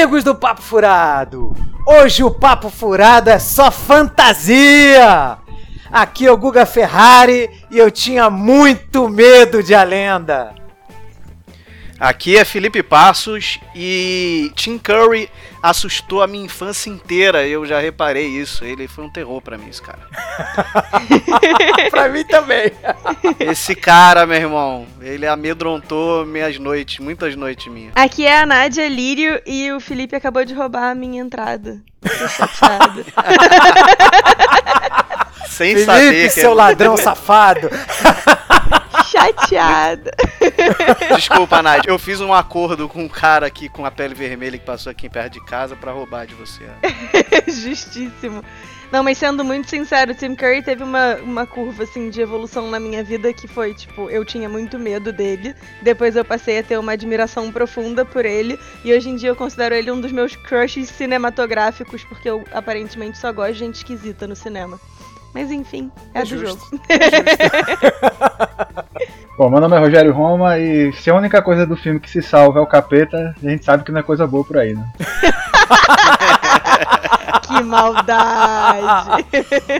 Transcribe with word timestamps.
Amigos 0.00 0.24
do 0.24 0.34
Papo 0.34 0.62
Furado, 0.62 1.54
hoje 1.86 2.24
o 2.24 2.30
Papo 2.30 2.70
Furado 2.70 3.28
é 3.28 3.38
só 3.38 3.70
fantasia! 3.70 5.36
Aqui 5.92 6.24
é 6.26 6.32
o 6.32 6.38
Guga 6.38 6.64
Ferrari 6.64 7.50
e 7.70 7.76
eu 7.76 7.90
tinha 7.90 8.30
muito 8.30 9.10
medo 9.10 9.62
de 9.62 9.74
A 9.74 9.82
Lenda. 9.82 10.54
Aqui 12.00 12.38
é 12.38 12.46
Felipe 12.46 12.82
Passos 12.82 13.60
e 13.74 14.50
Tim 14.56 14.78
Curry 14.78 15.28
assustou 15.62 16.22
a 16.22 16.26
minha 16.26 16.46
infância 16.46 16.88
inteira. 16.88 17.46
Eu 17.46 17.66
já 17.66 17.78
reparei 17.78 18.26
isso. 18.26 18.64
Ele 18.64 18.88
foi 18.88 19.04
um 19.04 19.10
terror 19.10 19.42
para 19.42 19.58
mim, 19.58 19.68
esse 19.68 19.82
cara. 19.82 19.98
pra 21.90 22.08
mim 22.08 22.24
também. 22.24 22.72
Esse 23.38 23.74
cara, 23.74 24.26
meu 24.26 24.38
irmão, 24.38 24.86
ele 25.02 25.26
amedrontou 25.26 26.24
minhas 26.24 26.58
noites, 26.58 27.00
muitas 27.00 27.36
noites 27.36 27.70
minhas. 27.70 27.92
Aqui 27.94 28.26
é 28.26 28.40
a 28.40 28.46
Nádia 28.46 28.88
Lírio 28.88 29.38
e 29.44 29.70
o 29.70 29.78
Felipe 29.78 30.16
acabou 30.16 30.42
de 30.42 30.54
roubar 30.54 30.90
a 30.90 30.94
minha 30.94 31.20
entrada. 31.20 31.82
Tô. 32.00 32.08
Sem 35.46 35.74
Felipe, 35.74 35.84
saber 35.84 36.28
que 36.28 36.30
seu 36.30 36.52
é... 36.52 36.54
ladrão 36.54 36.96
safado. 36.96 37.68
chateada. 39.10 40.12
Desculpa, 41.16 41.62
Nádia. 41.62 41.90
Eu 41.90 41.98
fiz 41.98 42.20
um 42.20 42.32
acordo 42.32 42.88
com 42.88 43.04
um 43.04 43.08
cara 43.08 43.46
aqui 43.46 43.68
com 43.68 43.84
a 43.84 43.90
pele 43.90 44.14
vermelha 44.14 44.58
que 44.58 44.64
passou 44.64 44.90
aqui 44.90 45.08
perto 45.08 45.34
de 45.34 45.44
casa 45.44 45.74
para 45.74 45.92
roubar 45.92 46.26
de 46.26 46.34
você. 46.34 46.64
Justíssimo. 47.50 48.42
Não, 48.92 49.04
mas 49.04 49.18
sendo 49.18 49.44
muito 49.44 49.70
sincero, 49.70 50.12
Tim 50.14 50.34
Curry 50.34 50.62
teve 50.62 50.82
uma, 50.82 51.14
uma 51.16 51.46
curva 51.46 51.84
assim 51.84 52.10
de 52.10 52.20
evolução 52.20 52.68
na 52.68 52.80
minha 52.80 53.04
vida 53.04 53.32
que 53.32 53.46
foi, 53.46 53.72
tipo, 53.72 54.10
eu 54.10 54.24
tinha 54.24 54.48
muito 54.48 54.80
medo 54.80 55.12
dele. 55.12 55.54
Depois 55.80 56.16
eu 56.16 56.24
passei 56.24 56.58
a 56.58 56.62
ter 56.62 56.76
uma 56.76 56.92
admiração 56.92 57.52
profunda 57.52 58.04
por 58.04 58.26
ele. 58.26 58.58
E 58.84 58.92
hoje 58.92 59.08
em 59.08 59.14
dia 59.14 59.28
eu 59.28 59.36
considero 59.36 59.76
ele 59.76 59.92
um 59.92 60.00
dos 60.00 60.10
meus 60.10 60.34
crushes 60.34 60.88
cinematográficos, 60.88 62.02
porque 62.04 62.28
eu 62.28 62.44
aparentemente 62.50 63.16
só 63.16 63.32
gosto 63.32 63.52
de 63.52 63.58
gente 63.60 63.76
esquisita 63.76 64.26
no 64.26 64.34
cinema. 64.34 64.80
Mas 65.34 65.50
enfim, 65.50 65.90
é, 66.14 66.20
É 66.20 66.22
do 66.22 66.28
justo. 66.28 66.70
jogo. 66.70 66.82
Bom, 69.40 69.48
meu 69.48 69.60
nome 69.60 69.74
é 69.74 69.78
Rogério 69.78 70.12
Roma 70.12 70.58
e 70.58 70.92
se 70.92 71.08
a 71.08 71.14
única 71.14 71.40
coisa 71.40 71.66
do 71.66 71.74
filme 71.74 71.98
que 71.98 72.10
se 72.10 72.20
salva 72.20 72.58
é 72.58 72.62
o 72.62 72.66
capeta, 72.66 73.34
a 73.42 73.48
gente 73.48 73.64
sabe 73.64 73.84
que 73.84 73.90
não 73.90 74.00
é 74.00 74.02
coisa 74.02 74.26
boa 74.26 74.44
por 74.44 74.58
aí, 74.58 74.74
né? 74.74 74.84
que 77.46 77.62
maldade! 77.62 79.24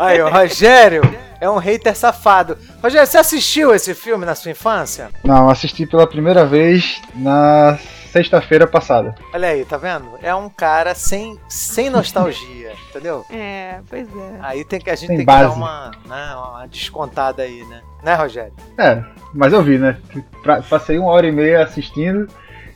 Aí, 0.00 0.22
o 0.22 0.30
Rogério 0.30 1.02
é 1.40 1.50
um 1.50 1.58
hater 1.58 1.94
safado. 1.94 2.56
Rogério, 2.82 3.06
você 3.06 3.18
assistiu 3.18 3.74
esse 3.74 3.94
filme 3.94 4.24
na 4.24 4.34
sua 4.34 4.50
infância? 4.50 5.10
Não, 5.22 5.50
assisti 5.50 5.84
pela 5.84 6.06
primeira 6.06 6.46
vez 6.46 6.98
na 7.14 7.78
sexta-feira 8.10 8.66
passada. 8.66 9.14
Olha 9.32 9.48
aí, 9.48 9.64
tá 9.64 9.76
vendo? 9.76 10.10
É 10.22 10.34
um 10.34 10.48
cara 10.48 10.94
sem, 10.94 11.38
sem 11.48 11.88
nostalgia, 11.90 12.72
entendeu? 12.90 13.24
É, 13.30 13.78
pois 13.88 14.06
é. 14.08 14.30
Aí 14.40 14.64
tem 14.64 14.80
que, 14.80 14.90
a 14.90 14.94
gente 14.94 15.08
Sem 15.08 15.16
tem 15.18 15.26
que 15.26 15.32
dar 15.32 15.44
base. 15.44 15.56
uma, 15.56 15.90
né, 16.06 16.34
uma 16.34 16.66
descontada 16.66 17.42
aí, 17.42 17.64
né? 17.64 17.80
Né, 18.02 18.14
Rogério? 18.14 18.52
É, 18.78 19.02
mas 19.34 19.52
eu 19.52 19.62
vi, 19.62 19.78
né? 19.78 19.96
Pra- 20.42 20.62
Passei 20.62 20.98
uma 20.98 21.10
hora 21.10 21.26
e 21.26 21.32
meia 21.32 21.62
assistindo 21.62 22.26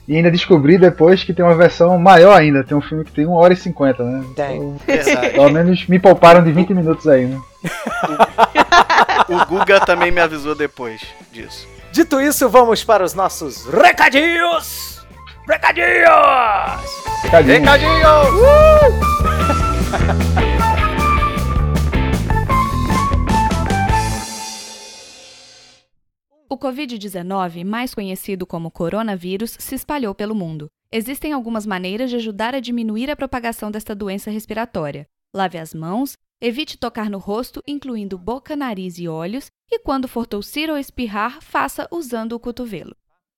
e 0.07 0.15
ainda 0.15 0.29
descobri 0.29 0.77
depois 0.77 1.23
que 1.23 1.33
tem 1.33 1.43
uma 1.43 1.55
versão 1.55 1.97
maior 1.97 2.37
ainda. 2.39 2.63
Tem 2.63 2.77
um 2.77 2.81
filme 2.81 3.03
que 3.03 3.11
tem 3.11 3.25
uma 3.25 3.37
hora 3.37 3.53
e 3.53 3.57
cinquenta, 3.57 4.03
né? 4.03 4.23
Tem. 4.35 4.77
Verdade. 4.85 5.29
Pelo 5.31 5.49
menos 5.49 5.87
me 5.87 5.97
pouparam 5.99 6.43
de 6.43 6.51
20 6.51 6.73
minutos 6.75 7.07
aí, 7.07 7.25
né? 7.25 7.41
O 9.27 9.45
Guga 9.47 9.79
também 9.85 10.11
me 10.11 10.21
avisou 10.21 10.53
depois 10.55 11.01
disso. 11.31 11.67
Dito 11.91 12.19
isso, 12.21 12.47
vamos 12.49 12.83
para 12.83 13.03
os 13.03 13.13
nossos 13.13 13.65
recadinhos! 13.65 14.94
Recadinhos! 15.47 16.09
Recadinho. 17.21 17.59
Recadinhos! 17.59 18.27
O 26.49 26.57
Covid-19, 26.57 27.63
mais 27.63 27.93
conhecido 27.93 28.47
como 28.47 28.71
coronavírus, 28.71 29.55
se 29.59 29.75
espalhou 29.75 30.15
pelo 30.15 30.33
mundo. 30.33 30.67
Existem 30.91 31.31
algumas 31.31 31.67
maneiras 31.67 32.09
de 32.09 32.15
ajudar 32.15 32.55
a 32.55 32.59
diminuir 32.59 33.11
a 33.11 33.15
propagação 33.15 33.69
desta 33.69 33.93
doença 33.93 34.31
respiratória. 34.31 35.05
Lave 35.31 35.59
as 35.59 35.75
mãos, 35.75 36.17
evite 36.41 36.75
tocar 36.75 37.07
no 37.07 37.19
rosto, 37.19 37.61
incluindo 37.67 38.17
boca, 38.17 38.55
nariz 38.55 38.97
e 38.97 39.07
olhos, 39.07 39.51
e 39.69 39.77
quando 39.77 40.07
for 40.07 40.25
tossir 40.25 40.71
ou 40.71 40.77
espirrar, 40.77 41.39
faça 41.39 41.87
usando 41.91 42.33
o 42.33 42.39
cotovelo. 42.39 42.95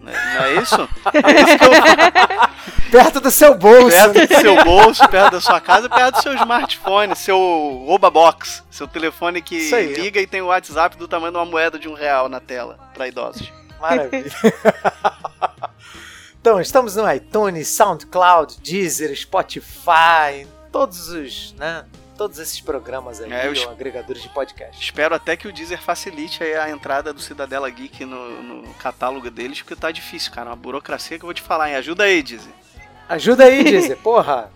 Não 0.02 0.10
é 0.10 0.14
não 0.14 0.46
é 0.46 0.54
isso? 0.62 0.78
É 1.14 1.42
isso 1.42 1.58
que 1.58 1.66
eu 1.66 1.72
Perto 2.92 3.20
do 3.22 3.32
seu 3.32 3.56
bolso. 3.56 3.90
perto 3.90 4.28
do 4.28 4.36
seu 4.42 4.56
bolso, 4.66 5.08
perto 5.08 5.32
da 5.32 5.42
sua 5.42 5.62
casa, 5.62 5.90
perto 5.90 6.16
do 6.18 6.22
seu 6.22 6.34
smartphone, 6.36 7.16
seu 7.16 7.40
Oba 7.88 8.10
Box, 8.10 8.64
seu 8.70 8.88
telefone 8.88 9.42
que 9.42 9.70
liga 9.96 10.20
e 10.22 10.28
tem 10.28 10.42
o 10.42 10.48
WhatsApp 10.48 10.98
do 10.98 11.08
tamanho 11.08 11.32
de 11.32 11.38
uma 11.38 11.46
moeda 11.46 11.80
de 11.80 11.88
um 11.88 11.94
real 11.94 12.28
na 12.28 12.40
tela 12.42 12.78
para 12.94 13.08
idosos. 13.08 13.52
Maravilha. 13.80 14.32
então, 16.40 16.60
estamos 16.60 16.96
no 16.96 17.12
iTunes, 17.12 17.68
SoundCloud, 17.70 18.60
Deezer, 18.62 19.16
Spotify, 19.18 20.46
todos 20.72 21.10
os, 21.10 21.54
né? 21.54 21.86
Todos 22.18 22.38
esses 22.38 22.60
programas 22.62 23.20
aí, 23.20 23.32
É, 23.32 23.50
os- 23.50 23.64
ou 23.66 23.72
agregadores 23.72 24.22
de 24.22 24.30
podcast. 24.30 24.80
Espero 24.84 25.16
até 25.16 25.36
que 25.36 25.48
o 25.48 25.52
Deezer 25.54 25.82
facilite 25.82 26.44
aí 26.44 26.54
a 26.56 26.70
entrada 26.70 27.12
do 27.12 27.20
Cidadela 27.22 27.68
Geek 27.70 28.06
no, 28.06 28.44
no 28.44 28.74
catálogo 28.76 29.32
deles, 29.32 29.62
porque 29.62 29.76
tá 29.76 29.90
difícil, 29.92 30.32
cara. 30.32 30.50
Uma 30.52 30.56
burocracia 30.56 31.18
que 31.18 31.24
eu 31.24 31.28
vou 31.28 31.34
te 31.34 31.42
falar, 31.42 31.70
hein? 31.70 31.76
Ajuda 31.78 32.04
aí, 32.04 32.22
Deezer. 32.22 32.52
Ajuda 33.12 33.44
aí, 33.44 33.62
Deezer, 33.62 33.98
porra! 33.98 34.50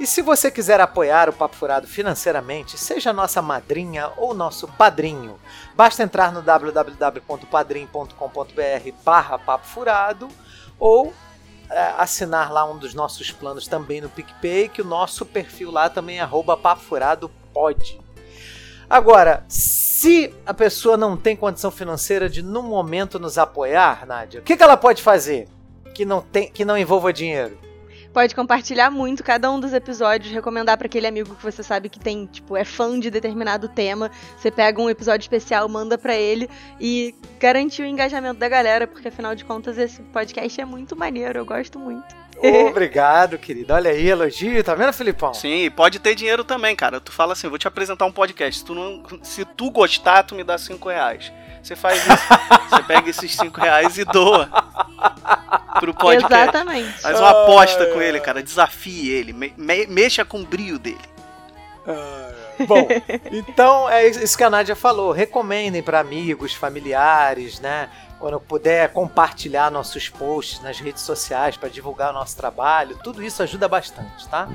E 0.00 0.08
se 0.08 0.22
você 0.22 0.50
quiser 0.50 0.80
apoiar 0.80 1.28
o 1.28 1.32
Papo 1.32 1.54
Furado 1.54 1.86
financeiramente, 1.86 2.76
seja 2.76 3.12
nossa 3.12 3.40
madrinha 3.40 4.10
ou 4.16 4.34
nosso 4.34 4.66
padrinho. 4.66 5.38
Basta 5.76 6.02
entrar 6.02 6.32
no 6.32 6.42
www.padrim.com.br 6.42 8.92
barra 9.04 9.38
Papo 9.38 9.68
Furado 9.68 10.28
ou 10.80 11.14
é, 11.70 11.94
assinar 11.96 12.52
lá 12.52 12.68
um 12.68 12.76
dos 12.76 12.92
nossos 12.92 13.30
planos 13.30 13.68
também 13.68 14.00
no 14.00 14.08
PicPay, 14.08 14.68
que 14.68 14.82
o 14.82 14.84
nosso 14.84 15.24
perfil 15.24 15.70
lá 15.70 15.88
também 15.88 16.18
é 16.18 16.22
arroba 16.22 16.56
Papo 16.56 16.82
pode. 17.52 18.00
Agora, 18.90 19.44
se 19.46 20.34
a 20.44 20.52
pessoa 20.52 20.96
não 20.96 21.16
tem 21.16 21.36
condição 21.36 21.70
financeira 21.70 22.28
de 22.28 22.42
no 22.42 22.64
momento 22.64 23.20
nos 23.20 23.38
apoiar, 23.38 24.04
Nádia, 24.06 24.40
o 24.40 24.42
que, 24.42 24.56
que 24.56 24.62
ela 24.64 24.76
pode 24.76 25.00
fazer 25.00 25.46
que 25.94 26.04
não, 26.04 26.20
tem, 26.20 26.50
que 26.50 26.64
não 26.64 26.76
envolva 26.76 27.12
dinheiro? 27.12 27.56
pode 28.14 28.32
compartilhar 28.32 28.92
muito 28.92 29.24
cada 29.24 29.50
um 29.50 29.58
dos 29.58 29.72
episódios, 29.72 30.32
recomendar 30.32 30.78
para 30.78 30.86
aquele 30.86 31.06
amigo 31.06 31.34
que 31.34 31.42
você 31.42 31.64
sabe 31.64 31.88
que 31.88 31.98
tem, 31.98 32.26
tipo, 32.26 32.56
é 32.56 32.64
fã 32.64 32.98
de 32.98 33.10
determinado 33.10 33.68
tema. 33.68 34.08
Você 34.38 34.52
pega 34.52 34.80
um 34.80 34.88
episódio 34.88 35.24
especial, 35.24 35.68
manda 35.68 35.98
para 35.98 36.14
ele 36.14 36.48
e 36.80 37.12
garantir 37.40 37.82
o 37.82 37.86
engajamento 37.86 38.38
da 38.38 38.48
galera, 38.48 38.86
porque 38.86 39.08
afinal 39.08 39.34
de 39.34 39.44
contas 39.44 39.76
esse 39.76 40.00
podcast 40.00 40.60
é 40.60 40.64
muito 40.64 40.94
maneiro, 40.96 41.40
eu 41.40 41.44
gosto 41.44 41.76
muito. 41.76 42.23
Obrigado, 42.68 43.38
querido. 43.38 43.72
Olha 43.72 43.90
aí, 43.90 44.08
elogio. 44.08 44.62
Tá 44.62 44.74
vendo, 44.74 44.92
Filipão? 44.92 45.32
Sim, 45.34 45.70
pode 45.70 45.98
ter 45.98 46.14
dinheiro 46.14 46.44
também, 46.44 46.74
cara. 46.76 47.00
Tu 47.00 47.12
fala 47.12 47.32
assim, 47.32 47.48
vou 47.48 47.58
te 47.58 47.68
apresentar 47.68 48.04
um 48.06 48.12
podcast. 48.12 48.60
Se 48.60 48.64
tu, 48.64 48.74
não, 48.74 49.02
se 49.22 49.44
tu 49.44 49.70
gostar, 49.70 50.22
tu 50.24 50.34
me 50.34 50.44
dá 50.44 50.58
5 50.58 50.88
reais. 50.88 51.32
Você 51.62 51.74
faz 51.74 51.98
isso. 51.98 52.28
você 52.70 52.82
pega 52.82 53.08
esses 53.10 53.34
5 53.36 53.58
reais 53.60 53.96
e 53.96 54.04
doa 54.04 54.50
pro 55.80 55.94
podcast. 55.94 56.32
Exatamente. 56.34 57.00
Faz 57.00 57.18
uma 57.18 57.30
aposta 57.30 57.86
com 57.86 58.02
ele, 58.02 58.20
cara. 58.20 58.42
Desafie 58.42 59.10
ele. 59.10 59.32
Me- 59.32 59.54
me- 59.56 59.86
mexa 59.86 60.24
com 60.24 60.40
o 60.40 60.44
brilho 60.46 60.78
dele. 60.78 60.98
Bom, 62.66 62.86
então 63.32 63.88
é 63.90 64.06
isso 64.08 64.36
que 64.36 64.44
a 64.44 64.50
Nádia 64.50 64.76
falou. 64.76 65.12
Recomendem 65.12 65.82
para 65.82 66.00
amigos, 66.00 66.54
familiares, 66.54 67.60
né? 67.60 67.88
Quando 68.24 68.40
puder 68.40 68.90
compartilhar 68.90 69.70
nossos 69.70 70.08
posts 70.08 70.58
nas 70.62 70.80
redes 70.80 71.02
sociais 71.02 71.58
para 71.58 71.68
divulgar 71.68 72.08
o 72.08 72.14
nosso 72.14 72.34
trabalho, 72.34 72.98
tudo 73.04 73.22
isso 73.22 73.42
ajuda 73.42 73.68
bastante, 73.68 74.26
tá? 74.28 74.48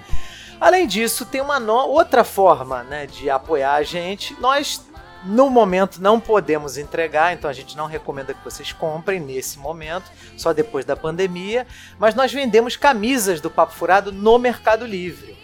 Além 0.59 0.87
disso, 0.87 1.23
tem 1.23 1.39
uma 1.39 1.59
no- 1.59 1.75
outra 1.87 2.23
forma 2.23 2.81
né, 2.81 3.05
de 3.05 3.29
apoiar 3.29 3.75
a 3.75 3.83
gente. 3.83 4.35
Nós, 4.41 4.83
no 5.23 5.51
momento, 5.51 6.01
não 6.01 6.19
podemos 6.19 6.79
entregar, 6.79 7.31
então 7.31 7.47
a 7.47 7.53
gente 7.53 7.77
não 7.77 7.85
recomenda 7.85 8.33
que 8.33 8.43
vocês 8.43 8.71
comprem 8.73 9.19
nesse 9.19 9.59
momento, 9.59 10.11
só 10.35 10.51
depois 10.51 10.83
da 10.83 10.95
pandemia. 10.95 11.67
Mas 11.99 12.15
nós 12.15 12.33
vendemos 12.33 12.75
camisas 12.75 13.39
do 13.39 13.51
Papo 13.51 13.73
Furado 13.73 14.11
no 14.11 14.39
Mercado 14.39 14.83
Livre 14.83 15.38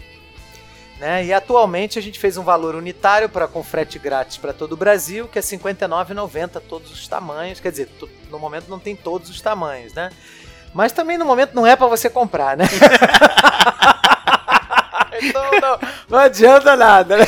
né? 1.00 1.25
E 1.25 1.33
atualmente 1.33 2.00
a 2.00 2.01
gente 2.01 2.19
fez 2.19 2.38
um 2.38 2.44
valor 2.44 2.75
unitário 2.75 3.27
para 3.30 3.47
com 3.47 3.63
frete 3.63 4.00
grátis 4.00 4.38
para 4.38 4.53
todo 4.53 4.74
o 4.74 4.77
Brasil, 4.77 5.27
que 5.27 5.38
é 5.38 5.42
R$ 5.42 5.47
59,90 5.47 6.62
todos 6.68 6.92
os 6.92 7.07
tamanhos. 7.07 7.59
Quer 7.59 7.71
dizer, 7.71 7.89
no 8.30 8.39
momento 8.39 8.69
não 8.69 8.80
tem 8.80 8.95
todos 8.95 9.30
os 9.30 9.42
tamanhos, 9.42 9.94
né? 9.94 10.09
Mas 10.74 10.92
também 10.92 11.18
no 11.18 11.25
momento 11.25 11.53
não 11.53 11.65
é 11.65 11.75
para 11.75 11.88
você 11.88 12.09
comprar, 12.09 12.57
né? 12.57 12.65
então 15.21 15.51
não, 15.51 15.80
não 16.09 16.19
adianta 16.19 16.75
nada, 16.75 17.18
né? 17.18 17.25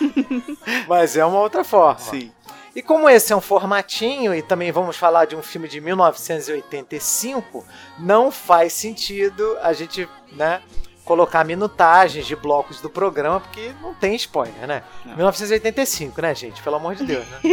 Mas 0.88 1.16
é 1.16 1.24
uma 1.24 1.40
outra 1.40 1.62
forma. 1.64 2.00
Sim. 2.00 2.32
E 2.74 2.82
como 2.82 3.08
esse 3.08 3.32
é 3.32 3.36
um 3.36 3.40
formatinho, 3.40 4.34
e 4.34 4.42
também 4.42 4.72
vamos 4.72 4.96
falar 4.96 5.26
de 5.26 5.36
um 5.36 5.42
filme 5.42 5.68
de 5.68 5.80
1985, 5.80 7.64
não 7.98 8.32
faz 8.32 8.72
sentido 8.72 9.56
a 9.62 9.72
gente, 9.72 10.08
né, 10.32 10.60
colocar 11.04 11.44
minutagens 11.44 12.26
de 12.26 12.34
blocos 12.34 12.80
do 12.80 12.88
programa, 12.88 13.40
porque 13.40 13.72
não 13.82 13.92
tem 13.94 14.14
spoiler, 14.14 14.66
né? 14.66 14.82
Não. 15.04 15.16
1985, 15.16 16.20
né, 16.22 16.34
gente? 16.34 16.62
Pelo 16.62 16.76
amor 16.76 16.94
de 16.94 17.04
Deus, 17.06 17.24
né? 17.28 17.40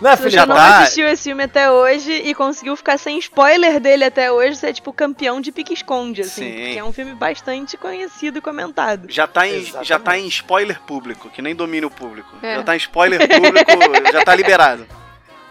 né, 0.00 0.16
Se 0.16 0.22
você 0.22 0.30
Felipe? 0.30 0.46
não 0.46 0.56
tá. 0.56 0.78
assistiu 0.80 1.06
esse 1.08 1.22
filme 1.24 1.44
até 1.44 1.70
hoje 1.70 2.12
e 2.12 2.34
conseguiu 2.34 2.76
ficar 2.76 2.98
sem 2.98 3.18
spoiler 3.18 3.78
dele 3.80 4.04
até 4.04 4.30
hoje, 4.32 4.56
você 4.56 4.68
é 4.68 4.72
tipo 4.72 4.92
campeão 4.92 5.40
de 5.40 5.52
pique-esconde, 5.52 6.22
assim. 6.22 6.42
Sim. 6.44 6.52
Porque 6.64 6.78
é 6.78 6.84
um 6.84 6.92
filme 6.92 7.14
bastante 7.14 7.76
conhecido 7.76 8.38
e 8.38 8.40
comentado. 8.40 9.06
Já 9.10 9.26
tá, 9.26 9.46
em, 9.46 9.54
Exatamente. 9.56 9.88
já 9.88 9.98
tá 9.98 10.18
em 10.18 10.26
spoiler 10.26 10.80
público, 10.80 11.30
que 11.30 11.40
nem 11.40 11.54
domínio 11.54 11.90
público. 11.90 12.28
É. 12.42 12.56
Já 12.56 12.62
tá 12.62 12.74
em 12.74 12.78
spoiler 12.78 13.20
público, 13.28 14.12
já 14.12 14.24
tá 14.24 14.34
liberado. 14.34 14.86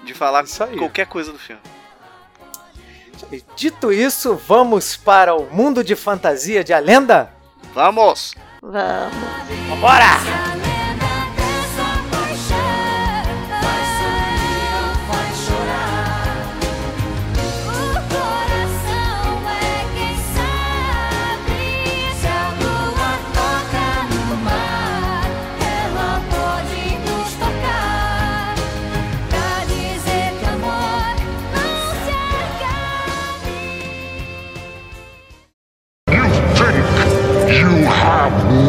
De 0.04 0.14
falar 0.14 0.44
Isso 0.44 0.64
aí. 0.64 0.76
qualquer 0.78 1.06
coisa 1.06 1.32
do 1.32 1.38
filme. 1.40 1.62
Dito 3.56 3.92
isso, 3.92 4.40
vamos 4.48 4.96
para 4.98 5.36
o 5.36 5.48
mundo 5.54 5.84
de 5.84 5.96
fantasia 5.96 6.64
de 6.64 6.74
A 6.74 6.80
Lenda? 6.80 7.32
Vamos! 7.74 8.34
Vamos. 8.62 9.14
Vambora! 9.70 10.71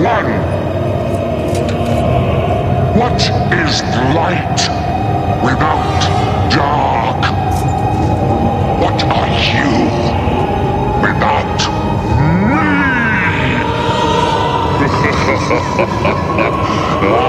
Won? 0.03 0.27
What 2.99 3.21
is 3.63 3.83
light 4.17 4.61
without 5.45 6.01
dark? 6.51 7.23
What 8.83 8.99
are 9.05 9.31
you 9.49 9.71
without 11.03 11.61
me? 17.13 17.19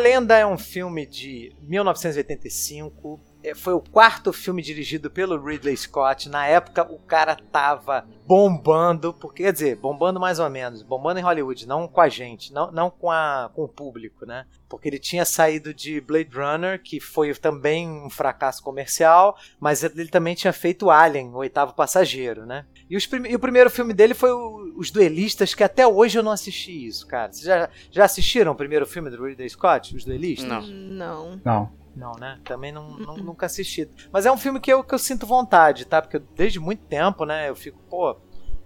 Lenda 0.00 0.36
é 0.36 0.46
um 0.46 0.56
filme 0.56 1.04
de 1.04 1.52
1985. 1.60 3.20
é, 3.44 3.54
Foi 3.54 3.74
o 3.74 3.80
quarto 3.80 4.32
filme 4.32 4.62
dirigido 4.62 5.10
pelo 5.10 5.38
Ridley 5.38 5.76
Scott. 5.76 6.28
Na 6.28 6.46
época, 6.46 6.90
o 6.90 6.98
cara 6.98 7.36
tava 7.36 8.06
bombando, 8.26 9.12
porque 9.12 9.42
quer 9.42 9.52
dizer, 9.52 9.76
bombando 9.76 10.18
mais 10.18 10.38
ou 10.38 10.48
menos, 10.48 10.82
bombando 10.82 11.20
em 11.20 11.22
Hollywood, 11.22 11.68
não 11.68 11.86
com 11.86 12.00
a 12.00 12.08
gente, 12.08 12.52
não, 12.52 12.72
não 12.72 12.90
com, 12.90 13.10
a, 13.10 13.50
com 13.54 13.64
o 13.64 13.68
público, 13.68 14.24
né? 14.24 14.46
Porque 14.68 14.88
ele 14.88 14.98
tinha 14.98 15.24
saído 15.24 15.74
de 15.74 16.00
Blade 16.00 16.30
Runner, 16.34 16.82
que 16.82 16.98
foi 16.98 17.34
também 17.34 17.88
um 17.88 18.08
fracasso 18.08 18.62
comercial, 18.62 19.36
mas 19.58 19.84
ele 19.84 20.08
também 20.08 20.34
tinha 20.34 20.52
feito 20.52 20.90
Alien, 20.90 21.28
o 21.28 21.38
oitavo 21.38 21.74
passageiro, 21.74 22.46
né? 22.46 22.64
E, 22.90 22.96
os 22.96 23.06
prime- 23.06 23.30
e 23.30 23.36
o 23.36 23.38
primeiro 23.38 23.70
filme 23.70 23.94
dele 23.94 24.12
foi 24.14 24.30
o- 24.32 24.74
Os 24.76 24.90
Duelistas, 24.90 25.54
que 25.54 25.62
até 25.62 25.86
hoje 25.86 26.18
eu 26.18 26.22
não 26.22 26.32
assisti 26.32 26.86
isso, 26.86 27.06
cara. 27.06 27.30
Vocês 27.32 27.44
já, 27.44 27.68
já 27.90 28.04
assistiram 28.04 28.52
o 28.52 28.54
primeiro 28.56 28.84
filme 28.86 29.08
do 29.10 29.22
Ridley 29.24 29.48
Scott, 29.48 29.94
Os 29.94 30.04
Duelistas? 30.04 30.48
Não. 30.68 31.36
Não. 31.36 31.40
Não. 31.44 31.80
Não, 31.94 32.12
né? 32.18 32.38
Também 32.44 32.72
não, 32.72 32.96
não- 32.98 33.16
nunca 33.16 33.46
assisti. 33.46 33.88
Mas 34.12 34.24
é 34.26 34.32
um 34.32 34.36
filme 34.38 34.58
que 34.60 34.72
eu, 34.72 34.82
que 34.82 34.94
eu 34.94 34.98
sinto 34.98 35.26
vontade, 35.26 35.84
tá? 35.84 36.00
Porque 36.00 36.16
eu- 36.16 36.22
desde 36.34 36.58
muito 36.58 36.82
tempo, 36.84 37.24
né, 37.24 37.48
eu 37.48 37.54
fico, 37.56 37.78
pô, 37.90 38.16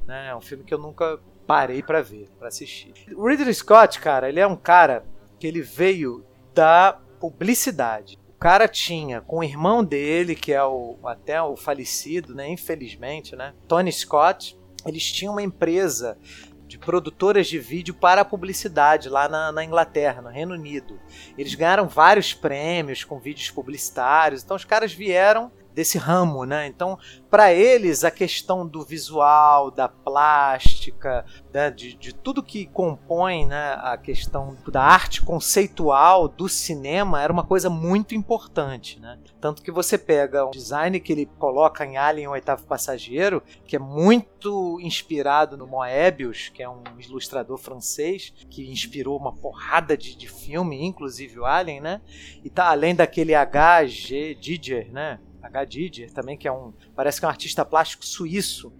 né? 0.06 0.28
É 0.28 0.36
um 0.36 0.40
filme 0.40 0.62
que 0.62 0.72
eu 0.72 0.78
nunca 0.78 1.18
parei 1.46 1.82
pra 1.82 2.00
ver, 2.02 2.28
pra 2.38 2.48
assistir. 2.48 2.92
O 3.16 3.26
Ridley 3.28 3.52
Scott, 3.54 3.98
cara, 4.00 4.28
ele 4.28 4.40
é 4.40 4.46
um 4.46 4.56
cara 4.56 5.04
que 5.38 5.46
ele 5.46 5.60
veio 5.62 6.24
da 6.54 6.98
publicidade. 7.18 8.18
Cara 8.44 8.68
tinha 8.68 9.22
com 9.22 9.38
o 9.38 9.42
irmão 9.42 9.82
dele, 9.82 10.34
que 10.34 10.52
é 10.52 10.62
o 10.62 10.98
até 11.02 11.40
o 11.40 11.56
falecido, 11.56 12.34
né, 12.34 12.46
infelizmente, 12.46 13.34
né, 13.34 13.54
Tony 13.66 13.90
Scott, 13.90 14.54
eles 14.84 15.10
tinham 15.10 15.32
uma 15.32 15.40
empresa 15.40 16.18
de 16.66 16.76
produtoras 16.76 17.46
de 17.46 17.58
vídeo 17.58 17.94
para 17.94 18.22
publicidade 18.22 19.08
lá 19.08 19.30
na, 19.30 19.50
na 19.50 19.64
Inglaterra, 19.64 20.20
no 20.20 20.28
Reino 20.28 20.52
Unido. 20.52 21.00
Eles 21.38 21.54
ganharam 21.54 21.88
vários 21.88 22.34
prêmios 22.34 23.02
com 23.02 23.18
vídeos 23.18 23.50
publicitários, 23.50 24.44
então 24.44 24.58
os 24.58 24.64
caras 24.66 24.92
vieram 24.92 25.50
desse 25.74 25.98
ramo, 25.98 26.44
né? 26.44 26.66
Então, 26.66 26.98
para 27.28 27.52
eles, 27.52 28.04
a 28.04 28.10
questão 28.10 28.66
do 28.66 28.82
visual, 28.82 29.70
da 29.70 29.88
plástica, 29.88 31.24
né, 31.52 31.70
de, 31.70 31.94
de 31.94 32.14
tudo 32.14 32.42
que 32.42 32.66
compõe 32.66 33.44
né, 33.44 33.76
a 33.80 33.98
questão 33.98 34.56
da 34.68 34.82
arte 34.82 35.20
conceitual 35.20 36.28
do 36.28 36.48
cinema 36.48 37.20
era 37.20 37.32
uma 37.32 37.42
coisa 37.42 37.68
muito 37.68 38.14
importante, 38.14 39.00
né? 39.00 39.18
Tanto 39.40 39.62
que 39.62 39.72
você 39.72 39.98
pega 39.98 40.46
um 40.46 40.50
design 40.50 41.00
que 41.00 41.12
ele 41.12 41.26
coloca 41.38 41.84
em 41.84 41.96
Alien, 41.96 42.28
o 42.28 42.32
Oitavo 42.32 42.64
Passageiro, 42.66 43.42
que 43.66 43.76
é 43.76 43.78
muito 43.78 44.78
inspirado 44.80 45.56
no 45.56 45.66
Moebius, 45.66 46.48
que 46.48 46.62
é 46.62 46.68
um 46.68 46.82
ilustrador 46.98 47.58
francês, 47.58 48.32
que 48.48 48.70
inspirou 48.70 49.18
uma 49.18 49.32
porrada 49.32 49.96
de, 49.96 50.14
de 50.16 50.28
filme, 50.28 50.84
inclusive 50.84 51.40
o 51.40 51.44
Alien, 51.44 51.80
né? 51.80 52.00
E 52.44 52.48
tá 52.48 52.70
além 52.70 52.94
daquele 52.94 53.34
H.G. 53.34 54.36
Didier, 54.36 54.90
né? 54.92 55.18
H. 55.46 55.64
Didier 55.64 56.12
também, 56.12 56.36
que 56.36 56.48
é 56.48 56.52
um. 56.52 56.72
Parece 56.94 57.18
que 57.20 57.24
é 57.24 57.28
um 57.28 57.30
artista 57.30 57.64
plástico 57.64 58.04
suíço. 58.04 58.72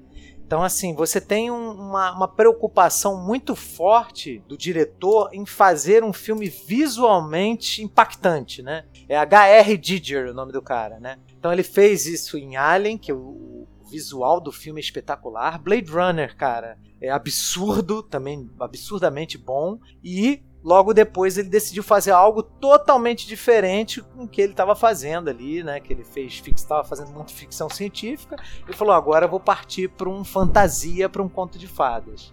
Então, 0.47 0.63
assim, 0.63 0.95
você 0.95 1.21
tem 1.23 1.51
um- 1.51 1.73
uma, 1.73 2.13
uma 2.15 2.29
preocupação 2.29 3.25
muito 3.25 3.57
forte 3.57 4.41
do 4.47 4.59
diretor 4.59 5.31
em 5.33 5.47
fazer 5.47 6.05
um 6.05 6.13
filme 6.13 6.49
visualmente 6.49 7.83
impactante, 7.83 8.63
né? 8.63 8.85
É 9.09 9.17
H.R. 9.17 9.79
Giger 9.83 10.31
o 10.31 10.35
nome 10.35 10.53
do 10.53 10.61
cara, 10.63 11.01
né? 11.01 11.19
Então 11.39 11.53
ele 11.53 11.63
fez 11.63 12.07
isso 12.07 12.37
em 12.39 12.57
Alien, 12.57 12.99
que 12.99 13.13
o, 13.13 13.19
o 13.19 13.69
visual 13.91 14.41
do 14.41 14.53
filme 14.53 14.81
é 14.81 14.85
espetacular. 14.85 15.59
Blade 15.63 15.91
Runner, 15.91 16.37
cara, 16.37 16.79
é 17.01 17.11
absurdo, 17.11 18.03
também 18.03 18.49
absurdamente 18.61 19.39
bom. 19.39 19.79
E 20.03 20.43
logo 20.65 20.95
depois 20.95 21.37
ele 21.37 21.51
decidiu 21.51 21.83
fazer 21.83 22.13
algo 22.13 22.43
totalmente 22.43 23.27
diferente 23.27 24.01
com 24.01 24.25
o 24.25 24.29
que 24.29 24.41
ele 24.41 24.53
estava 24.53 24.75
fazendo 24.75 25.29
ali, 25.29 25.63
né? 25.63 25.79
Que 25.79 25.93
ele 25.93 26.03
fez, 26.03 26.43
estava 26.47 26.83
fazendo 26.83 27.11
muito 27.11 27.33
ficção 27.33 27.69
científica. 27.69 28.37
Ele 28.67 28.77
falou: 28.77 28.95
agora 28.95 29.27
eu 29.27 29.31
vou 29.31 29.41
partir 29.41 29.89
para 29.89 30.09
um 30.09 30.25
fantasia, 30.25 31.09
para 31.09 31.23
um 31.23 31.29
conto 31.29 31.59
de 31.59 31.69
fadas. 31.69 32.33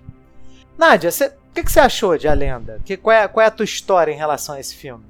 Nádia, 0.78 1.10
o 1.10 1.54
que, 1.54 1.64
que 1.64 1.72
você 1.72 1.82
achou 1.82 2.18
de 2.18 2.28
A 2.28 2.34
Lenda? 2.34 2.82
Que, 2.86 2.96
qual, 2.96 3.16
é, 3.16 3.28
qual 3.28 3.44
é 3.44 3.48
a 3.48 3.52
tua 3.52 3.66
história 3.66 4.12
em 4.12 4.18
relação 4.18 4.56
a 4.56 4.60
esse 4.60 4.74
filme? 4.74 5.04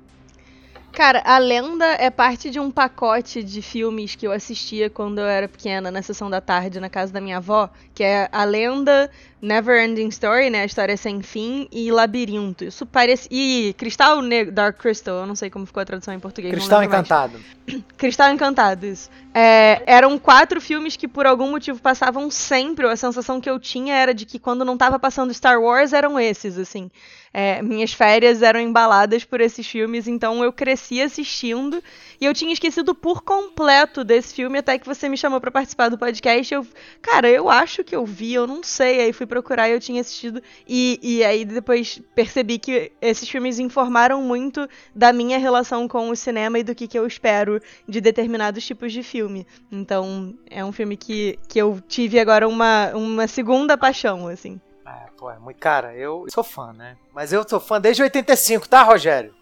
Cara, 1.01 1.23
A 1.25 1.39
Lenda 1.39 1.85
é 1.97 2.11
parte 2.11 2.51
de 2.51 2.59
um 2.59 2.69
pacote 2.69 3.41
de 3.41 3.59
filmes 3.59 4.13
que 4.13 4.27
eu 4.27 4.31
assistia 4.31 4.87
quando 4.87 5.17
eu 5.17 5.25
era 5.25 5.47
pequena, 5.47 5.89
na 5.89 6.03
sessão 6.03 6.29
da 6.29 6.39
tarde, 6.39 6.79
na 6.79 6.91
casa 6.91 7.11
da 7.11 7.19
minha 7.19 7.37
avó, 7.37 7.71
que 7.95 8.03
é 8.03 8.29
A 8.31 8.43
Lenda, 8.43 9.09
Never 9.41 9.83
Ending 9.83 10.09
Story, 10.09 10.51
né, 10.51 10.61
a 10.61 10.65
história 10.65 10.95
sem 10.95 11.23
fim, 11.23 11.67
e 11.71 11.91
Labirinto. 11.91 12.65
Isso 12.65 12.85
parece... 12.85 13.27
E 13.31 13.73
Cristal 13.79 14.21
Negro, 14.21 14.53
Dark 14.53 14.77
Crystal, 14.77 15.21
eu 15.21 15.25
não 15.25 15.35
sei 15.35 15.49
como 15.49 15.65
ficou 15.65 15.81
a 15.81 15.85
tradução 15.85 16.13
em 16.13 16.19
português. 16.19 16.51
não 16.51 16.59
Cristal 16.59 16.81
lembro 16.81 16.95
mais. 16.95 17.07
Encantado. 17.07 17.39
Cristal 17.97 18.31
Encantado, 18.31 18.85
isso. 18.85 19.09
É, 19.33 19.81
eram 19.87 20.19
quatro 20.19 20.61
filmes 20.61 20.95
que 20.95 21.07
por 21.07 21.25
algum 21.25 21.49
motivo 21.49 21.81
passavam 21.81 22.29
sempre. 22.29 22.85
A 22.85 22.95
sensação 22.95 23.41
que 23.41 23.49
eu 23.49 23.59
tinha 23.59 23.95
era 23.95 24.13
de 24.13 24.23
que 24.23 24.37
quando 24.37 24.63
não 24.63 24.77
tava 24.77 24.99
passando 24.99 25.33
Star 25.33 25.59
Wars 25.59 25.93
eram 25.93 26.19
esses, 26.19 26.59
assim. 26.59 26.91
É, 27.33 27.61
minhas 27.61 27.93
férias 27.93 28.41
eram 28.41 28.59
embaladas 28.59 29.23
por 29.23 29.39
esses 29.39 29.65
filmes, 29.65 30.05
então 30.05 30.43
eu 30.43 30.51
cresci 30.51 31.01
assistindo 31.01 31.81
e 32.19 32.25
eu 32.25 32.33
tinha 32.33 32.51
esquecido 32.51 32.93
por 32.93 33.23
completo 33.23 34.03
desse 34.03 34.33
filme 34.33 34.59
até 34.59 34.77
que 34.77 34.85
você 34.85 35.07
me 35.07 35.17
chamou 35.17 35.39
pra 35.39 35.49
participar 35.49 35.89
do 35.89 35.97
podcast. 35.97 36.53
Eu, 36.53 36.67
cara, 37.01 37.29
eu 37.29 37.49
acho 37.49 37.83
que 37.83 37.95
eu 37.95 38.05
vi, 38.05 38.33
eu 38.33 38.45
não 38.45 38.61
sei. 38.61 39.01
Aí 39.01 39.13
fui 39.13 39.25
procurar 39.25 39.69
e 39.69 39.71
eu 39.71 39.79
tinha 39.79 40.01
assistido 40.01 40.41
e, 40.67 40.99
e 41.01 41.23
aí 41.23 41.45
depois 41.45 42.01
percebi 42.13 42.59
que 42.59 42.91
esses 43.01 43.27
filmes 43.29 43.59
informaram 43.59 44.21
muito 44.21 44.67
da 44.93 45.13
minha 45.13 45.37
relação 45.37 45.87
com 45.87 46.09
o 46.09 46.15
cinema 46.15 46.59
e 46.59 46.63
do 46.63 46.75
que, 46.75 46.87
que 46.87 46.99
eu 46.99 47.07
espero 47.07 47.61
de 47.87 48.01
determinados 48.01 48.65
tipos 48.65 48.91
de 48.91 49.03
filme. 49.03 49.47
Então, 49.71 50.35
é 50.49 50.63
um 50.63 50.71
filme 50.71 50.97
que, 50.97 51.39
que 51.47 51.59
eu 51.59 51.81
tive 51.87 52.19
agora 52.19 52.47
uma, 52.47 52.91
uma 52.93 53.27
segunda 53.27 53.77
paixão, 53.77 54.27
assim. 54.27 54.59
É, 54.85 55.09
pô, 55.17 55.29
é 55.29 55.37
muito. 55.37 55.57
Cara, 55.57 55.93
eu 55.95 56.25
sou 56.29 56.43
fã, 56.43 56.73
né? 56.73 56.95
Mas 57.13 57.31
eu 57.31 57.47
sou 57.47 57.59
fã 57.59 57.79
desde 57.79 58.01
85, 58.03 58.67
tá, 58.67 58.83
Rogério? 58.83 59.33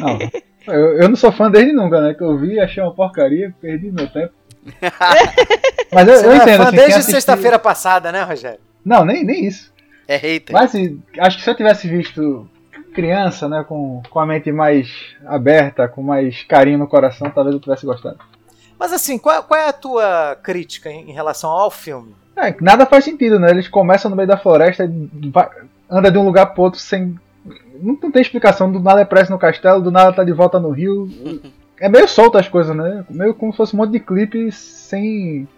Não, 0.00 0.74
eu, 0.74 0.98
eu 1.02 1.08
não 1.08 1.16
sou 1.16 1.32
fã 1.32 1.50
desde 1.50 1.72
nunca, 1.72 2.00
né? 2.00 2.14
Que 2.14 2.22
eu 2.22 2.36
vi, 2.38 2.60
achei 2.60 2.82
uma 2.82 2.94
porcaria, 2.94 3.54
perdi 3.60 3.90
meu 3.90 4.08
tempo. 4.10 4.32
Mas 5.92 6.06
eu, 6.08 6.16
Você 6.16 6.26
eu 6.26 6.32
é 6.32 6.36
entendo, 6.36 6.56
fã 6.58 6.68
assim, 6.68 6.76
desde 6.76 6.92
assistiu- 6.94 7.14
sexta-feira 7.14 7.58
passada, 7.58 8.12
né, 8.12 8.22
Rogério? 8.22 8.60
Não, 8.84 9.04
nem, 9.04 9.24
nem 9.24 9.46
isso. 9.46 9.72
É 10.06 10.16
hater. 10.16 10.52
Mas 10.54 10.66
assim, 10.70 11.02
acho 11.18 11.38
que 11.38 11.44
se 11.44 11.50
eu 11.50 11.54
tivesse 11.54 11.88
visto 11.88 12.48
criança, 12.92 13.48
né, 13.48 13.64
com, 13.66 14.02
com 14.10 14.18
a 14.20 14.26
mente 14.26 14.50
mais 14.52 14.88
aberta, 15.24 15.88
com 15.88 16.02
mais 16.02 16.42
carinho 16.44 16.78
no 16.78 16.88
coração, 16.88 17.30
talvez 17.30 17.54
eu 17.54 17.60
tivesse 17.60 17.86
gostado. 17.86 18.18
Mas 18.78 18.92
assim, 18.92 19.18
qual, 19.18 19.42
qual 19.44 19.60
é 19.60 19.68
a 19.68 19.72
tua 19.72 20.36
crítica 20.42 20.90
em 20.90 21.12
relação 21.12 21.50
ao 21.50 21.70
filme? 21.70 22.14
É, 22.40 22.56
nada 22.60 22.86
faz 22.86 23.04
sentido, 23.04 23.38
né? 23.38 23.50
Eles 23.50 23.68
começam 23.68 24.10
no 24.10 24.16
meio 24.16 24.28
da 24.28 24.36
floresta, 24.36 24.90
anda 25.88 26.10
de 26.10 26.18
um 26.18 26.24
lugar 26.24 26.46
pro 26.46 26.64
outro 26.64 26.80
sem. 26.80 27.18
Não, 27.82 27.98
não 28.02 28.10
tem 28.10 28.22
explicação, 28.22 28.70
do 28.70 28.80
nada 28.80 29.00
é 29.00 29.04
preso 29.04 29.30
no 29.30 29.38
castelo, 29.38 29.82
do 29.82 29.90
nada 29.90 30.12
tá 30.12 30.24
de 30.24 30.32
volta 30.32 30.58
no 30.58 30.70
rio. 30.70 31.08
É 31.78 31.88
meio 31.88 32.06
solto 32.06 32.36
as 32.36 32.48
coisas, 32.48 32.76
né? 32.76 33.04
Meio 33.08 33.34
como 33.34 33.52
se 33.52 33.56
fosse 33.56 33.74
um 33.74 33.78
monte 33.78 33.92
de 33.92 34.00
clipe 34.00 34.52
sem. 34.52 35.48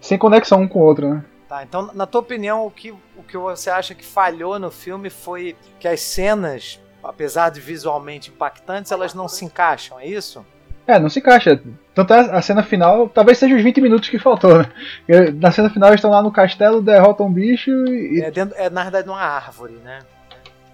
sem 0.00 0.18
conexão 0.18 0.62
um 0.62 0.68
com 0.68 0.80
o 0.80 0.82
outro, 0.82 1.08
né? 1.08 1.24
Tá, 1.48 1.62
então, 1.62 1.90
na 1.94 2.04
tua 2.04 2.20
opinião, 2.20 2.66
o 2.66 2.70
que, 2.70 2.90
o 2.90 3.22
que 3.26 3.38
você 3.38 3.70
acha 3.70 3.94
que 3.94 4.04
falhou 4.04 4.58
no 4.58 4.70
filme 4.70 5.08
foi 5.08 5.56
que 5.80 5.88
as 5.88 6.00
cenas, 6.00 6.78
apesar 7.02 7.50
de 7.50 7.58
visualmente 7.58 8.28
impactantes, 8.30 8.92
elas 8.92 9.14
não 9.14 9.28
se 9.28 9.46
encaixam, 9.46 9.98
é 9.98 10.06
isso? 10.06 10.44
É, 10.88 10.98
não 10.98 11.10
se 11.10 11.18
encaixa. 11.18 11.60
Tanto 11.94 12.14
é 12.14 12.20
a 12.34 12.40
cena 12.40 12.62
final, 12.62 13.10
talvez 13.10 13.36
seja 13.36 13.54
os 13.54 13.62
20 13.62 13.78
minutos 13.82 14.08
que 14.08 14.18
faltou, 14.18 14.60
né? 14.60 14.66
Porque 15.06 15.32
Na 15.32 15.52
cena 15.52 15.68
final 15.68 15.90
eles 15.90 15.98
estão 15.98 16.10
lá 16.10 16.22
no 16.22 16.32
castelo, 16.32 16.80
derrotam 16.80 17.26
um 17.26 17.32
bicho 17.32 17.70
e, 17.70 18.22
É, 18.22 18.30
dentro, 18.30 18.56
é 18.58 18.70
na 18.70 18.84
verdade 18.84 19.06
uma 19.06 19.20
árvore, 19.20 19.74
né? 19.84 19.98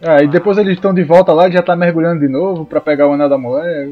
é, 0.00 0.23
e 0.23 0.28
depois 0.28 0.56
eles 0.56 0.75
estão 0.75 0.94
de 0.94 1.02
volta 1.02 1.33
lá 1.33 1.50
já 1.50 1.62
tá 1.62 1.75
mergulhando 1.75 2.21
de 2.21 2.28
novo 2.28 2.64
pra 2.64 2.80
pegar 2.80 3.09
o 3.09 3.12
anel 3.14 3.28
da 3.28 3.37
mulher. 3.37 3.90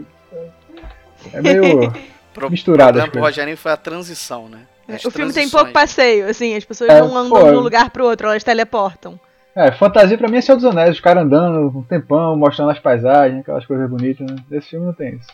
É 1.32 1.42
meio. 1.42 1.92
Pro, 2.32 2.50
misturado 2.50 2.92
O 2.98 3.02
problema 3.02 3.12
pro. 3.12 3.20
Rogerinho 3.20 3.56
foi 3.58 3.72
a 3.72 3.76
transição, 3.76 4.48
né? 4.48 4.60
As 4.88 5.04
o 5.04 5.10
filme 5.10 5.34
tem 5.34 5.50
pouco 5.50 5.70
passeio, 5.70 6.26
assim, 6.30 6.54
as 6.56 6.64
pessoas 6.64 6.88
É, 6.88 6.98
não 6.98 7.14
andam 7.14 7.38
pô, 7.38 7.44
de 7.50 7.56
um 7.56 7.60
lugar 7.60 7.90
pro 7.90 8.06
outro, 8.06 8.26
elas 8.26 8.42
teleportam. 8.42 9.20
É, 9.54 9.70
fantasia 9.70 10.16
pra 10.16 10.28
mim 10.28 10.38
é 10.38 10.40
Senhor 10.40 10.56
dos 10.56 10.64
Anéis, 10.64 10.94
os 10.94 11.00
caras 11.00 11.24
andando 11.24 11.78
um 11.78 11.82
tempão, 11.82 12.34
mostrando 12.34 12.70
as 12.70 12.78
paisagens, 12.78 13.40
aquelas 13.40 13.66
coisas 13.66 13.90
bonitas, 13.90 14.26
né? 14.26 14.36
Esse 14.50 14.70
filme 14.70 14.86
não 14.86 14.94
tem 14.94 15.16
isso. 15.16 15.28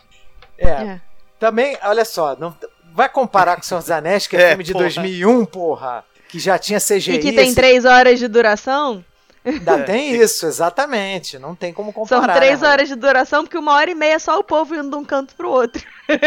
É. 0.59 0.69
É. 0.69 1.01
Também, 1.39 1.77
olha 1.83 2.03
só, 2.05 2.35
não, 2.35 2.55
vai 2.93 3.07
comparar 3.09 3.55
com 3.55 3.61
o 3.61 3.65
Senhor 3.65 3.79
dos 3.79 3.89
Anéis, 3.91 4.27
que 4.27 4.35
é, 4.35 4.41
É, 4.41 4.49
filme 4.49 4.63
de 4.63 4.73
porra. 4.73 4.83
2001, 4.85 5.45
porra, 5.45 6.05
que 6.27 6.39
já 6.39 6.57
tinha 6.59 6.79
CGI. 6.79 7.13
E 7.15 7.19
que 7.19 7.31
tem 7.33 7.45
esse- 7.47 7.55
três 7.55 7.85
horas 7.85 8.19
de 8.19 8.27
duração. 8.27 9.03
Ainda 9.45 9.79
É. 9.79 9.83
tem 9.83 10.15
isso, 10.15 10.45
exatamente. 10.45 11.39
Não 11.39 11.55
tem 11.55 11.71
como 11.73 11.93
comparar. 11.93 12.25
São 12.25 12.35
três 12.35 12.59
né, 12.61 12.67
horas 12.67 12.87
de 12.89 12.95
duração, 12.95 13.43
porque 13.43 13.57
uma 13.57 13.73
hora 13.73 13.89
e 13.89 13.95
meia 13.95 14.15
é 14.15 14.19
só 14.19 14.37
o 14.37 14.43
povo 14.43 14.75
indo 14.75 14.89
de 14.89 14.95
um 14.97 15.05
canto 15.05 15.33
pro 15.35 15.49
outro. 15.49 15.81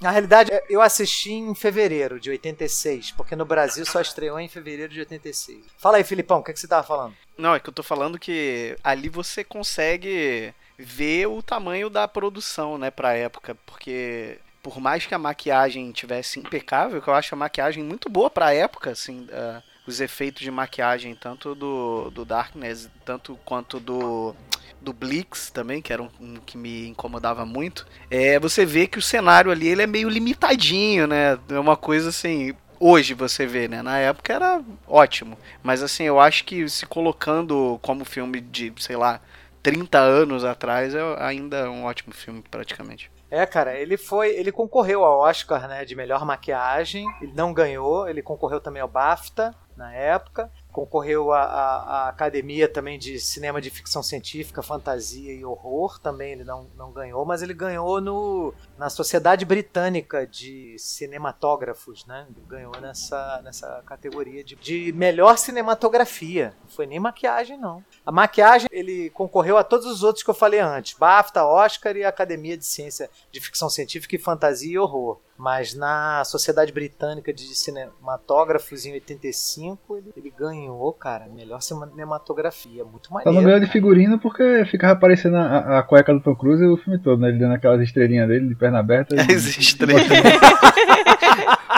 Na 0.00 0.10
realidade, 0.10 0.50
eu 0.68 0.82
assisti 0.82 1.32
em 1.32 1.54
fevereiro 1.54 2.20
de 2.20 2.28
86, 2.30 3.12
porque 3.12 3.34
no 3.34 3.46
Brasil 3.46 3.84
só 3.86 4.00
estreou 4.00 4.38
em 4.38 4.48
fevereiro 4.48 4.92
de 4.92 5.00
86. 5.00 5.58
Fala 5.78 5.96
aí, 5.96 6.04
Filipão, 6.04 6.40
o 6.40 6.44
que, 6.44 6.52
que 6.52 6.60
você 6.60 6.68
tava 6.68 6.86
falando? 6.86 7.14
Não, 7.36 7.54
é 7.54 7.60
que 7.60 7.68
eu 7.68 7.72
tô 7.72 7.82
falando 7.82 8.18
que 8.18 8.76
ali 8.84 9.08
você 9.08 9.42
consegue 9.42 10.52
ver 10.78 11.26
o 11.26 11.42
tamanho 11.42 11.88
da 11.88 12.06
produção, 12.06 12.78
né, 12.78 12.90
pra 12.90 13.14
época, 13.14 13.54
porque 13.66 14.38
por 14.62 14.80
mais 14.80 15.06
que 15.06 15.14
a 15.14 15.18
maquiagem 15.18 15.92
tivesse 15.92 16.40
impecável, 16.40 17.00
que 17.00 17.08
eu 17.08 17.14
acho 17.14 17.34
a 17.34 17.38
maquiagem 17.38 17.84
muito 17.84 18.08
boa 18.10 18.28
pra 18.28 18.52
época, 18.52 18.90
assim, 18.90 19.26
ah, 19.32 19.62
os 19.86 20.00
efeitos 20.00 20.42
de 20.42 20.50
maquiagem, 20.50 21.14
tanto 21.14 21.54
do, 21.54 22.10
do 22.10 22.24
Darkness, 22.24 22.90
tanto 23.04 23.38
quanto 23.44 23.78
do 23.78 24.34
do 24.80 24.92
Blix 24.92 25.50
também, 25.50 25.82
que 25.82 25.92
era 25.92 26.02
um, 26.02 26.08
um 26.20 26.34
que 26.36 26.56
me 26.56 26.86
incomodava 26.88 27.44
muito, 27.44 27.86
é, 28.10 28.38
você 28.38 28.64
vê 28.64 28.86
que 28.86 28.98
o 28.98 29.02
cenário 29.02 29.50
ali 29.50 29.66
ele 29.66 29.82
é 29.82 29.86
meio 29.86 30.08
limitadinho, 30.08 31.06
né? 31.08 31.38
É 31.48 31.58
uma 31.58 31.76
coisa 31.76 32.10
assim, 32.10 32.54
hoje 32.78 33.14
você 33.14 33.46
vê, 33.46 33.66
né? 33.66 33.82
Na 33.82 33.98
época 33.98 34.32
era 34.32 34.62
ótimo, 34.86 35.36
mas 35.62 35.82
assim, 35.82 36.04
eu 36.04 36.20
acho 36.20 36.44
que 36.44 36.68
se 36.68 36.86
colocando 36.86 37.78
como 37.82 38.04
filme 38.04 38.40
de, 38.40 38.72
sei 38.78 38.96
lá, 38.96 39.20
30 39.66 39.98
anos 39.98 40.44
atrás, 40.44 40.94
é 40.94 41.00
ainda 41.18 41.68
um 41.68 41.86
ótimo 41.86 42.14
filme 42.14 42.40
praticamente. 42.48 43.10
É, 43.28 43.44
cara, 43.44 43.74
ele 43.76 43.96
foi. 43.96 44.28
Ele 44.28 44.52
concorreu 44.52 45.04
ao 45.04 45.18
Oscar, 45.18 45.66
né? 45.66 45.84
De 45.84 45.96
melhor 45.96 46.24
maquiagem. 46.24 47.04
Ele 47.20 47.32
não 47.34 47.52
ganhou, 47.52 48.08
ele 48.08 48.22
concorreu 48.22 48.60
também 48.60 48.80
ao 48.80 48.86
BAFTA 48.86 49.52
na 49.76 49.92
época. 49.92 50.48
Concorreu 50.76 51.32
à, 51.32 52.06
Academia 52.10 52.68
também 52.68 52.98
de 52.98 53.18
Cinema 53.18 53.62
de 53.62 53.70
Ficção 53.70 54.02
Científica, 54.02 54.62
Fantasia 54.62 55.32
e 55.32 55.42
Horror. 55.42 55.98
Também 55.98 56.32
ele 56.32 56.44
não, 56.44 56.68
não 56.76 56.92
ganhou, 56.92 57.24
mas 57.24 57.40
ele 57.40 57.54
ganhou 57.54 57.98
no, 57.98 58.52
na 58.76 58.90
Sociedade 58.90 59.46
Britânica 59.46 60.26
de 60.26 60.76
Cinematógrafos, 60.78 62.04
né? 62.04 62.26
Ele 62.28 62.44
ganhou 62.46 62.78
nessa, 62.78 63.40
nessa 63.42 63.82
categoria 63.86 64.44
de, 64.44 64.54
de 64.54 64.92
melhor 64.92 65.38
cinematografia. 65.38 66.54
Não 66.60 66.68
foi 66.68 66.84
nem 66.84 67.00
maquiagem, 67.00 67.56
não. 67.56 67.82
A 68.04 68.12
maquiagem, 68.12 68.68
ele 68.70 69.08
concorreu 69.08 69.56
a 69.56 69.64
todos 69.64 69.86
os 69.86 70.02
outros 70.02 70.22
que 70.22 70.28
eu 70.28 70.34
falei 70.34 70.60
antes: 70.60 70.92
BAFTA, 70.98 71.46
Oscar 71.46 71.96
e 71.96 72.04
Academia 72.04 72.54
de 72.54 72.66
Ciência 72.66 73.08
de 73.32 73.40
Ficção 73.40 73.70
Científica 73.70 74.14
e 74.14 74.18
Fantasia 74.18 74.74
e 74.74 74.78
Horror. 74.78 75.24
Mas 75.38 75.74
na 75.74 76.22
Sociedade 76.24 76.72
Britânica 76.72 77.32
de 77.32 77.42
Cinematógrafos 77.54 78.86
em 78.86 78.92
85, 78.94 79.96
ele, 79.98 80.12
ele 80.16 80.32
ganhou, 80.36 80.92
cara, 80.92 81.26
melhor 81.26 81.60
cinematografia. 81.60 82.84
Muito 82.84 83.08
Só 83.08 83.14
maneiro. 83.14 83.36
não 83.36 83.44
ganhou 83.44 83.60
de 83.60 83.66
figurino 83.70 84.18
porque 84.18 84.64
ficava 84.70 84.94
aparecendo 84.94 85.36
a, 85.36 85.78
a 85.78 85.82
cueca 85.82 86.12
do 86.14 86.20
Tom 86.20 86.34
Cruise 86.34 86.64
o 86.64 86.76
filme 86.78 86.98
todo, 86.98 87.20
né? 87.20 87.28
Ele 87.28 87.38
dando 87.38 87.54
aquelas 87.54 87.80
estrelinhas 87.82 88.28
dele 88.28 88.48
de 88.48 88.54
perna 88.54 88.78
aberta. 88.78 89.14
e- 89.14 89.20
As 89.34 89.44
estrelas. 89.44 90.02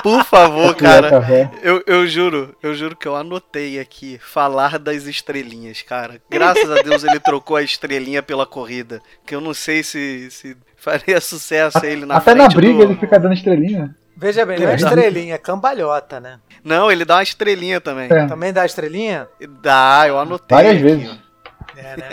Por 0.03 0.25
favor, 0.25 0.75
cara. 0.77 1.11
Café. 1.11 1.51
Eu, 1.63 1.83
eu 1.87 2.07
juro, 2.07 2.55
eu 2.63 2.75
juro 2.75 2.97
que 2.97 3.07
eu 3.07 3.17
anotei 3.17 3.79
aqui 3.81 4.19
falar 4.19 4.79
das 4.79 5.05
estrelinhas, 5.05 5.83
cara. 5.83 6.21
Graças 6.31 6.71
a 6.71 6.83
Deus 6.83 7.05
ele 7.05 7.21
trocou 7.21 7.57
a 7.57 7.63
estrelinha 7.63 8.23
pela 8.23 8.47
corrida. 8.47 9.01
Que 9.27 9.35
eu 9.35 9.41
não 9.41 9.53
sei 9.55 9.83
se, 9.83 10.31
se 10.31 10.57
faria 10.77 11.21
sucesso 11.21 11.85
ele 11.85 12.07
na 12.07 12.17
Até 12.17 12.35
na 12.35 12.49
briga 12.49 12.79
do... 12.87 12.93
ele 12.93 13.01
fica 13.01 13.19
dando 13.19 13.35
estrelinha. 13.35 13.95
Veja 14.17 14.45
bem, 14.45 14.59
não 14.59 14.69
é 14.69 14.75
estrelinha, 14.75 15.35
é 15.37 15.39
cambalhota, 15.39 16.19
né? 16.19 16.41
Não, 16.65 16.91
ele 16.91 17.05
dá 17.05 17.17
uma 17.17 17.23
estrelinha 17.23 17.81
também. 17.81 18.09
É. 18.11 18.27
Também 18.27 18.53
dá 18.53 18.67
estrelinha? 18.67 19.29
Dá, 19.63 20.05
eu 20.09 20.19
anotei. 20.19 20.57
Várias 20.57 20.75
aqui, 20.75 20.83
vezes. 20.83 21.09
ó. 21.11 21.79
É, 21.79 21.97
né? 21.97 22.09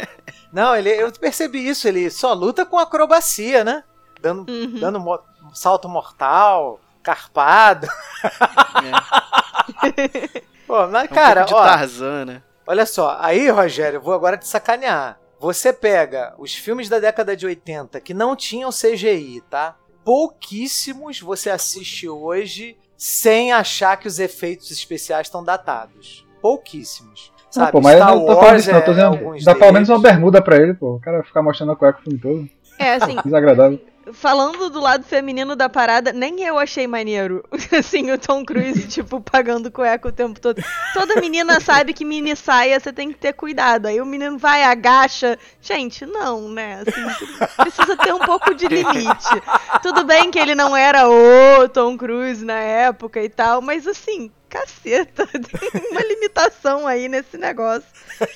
Não, 0.53 0.75
ele, 0.75 0.89
eu 0.91 1.11
percebi 1.13 1.67
isso, 1.67 1.87
ele 1.87 2.09
só 2.11 2.31
luta 2.33 2.63
com 2.65 2.77
acrobacia, 2.77 3.63
né? 3.63 3.83
Dando, 4.21 4.49
Uhum. 4.51 4.79
dando 4.79 4.99
mo- 4.99 5.19
salto 5.53 5.89
mortal, 5.89 6.79
carpado. 7.05 7.87
Pô, 10.67 10.87
mas, 10.87 11.03
É 11.03 11.11
um 11.11 11.15
cara, 11.15 11.45
pouco 11.45 11.61
de 11.61 11.61
ó, 11.61 11.63
Tarzan, 11.63 12.25
né? 12.25 12.41
olha 12.65 12.85
só, 12.85 13.17
aí, 13.19 13.49
Rogério, 13.49 13.97
eu 13.97 14.01
vou 14.01 14.13
agora 14.13 14.37
te 14.37 14.47
sacanear. 14.47 15.19
Você 15.39 15.71
pega 15.71 16.33
os 16.37 16.55
filmes 16.55 16.89
da 16.89 16.97
década 16.97 17.35
de 17.35 17.45
80 17.45 17.99
que 18.01 18.13
não 18.13 18.35
tinham 18.35 18.71
CGI, 18.71 19.43
tá? 19.49 19.75
Pouquíssimos 20.03 21.19
você 21.19 21.49
assiste 21.49 22.07
hoje 22.09 22.77
sem 22.97 23.51
achar 23.51 23.97
que 23.97 24.07
os 24.07 24.19
efeitos 24.19 24.71
especiais 24.71 25.27
estão 25.27 25.43
datados. 25.43 26.25
Pouquíssimos. 26.41 27.31
Não, 27.55 27.63
Sabe? 27.63 27.71
pô, 27.71 27.81
mas 27.81 27.97
Star 27.97 28.09
eu 28.09 28.15
não 28.15 28.25
tô 28.25 28.35
falando 28.35 28.43
Wars 28.43 28.63
disso, 28.63 28.73
não. 28.73 28.81
Tô 28.81 28.91
é 28.91 28.93
dizendo, 28.93 29.45
dá 29.45 29.55
pelo 29.55 29.73
menos 29.73 29.87
deles. 29.87 29.89
uma 29.89 29.99
bermuda 29.99 30.41
pra 30.41 30.57
ele, 30.57 30.73
pô. 30.73 30.95
O 30.95 30.99
cara 30.99 31.23
ficar 31.23 31.41
mostrando 31.41 31.71
a 31.71 31.75
cueca 31.75 31.99
o 31.99 32.03
filme 32.03 32.19
todo. 32.19 32.49
É, 32.79 32.95
assim, 32.95 33.15
Desagradável. 33.23 33.79
Falando 34.13 34.69
do 34.69 34.79
lado 34.79 35.03
feminino 35.03 35.55
da 35.55 35.69
parada, 35.69 36.11
nem 36.11 36.43
eu 36.43 36.57
achei 36.57 36.87
maneiro. 36.87 37.43
Assim, 37.77 38.11
o 38.11 38.17
Tom 38.17 38.45
Cruise, 38.45 38.87
tipo, 38.89 39.19
pagando 39.21 39.71
cueca 39.71 40.07
o 40.07 40.11
tempo 40.11 40.39
todo. 40.39 40.63
Toda 40.93 41.19
menina 41.19 41.59
sabe 41.59 41.93
que 41.93 42.05
mini 42.05 42.35
saia 42.35 42.79
você 42.79 42.91
tem 42.93 43.11
que 43.11 43.17
ter 43.17 43.33
cuidado. 43.33 43.87
Aí 43.87 43.99
o 43.99 44.05
menino 44.05 44.37
vai, 44.37 44.63
agacha. 44.63 45.37
Gente, 45.61 46.05
não, 46.05 46.49
né? 46.49 46.83
Assim, 46.85 47.47
precisa 47.57 47.97
ter 47.97 48.13
um 48.13 48.19
pouco 48.19 48.53
de 48.53 48.67
limite. 48.67 49.41
Tudo 49.81 50.03
bem 50.03 50.31
que 50.31 50.39
ele 50.39 50.55
não 50.55 50.75
era 50.75 51.07
o 51.09 51.67
Tom 51.69 51.97
Cruise 51.97 52.43
na 52.43 52.59
época 52.59 53.21
e 53.21 53.29
tal, 53.29 53.61
mas 53.61 53.87
assim. 53.87 54.31
Caceta, 54.49 55.27
tem 55.31 55.91
uma 55.91 56.01
limitação 56.01 56.87
aí 56.87 57.07
nesse 57.07 57.37
negócio. 57.37 57.87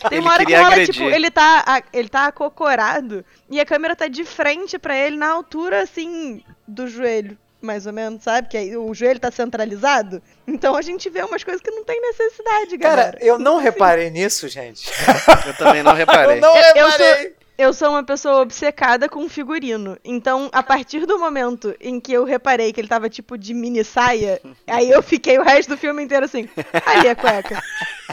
Tem 0.10 0.18
Ele 0.18 0.22
uma 0.22 0.34
hora 0.34 0.46
que 0.46 0.56
rola, 0.56 0.86
tipo, 0.86 1.04
ele 1.04 1.32
tá, 1.32 1.84
ele 1.94 2.10
tá 2.10 2.26
acocorado 2.26 3.24
e 3.50 3.60
a 3.60 3.66
câmera 3.66 3.96
tá 3.96 4.08
de 4.08 4.26
frente 4.26 4.78
pra 4.78 4.96
ele 4.96 5.18
na 5.18 5.30
altura, 5.30 5.84
assim, 5.84 6.44
do 6.68 6.88
joelho, 6.88 7.38
mais 7.62 7.86
ou 7.86 7.94
menos, 7.94 8.24
sabe? 8.24 8.50
Que 8.50 8.58
aí 8.58 8.76
o 8.76 8.94
joelho 8.94 9.20
tá 9.20 9.32
centralizado. 9.32 10.22
Então 10.48 10.76
a 10.76 10.82
gente 10.82 11.10
vê 11.10 11.24
umas 11.24 11.44
coisas 11.44 11.62
que 11.62 11.72
não 11.72 11.84
tem 11.84 12.02
necessidade, 12.02 12.78
galera. 12.78 13.12
Cara, 13.14 13.26
eu 13.26 13.40
não 13.40 13.58
reparei 13.58 14.10
nisso, 14.10 14.48
gente. 14.48 14.90
Eu 15.46 15.54
também 15.56 15.84
não 15.84 15.94
reparei. 15.96 16.38
Eu 16.38 16.42
não 16.42 16.56
É, 16.56 16.72
eu 16.76 16.90
reparei. 16.90 17.39
Eu 17.60 17.74
sou 17.74 17.90
uma 17.90 18.04
pessoa 18.06 18.42
obcecada 18.42 19.10
com 19.10 19.28
figurino. 19.28 19.98
Então, 20.02 20.48
a 20.54 20.64
partir 20.64 21.06
do 21.06 21.20
momento 21.20 21.76
em 21.82 22.00
que 22.00 22.14
eu 22.14 22.24
reparei 22.24 22.72
que 22.72 22.80
ele 22.80 22.88
tava 22.88 23.10
tipo 23.10 23.38
de 23.38 23.54
mini 23.54 23.84
saia, 23.84 24.40
aí 24.66 24.90
eu 24.90 25.04
fiquei 25.04 25.38
o 25.38 25.44
resto 25.44 25.72
do 25.72 25.78
filme 25.78 26.02
inteiro 26.02 26.24
assim: 26.24 26.48
ali 26.86 27.10
a 27.10 27.16
cueca. 27.18 27.62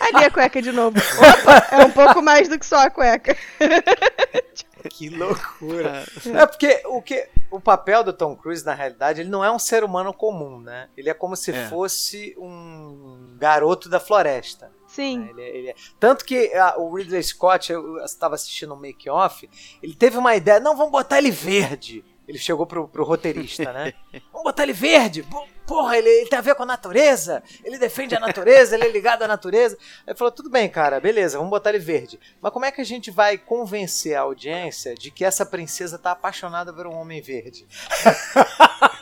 Ali 0.01 0.25
a 0.25 0.31
cueca 0.33 0.61
de 0.61 0.73
novo. 0.73 0.99
Opa, 0.99 1.77
é 1.77 1.85
um 1.85 1.93
pouco 1.93 2.21
mais 2.21 2.49
do 2.49 2.59
que 2.59 2.67
só 2.67 2.79
a 2.87 2.91
cueca. 2.91 3.37
Que 4.89 5.09
loucura. 5.09 6.05
É 6.33 6.47
porque 6.47 6.81
o, 6.87 7.03
que, 7.03 7.29
o 7.51 7.59
papel 7.59 8.05
do 8.05 8.13
Tom 8.13 8.37
Cruise, 8.37 8.65
na 8.65 8.73
realidade, 8.73 9.21
ele 9.21 9.29
não 9.29 9.45
é 9.45 9.51
um 9.51 9.59
ser 9.59 9.83
humano 9.83 10.15
comum, 10.15 10.61
né? 10.61 10.89
Ele 10.97 11.11
é 11.11 11.15
como 11.15 11.35
se 11.35 11.51
É. 11.51 11.67
fosse 11.67 12.37
um 12.39 13.35
garoto 13.37 13.89
da 13.89 13.99
floresta. 13.99 14.71
Né? 14.99 15.05
Sim. 15.05 15.29
Ele 15.31 15.43
é- 15.43 15.57
ele 15.59 15.69
é- 15.71 15.75
Tanto 16.01 16.25
que 16.25 16.53
ah, 16.55 16.75
o 16.79 16.95
Ridley 16.95 17.23
Scott, 17.23 17.71
eu 17.73 17.99
estava 18.05 18.35
assistindo 18.35 18.75
um 18.75 18.79
make-off, 18.79 19.49
ele 19.83 19.95
teve 19.95 20.17
uma 20.19 20.35
ideia, 20.35 20.61
não, 20.61 20.77
vamos 20.77 20.93
botar 20.93 21.19
ele 21.19 21.31
verde. 21.31 22.05
Ele 22.29 22.39
chegou 22.39 22.67
pro, 22.67 22.89
pro 22.89 23.05
roteirista, 23.05 23.73
né? 23.73 23.93
Vamos 24.33 24.43
botar 24.43 24.65
ele 24.65 24.73
verde. 24.73 25.25
Porra, 25.67 25.97
ele, 25.99 26.09
ele 26.09 26.29
tem 26.29 26.39
a 26.39 26.43
ver 26.43 26.55
com 26.55 26.63
a 26.63 26.67
natureza. 26.67 27.43
Ele 27.65 27.77
defende 27.79 28.15
a 28.15 28.21
natureza, 28.21 28.75
ele 28.77 28.85
é 28.85 28.91
ligado 28.91 29.23
à 29.23 29.29
natureza. 29.29 29.77
Aí 30.07 30.11
ele 30.13 30.17
falou: 30.19 30.31
tudo 30.33 30.49
bem, 30.49 30.69
cara, 30.69 31.01
beleza, 31.01 31.39
vamos 31.39 31.51
botar 31.51 31.71
ele 31.71 31.79
verde. 31.79 32.19
Mas 32.41 32.53
como 32.53 32.65
é 32.65 32.71
que 32.73 32.81
a 32.81 32.85
gente 32.85 33.11
vai 33.11 33.37
convencer 33.37 34.15
a 34.17 34.21
audiência 34.21 34.95
de 34.95 35.11
que 35.11 35.25
essa 35.25 35.45
princesa 35.45 35.99
tá 35.99 36.13
apaixonada 36.13 36.73
por 36.73 36.87
um 36.87 36.95
homem 36.95 37.21
verde? 37.21 37.67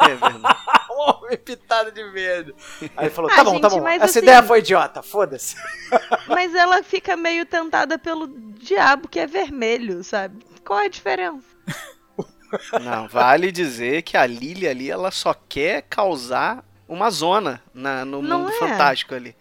É 0.01 0.09
verdade. 0.15 0.45
Um 0.95 1.11
homem 1.11 1.37
pitado 1.37 1.91
de 1.91 2.09
verde. 2.13 2.55
Aí 2.97 3.07
ele 3.07 3.11
falou: 3.11 3.29
Ah, 3.29 3.35
tá 3.35 3.43
bom, 3.43 3.59
tá 3.61 3.69
gente, 3.69 3.79
bom. 3.81 3.85
mas 3.85 3.97
Essa 3.97 4.05
assim- 4.05 4.19
ideia 4.21 4.43
foi 4.45 4.61
idiota, 4.61 5.03
foda-se. 5.03 5.57
Mas 6.29 6.55
ela 6.55 6.85
fica 6.85 7.17
meio 7.17 7.45
tentada 7.45 7.99
pelo 7.99 8.29
diabo 8.29 9.09
que 9.09 9.19
é 9.19 9.27
vermelho, 9.27 10.05
sabe? 10.05 10.47
Qual 10.65 10.79
é 10.79 10.85
a 10.85 10.89
diferença? 10.89 11.45
Não, 12.83 13.09
vale 13.09 13.51
dizer 13.53 14.03
que 14.03 14.17
a 14.17 14.27
Lily 14.27 14.67
ali, 14.69 14.91
ela 14.91 15.11
só 15.11 15.35
quer 15.49 15.83
causar 15.83 16.65
uma 16.89 17.11
zona 17.11 17.63
na- 17.73 18.05
no 18.05 18.21
Não 18.23 18.41
mundo 18.41 18.51
é. 18.51 18.59
fantástico 18.59 19.15
ali. 19.15 19.35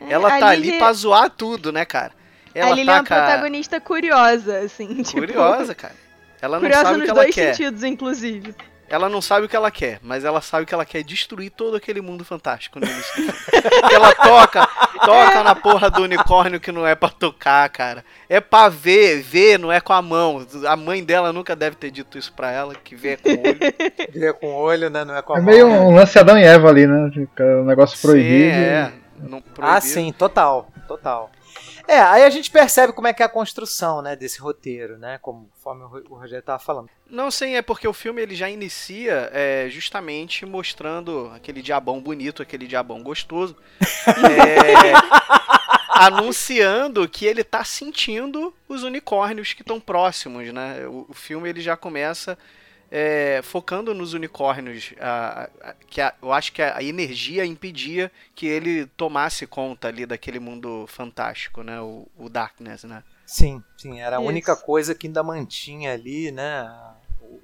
É, 0.00 0.12
Ela 0.12 0.28
tá 0.38 0.54
Lily- 0.54 0.70
ali 0.70 0.78
pra 0.78 0.92
zoar 0.92 1.30
tudo, 1.30 1.72
né, 1.72 1.84
cara? 1.84 2.12
Ela 2.54 2.72
a 2.72 2.74
Lily 2.74 2.86
tá 2.86 2.92
é 2.92 2.94
uma 2.96 3.00
a- 3.00 3.04
protagonista 3.04 3.80
curiosa, 3.80 4.58
assim. 4.60 4.86
tipo, 5.02 5.20
curiosa, 5.20 5.74
cara. 5.74 5.94
Ela 6.42 6.56
não 6.56 6.60
curiosa 6.62 6.82
sabe 6.84 6.94
o 6.94 6.98
nos 6.98 7.04
que 7.04 7.10
ela 7.10 7.22
dois 7.22 7.34
quer. 7.34 7.54
sentidos, 7.54 7.82
inclusive. 7.84 8.54
Ela 8.90 9.08
não 9.08 9.22
sabe 9.22 9.46
o 9.46 9.48
que 9.48 9.54
ela 9.54 9.70
quer, 9.70 10.00
mas 10.02 10.24
ela 10.24 10.40
sabe 10.40 10.66
que 10.66 10.74
ela 10.74 10.84
quer 10.84 11.04
destruir 11.04 11.50
todo 11.50 11.76
aquele 11.76 12.00
mundo 12.00 12.24
fantástico 12.24 12.80
no 12.80 12.86
início 12.86 13.24
do 13.24 13.32
filme. 13.32 13.70
Porque 13.80 13.94
ela 13.94 14.12
toca, 14.12 14.66
toca 15.04 15.44
na 15.44 15.54
porra 15.54 15.88
do 15.88 16.02
unicórnio 16.02 16.58
que 16.58 16.72
não 16.72 16.84
é 16.84 16.96
pra 16.96 17.08
tocar, 17.08 17.68
cara. 17.68 18.04
É 18.28 18.40
pra 18.40 18.68
ver, 18.68 19.22
ver 19.22 19.58
não 19.60 19.70
é 19.70 19.80
com 19.80 19.92
a 19.92 20.02
mão. 20.02 20.44
A 20.66 20.74
mãe 20.74 21.04
dela 21.04 21.32
nunca 21.32 21.54
deve 21.54 21.76
ter 21.76 21.92
dito 21.92 22.18
isso 22.18 22.32
pra 22.32 22.50
ela, 22.50 22.74
que 22.74 22.96
vê 22.96 23.10
é 23.12 23.16
com 23.16 23.30
o 23.30 23.40
olho. 23.40 23.58
Vê 24.12 24.32
com 24.32 24.46
o 24.48 24.54
olho, 24.56 24.90
né? 24.90 25.04
Não 25.04 25.16
é 25.16 25.22
com 25.22 25.34
a 25.34 25.38
É 25.38 25.40
mão. 25.40 25.50
meio 25.52 25.66
um 25.68 25.94
lance 25.94 26.18
Adão 26.18 26.36
e 26.36 26.42
Eva 26.44 26.68
ali, 26.68 26.86
né? 26.86 27.10
Um 27.40 27.64
negócio 27.64 27.96
proibido. 28.00 28.50
Sim, 28.54 28.60
é. 28.60 28.92
Não 29.20 29.38
Ah, 29.38 29.54
proibido. 29.54 29.82
sim, 29.86 30.12
total, 30.12 30.68
total. 30.88 31.30
É, 31.90 32.00
aí 32.00 32.22
a 32.22 32.30
gente 32.30 32.48
percebe 32.52 32.92
como 32.92 33.08
é 33.08 33.12
que 33.12 33.20
é 33.20 33.26
a 33.26 33.28
construção, 33.28 34.00
né, 34.00 34.14
desse 34.14 34.38
roteiro, 34.38 34.96
né, 34.96 35.18
como, 35.18 35.48
conforme 35.56 35.82
o 35.82 35.86
Ro- 35.88 36.04
o 36.10 36.14
Rogério 36.14 36.44
tava 36.44 36.60
falando. 36.60 36.88
Não, 37.10 37.32
sim, 37.32 37.56
é 37.56 37.62
porque 37.62 37.88
o 37.88 37.92
filme 37.92 38.22
ele 38.22 38.36
já 38.36 38.48
inicia 38.48 39.28
é, 39.32 39.66
justamente 39.68 40.46
mostrando 40.46 41.28
aquele 41.34 41.60
diabão 41.60 42.00
bonito, 42.00 42.42
aquele 42.42 42.68
diabão 42.68 43.02
gostoso, 43.02 43.56
é, 44.06 44.92
anunciando 45.88 47.08
que 47.08 47.26
ele 47.26 47.42
tá 47.42 47.64
sentindo 47.64 48.54
os 48.68 48.82
unicórnios 48.84 49.52
que 49.52 49.62
estão 49.62 49.80
próximos, 49.80 50.52
né? 50.52 50.86
O, 50.86 51.06
o 51.08 51.14
filme 51.14 51.48
ele 51.48 51.60
já 51.60 51.76
começa 51.76 52.38
é, 52.90 53.40
focando 53.42 53.94
nos 53.94 54.14
unicórnios, 54.14 54.92
a- 55.00 55.48
a- 55.62 55.74
que 55.88 56.00
a- 56.00 56.14
eu 56.20 56.32
acho 56.32 56.52
que 56.52 56.60
a, 56.60 56.76
a 56.78 56.82
energia 56.82 57.44
impedia 57.46 58.10
que 58.34 58.46
ele 58.46 58.86
tomasse 58.96 59.46
conta 59.46 59.88
ali 59.88 60.04
daquele 60.06 60.40
mundo 60.40 60.86
fantástico, 60.88 61.62
né? 61.62 61.80
O, 61.80 62.06
o 62.18 62.28
Darkness, 62.28 62.84
né? 62.84 63.02
Sim, 63.24 63.62
sim, 63.78 64.00
era 64.00 64.16
a 64.16 64.20
Isso. 64.20 64.28
única 64.28 64.56
coisa 64.56 64.92
que 64.94 65.06
ainda 65.06 65.22
mantinha 65.22 65.92
ali, 65.92 66.32
né, 66.32 66.68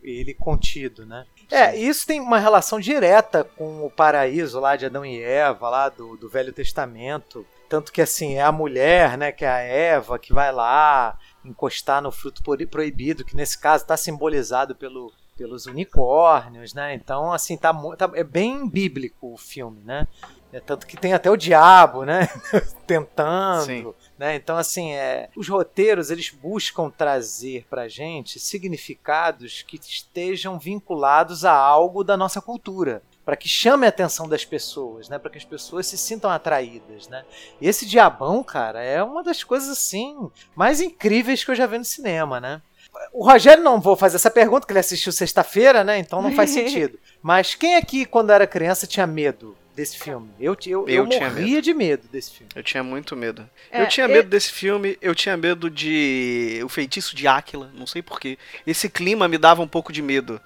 ele 0.02 0.34
contido, 0.34 1.06
né. 1.06 1.24
É, 1.48 1.78
e 1.78 1.86
isso 1.86 2.04
tem 2.04 2.20
uma 2.20 2.40
relação 2.40 2.80
direta 2.80 3.44
com 3.44 3.86
o 3.86 3.90
paraíso 3.90 4.58
lá 4.58 4.74
de 4.74 4.86
Adão 4.86 5.06
e 5.06 5.22
Eva, 5.22 5.68
lá 5.68 5.88
do, 5.88 6.16
do 6.16 6.28
Velho 6.28 6.52
Testamento. 6.52 7.46
Tanto 7.68 7.92
que, 7.92 8.02
assim, 8.02 8.34
é 8.34 8.42
a 8.42 8.50
mulher, 8.50 9.16
né, 9.16 9.30
que 9.30 9.44
é 9.44 9.48
a 9.48 9.58
Eva, 9.60 10.18
que 10.18 10.32
vai 10.32 10.50
lá 10.52 11.16
encostar 11.44 12.02
no 12.02 12.10
fruto 12.10 12.42
proibido, 12.68 13.24
que 13.24 13.36
nesse 13.36 13.56
caso 13.58 13.84
está 13.84 13.96
simbolizado 13.96 14.74
pelo, 14.74 15.12
pelos 15.36 15.66
unicórnios, 15.66 16.72
né? 16.72 16.94
Então, 16.94 17.32
assim, 17.32 17.56
tá, 17.56 17.72
tá- 17.96 18.10
é 18.14 18.24
bem 18.24 18.68
bíblico 18.68 19.32
o 19.32 19.36
filme, 19.36 19.82
né? 19.84 20.06
É, 20.52 20.60
tanto 20.60 20.86
que 20.86 20.96
tem 20.96 21.12
até 21.12 21.30
o 21.30 21.36
diabo, 21.36 22.04
né? 22.04 22.28
Tentando. 22.86 23.64
Sim. 23.64 23.94
Né? 24.16 24.36
Então, 24.36 24.56
assim, 24.56 24.92
é, 24.92 25.28
os 25.36 25.48
roteiros 25.48 26.10
eles 26.10 26.30
buscam 26.30 26.88
trazer 26.88 27.66
pra 27.68 27.88
gente 27.88 28.38
significados 28.38 29.62
que 29.62 29.76
estejam 29.76 30.58
vinculados 30.58 31.44
a 31.44 31.52
algo 31.52 32.02
da 32.02 32.16
nossa 32.16 32.40
cultura. 32.40 33.02
Para 33.24 33.36
que 33.36 33.48
chame 33.48 33.84
a 33.86 33.88
atenção 33.88 34.28
das 34.28 34.44
pessoas, 34.44 35.08
né? 35.08 35.18
Para 35.18 35.30
que 35.30 35.38
as 35.38 35.44
pessoas 35.44 35.88
se 35.88 35.98
sintam 35.98 36.30
atraídas, 36.30 37.08
né? 37.08 37.24
E 37.60 37.68
esse 37.68 37.84
diabão, 37.84 38.42
cara, 38.44 38.82
é 38.82 39.02
uma 39.02 39.22
das 39.22 39.42
coisas 39.42 39.68
assim 39.68 40.30
mais 40.54 40.80
incríveis 40.80 41.44
que 41.44 41.50
eu 41.50 41.56
já 41.56 41.66
vi 41.66 41.76
no 41.76 41.84
cinema, 41.84 42.40
né? 42.40 42.62
O 43.12 43.24
Rogério 43.24 43.62
não 43.62 43.80
vou 43.80 43.96
fazer 43.96 44.16
essa 44.16 44.30
pergunta, 44.30 44.66
que 44.66 44.72
ele 44.72 44.78
assistiu 44.80 45.12
sexta-feira, 45.12 45.82
né? 45.84 45.98
Então 45.98 46.20
não 46.22 46.32
faz 46.32 46.50
sentido. 46.54 46.98
Mas 47.22 47.54
quem 47.54 47.76
aqui, 47.76 48.04
quando 48.04 48.30
era 48.30 48.46
criança, 48.46 48.86
tinha 48.86 49.06
medo 49.06 49.56
desse 49.74 49.98
filme? 49.98 50.30
Eu, 50.40 50.56
eu, 50.66 50.88
eu, 50.88 51.04
Eu 51.04 51.08
tinha 51.08 51.28
morria 51.30 51.60
de 51.62 51.74
medo 51.74 52.08
desse 52.08 52.30
filme. 52.32 52.50
Eu 52.54 52.62
tinha 52.62 52.82
muito 52.82 53.14
medo. 53.16 53.48
É, 53.70 53.82
eu 53.82 53.88
tinha 53.88 54.06
e- 54.06 54.12
medo 54.12 54.28
desse 54.28 54.50
filme, 54.52 54.96
eu 55.02 55.14
tinha 55.14 55.36
medo 55.36 55.68
de 55.70 56.60
O 56.64 56.68
Feitiço 56.68 57.14
de 57.14 57.26
Áquila, 57.28 57.70
não 57.74 57.86
sei 57.86 58.00
porquê. 58.02 58.38
Esse 58.66 58.88
clima 58.88 59.28
me 59.28 59.36
dava 59.38 59.62
um 59.62 59.68
pouco 59.68 59.92
de 59.92 60.00
medo. 60.02 60.40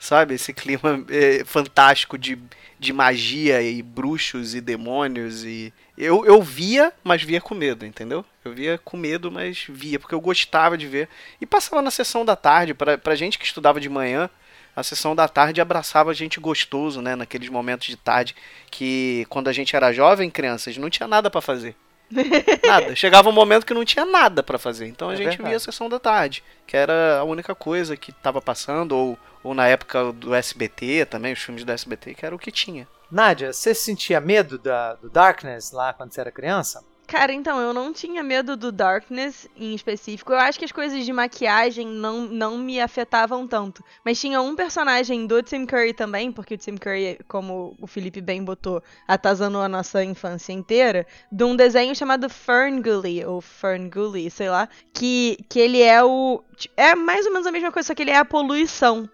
Sabe? 0.00 0.34
Esse 0.34 0.52
clima 0.54 1.04
é, 1.10 1.44
fantástico 1.44 2.16
de, 2.16 2.38
de 2.78 2.92
magia 2.92 3.60
e 3.62 3.82
bruxos 3.82 4.54
e 4.54 4.60
demônios 4.60 5.44
e. 5.44 5.72
Eu, 5.96 6.24
eu 6.24 6.40
via, 6.42 6.90
mas 7.04 7.22
via 7.22 7.40
com 7.40 7.54
medo, 7.54 7.84
entendeu? 7.84 8.24
Eu 8.42 8.54
via 8.54 8.78
com 8.82 8.96
medo, 8.96 9.30
mas 9.30 9.66
via, 9.68 9.98
porque 10.00 10.14
eu 10.14 10.20
gostava 10.20 10.78
de 10.78 10.86
ver. 10.86 11.06
E 11.38 11.44
passava 11.44 11.82
na 11.82 11.90
sessão 11.90 12.24
da 12.24 12.34
tarde, 12.34 12.72
pra, 12.72 12.96
pra 12.96 13.14
gente 13.14 13.38
que 13.38 13.44
estudava 13.44 13.78
de 13.78 13.90
manhã, 13.90 14.30
a 14.74 14.82
sessão 14.82 15.14
da 15.14 15.28
tarde 15.28 15.60
abraçava 15.60 16.10
a 16.10 16.14
gente 16.14 16.40
gostoso, 16.40 17.02
né? 17.02 17.14
Naqueles 17.14 17.50
momentos 17.50 17.86
de 17.86 17.96
tarde 17.96 18.34
que 18.70 19.26
quando 19.28 19.48
a 19.48 19.52
gente 19.52 19.76
era 19.76 19.92
jovem, 19.92 20.30
crianças, 20.30 20.78
não 20.78 20.88
tinha 20.88 21.06
nada 21.06 21.28
pra 21.28 21.42
fazer. 21.42 21.76
Nada. 22.66 22.96
Chegava 22.96 23.28
um 23.28 23.32
momento 23.32 23.64
que 23.64 23.72
não 23.74 23.84
tinha 23.84 24.04
nada 24.04 24.42
pra 24.42 24.58
fazer. 24.58 24.86
Então 24.88 25.10
a 25.10 25.12
É 25.12 25.16
gente 25.16 25.28
verdade. 25.28 25.48
via 25.48 25.56
a 25.56 25.60
sessão 25.60 25.88
da 25.88 25.98
tarde, 26.00 26.42
que 26.66 26.76
era 26.76 27.18
a 27.20 27.24
única 27.24 27.54
coisa 27.54 27.96
que 27.96 28.10
tava 28.10 28.40
passando, 28.40 28.96
ou, 28.96 29.18
ou 29.42 29.54
na 29.54 29.66
época 29.66 30.12
do 30.12 30.34
SBT 30.34 31.06
também, 31.06 31.32
os 31.32 31.40
filmes 31.40 31.64
do 31.64 31.72
SBT, 31.72 32.14
que 32.14 32.26
era 32.26 32.34
o 32.34 32.38
que 32.38 32.50
tinha. 32.50 32.86
Nádia, 33.10 33.52
você 33.52 33.74
sentia 33.74 34.20
medo 34.20 34.58
da, 34.58 34.94
do 34.94 35.10
Darkness 35.10 35.72
lá 35.72 35.92
quando 35.92 36.12
você 36.12 36.20
era 36.20 36.30
criança? 36.30 36.84
Cara, 37.10 37.32
então, 37.32 37.60
eu 37.60 37.74
não 37.74 37.92
tinha 37.92 38.22
medo 38.22 38.56
do 38.56 38.70
Darkness 38.70 39.48
em 39.56 39.74
específico. 39.74 40.32
Eu 40.32 40.38
acho 40.38 40.56
que 40.56 40.64
as 40.64 40.70
coisas 40.70 41.04
de 41.04 41.12
maquiagem 41.12 41.84
não, 41.84 42.20
não 42.20 42.56
me 42.56 42.80
afetavam 42.80 43.48
tanto. 43.48 43.82
Mas 44.04 44.20
tinha 44.20 44.40
um 44.40 44.54
personagem 44.54 45.26
do 45.26 45.42
Tim 45.42 45.66
Curry 45.66 45.92
também, 45.92 46.30
porque 46.30 46.54
o 46.54 46.56
Tim 46.56 46.76
Curry, 46.76 47.18
como 47.26 47.76
o 47.80 47.86
Felipe 47.88 48.20
bem 48.20 48.44
botou, 48.44 48.80
atazanou 49.08 49.60
a 49.60 49.68
nossa 49.68 50.04
infância 50.04 50.52
inteira, 50.52 51.04
de 51.32 51.42
um 51.42 51.56
desenho 51.56 51.96
chamado 51.96 52.30
Ferngully, 52.30 53.24
ou 53.24 53.40
Ferngully, 53.40 54.30
sei 54.30 54.48
lá, 54.48 54.68
que, 54.94 55.36
que 55.48 55.58
ele 55.58 55.82
é 55.82 56.04
o... 56.04 56.44
É 56.76 56.94
mais 56.94 57.26
ou 57.26 57.32
menos 57.32 57.48
a 57.48 57.50
mesma 57.50 57.72
coisa, 57.72 57.88
só 57.88 57.94
que 57.94 58.02
ele 58.02 58.12
é 58.12 58.18
a 58.18 58.24
poluição. 58.24 59.10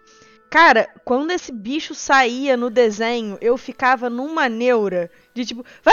Cara, 0.48 0.88
quando 1.04 1.32
esse 1.32 1.52
bicho 1.52 1.94
saía 1.94 2.56
no 2.56 2.70
desenho, 2.70 3.36
eu 3.40 3.56
ficava 3.56 4.08
numa 4.08 4.48
neura 4.48 5.10
de 5.34 5.44
tipo, 5.44 5.64
vá, 5.82 5.92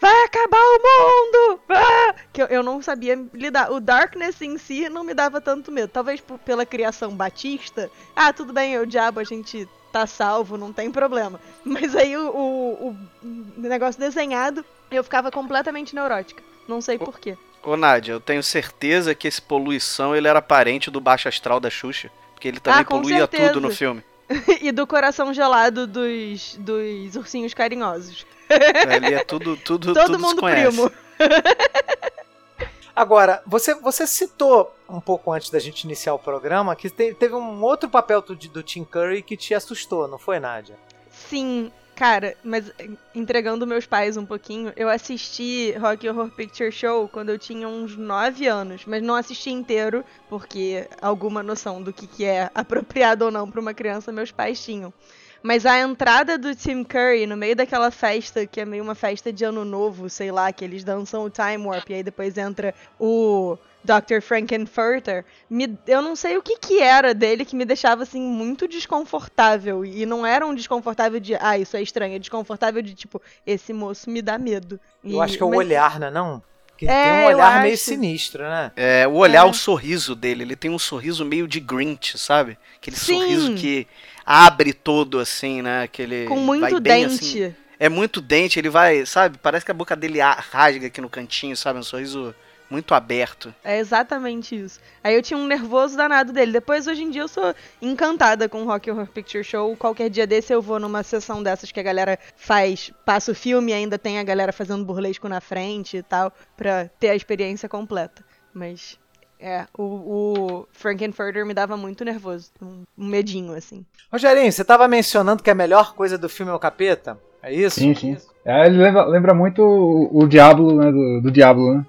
vai 0.00 0.24
acabar 0.24 0.56
o 0.56 0.78
mundo, 0.78 1.60
vá! 1.68 2.14
Que 2.32 2.42
eu, 2.42 2.46
eu 2.46 2.62
não 2.62 2.80
sabia 2.80 3.22
lidar. 3.34 3.70
O 3.70 3.80
Darkness 3.80 4.40
em 4.40 4.56
si 4.56 4.88
não 4.88 5.04
me 5.04 5.12
dava 5.12 5.40
tanto 5.40 5.70
medo. 5.70 5.90
Talvez 5.92 6.22
pela 6.44 6.64
criação 6.64 7.14
batista. 7.14 7.90
Ah, 8.16 8.32
tudo 8.32 8.52
bem, 8.52 8.78
o 8.78 8.86
diabo, 8.86 9.20
a 9.20 9.24
gente 9.24 9.68
tá 9.92 10.06
salvo, 10.06 10.56
não 10.56 10.72
tem 10.72 10.90
problema. 10.90 11.38
Mas 11.64 11.94
aí 11.94 12.16
o, 12.16 12.28
o, 12.28 12.96
o 13.26 13.60
negócio 13.60 14.00
desenhado, 14.00 14.64
eu 14.90 15.04
ficava 15.04 15.30
completamente 15.30 15.94
neurótica. 15.94 16.42
Não 16.66 16.80
sei 16.80 16.98
porquê. 16.98 17.36
Ô 17.62 17.76
Nádia, 17.76 18.12
eu 18.12 18.20
tenho 18.20 18.42
certeza 18.42 19.14
que 19.14 19.28
esse 19.28 19.42
poluição 19.42 20.16
ele 20.16 20.28
era 20.28 20.40
parente 20.40 20.90
do 20.90 21.00
baixo 21.00 21.28
astral 21.28 21.60
da 21.60 21.68
Xuxa. 21.68 22.10
Porque 22.38 22.46
ele 22.46 22.60
também 22.60 22.82
Ah, 22.82 22.84
poluía 22.84 23.18
certeza. 23.18 23.48
tudo 23.52 23.60
no 23.62 23.74
filme. 23.74 24.00
e 24.62 24.70
do 24.70 24.86
coração 24.86 25.34
gelado 25.34 25.88
dos, 25.88 26.54
dos 26.60 27.16
ursinhos 27.16 27.52
carinhosos. 27.52 28.24
Ele 28.48 29.12
é 29.12 29.24
tudo, 29.24 29.56
tudo, 29.56 29.90
Todo 29.92 30.06
tudo 30.06 30.18
mundo 30.20 30.40
conhece. 30.40 30.68
primo. 30.70 30.88
Agora, 32.94 33.42
você, 33.44 33.74
você 33.74 34.06
citou 34.06 34.72
um 34.88 35.00
pouco 35.00 35.32
antes 35.32 35.50
da 35.50 35.58
gente 35.58 35.82
iniciar 35.82 36.14
o 36.14 36.18
programa 36.18 36.76
que 36.76 36.88
te- 36.88 37.12
teve 37.14 37.34
um 37.34 37.60
outro 37.62 37.88
papel 37.88 38.22
do, 38.22 38.36
do 38.36 38.62
Tim 38.62 38.84
Curry 38.84 39.22
que 39.22 39.36
te 39.36 39.52
assustou, 39.54 40.06
não 40.06 40.18
foi, 40.18 40.38
Nádia? 40.38 40.76
Sim, 41.10 41.72
cara, 41.98 42.36
mas 42.44 42.70
eh, 42.78 42.90
entregando 43.12 43.66
meus 43.66 43.84
pais 43.84 44.16
um 44.16 44.24
pouquinho, 44.24 44.72
eu 44.76 44.88
assisti 44.88 45.72
Rock 45.72 46.08
Horror 46.08 46.30
Picture 46.30 46.70
Show 46.70 47.08
quando 47.08 47.30
eu 47.30 47.38
tinha 47.38 47.66
uns 47.66 47.96
9 47.96 48.46
anos, 48.46 48.82
mas 48.86 49.02
não 49.02 49.16
assisti 49.16 49.50
inteiro, 49.50 50.04
porque 50.28 50.86
alguma 51.02 51.42
noção 51.42 51.82
do 51.82 51.92
que, 51.92 52.06
que 52.06 52.24
é 52.24 52.48
apropriado 52.54 53.24
ou 53.24 53.32
não 53.32 53.50
pra 53.50 53.60
uma 53.60 53.74
criança 53.74 54.12
meus 54.12 54.30
pais 54.30 54.64
tinham. 54.64 54.94
Mas 55.42 55.66
a 55.66 55.80
entrada 55.80 56.38
do 56.38 56.54
Tim 56.54 56.84
Curry 56.84 57.26
no 57.26 57.36
meio 57.36 57.56
daquela 57.56 57.90
festa, 57.90 58.46
que 58.46 58.60
é 58.60 58.64
meio 58.64 58.84
uma 58.84 58.94
festa 58.94 59.32
de 59.32 59.44
ano 59.44 59.64
novo, 59.64 60.08
sei 60.08 60.30
lá, 60.30 60.52
que 60.52 60.64
eles 60.64 60.84
dançam 60.84 61.24
o 61.24 61.30
Time 61.30 61.66
Warp 61.66 61.90
e 61.90 61.94
aí 61.94 62.02
depois 62.04 62.38
entra 62.38 62.72
o 62.98 63.58
Dr. 63.88 64.20
Frankenfurter, 64.20 65.24
me, 65.48 65.78
eu 65.86 66.02
não 66.02 66.14
sei 66.14 66.36
o 66.36 66.42
que 66.42 66.58
que 66.58 66.80
era 66.80 67.14
dele 67.14 67.44
que 67.44 67.56
me 67.56 67.64
deixava 67.64 68.02
assim 68.02 68.20
muito 68.20 68.68
desconfortável 68.68 69.84
e 69.84 70.04
não 70.04 70.24
era 70.26 70.46
um 70.46 70.54
desconfortável 70.54 71.18
de, 71.18 71.34
ah, 71.40 71.56
isso 71.58 71.76
é 71.76 71.82
estranho, 71.82 72.14
é 72.14 72.18
desconfortável 72.18 72.82
de 72.82 72.94
tipo, 72.94 73.20
esse 73.46 73.72
moço 73.72 74.10
me 74.10 74.20
dá 74.20 74.36
medo. 74.38 74.78
Eu 75.02 75.12
E- 75.18 75.20
acho 75.20 75.36
que 75.36 75.42
é 75.42 75.46
o 75.46 75.50
mas- 75.50 75.58
olhar, 75.58 75.98
não 76.00 76.06
é 76.06 76.10
não? 76.10 76.42
Que 76.76 76.84
ele 76.84 76.92
É, 76.92 77.02
tem 77.04 77.12
um 77.12 77.30
eu 77.30 77.36
olhar 77.36 77.62
meio 77.62 77.74
acho. 77.74 77.82
sinistro, 77.84 78.42
né? 78.44 78.70
É, 78.76 79.06
o 79.08 79.14
olhar, 79.14 79.46
É. 79.46 79.50
o 79.50 79.52
sorriso 79.52 80.14
dele, 80.14 80.44
ele 80.44 80.54
tem 80.54 80.70
um 80.70 80.78
sorriso 80.78 81.24
meio 81.24 81.48
de 81.48 81.58
Grinch, 81.58 82.16
sabe? 82.18 82.56
Aquele 82.76 82.96
Sim. 82.96 83.18
sorriso 83.20 83.54
que 83.54 83.86
abre 84.24 84.72
todo 84.72 85.18
assim, 85.18 85.60
né? 85.62 85.82
Aquele 85.82 86.26
com 86.26 86.36
vai 86.36 86.44
muito 86.44 86.80
bem, 86.80 87.08
dente. 87.08 87.42
assim. 87.44 87.54
é 87.80 87.88
muito 87.88 88.20
dente, 88.20 88.58
ele 88.60 88.68
vai, 88.70 89.04
sabe? 89.06 89.38
Parece 89.38 89.64
que 89.64 89.70
a 89.70 89.74
boca 89.74 89.96
dele 89.96 90.20
rasga 90.20 90.86
aqui 90.86 91.00
no 91.00 91.08
cantinho, 91.08 91.56
sabe? 91.56 91.78
Um 91.80 91.82
sorriso 91.82 92.32
muito 92.70 92.94
aberto. 92.94 93.54
É 93.64 93.78
exatamente 93.78 94.54
isso. 94.54 94.80
Aí 95.02 95.14
eu 95.14 95.22
tinha 95.22 95.38
um 95.38 95.46
nervoso 95.46 95.96
danado 95.96 96.32
dele. 96.32 96.52
Depois, 96.52 96.86
hoje 96.86 97.02
em 97.02 97.10
dia, 97.10 97.22
eu 97.22 97.28
sou 97.28 97.54
encantada 97.80 98.48
com 98.48 98.62
o 98.62 98.66
Rock 98.66 98.90
Horror 98.90 99.06
Picture 99.06 99.44
Show. 99.44 99.76
Qualquer 99.76 100.10
dia 100.10 100.26
desse 100.26 100.52
eu 100.52 100.60
vou 100.60 100.78
numa 100.78 101.02
sessão 101.02 101.42
dessas 101.42 101.72
que 101.72 101.80
a 101.80 101.82
galera 101.82 102.18
faz, 102.36 102.92
passa 103.04 103.32
o 103.32 103.34
filme 103.34 103.72
e 103.72 103.74
ainda 103.74 103.98
tem 103.98 104.18
a 104.18 104.24
galera 104.24 104.52
fazendo 104.52 104.84
burlesco 104.84 105.28
na 105.28 105.40
frente 105.40 105.96
e 105.96 106.02
tal, 106.02 106.32
pra 106.56 106.88
ter 107.00 107.10
a 107.10 107.16
experiência 107.16 107.68
completa. 107.68 108.24
Mas, 108.52 108.98
é, 109.40 109.66
o, 109.76 109.82
o 109.82 110.68
Frankenfurter 110.72 111.46
me 111.46 111.54
dava 111.54 111.76
muito 111.76 112.04
nervoso. 112.04 112.50
Um, 112.60 112.84
medinho, 112.96 113.54
assim. 113.54 113.84
Rogerinho, 114.10 114.50
você 114.50 114.64
tava 114.64 114.88
mencionando 114.88 115.42
que 115.42 115.50
a 115.50 115.54
melhor 115.54 115.94
coisa 115.94 116.18
do 116.18 116.28
filme 116.28 116.50
é 116.50 116.54
o 116.54 116.58
capeta? 116.58 117.18
É 117.42 117.52
isso? 117.52 117.78
Sim, 117.78 117.94
sim. 117.94 118.16
É, 118.44 118.66
ele 118.66 118.78
lembra, 118.78 119.04
lembra 119.04 119.34
muito 119.34 119.62
o, 119.62 120.22
o 120.22 120.26
Diablo, 120.26 120.74
né? 120.74 120.90
Do, 120.90 121.20
do 121.22 121.30
Diablo, 121.30 121.74
né? 121.74 121.86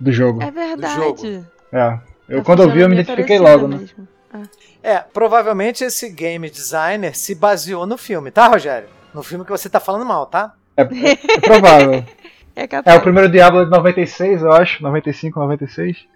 Do 0.00 0.12
jogo. 0.12 0.42
É 0.42 0.50
verdade. 0.50 0.94
jogo. 0.94 1.46
É. 1.72 1.98
Eu, 2.28 2.40
A 2.40 2.44
quando 2.44 2.62
eu 2.62 2.70
vi, 2.70 2.80
eu 2.80 2.88
me 2.88 2.94
identifiquei 2.94 3.38
logo, 3.38 3.66
né? 3.66 3.78
mesmo. 3.78 4.08
É, 4.82 4.98
provavelmente 4.98 5.82
esse 5.82 6.08
game 6.10 6.48
designer 6.50 7.16
se 7.16 7.34
baseou 7.34 7.86
no 7.86 7.96
filme, 7.98 8.30
tá, 8.30 8.46
Rogério? 8.46 8.88
No 9.14 9.22
filme 9.22 9.44
que 9.44 9.50
você 9.50 9.68
tá 9.68 9.80
falando 9.80 10.04
mal, 10.04 10.26
tá? 10.26 10.54
É, 10.76 10.82
é, 10.82 10.86
é 11.36 11.40
provável. 11.40 12.04
É. 12.54 12.68
É, 12.84 12.94
o 12.96 13.00
primeiro 13.00 13.28
Diablo 13.30 13.60
é 13.62 13.64
de 13.64 13.70
96, 13.70 14.42
eu 14.42 14.52
acho. 14.52 14.82
95, 14.82 15.38
96. 15.40 16.06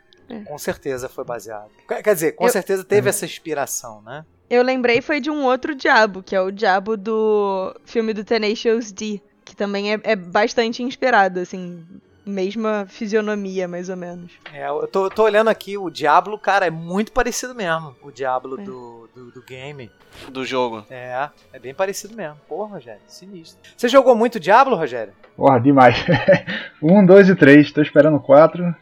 Com 0.47 0.59
certeza 0.59 1.09
foi 1.09 1.25
baseado. 1.25 1.68
Quer 1.87 2.14
dizer, 2.14 2.33
com 2.33 2.45
Eu- 2.47 2.51
certeza 2.51 2.85
teve 2.85 3.09
essa 3.11 3.25
inspiração, 3.25 4.01
né? 4.03 4.25
Eu 4.49 4.62
lembrei 4.62 5.01
foi 5.01 5.21
de 5.21 5.31
um 5.31 5.45
outro 5.45 5.75
diabo, 5.75 6.23
que 6.23 6.35
é 6.37 6.40
o 6.40 6.51
diabo 6.51 6.97
do 6.97 7.75
filme 7.85 8.12
do 8.12 8.23
Tenacious 8.25 8.92
D, 8.92 9.21
que 9.45 9.57
também 9.57 9.95
é, 9.95 10.01
é 10.03 10.16
bastante 10.16 10.83
inspirado, 10.83 11.40
assim, 11.40 11.85
mesma 12.24 12.87
fisionomia, 12.88 13.66
mais 13.66 13.88
ou 13.88 13.96
menos. 13.96 14.32
É, 14.52 14.68
eu 14.68 14.87
tô, 14.87 15.08
tô 15.11 15.22
olhando 15.24 15.48
aqui, 15.48 15.76
o 15.76 15.90
Diablo, 15.90 16.38
cara, 16.38 16.66
é 16.66 16.70
muito 16.70 17.12
parecido 17.12 17.54
mesmo. 17.54 17.94
O 18.02 18.11
Diablo 18.11 18.61
É. 18.61 18.64
do, 18.64 19.08
do, 19.14 19.30
do 19.32 19.42
game. 19.42 19.90
Do 20.28 20.44
jogo. 20.44 20.85
É, 20.90 21.28
é 21.52 21.58
bem 21.58 21.74
parecido 21.74 22.14
mesmo. 22.14 22.37
Porra, 22.48 22.74
Rogério, 22.74 23.00
sinistro. 23.06 23.58
Você 23.76 23.88
jogou 23.88 24.14
muito 24.14 24.38
Diablo, 24.38 24.76
Rogério? 24.76 25.12
Porra, 25.37 25.58
demais. 25.61 25.96
um, 26.82 27.04
dois 27.04 27.28
e 27.28 27.35
três. 27.35 27.72
Tô 27.72 27.80
esperando 27.82 28.16
o 28.16 28.20
quatro. 28.20 28.74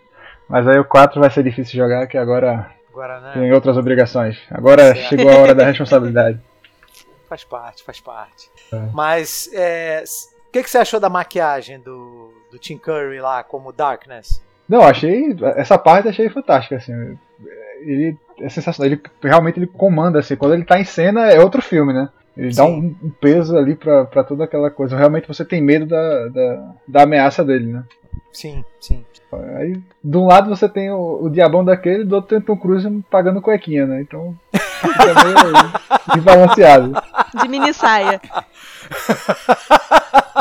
Mas 0.48 0.66
aí 0.66 0.78
o 0.80 0.84
4 0.84 1.20
vai 1.20 1.30
ser 1.30 1.44
difícil 1.44 1.76
jogar, 1.76 2.08
que 2.08 2.18
agora 2.18 2.74
Agora, 2.90 3.20
né? 3.20 3.32
tem 3.34 3.52
outras 3.52 3.76
obrigações. 3.76 4.36
Agora 4.50 4.82
Certo. 4.94 5.08
chegou 5.08 5.30
a 5.30 5.36
hora 5.36 5.54
da 5.54 5.64
responsabilidade. 5.64 6.40
Faz 7.28 7.44
parte, 7.44 7.84
faz 7.84 8.00
parte. 8.00 8.50
É. 8.72 8.76
Mas, 8.92 9.48
é, 9.54 10.02
o 10.48 10.50
que, 10.50 10.64
que 10.64 10.68
você 10.68 10.78
achou 10.78 10.98
da 10.98 11.08
maquiagem 11.08 11.78
do, 11.78 12.29
do 12.50 12.58
Tim 12.58 12.78
Curry 12.78 13.20
lá 13.20 13.42
como 13.42 13.72
Darkness? 13.72 14.42
Não, 14.68 14.82
achei. 14.82 15.36
Essa 15.56 15.78
parte 15.78 16.08
achei 16.08 16.28
fantástica, 16.28 16.76
assim. 16.76 17.18
Ele 17.80 18.16
é 18.40 18.48
sensacional. 18.48 18.92
Ele 18.92 19.02
realmente 19.22 19.58
ele 19.58 19.66
comanda, 19.66 20.20
assim. 20.20 20.36
Quando 20.36 20.54
ele 20.54 20.64
tá 20.64 20.78
em 20.78 20.84
cena 20.84 21.30
é 21.30 21.40
outro 21.40 21.60
filme, 21.60 21.92
né? 21.92 22.08
Ele 22.36 22.54
dá 22.54 22.64
Sim. 22.64 22.96
um, 23.02 23.06
um 23.06 23.10
peso 23.10 23.56
ali 23.56 23.74
pra, 23.74 24.04
pra 24.04 24.22
toda 24.22 24.44
aquela 24.44 24.70
coisa. 24.70 24.96
Realmente 24.96 25.26
você 25.26 25.44
tem 25.44 25.60
medo 25.60 25.86
da, 25.86 26.28
da, 26.28 26.74
da 26.86 27.02
ameaça 27.02 27.44
dele, 27.44 27.66
né? 27.66 27.84
Sim, 28.32 28.64
sim. 28.80 29.04
Aí, 29.56 29.80
de 30.02 30.16
um 30.16 30.26
lado 30.26 30.48
você 30.48 30.68
tem 30.68 30.90
o, 30.90 31.24
o 31.24 31.30
diabão 31.30 31.64
daquele, 31.64 32.04
do 32.04 32.16
outro 32.16 32.30
tem 32.30 32.38
o 32.38 32.42
Tom 32.42 32.56
Cruise 32.56 33.04
pagando 33.10 33.42
cuequinha, 33.42 33.86
né? 33.86 34.00
Então 34.00 34.36
fica 34.52 35.24
meio 35.24 35.36
desbalanceado. 36.14 36.92
De 37.40 37.48
mini 37.48 37.72
saia. 37.72 38.20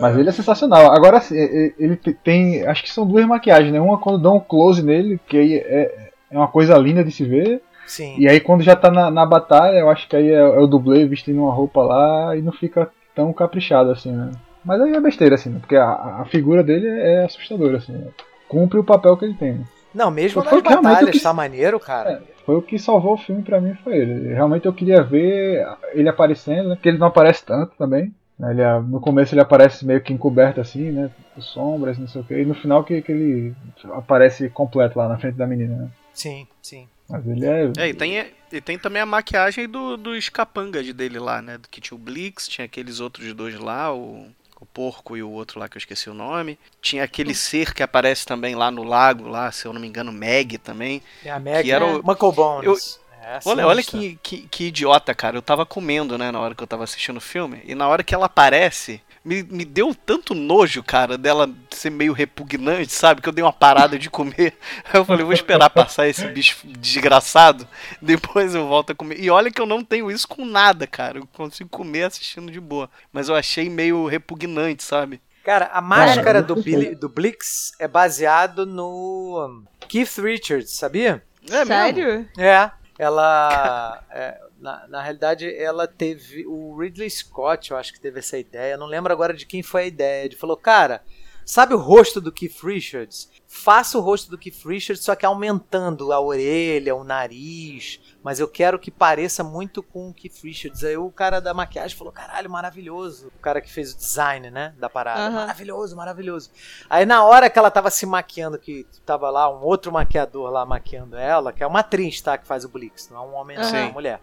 Mas 0.00 0.16
ele 0.18 0.28
é 0.28 0.32
sensacional. 0.32 0.92
Agora 0.92 1.20
sim, 1.20 1.34
e- 1.36 1.74
e- 1.78 1.84
ele 1.84 1.96
te- 1.96 2.12
tem. 2.14 2.66
Acho 2.66 2.82
que 2.82 2.90
são 2.92 3.06
duas 3.06 3.24
maquiagens, 3.26 3.72
né? 3.72 3.80
Uma 3.80 3.98
quando 3.98 4.18
dão 4.18 4.36
um 4.36 4.40
close 4.40 4.82
nele, 4.82 5.20
que 5.26 5.36
aí 5.36 5.54
é, 5.56 6.10
é 6.30 6.36
uma 6.38 6.48
coisa 6.48 6.76
linda 6.78 7.04
de 7.04 7.10
se 7.10 7.24
ver. 7.24 7.62
Sim. 7.86 8.14
E 8.18 8.26
aí 8.28 8.40
quando 8.40 8.62
já 8.62 8.74
tá 8.74 8.90
na, 8.90 9.10
na 9.10 9.26
batalha, 9.26 9.78
eu 9.78 9.90
acho 9.90 10.08
que 10.08 10.16
aí 10.16 10.30
é, 10.30 10.38
é 10.38 10.58
o 10.58 10.66
dublê 10.66 11.04
vestindo 11.06 11.42
uma 11.42 11.52
roupa 11.52 11.82
lá 11.82 12.34
e 12.36 12.40
não 12.42 12.52
fica 12.52 12.90
tão 13.14 13.32
caprichado 13.32 13.90
assim, 13.90 14.10
né? 14.12 14.30
Mas 14.64 14.80
aí 14.80 14.94
é 14.94 15.00
besteira, 15.00 15.34
assim, 15.34 15.50
né? 15.50 15.58
Porque 15.60 15.76
a, 15.76 15.90
a 16.20 16.24
figura 16.24 16.62
dele 16.62 16.88
é 16.88 17.24
assustadora, 17.24 17.76
assim. 17.76 17.92
né? 17.92 18.06
Cumpre 18.48 18.78
o 18.78 18.84
papel 18.84 19.16
que 19.16 19.26
ele 19.26 19.34
tem. 19.34 19.52
né? 19.54 19.64
Não, 19.94 20.10
mesmo 20.10 20.42
Foi 20.42 20.62
nas 20.62 20.78
o 20.78 20.82
batalhas, 20.82 21.10
que- 21.10 21.20
tá 21.22 21.32
maneiro, 21.34 21.78
cara. 21.78 22.22
Foi 22.46 22.56
o 22.56 22.62
que 22.62 22.78
salvou 22.78 23.12
o 23.14 23.18
filme 23.18 23.42
pra 23.42 23.60
mim, 23.60 23.74
foi 23.84 23.96
ele. 23.96 24.32
Realmente 24.34 24.66
eu 24.66 24.72
queria 24.72 25.02
ver 25.02 25.64
ele 25.92 26.08
aparecendo, 26.08 26.70
né? 26.70 26.74
Porque 26.74 26.88
ele 26.88 26.98
não 26.98 27.06
aparece 27.06 27.44
tanto 27.44 27.72
também. 27.78 28.12
Né? 28.38 28.50
Ele, 28.52 28.62
é- 28.62 28.80
no 28.80 29.00
começo 29.00 29.34
ele 29.34 29.40
aparece 29.40 29.84
meio 29.84 30.00
que 30.00 30.12
encoberto 30.12 30.60
assim, 30.60 30.90
né? 30.90 31.10
Com 31.34 31.40
sombras, 31.40 31.98
não 31.98 32.08
sei 32.08 32.20
o 32.20 32.24
que. 32.24 32.34
E 32.34 32.44
no 32.44 32.54
final 32.54 32.84
que, 32.84 33.00
que 33.02 33.12
ele 33.12 33.54
aparece 33.92 34.48
completo 34.48 34.98
lá 34.98 35.08
na 35.08 35.18
frente 35.18 35.36
da 35.36 35.46
menina, 35.46 35.76
né? 35.76 35.88
Sim, 36.12 36.46
sim. 36.62 36.88
Mas 37.08 37.26
ele 37.26 37.44
é. 37.44 37.70
É, 37.76 37.88
e 37.88 37.94
tem, 37.94 38.26
e 38.52 38.60
tem 38.60 38.78
também 38.78 39.02
a 39.02 39.06
maquiagem 39.06 39.68
do, 39.68 39.96
dos 39.96 40.28
capangas 40.28 40.90
dele 40.92 41.18
lá, 41.18 41.42
né? 41.42 41.58
Que 41.70 41.80
tinha 41.80 41.96
o 41.96 42.00
Blix, 42.00 42.48
tinha 42.48 42.64
aqueles 42.64 43.00
outros 43.00 43.32
dois 43.34 43.58
lá, 43.58 43.92
o, 43.92 44.26
o 44.60 44.66
porco 44.66 45.16
e 45.16 45.22
o 45.22 45.30
outro 45.30 45.58
lá 45.60 45.68
que 45.68 45.76
eu 45.76 45.80
esqueci 45.80 46.08
o 46.08 46.14
nome. 46.14 46.58
Tinha 46.80 47.04
aquele 47.04 47.34
ser 47.34 47.74
que 47.74 47.82
aparece 47.82 48.24
também 48.24 48.54
lá 48.54 48.70
no 48.70 48.82
lago, 48.84 49.28
lá, 49.28 49.52
se 49.52 49.66
eu 49.66 49.72
não 49.72 49.80
me 49.80 49.86
engano, 49.88 50.12
Meg 50.12 50.56
também. 50.58 51.02
É 51.24 51.30
a 51.30 51.38
Meg, 51.38 51.64
Que 51.64 51.72
era 51.72 51.84
né? 51.86 51.94
o- 51.96 52.02
Muckle 52.06 52.32
Bones. 52.32 52.98
É, 53.24 53.40
Olha, 53.46 53.66
olha 53.66 53.82
que, 53.82 54.18
que, 54.22 54.48
que 54.48 54.64
idiota, 54.64 55.14
cara. 55.14 55.36
Eu 55.38 55.42
tava 55.42 55.64
comendo, 55.64 56.18
né, 56.18 56.30
na 56.30 56.38
hora 56.38 56.54
que 56.54 56.62
eu 56.62 56.66
tava 56.66 56.84
assistindo 56.84 57.16
o 57.16 57.22
filme. 57.22 57.62
E 57.64 57.74
na 57.74 57.88
hora 57.88 58.04
que 58.04 58.14
ela 58.14 58.26
aparece, 58.26 59.00
me, 59.24 59.42
me 59.42 59.64
deu 59.64 59.94
tanto 59.94 60.34
nojo, 60.34 60.82
cara, 60.82 61.16
dela 61.16 61.48
ser 61.70 61.88
meio 61.88 62.12
repugnante, 62.12 62.92
sabe? 62.92 63.22
Que 63.22 63.28
eu 63.28 63.32
dei 63.32 63.42
uma 63.42 63.52
parada 63.52 63.98
de 63.98 64.10
comer. 64.10 64.54
Aí 64.84 65.00
eu 65.00 65.04
falei, 65.06 65.24
vou 65.24 65.32
esperar 65.32 65.70
passar 65.70 66.06
esse 66.06 66.26
bicho 66.28 66.58
desgraçado. 66.66 67.66
Depois 68.00 68.54
eu 68.54 68.68
volto 68.68 68.90
a 68.90 68.94
comer. 68.94 69.18
E 69.18 69.30
olha 69.30 69.50
que 69.50 69.60
eu 69.60 69.66
não 69.66 69.82
tenho 69.82 70.10
isso 70.10 70.28
com 70.28 70.44
nada, 70.44 70.86
cara. 70.86 71.18
Eu 71.18 71.26
consigo 71.32 71.70
comer 71.70 72.04
assistindo 72.04 72.52
de 72.52 72.60
boa. 72.60 72.90
Mas 73.10 73.30
eu 73.30 73.34
achei 73.34 73.70
meio 73.70 74.06
repugnante, 74.06 74.84
sabe? 74.84 75.22
Cara, 75.42 75.70
a 75.72 75.80
máscara 75.80 76.42
do. 76.42 76.56
Billy, 76.56 76.94
do 76.94 77.08
Blix 77.08 77.72
é 77.78 77.88
baseado 77.88 78.66
no 78.66 79.46
um, 79.46 79.64
Keith 79.88 80.18
Richards, 80.18 80.72
sabia? 80.72 81.22
É 81.50 81.64
mesmo? 81.64 81.66
Sério? 81.66 82.28
É. 82.38 82.70
Ela. 82.98 84.04
é, 84.10 84.40
na, 84.58 84.86
na 84.88 85.02
realidade, 85.02 85.52
ela 85.54 85.86
teve. 85.86 86.46
O 86.46 86.76
Ridley 86.76 87.10
Scott, 87.10 87.70
eu 87.70 87.76
acho 87.76 87.92
que 87.92 88.00
teve 88.00 88.20
essa 88.20 88.38
ideia. 88.38 88.76
Não 88.76 88.86
lembro 88.86 89.12
agora 89.12 89.34
de 89.34 89.46
quem 89.46 89.62
foi 89.62 89.82
a 89.82 89.86
ideia. 89.86 90.24
Ele 90.24 90.36
falou, 90.36 90.56
cara. 90.56 91.02
Sabe 91.44 91.74
o 91.74 91.78
rosto 91.78 92.20
do 92.20 92.32
Keith 92.32 92.62
Richards? 92.62 93.30
Faça 93.46 93.98
o 93.98 94.00
rosto 94.00 94.30
do 94.30 94.38
Keith 94.38 94.64
Richards, 94.64 95.04
só 95.04 95.14
que 95.14 95.24
aumentando 95.24 96.12
a 96.12 96.20
orelha, 96.20 96.94
o 96.94 97.04
nariz. 97.04 98.00
Mas 98.22 98.40
eu 98.40 98.48
quero 98.48 98.78
que 98.78 98.90
pareça 98.90 99.44
muito 99.44 99.82
com 99.82 100.08
o 100.08 100.14
Keith 100.14 100.42
Richards. 100.42 100.82
Aí 100.82 100.96
o 100.96 101.10
cara 101.10 101.40
da 101.40 101.52
maquiagem 101.52 101.96
falou: 101.96 102.12
caralho, 102.12 102.50
maravilhoso. 102.50 103.28
O 103.28 103.40
cara 103.40 103.60
que 103.60 103.70
fez 103.70 103.92
o 103.92 103.96
design, 103.96 104.50
né? 104.50 104.74
Da 104.78 104.88
parada. 104.88 105.20
Aham. 105.20 105.32
Maravilhoso, 105.32 105.96
maravilhoso. 105.96 106.50
Aí 106.88 107.04
na 107.04 107.24
hora 107.24 107.50
que 107.50 107.58
ela 107.58 107.70
tava 107.70 107.90
se 107.90 108.06
maquiando, 108.06 108.58
que 108.58 108.86
tava 109.04 109.30
lá 109.30 109.48
um 109.48 109.62
outro 109.62 109.92
maquiador 109.92 110.50
lá 110.50 110.64
maquiando 110.64 111.16
ela, 111.16 111.52
que 111.52 111.62
é 111.62 111.66
uma 111.66 111.80
atriz, 111.80 112.20
tá? 112.20 112.38
Que 112.38 112.46
faz 112.46 112.64
o 112.64 112.68
Blix, 112.68 113.10
não 113.10 113.18
é 113.18 113.20
um 113.20 113.34
homem, 113.34 113.56
não, 113.56 113.64
é 113.64 113.84
uma 113.84 113.92
mulher. 113.92 114.20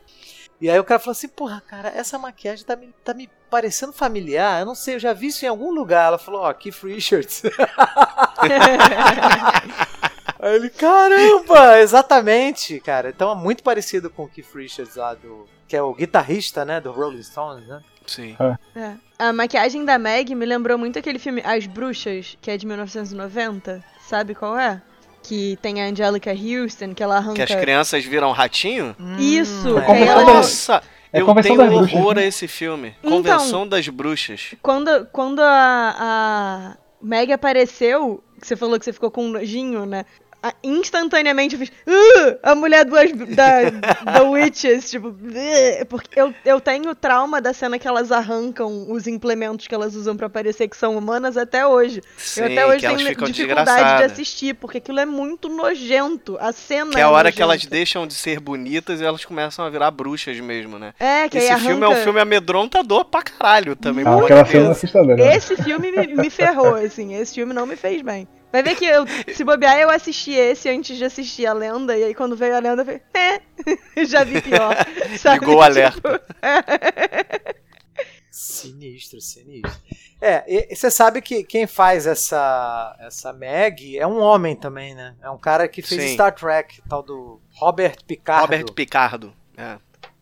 E 0.61 0.69
aí 0.69 0.79
o 0.79 0.83
cara 0.83 0.99
falou 0.99 1.13
assim, 1.13 1.27
porra, 1.27 1.59
cara, 1.67 1.89
essa 1.89 2.19
maquiagem 2.19 2.63
tá 2.63 2.75
me, 2.75 2.93
tá 3.03 3.15
me 3.15 3.27
parecendo 3.49 3.91
familiar, 3.91 4.59
eu 4.59 4.65
não 4.67 4.75
sei, 4.75 4.93
eu 4.95 4.99
já 4.99 5.11
vi 5.11 5.27
isso 5.27 5.43
em 5.43 5.47
algum 5.47 5.71
lugar. 5.71 6.05
Ela 6.05 6.19
falou, 6.19 6.41
ó, 6.41 6.53
Keith 6.53 6.83
Richards. 6.83 7.41
aí 10.39 10.55
ele, 10.55 10.69
caramba, 10.69 11.79
exatamente, 11.79 12.79
cara. 12.79 13.09
Então 13.09 13.31
é 13.31 13.35
muito 13.35 13.63
parecido 13.63 14.07
com 14.11 14.25
o 14.25 14.29
Keith 14.29 14.53
Richards 14.53 14.95
lá 14.95 15.15
do... 15.15 15.47
Que 15.67 15.75
é 15.75 15.81
o 15.81 15.95
guitarrista, 15.95 16.63
né, 16.63 16.79
do 16.79 16.91
Rolling 16.91 17.23
Stones, 17.23 17.67
né? 17.67 17.81
Sim. 18.05 18.35
É. 18.75 18.95
A 19.17 19.33
maquiagem 19.33 19.83
da 19.83 19.97
Meg 19.97 20.35
me 20.35 20.45
lembrou 20.45 20.77
muito 20.77 20.99
aquele 20.99 21.17
filme 21.17 21.41
As 21.43 21.65
Bruxas, 21.65 22.37
que 22.39 22.51
é 22.51 22.57
de 22.57 22.67
1990. 22.67 23.83
Sabe 24.07 24.35
qual 24.35 24.59
é? 24.59 24.81
Que 25.23 25.57
tem 25.61 25.81
a 25.81 25.85
Angelica 25.85 26.31
Houston, 26.31 26.93
que 26.93 27.03
ela 27.03 27.17
arranca. 27.17 27.35
Que 27.45 27.53
as 27.53 27.59
crianças 27.59 28.03
viram 28.03 28.31
ratinho? 28.31 28.95
Isso, 29.19 29.77
é. 29.77 29.85
que 29.85 29.91
aí 29.91 30.03
ela- 30.07 30.23
Nossa! 30.23 30.81
É 31.13 31.19
eu 31.19 31.35
tenho 31.41 31.61
horror 31.73 32.15
né? 32.15 32.23
a 32.23 32.25
esse 32.25 32.47
filme. 32.47 32.95
Então- 33.03 33.17
Convenção 33.17 33.67
das 33.67 33.87
Bruxas. 33.89 34.55
Quando, 34.61 35.05
quando 35.11 35.41
a, 35.41 35.95
a 35.99 36.77
Meg 37.01 37.33
apareceu, 37.33 38.23
que 38.39 38.47
você 38.47 38.55
falou 38.55 38.79
que 38.79 38.85
você 38.85 38.93
ficou 38.93 39.11
com 39.11 39.25
um 39.25 39.29
nojinho, 39.29 39.85
né? 39.85 40.05
Instantaneamente 40.63 41.53
eu 41.55 41.59
fiz. 41.59 41.69
"Uh, 41.87 42.37
a 42.41 42.55
mulher 42.55 42.83
duas, 42.85 43.11
da, 43.11 43.69
da 44.11 44.23
Witches, 44.23 44.89
tipo. 44.89 45.09
"Uh", 45.09 45.85
porque 45.87 46.19
eu, 46.19 46.33
eu 46.43 46.59
tenho 46.59 46.95
trauma 46.95 47.39
da 47.39 47.53
cena 47.53 47.77
que 47.77 47.87
elas 47.87 48.11
arrancam 48.11 48.91
os 48.91 49.05
implementos 49.07 49.67
que 49.67 49.75
elas 49.75 49.95
usam 49.95 50.17
pra 50.17 50.29
parecer 50.29 50.67
que 50.67 50.75
são 50.77 50.97
humanas 50.97 51.37
até 51.37 51.65
hoje. 51.67 52.01
Sim, 52.17 52.41
eu 52.41 52.45
até 52.47 52.65
hoje 52.67 52.79
tenho 52.81 52.97
dificuldade 53.31 53.97
de 53.97 54.11
assistir, 54.11 54.55
porque 54.55 54.79
aquilo 54.79 54.99
é 54.99 55.05
muito 55.05 55.47
nojento. 55.47 56.37
A 56.39 56.51
cena 56.51 56.91
Que 56.91 56.99
é 56.99 57.03
a 57.03 57.09
hora 57.09 57.31
que 57.31 57.41
elas 57.41 57.65
deixam 57.65 58.07
de 58.07 58.13
ser 58.13 58.39
bonitas 58.39 58.99
e 58.99 59.05
elas 59.05 59.23
começam 59.23 59.63
a 59.63 59.69
virar 59.69 59.91
bruxas 59.91 60.39
mesmo, 60.39 60.79
né? 60.79 60.93
É, 60.99 61.29
que 61.29 61.37
Esse 61.37 61.49
arranca... 61.49 61.67
filme 61.67 61.85
é 61.85 61.89
um 61.89 61.95
filme 61.95 62.19
amedrontador 62.19 63.05
pra 63.05 63.21
caralho 63.21 63.75
também. 63.75 64.05
Ah, 64.07 64.17
aquela 64.17 64.45
cena 64.45 64.67
é 64.67 64.71
assustadora. 64.71 65.15
né? 65.17 65.35
Esse 65.35 65.55
filme 65.55 65.91
me, 65.91 66.07
me 66.15 66.29
ferrou, 66.29 66.75
assim. 66.75 67.13
Esse 67.15 67.35
filme 67.35 67.53
não 67.53 67.65
me 67.65 67.75
fez 67.75 68.01
bem. 68.01 68.27
Vai 68.51 68.61
ver 68.63 68.75
que 68.75 68.85
eu, 68.85 69.05
se 69.33 69.43
bobear, 69.43 69.79
eu 69.79 69.89
assisti 69.89 70.33
esse 70.33 70.69
antes 70.69 70.97
de 70.97 71.05
assistir 71.05 71.45
a 71.45 71.53
lenda. 71.53 71.97
E 71.97 72.03
aí, 72.03 72.13
quando 72.13 72.35
veio 72.35 72.55
a 72.55 72.59
lenda, 72.59 72.81
eu 72.81 72.85
falei, 72.85 73.01
é, 73.13 73.41
já 74.05 74.23
vi 74.23 74.41
pior. 74.41 74.75
sabe? 75.17 75.39
Ligou 75.39 75.57
o 75.57 75.61
alerta. 75.61 76.21
Sinistro, 78.29 79.19
sinistro. 79.19 79.81
É, 80.21 80.43
e 80.47 80.73
você 80.73 80.89
sabe 80.89 81.21
que 81.21 81.43
quem 81.43 81.67
faz 81.67 82.07
essa 82.07 82.95
essa 82.99 83.33
Meg 83.33 83.97
é 83.97 84.07
um 84.07 84.19
homem 84.19 84.55
também, 84.55 84.95
né? 84.95 85.15
É 85.21 85.29
um 85.29 85.37
cara 85.37 85.67
que 85.67 85.81
fez 85.81 86.01
Sim. 86.01 86.13
Star 86.13 86.33
Trek, 86.33 86.81
tal 86.87 87.03
do 87.03 87.41
Robert 87.49 87.97
Picardo. 88.05 88.43
Robert 88.43 88.71
Picardo. 88.73 89.33
É. 89.57 89.77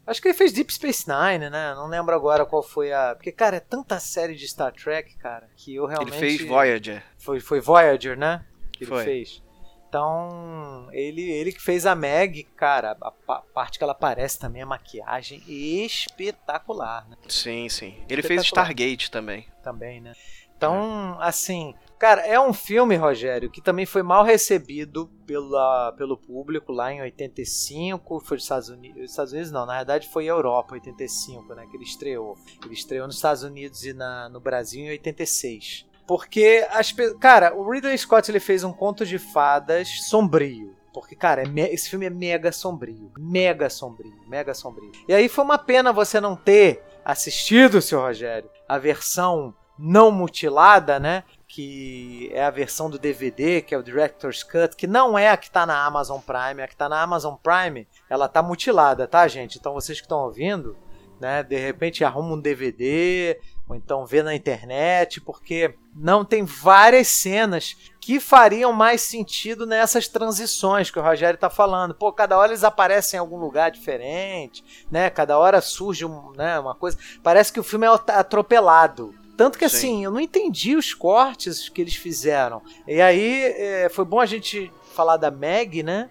Acho 0.08 0.20
que 0.24 0.30
ele 0.30 0.38
fez 0.38 0.52
Deep 0.52 0.74
Space 0.74 1.06
Nine, 1.08 1.52
né? 1.52 1.76
Não 1.76 1.88
lembro 1.88 2.16
agora 2.16 2.44
qual 2.44 2.64
foi 2.64 2.92
a. 2.92 3.14
Porque, 3.14 3.32
cara, 3.32 3.58
é 3.58 3.60
tanta 3.60 4.00
série 4.00 4.36
de 4.36 4.48
Star 4.48 4.72
Trek, 4.74 5.16
cara, 5.18 5.48
que 5.56 5.76
eu 5.76 5.86
realmente. 5.86 6.18
Ele 6.18 6.38
fez 6.38 6.50
Voyager. 6.50 7.04
Foi, 7.20 7.40
foi 7.40 7.60
Voyager, 7.60 8.18
né? 8.18 8.46
Que 8.72 8.86
Foi. 8.86 8.98
ele 8.98 9.06
fez. 9.06 9.44
Então, 9.88 10.88
ele, 10.92 11.24
ele 11.24 11.52
que 11.52 11.62
fez 11.62 11.86
a 11.88 11.96
Meg, 11.96 12.44
cara, 12.56 12.96
a, 13.02 13.12
pa- 13.12 13.42
parte 13.54 13.78
que 13.80 13.84
ela 13.84 13.94
aparece 13.94 14.38
também, 14.38 14.62
a 14.62 14.66
maquiagem 14.66 15.42
espetacular, 15.48 17.08
né? 17.10 17.18
Sim, 17.28 17.68
sim. 17.70 17.96
Ele 18.08 18.22
fez. 18.22 18.44
Stargate 18.44 19.10
também. 19.10 19.48
também, 19.64 20.00
né? 20.00 20.14
Então, 20.56 21.18
assim, 21.22 21.74
cara, 21.98 22.22
é 22.22 22.38
um 22.40 22.52
filme, 22.54 22.96
Rogério, 22.98 23.50
que 23.50 23.62
também 23.62 23.86
foi 23.86 24.04
mal 24.04 24.26
recebido 24.26 25.08
pela, 25.26 25.94
pelo 25.94 26.18
público 26.18 26.74
lá 26.74 26.92
em 26.92 27.02
85, 27.02 28.20
foi 28.20 28.36
nos 28.36 28.44
Estados 28.44 28.68
Unidos, 28.70 29.10
Estados 29.10 29.32
Unidos 29.32 29.52
não, 29.52 29.66
na 29.66 29.78
verdade 29.78 30.10
foi 30.10 30.26
Europa, 30.26 30.74
85, 30.74 31.56
né, 31.56 31.66
que 31.72 31.78
ele 31.78 31.86
estreou. 31.86 32.38
Ele 32.64 32.74
estreou 32.74 33.08
nos 33.08 33.16
Estados 33.16 33.42
Unidos 33.42 33.86
e 33.86 33.94
na, 33.94 34.28
no 34.28 34.42
Brasil 34.42 34.84
em 34.86 34.90
86. 34.90 35.86
Porque, 36.10 36.66
as, 36.72 36.92
cara, 37.20 37.56
o 37.56 37.70
Ridley 37.70 37.96
Scott 37.96 38.32
ele 38.32 38.40
fez 38.40 38.64
um 38.64 38.74
conto 38.74 39.06
de 39.06 39.20
fadas 39.20 39.88
sombrio. 40.10 40.76
Porque, 40.92 41.16
cara, 41.16 41.44
é 41.44 41.72
esse 41.72 41.88
filme 41.88 42.08
é 42.08 42.10
mega 42.10 42.52
sombrio. 42.52 43.12
Mega 43.16 43.70
sombrio. 43.70 44.20
Mega 44.28 44.56
sombrio. 44.56 44.92
E 45.08 45.14
aí 45.14 45.30
foi 45.30 45.44
uma 45.44 45.60
pena 45.60 45.94
você 45.94 46.20
não 46.20 46.36
ter 46.36 46.84
assistido, 47.06 47.80
seu 47.80 48.00
Rogério, 48.00 48.50
a 48.68 48.80
versão 48.80 49.54
não 49.78 50.10
mutilada, 50.10 51.00
né? 51.00 51.24
Que 51.48 52.32
é 52.34 52.44
a 52.44 52.50
versão 52.50 52.90
do 52.90 52.98
DVD, 52.98 53.62
que 53.62 53.76
é 53.76 53.78
o 53.78 53.84
Director's 53.84 54.42
Cut, 54.42 54.76
que 54.76 54.88
não 54.88 55.16
é 55.16 55.30
a 55.30 55.38
que 55.38 55.52
tá 55.52 55.64
na 55.64 55.86
Amazon 55.86 56.20
Prime. 56.20 56.64
A 56.64 56.68
que 56.68 56.76
tá 56.76 56.90
na 56.90 57.00
Amazon 57.04 57.36
Prime, 57.36 57.88
ela 58.10 58.28
tá 58.28 58.42
mutilada, 58.42 59.08
tá, 59.08 59.28
gente? 59.28 59.60
Então 59.60 59.76
vocês 59.76 60.00
que 60.00 60.06
estão 60.06 60.22
ouvindo, 60.22 60.76
né? 61.22 61.44
De 61.44 61.56
repente 61.56 62.04
arruma 62.04 62.34
um 62.34 62.42
DVD, 62.42 63.40
ou 63.70 63.76
então 63.76 64.04
vê 64.04 64.24
na 64.24 64.34
internet, 64.34 65.22
porque 65.22 65.76
não 65.96 66.26
tem 66.26 66.44
várias 66.44 67.08
cenas 67.08 67.78
que 68.02 68.20
fariam 68.20 68.74
mais 68.74 69.02
sentido 69.02 69.68
nessas 69.68 70.08
transições 70.08 70.90
que 70.90 70.98
o 70.98 71.04
Rogério 71.04 71.40
tá 71.40 71.52
falando. 71.52 71.94
Pô, 71.94 72.12
cada 72.12 72.36
hora 72.36 72.52
eles 72.52 72.64
aparecem 72.64 73.18
em 73.18 73.22
algum 73.22 73.38
lugar 73.38 73.70
diferente, 73.70 74.86
né? 74.90 75.12
Cada 75.12 75.38
hora 75.38 75.62
surge 75.62 76.04
um, 76.04 76.32
né, 76.32 76.60
uma 76.60 76.74
coisa. 76.74 76.98
Parece 77.22 77.54
que 77.54 77.60
o 77.60 77.64
filme 77.64 77.86
é 77.86 77.90
atropelado. 77.90 79.14
Tanto 79.38 79.60
que 79.60 79.70
Sim. 79.70 79.78
assim, 79.78 80.04
eu 80.04 80.12
não 80.12 80.20
entendi 80.20 80.76
os 80.76 80.96
cortes 80.96 81.70
que 81.70 81.80
eles 81.80 81.96
fizeram. 81.96 82.64
E 82.88 83.00
aí 83.00 83.44
é, 83.44 83.88
foi 83.88 84.04
bom 84.04 84.20
a 84.20 84.26
gente 84.26 84.74
falar 84.96 85.18
da 85.18 85.30
Meg, 85.30 85.84
né? 85.84 86.10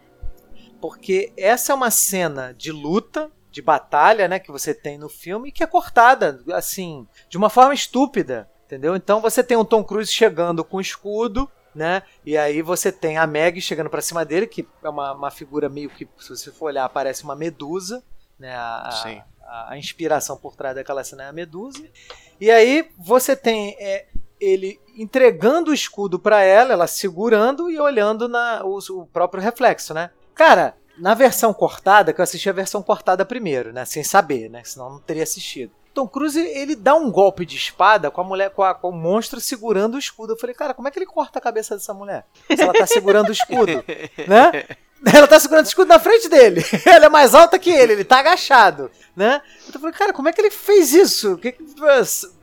Porque 0.80 1.32
essa 1.36 1.72
é 1.72 1.74
uma 1.74 1.90
cena 1.90 2.54
de 2.56 2.70
luta, 2.70 3.32
de 3.58 3.62
batalha, 3.62 4.28
né, 4.28 4.38
que 4.38 4.52
você 4.52 4.72
tem 4.72 4.96
no 4.96 5.08
filme, 5.08 5.50
que 5.50 5.64
é 5.64 5.66
cortada, 5.66 6.40
assim, 6.52 7.08
de 7.28 7.36
uma 7.36 7.50
forma 7.50 7.74
estúpida, 7.74 8.48
entendeu? 8.66 8.94
Então 8.94 9.20
você 9.20 9.42
tem 9.42 9.56
o 9.56 9.64
Tom 9.64 9.82
Cruise 9.82 10.12
chegando 10.12 10.62
com 10.64 10.80
escudo, 10.80 11.50
né? 11.74 12.04
E 12.24 12.38
aí 12.38 12.62
você 12.62 12.92
tem 12.92 13.18
a 13.18 13.26
Meg 13.26 13.60
chegando 13.60 13.90
pra 13.90 14.00
cima 14.00 14.24
dele, 14.24 14.46
que 14.46 14.64
é 14.80 14.88
uma, 14.88 15.12
uma 15.12 15.30
figura 15.32 15.68
meio 15.68 15.90
que, 15.90 16.08
se 16.20 16.28
você 16.28 16.52
for 16.52 16.66
olhar, 16.66 16.88
parece 16.88 17.24
uma 17.24 17.34
medusa, 17.34 18.00
né? 18.38 18.54
A, 18.54 18.86
a- 18.86 18.90
Sim. 18.92 19.20
a, 19.42 19.72
a 19.72 19.76
inspiração 19.78 20.36
por 20.36 20.54
trás 20.54 20.76
daquela 20.76 21.02
cena 21.02 21.24
é 21.24 21.28
a 21.28 21.32
medusa. 21.32 21.82
E 22.40 22.52
aí 22.52 22.88
você 22.96 23.34
tem 23.34 23.74
é, 23.80 24.06
ele 24.40 24.80
entregando 24.96 25.72
o 25.72 25.74
escudo 25.74 26.16
pra 26.16 26.42
ela, 26.42 26.72
ela 26.74 26.86
segurando 26.86 27.68
e 27.68 27.80
olhando 27.80 28.28
na, 28.28 28.62
o, 28.64 28.78
o 28.78 29.06
próprio 29.06 29.42
reflexo, 29.42 29.92
né? 29.92 30.10
Cara, 30.32 30.76
na 30.98 31.14
versão 31.14 31.52
cortada, 31.52 32.12
que 32.12 32.20
eu 32.20 32.22
assisti 32.24 32.48
a 32.48 32.52
versão 32.52 32.82
cortada 32.82 33.24
primeiro, 33.24 33.72
né? 33.72 33.84
Sem 33.84 34.02
saber, 34.04 34.48
né? 34.50 34.62
Senão 34.64 34.86
eu 34.86 34.92
não 34.92 34.98
teria 35.00 35.22
assistido. 35.22 35.72
Tom 35.94 36.06
Cruise, 36.06 36.38
ele 36.38 36.76
dá 36.76 36.94
um 36.94 37.10
golpe 37.10 37.44
de 37.44 37.56
espada 37.56 38.10
com 38.10 38.20
a 38.20 38.24
mulher, 38.24 38.50
com, 38.50 38.62
a- 38.62 38.74
com 38.74 38.90
o 38.90 38.92
monstro 38.92 39.40
segurando 39.40 39.94
o 39.94 39.98
escudo. 39.98 40.34
Eu 40.34 40.38
falei, 40.38 40.54
cara, 40.54 40.72
como 40.74 40.86
é 40.86 40.90
que 40.90 40.98
ele 40.98 41.06
corta 41.06 41.38
a 41.38 41.42
cabeça 41.42 41.74
dessa 41.74 41.92
mulher? 41.92 42.24
Se 42.54 42.62
ela 42.62 42.72
tá 42.72 42.86
segurando 42.86 43.30
o 43.30 43.32
escudo, 43.32 43.72
né? 44.28 44.64
Ela 45.12 45.26
tá 45.26 45.38
segurando 45.40 45.64
o 45.64 45.68
escudo 45.68 45.88
na 45.88 45.98
frente 45.98 46.28
dele. 46.28 46.62
Ela 46.84 47.06
é 47.06 47.08
mais 47.08 47.34
alta 47.34 47.58
que 47.58 47.70
ele, 47.70 47.92
ele 47.94 48.04
tá 48.04 48.18
agachado, 48.18 48.90
né? 49.16 49.40
Eu 49.72 49.80
falando, 49.80 49.94
cara, 49.96 50.12
como 50.12 50.28
é 50.28 50.32
que 50.32 50.40
ele 50.40 50.50
fez 50.50 50.92
isso? 50.92 51.36
Que, 51.38 51.52
que- 51.52 51.64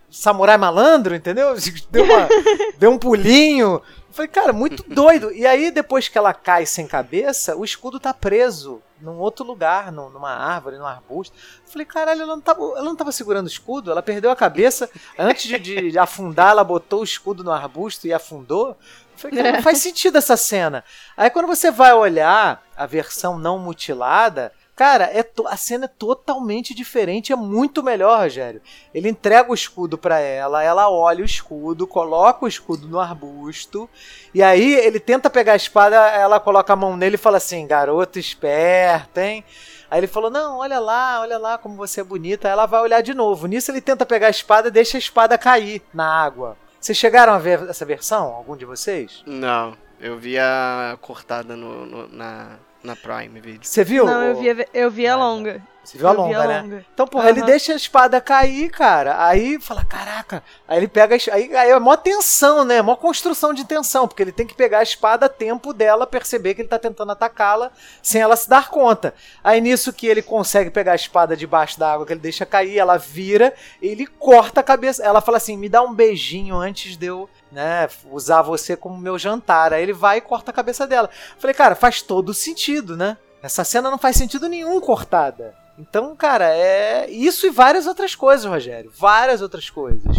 samurai 0.09 0.57
malandro, 0.57 1.13
entendeu? 1.15 1.53
Deu, 1.91 2.03
uma- 2.05 2.29
deu 2.77 2.91
um 2.91 2.97
pulinho. 2.97 3.81
Falei, 4.15 4.29
cara, 4.29 4.53
muito 4.53 4.81
doido. 4.87 5.31
E 5.33 5.45
aí, 5.45 5.69
depois 5.69 6.07
que 6.07 6.17
ela 6.17 6.33
cai 6.33 6.65
sem 6.65 6.87
cabeça, 6.87 7.53
o 7.55 7.65
escudo 7.65 7.99
tá 7.99 8.13
preso 8.13 8.81
num 9.01 9.17
outro 9.19 9.45
lugar, 9.45 9.91
num- 9.91 10.09
numa 10.09 10.31
árvore, 10.31 10.77
num 10.77 10.85
arbusto. 10.85 11.35
Falei, 11.65 11.85
caralho, 11.85 12.21
ela 12.21 12.33
não, 12.35 12.41
tava, 12.41 12.61
ela 12.61 12.83
não 12.83 12.95
tava 12.95 13.11
segurando 13.11 13.45
o 13.45 13.49
escudo, 13.49 13.91
ela 13.91 14.01
perdeu 14.01 14.31
a 14.31 14.35
cabeça. 14.35 14.89
Antes 15.19 15.43
de, 15.61 15.91
de 15.91 15.99
afundar, 15.99 16.51
ela 16.51 16.63
botou 16.63 17.01
o 17.01 17.03
escudo 17.03 17.43
no 17.43 17.51
arbusto 17.51 18.07
e 18.07 18.13
afundou. 18.13 18.77
Falei, 19.17 19.35
cara, 19.37 19.51
não 19.57 19.61
faz 19.61 19.79
sentido 19.83 20.17
essa 20.17 20.37
cena. 20.37 20.81
Aí 21.17 21.29
quando 21.29 21.47
você 21.47 21.69
vai 21.69 21.93
olhar 21.93 22.63
a 22.75 22.85
versão 22.85 23.37
não 23.37 23.59
mutilada, 23.59 24.51
cara, 24.75 25.05
é 25.05 25.25
a 25.47 25.57
cena 25.57 25.85
é 25.85 25.87
totalmente 25.87 26.73
diferente, 26.75 27.31
é 27.31 27.35
muito 27.35 27.81
melhor, 27.81 28.19
Rogério. 28.19 28.61
Ele 28.93 29.09
entrega 29.09 29.49
o 29.51 29.55
escudo 29.55 29.97
pra 29.97 30.19
ela, 30.19 30.61
ela 30.63 30.89
olha 30.89 31.21
o 31.21 31.25
escudo, 31.25 31.87
coloca 31.87 32.45
o 32.45 32.47
escudo 32.47 32.87
no 32.87 32.99
arbusto, 32.99 33.89
e 34.33 34.43
aí 34.43 34.73
ele 34.73 34.99
tenta 34.99 35.29
pegar 35.29 35.53
a 35.53 35.57
espada, 35.57 35.95
ela 35.95 36.39
coloca 36.39 36.73
a 36.73 36.75
mão 36.75 36.97
nele 36.97 37.15
e 37.15 37.19
fala 37.19 37.37
assim: 37.37 37.65
garoto 37.65 38.19
esperto, 38.19 39.19
hein? 39.19 39.43
Aí 39.89 39.99
ele 39.99 40.07
falou: 40.07 40.29
Não, 40.29 40.57
olha 40.57 40.79
lá, 40.79 41.21
olha 41.21 41.37
lá 41.37 41.57
como 41.57 41.75
você 41.75 42.01
é 42.01 42.03
bonita. 42.03 42.47
Aí 42.47 42.51
ela 42.51 42.65
vai 42.65 42.81
olhar 42.81 43.01
de 43.01 43.13
novo. 43.13 43.45
Nisso 43.47 43.71
ele 43.71 43.79
tenta 43.81 44.05
pegar 44.05 44.27
a 44.27 44.31
espada 44.31 44.67
e 44.67 44.71
deixa 44.71 44.97
a 44.97 44.99
espada 44.99 45.37
cair 45.37 45.81
na 45.93 46.05
água. 46.23 46.57
Vocês 46.81 46.97
chegaram 46.97 47.33
a 47.33 47.37
ver 47.37 47.67
essa 47.69 47.85
versão? 47.85 48.33
Algum 48.33 48.57
de 48.57 48.65
vocês? 48.65 49.23
Não, 49.25 49.77
eu 49.99 50.17
vi 50.17 50.37
a 50.37 50.97
cortada 51.01 51.55
no, 51.55 51.85
no- 51.85 52.07
na, 52.09 52.57
na 52.85 52.95
Prime 52.95 53.39
Video. 53.41 53.59
Você 53.63 53.83
viu? 53.83 54.05
Não, 54.05 54.21
eu 54.23 54.35
vi, 54.39 54.49
a- 54.49 54.67
eu 54.73 54.89
vi 54.91 55.07
a 55.07 55.15
longa. 55.15 55.61
Você 55.83 55.99
viu 55.99 56.07
a 56.07 56.11
longa, 56.13 56.47
né? 56.47 56.61
longa. 56.63 56.85
Então, 56.95 57.05
porra, 57.05 57.29
ele 57.29 57.41
Aham. 57.41 57.45
deixa 57.45 57.71
a 57.71 57.75
espada 57.75 58.19
cair, 58.19 58.71
cara. 58.71 59.23
Aí 59.23 59.59
fala, 59.61 59.85
caraca. 59.85 60.41
Aí 60.67 60.77
ele 60.79 60.87
pega. 60.87 61.15
a 61.15 61.33
Aí, 61.35 61.55
aí 61.55 61.69
é 61.69 61.79
mó 61.79 61.95
tensão, 61.95 62.65
né? 62.65 62.81
Mó 62.81 62.95
construção 62.95 63.53
de 63.53 63.63
tensão. 63.65 64.07
Porque 64.07 64.23
ele 64.23 64.31
tem 64.31 64.47
que 64.47 64.55
pegar 64.55 64.79
a 64.79 64.83
espada 64.83 65.27
a 65.27 65.29
tempo 65.29 65.73
dela 65.73 66.07
perceber 66.07 66.55
que 66.55 66.61
ele 66.63 66.67
tá 66.67 66.79
tentando 66.79 67.11
atacá-la 67.11 67.71
sem 68.01 68.19
ela 68.19 68.35
se 68.35 68.49
dar 68.49 68.69
conta. 68.69 69.13
Aí 69.43 69.61
nisso 69.61 69.93
que 69.93 70.07
ele 70.07 70.23
consegue 70.23 70.71
pegar 70.71 70.93
a 70.93 70.95
espada 70.95 71.37
debaixo 71.37 71.77
da 71.79 71.93
água, 71.93 72.03
que 72.03 72.13
ele 72.13 72.19
deixa 72.19 72.47
cair, 72.47 72.79
ela 72.79 72.97
vira, 72.97 73.53
ele 73.79 74.07
corta 74.07 74.61
a 74.61 74.63
cabeça. 74.63 75.03
Ela 75.03 75.21
fala 75.21 75.37
assim: 75.37 75.55
me 75.55 75.69
dá 75.69 75.83
um 75.83 75.93
beijinho 75.93 76.55
antes 76.55 76.97
de 76.97 77.05
eu. 77.05 77.29
Né, 77.55 77.87
usar 78.11 78.41
você 78.41 78.75
como 78.75 78.97
meu 78.97 79.17
jantar. 79.17 79.71
Aí 79.71 79.81
ele 79.81 79.93
vai 79.93 80.17
e 80.17 80.21
corta 80.21 80.51
a 80.51 80.53
cabeça 80.53 80.85
dela. 80.85 81.09
Falei, 81.39 81.53
cara, 81.53 81.73
faz 81.73 82.01
todo 82.01 82.33
sentido, 82.33 82.97
né? 82.97 83.17
Essa 83.41 83.63
cena 83.63 83.89
não 83.89 83.97
faz 83.97 84.17
sentido 84.17 84.49
nenhum 84.49 84.81
cortada. 84.81 85.55
Então, 85.79 86.13
cara, 86.17 86.53
é 86.53 87.09
isso 87.09 87.47
e 87.47 87.49
várias 87.49 87.87
outras 87.87 88.13
coisas, 88.13 88.45
Rogério. 88.45 88.91
Várias 88.93 89.41
outras 89.41 89.69
coisas, 89.69 90.17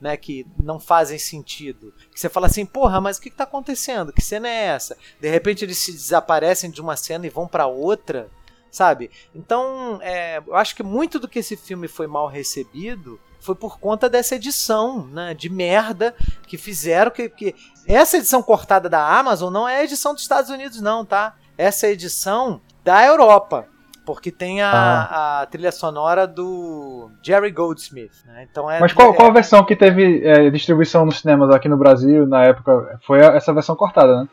né, 0.00 0.16
que 0.16 0.46
não 0.62 0.80
fazem 0.80 1.18
sentido. 1.18 1.92
Que 2.10 2.18
você 2.18 2.30
fala 2.30 2.46
assim, 2.46 2.64
porra, 2.64 3.02
mas 3.02 3.18
o 3.18 3.20
que, 3.20 3.28
que 3.28 3.36
tá 3.36 3.44
acontecendo? 3.44 4.10
Que 4.10 4.22
cena 4.22 4.48
é 4.48 4.66
essa? 4.68 4.96
De 5.20 5.28
repente 5.28 5.66
eles 5.66 5.76
se 5.76 5.92
desaparecem 5.92 6.70
de 6.70 6.80
uma 6.80 6.96
cena 6.96 7.26
e 7.26 7.30
vão 7.30 7.46
pra 7.46 7.66
outra, 7.66 8.30
sabe? 8.70 9.10
Então, 9.34 9.98
é, 10.00 10.38
eu 10.46 10.56
acho 10.56 10.74
que 10.74 10.82
muito 10.82 11.18
do 11.18 11.28
que 11.28 11.40
esse 11.40 11.54
filme 11.54 11.86
foi 11.86 12.06
mal 12.06 12.28
recebido 12.28 13.20
foi 13.48 13.54
por 13.54 13.80
conta 13.80 14.10
dessa 14.10 14.34
edição, 14.34 15.06
né, 15.06 15.32
de 15.32 15.48
merda 15.48 16.14
que 16.46 16.58
fizeram 16.58 17.10
que, 17.10 17.30
que 17.30 17.54
essa 17.86 18.18
edição 18.18 18.42
cortada 18.42 18.90
da 18.90 19.02
Amazon 19.18 19.50
não 19.50 19.66
é 19.66 19.78
a 19.78 19.84
edição 19.84 20.12
dos 20.12 20.20
Estados 20.22 20.50
Unidos 20.50 20.82
não, 20.82 21.02
tá? 21.02 21.34
Essa 21.56 21.86
é 21.86 21.88
a 21.88 21.92
edição 21.92 22.60
da 22.84 23.06
Europa. 23.06 23.66
Porque 24.04 24.30
tem 24.30 24.62
a, 24.62 25.40
a 25.42 25.46
trilha 25.46 25.72
sonora 25.72 26.26
do 26.26 27.10
Jerry 27.22 27.50
Goldsmith. 27.50 28.24
Né? 28.26 28.46
Então 28.50 28.70
é, 28.70 28.80
Mas 28.80 28.92
qual, 28.92 29.12
é- 29.12 29.14
qual 29.14 29.28
a 29.28 29.32
versão 29.32 29.64
que 29.64 29.76
teve 29.76 30.26
é, 30.26 30.50
distribuição 30.50 31.04
nos 31.04 31.20
cinemas 31.20 31.50
aqui 31.54 31.68
no 31.68 31.76
Brasil 31.76 32.26
na 32.26 32.44
época? 32.44 32.98
Foi 33.06 33.18
essa 33.20 33.52
versão 33.52 33.76
cortada, 33.76 34.22
né? 34.22 34.28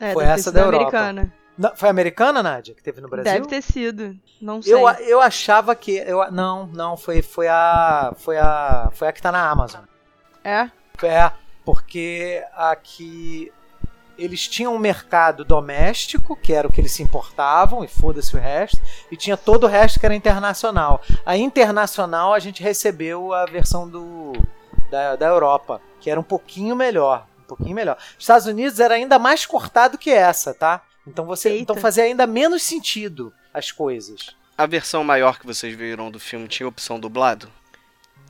É, 0.00 0.12
Foi 0.12 0.24
essa 0.24 0.50
da 0.50 0.60
Europa. 0.60 0.98
americana. 0.98 1.32
Não, 1.56 1.76
foi 1.76 1.88
americana, 1.88 2.42
Nádia, 2.42 2.74
que 2.74 2.82
teve 2.82 3.00
no 3.00 3.08
Brasil? 3.08 3.30
Deve 3.30 3.46
ter 3.46 3.62
sido. 3.62 4.16
Não 4.40 4.62
sei. 4.62 4.72
Eu, 4.72 4.88
eu 4.88 5.20
achava 5.20 5.74
que. 5.76 5.96
Eu, 5.96 6.30
não, 6.30 6.66
não, 6.66 6.96
foi, 6.96 7.20
foi 7.22 7.48
a. 7.48 8.14
Foi 8.16 8.38
a. 8.38 8.90
Foi 8.92 9.08
a 9.08 9.12
que 9.12 9.20
tá 9.20 9.30
na 9.30 9.50
Amazon. 9.50 9.82
É? 10.42 10.70
É, 11.02 11.30
porque 11.64 12.44
aqui 12.54 13.52
eles 14.16 14.46
tinham 14.46 14.74
um 14.74 14.78
mercado 14.78 15.44
doméstico, 15.44 16.36
que 16.36 16.52
era 16.52 16.68
o 16.68 16.72
que 16.72 16.80
eles 16.80 16.92
se 16.92 17.02
importavam, 17.02 17.84
e 17.84 17.88
foda-se 17.88 18.36
o 18.36 18.38
resto, 18.38 18.80
e 19.10 19.16
tinha 19.16 19.36
todo 19.36 19.64
o 19.64 19.68
resto 19.68 19.98
que 19.98 20.06
era 20.06 20.14
internacional. 20.14 21.00
A 21.24 21.36
internacional 21.36 22.32
a 22.32 22.38
gente 22.38 22.62
recebeu 22.62 23.32
a 23.32 23.44
versão 23.46 23.88
do 23.88 24.32
da, 24.90 25.16
da 25.16 25.26
Europa, 25.26 25.80
que 26.00 26.10
era 26.10 26.20
um 26.20 26.24
pouquinho 26.24 26.76
melhor. 26.76 27.26
Um 27.40 27.44
pouquinho 27.44 27.74
melhor. 27.74 27.96
Os 27.98 28.22
Estados 28.22 28.46
Unidos 28.46 28.78
era 28.78 28.94
ainda 28.94 29.18
mais 29.18 29.46
cortado 29.46 29.98
que 29.98 30.10
essa, 30.10 30.54
tá? 30.54 30.82
Então 31.06 31.24
você 31.26 31.50
Eita. 31.50 31.62
então 31.62 31.76
fazia 31.76 32.04
ainda 32.04 32.26
menos 32.26 32.62
sentido 32.62 33.32
as 33.52 33.70
coisas. 33.70 34.36
A 34.56 34.66
versão 34.66 35.02
maior 35.02 35.38
que 35.38 35.46
vocês 35.46 35.74
viram 35.74 36.10
do 36.10 36.20
filme 36.20 36.46
tinha 36.46 36.68
opção 36.68 37.00
dublado? 37.00 37.48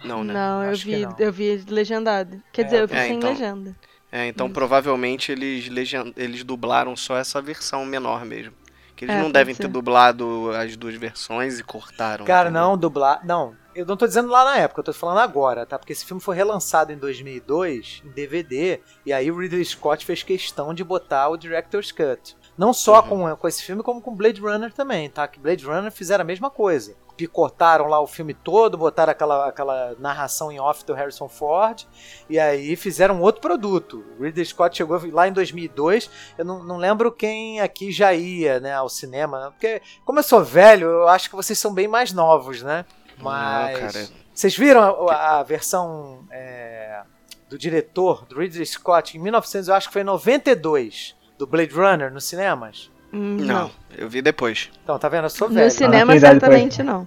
Não, 0.05 0.25
né? 0.25 0.33
Não, 0.35 0.63
eu 0.65 0.71
Acho 0.71 0.85
vi, 0.85 0.99
não. 1.07 1.15
eu 1.19 1.33
vi 1.33 1.65
legendado. 1.69 2.43
Quer 2.53 2.63
É, 2.63 2.65
dizer, 2.65 2.81
eu 2.81 2.89
vi 2.89 2.97
é, 2.97 3.03
sem 3.07 3.17
então. 3.17 3.31
legenda. 3.31 3.77
É, 4.11 4.27
então 4.27 4.47
Isso. 4.47 4.55
provavelmente 4.55 5.31
eles, 5.33 5.69
legen- 5.69 6.13
eles 6.17 6.43
dublaram 6.45 6.97
só 6.97 7.17
essa 7.17 7.41
versão 7.41 7.85
menor 7.85 8.25
mesmo. 8.25 8.53
Que 8.97 9.05
eles 9.05 9.17
É, 9.17 9.23
não 9.23 9.31
devem 9.31 9.55
ser. 9.55 9.63
ter 9.63 9.69
dublado 9.69 10.51
as 10.57 10.77
duas 10.77 10.95
versões 10.97 11.59
e 11.59 11.63
cortaram. 11.65 12.25
Cara, 12.25 12.49
entendeu? 12.51 12.63
não, 12.69 12.77
dublar. 12.79 13.25
Não, 13.25 13.57
eu 13.75 13.87
não 13.87 13.97
tô 13.97 14.07
dizendo 14.07 14.29
lá 14.29 14.45
na 14.45 14.57
época, 14.59 14.81
eu 14.81 14.85
tô 14.85 14.93
falando 14.93 15.19
agora, 15.19 15.65
tá? 15.65 15.79
Porque 15.79 15.93
esse 15.93 16.05
filme 16.05 16.21
foi 16.21 16.37
relançado 16.37 16.93
em 16.93 16.99
2002 16.99 18.03
em 18.05 18.11
DVD, 18.11 18.81
e 19.07 19.13
aí 19.13 19.31
o 19.31 19.39
Ridley 19.39 19.65
Scott 19.65 20.05
fez 20.05 20.23
questão 20.23 20.75
de 20.75 20.85
botar 20.85 21.29
o 21.29 21.37
Director's 21.37 21.91
Cut. 21.93 22.37
Não 22.57 22.73
só 22.73 23.01
Uhum. 23.03 23.09
com, 23.09 23.37
com 23.37 23.49
esse 23.49 23.63
filme, 23.63 23.83
como 23.83 24.01
com 24.01 24.15
Blade 24.15 24.41
Runner 24.41 24.73
também, 24.73 25.09
tá? 25.09 25.27
Que 25.27 25.41
Blade 25.41 25.65
Runner 25.65 25.91
fizeram 25.91 26.23
a 26.23 26.27
mesma 26.27 26.51
coisa. 26.51 26.95
Picotaram 27.17 27.87
lá 27.87 28.01
o 28.01 28.07
filme 28.07 28.35
todo, 28.35 28.77
botaram 28.77 29.13
aquela, 29.13 29.49
aquela 29.49 29.95
narração 29.99 30.51
em 30.51 30.59
off 30.59 30.85
do 30.85 30.95
Harrison 30.95 31.29
Ford, 31.29 31.87
e 32.29 32.39
aí 32.39 32.75
fizeram 32.75 33.21
outro 33.21 33.41
produto. 33.41 34.05
O 34.19 34.23
Ridley 34.23 34.45
Scott 34.45 34.77
chegou 34.77 35.01
lá 35.13 35.29
em 35.29 35.33
2002, 35.33 36.11
eu 36.39 36.45
não, 36.45 36.63
não 36.65 36.77
lembro 36.79 37.13
quem 37.13 37.61
aqui 37.61 37.93
já 37.93 38.13
ia 38.13 38.61
né, 38.61 38.75
ao 38.75 38.89
cinema, 38.89 39.51
porque 39.53 39.81
como 40.05 40.19
eu 40.19 40.23
sou 40.23 40.43
velho, 40.43 40.89
eu 40.89 41.09
acho 41.09 41.29
que 41.31 41.37
vocês 41.37 41.59
são 41.59 41.73
bem 41.73 41.87
mais 41.87 42.13
novos, 42.13 42.63
né? 42.63 42.85
Mas. 43.19 43.73
Não, 43.73 43.81
cara. 43.89 44.09
Vocês 44.35 44.57
viram 44.57 45.09
a, 45.09 45.41
a 45.41 45.43
versão 45.43 46.27
é, 46.31 47.03
do 47.49 47.59
diretor, 47.59 48.25
do 48.25 48.39
Ridley 48.39 48.65
Scott, 48.65 49.17
em 49.17 49.21
1900, 49.21 49.69
eu 49.69 49.75
acho 49.75 49.89
que 49.89 49.93
foi 49.93 50.03
em 50.03 50.07
92, 50.07 51.15
do 51.43 51.47
Blade 51.47 51.75
Runner 51.75 52.13
nos 52.13 52.25
cinemas? 52.25 52.89
Hum, 53.13 53.37
Não, 53.41 53.71
eu 53.99 54.09
vi 54.09 54.23
depois. 54.23 54.71
Então, 54.85 54.97
tá 54.99 55.09
vendo? 55.09 55.25
Eu 55.25 55.31
sou 55.31 55.49
No 55.49 55.55
velho. 55.57 55.71
cinema, 55.71 56.15
idade 56.15 56.39
pra 56.39 56.49
certamente 56.49 56.83
não. 56.85 57.07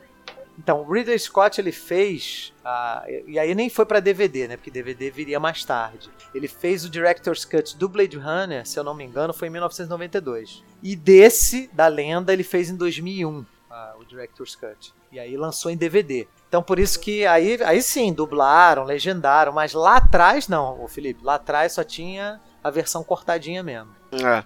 Então, 0.60 0.82
o 0.82 0.91
Ridley 0.93 1.17
Scott 1.19 1.60
ele 1.60 1.71
fez. 1.71 2.54
ah, 2.63 3.04
e 3.28 3.38
aí 3.39 3.54
nem 3.56 3.69
foi 3.69 3.86
pra 3.86 4.00
DVD, 4.00 4.48
né? 4.48 4.58
Porque 4.58 4.69
DVD 4.71 5.10
viria 5.10 5.39
mais 5.39 5.63
tarde. 5.65 6.10
Ele 6.34 6.48
fez 6.48 6.84
o 6.86 6.89
Director's 6.89 7.43
Cut 7.45 7.76
do 7.78 7.88
Blade 7.89 8.17
Runner, 8.17 8.65
se 8.67 8.78
eu 8.80 8.84
não 8.84 8.93
me 8.93 9.04
engano, 9.06 9.34
foi 9.34 9.48
em 9.48 9.52
1992. 9.52 10.63
E 10.84 10.95
desse, 10.95 11.69
da 11.74 11.88
lenda, 11.88 12.32
ele 12.34 12.43
fez 12.43 12.69
em 12.69 12.76
2001, 12.76 13.45
ah, 13.71 13.93
o 14.00 14.06
Director's 14.06 14.56
Cut. 14.56 14.93
E 15.12 15.19
aí 15.19 15.36
lançou 15.38 15.71
em 15.71 15.78
DVD. 15.78 16.28
Então 16.48 16.62
por 16.62 16.78
isso 16.80 17.00
que 17.00 17.26
aí, 17.26 17.58
aí 17.63 17.82
sim, 17.82 18.13
dublaram, 18.13 18.84
legendaram, 18.84 19.52
mas 19.52 19.74
lá 19.74 19.98
atrás 19.98 20.48
não, 20.48 20.82
ô 20.84 20.88
Felipe. 20.88 21.24
Lá 21.24 21.36
atrás 21.36 21.74
só 21.74 21.84
tinha 21.84 22.39
a 22.63 22.69
versão 22.69 23.04
cortadinha 23.04 23.62
mesmo. 23.63 23.89
É. 24.23 24.43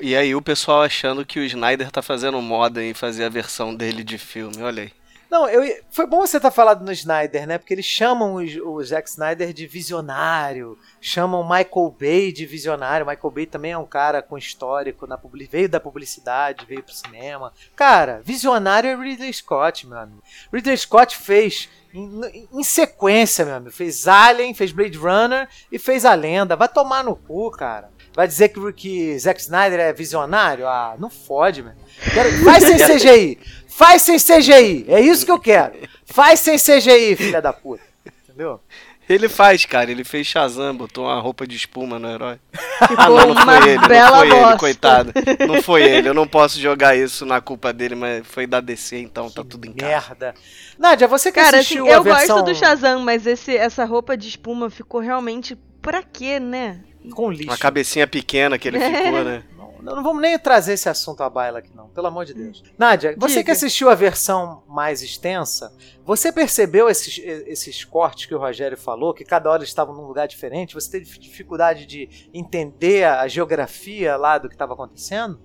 E 0.00 0.16
aí 0.16 0.34
o 0.34 0.42
pessoal 0.42 0.82
achando 0.82 1.24
que 1.24 1.38
o 1.38 1.44
Snyder 1.44 1.90
tá 1.90 2.02
fazendo 2.02 2.40
moda 2.42 2.82
em 2.82 2.94
fazer 2.94 3.24
a 3.24 3.28
versão 3.28 3.74
dele 3.74 4.02
de 4.02 4.18
filme, 4.18 4.62
olha 4.62 4.82
aí. 4.84 4.92
Não, 5.30 5.46
eu, 5.46 5.84
foi 5.90 6.06
bom 6.06 6.20
você 6.20 6.38
estar 6.38 6.50
falando 6.50 6.82
no 6.82 6.90
Snyder, 6.90 7.46
né? 7.46 7.58
Porque 7.58 7.74
eles 7.74 7.84
chamam 7.84 8.36
o, 8.36 8.70
o 8.70 8.82
Zack 8.82 9.10
Snyder 9.10 9.52
de 9.52 9.66
visionário, 9.66 10.78
chamam 11.02 11.42
Michael 11.42 11.94
Bay 12.00 12.32
de 12.32 12.46
visionário. 12.46 13.06
Michael 13.06 13.30
Bay 13.30 13.44
também 13.44 13.72
é 13.72 13.78
um 13.78 13.84
cara 13.84 14.22
com 14.22 14.38
histórico, 14.38 15.06
na 15.06 15.20
veio 15.50 15.68
da 15.68 15.78
publicidade, 15.78 16.64
veio 16.64 16.82
pro 16.82 16.94
cinema. 16.94 17.52
Cara, 17.76 18.22
visionário 18.24 18.88
é 18.88 18.96
Ridley 18.96 19.32
Scott, 19.34 19.86
meu 19.86 19.98
amigo. 19.98 20.22
Ridley 20.50 20.78
Scott 20.78 21.14
fez 21.18 21.68
em, 21.92 22.48
em 22.50 22.64
sequência, 22.64 23.44
meu 23.44 23.56
amigo. 23.56 23.70
Fez 23.72 24.08
Alien, 24.08 24.54
fez 24.54 24.72
Blade 24.72 24.96
Runner 24.96 25.46
e 25.70 25.78
fez 25.78 26.06
A 26.06 26.14
Lenda. 26.14 26.56
Vai 26.56 26.68
tomar 26.68 27.04
no 27.04 27.14
cu, 27.14 27.50
cara. 27.50 27.90
Vai 28.18 28.26
dizer 28.26 28.48
que, 28.48 28.72
que 28.72 29.16
Zack 29.16 29.40
Snyder 29.40 29.78
é 29.78 29.92
visionário? 29.92 30.66
Ah, 30.66 30.96
não 30.98 31.08
fode. 31.08 31.64
Quero, 32.12 32.44
faz 32.44 32.64
sem 32.64 32.76
CGI. 32.76 33.38
Faz 33.68 34.02
sem 34.02 34.16
CGI. 34.18 34.86
É 34.88 35.00
isso 35.00 35.24
que 35.24 35.30
eu 35.30 35.38
quero. 35.38 35.74
Faz 36.04 36.40
sem 36.40 36.56
CGI, 36.58 37.14
filha 37.14 37.40
da 37.40 37.52
puta. 37.52 37.80
Entendeu? 38.24 38.60
Ele 39.08 39.28
faz, 39.28 39.64
cara. 39.66 39.92
Ele 39.92 40.02
fez 40.02 40.26
Shazam, 40.26 40.76
botou 40.76 41.04
uma 41.04 41.20
roupa 41.20 41.46
de 41.46 41.54
espuma 41.54 41.96
no 42.00 42.10
herói. 42.10 42.40
Ficou 42.88 42.96
Ah, 42.98 43.08
não, 43.08 43.16
não 43.18 43.30
uma 43.30 43.60
foi 43.60 43.70
ele, 43.70 43.86
bela 43.86 44.10
não 44.10 44.18
foi 44.18 44.28
bosta. 44.30 44.48
ele, 44.48 44.58
coitado. 44.58 45.12
Não 45.46 45.62
foi 45.62 45.82
ele, 45.84 46.08
eu 46.08 46.14
não 46.14 46.26
posso 46.26 46.58
jogar 46.58 46.96
isso 46.96 47.24
na 47.24 47.40
culpa 47.40 47.72
dele, 47.72 47.94
mas 47.94 48.26
foi 48.26 48.48
da 48.48 48.58
DC, 48.58 48.98
então 48.98 49.30
tá 49.30 49.44
tudo 49.44 49.64
em 49.64 49.72
casa. 49.72 49.92
Merda. 49.92 50.34
Nádia, 50.76 51.06
você 51.06 51.30
que 51.30 51.38
Cara, 51.38 51.50
assim, 51.50 51.58
assistiu 51.58 51.86
eu 51.86 52.00
a 52.00 52.02
versão 52.02 52.40
gosto 52.42 52.52
do 52.52 52.54
Shazam, 52.56 53.00
mas 53.00 53.28
esse, 53.28 53.56
essa 53.56 53.84
roupa 53.84 54.16
de 54.16 54.28
espuma 54.28 54.68
ficou 54.68 55.00
realmente. 55.00 55.56
Pra 55.80 56.02
quê, 56.02 56.40
né? 56.40 56.80
Com 57.14 57.30
lixo. 57.30 57.50
Uma 57.50 57.58
cabecinha 57.58 58.06
pequena 58.06 58.58
que 58.58 58.68
ele 58.68 58.78
ficou, 58.80 59.24
né? 59.24 59.44
Não, 59.82 59.96
não 59.96 60.02
vamos 60.02 60.20
nem 60.20 60.38
trazer 60.38 60.74
esse 60.74 60.88
assunto 60.88 61.22
à 61.22 61.30
baila 61.30 61.60
aqui, 61.60 61.70
não. 61.74 61.88
Pelo 61.88 62.06
amor 62.08 62.24
de 62.24 62.34
Deus. 62.34 62.62
Nádia, 62.76 63.14
você 63.16 63.36
Diga. 63.36 63.44
que 63.44 63.50
assistiu 63.52 63.88
a 63.88 63.94
versão 63.94 64.62
mais 64.68 65.02
extensa, 65.02 65.72
você 66.04 66.32
percebeu 66.32 66.88
esses, 66.88 67.18
esses 67.18 67.84
cortes 67.84 68.26
que 68.26 68.34
o 68.34 68.38
Rogério 68.38 68.76
falou, 68.76 69.14
que 69.14 69.24
cada 69.24 69.50
hora 69.50 69.62
estavam 69.62 69.94
num 69.94 70.06
lugar 70.06 70.26
diferente? 70.26 70.74
Você 70.74 70.90
teve 70.90 71.18
dificuldade 71.18 71.86
de 71.86 72.28
entender 72.34 73.04
a 73.04 73.26
geografia 73.28 74.16
lá 74.16 74.38
do 74.38 74.48
que 74.48 74.54
estava 74.54 74.74
acontecendo? 74.74 75.40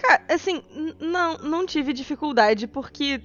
Cara, 0.00 0.22
assim, 0.28 0.62
não, 0.98 1.36
não 1.38 1.66
tive 1.66 1.92
dificuldade 1.92 2.66
porque, 2.66 3.20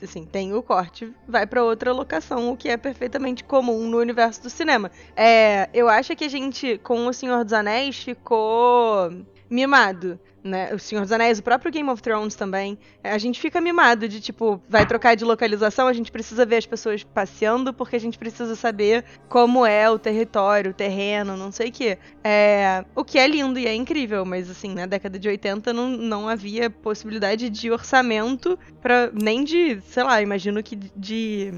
assim, 0.00 0.24
tem 0.24 0.54
o 0.54 0.62
corte, 0.62 1.12
vai 1.26 1.46
pra 1.46 1.64
outra 1.64 1.92
locação, 1.92 2.52
o 2.52 2.56
que 2.56 2.68
é 2.68 2.76
perfeitamente 2.76 3.42
comum 3.42 3.88
no 3.88 3.98
universo 3.98 4.42
do 4.42 4.48
cinema. 4.48 4.90
É, 5.16 5.68
eu 5.74 5.88
acho 5.88 6.14
que 6.14 6.24
a 6.24 6.28
gente, 6.28 6.78
com 6.78 7.06
O 7.06 7.12
Senhor 7.12 7.42
dos 7.42 7.52
Anéis, 7.52 7.96
ficou 7.96 9.10
mimado. 9.52 10.18
Né? 10.42 10.74
O 10.74 10.78
Senhor 10.78 11.02
dos 11.02 11.12
Anéis, 11.12 11.38
o 11.38 11.42
próprio 11.42 11.70
Game 11.70 11.88
of 11.88 12.02
Thrones 12.02 12.34
também. 12.34 12.76
A 13.04 13.16
gente 13.16 13.40
fica 13.40 13.60
mimado 13.60 14.08
de 14.08 14.20
tipo, 14.20 14.60
vai 14.68 14.84
trocar 14.84 15.14
de 15.14 15.24
localização, 15.24 15.86
a 15.86 15.92
gente 15.92 16.10
precisa 16.10 16.44
ver 16.44 16.56
as 16.56 16.66
pessoas 16.66 17.04
passeando, 17.04 17.72
porque 17.72 17.94
a 17.94 18.00
gente 18.00 18.18
precisa 18.18 18.56
saber 18.56 19.04
como 19.28 19.64
é 19.64 19.88
o 19.88 20.00
território, 20.00 20.72
o 20.72 20.74
terreno, 20.74 21.36
não 21.36 21.52
sei 21.52 21.68
o 21.68 21.72
quê. 21.72 21.96
É, 22.24 22.84
o 22.96 23.04
que 23.04 23.20
é 23.20 23.26
lindo 23.28 23.56
e 23.56 23.66
é 23.66 23.74
incrível, 23.74 24.24
mas 24.24 24.50
assim, 24.50 24.74
na 24.74 24.86
década 24.86 25.16
de 25.16 25.28
80 25.28 25.72
não, 25.72 25.88
não 25.88 26.28
havia 26.28 26.68
possibilidade 26.68 27.48
de 27.48 27.70
orçamento 27.70 28.58
para 28.80 29.12
nem 29.12 29.44
de, 29.44 29.80
sei 29.82 30.02
lá, 30.02 30.20
imagino 30.20 30.60
que 30.60 30.74
de 30.74 31.52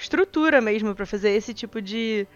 estrutura 0.00 0.60
mesmo 0.62 0.94
pra 0.94 1.04
fazer 1.04 1.30
esse 1.30 1.52
tipo 1.52 1.80
de 1.82 2.26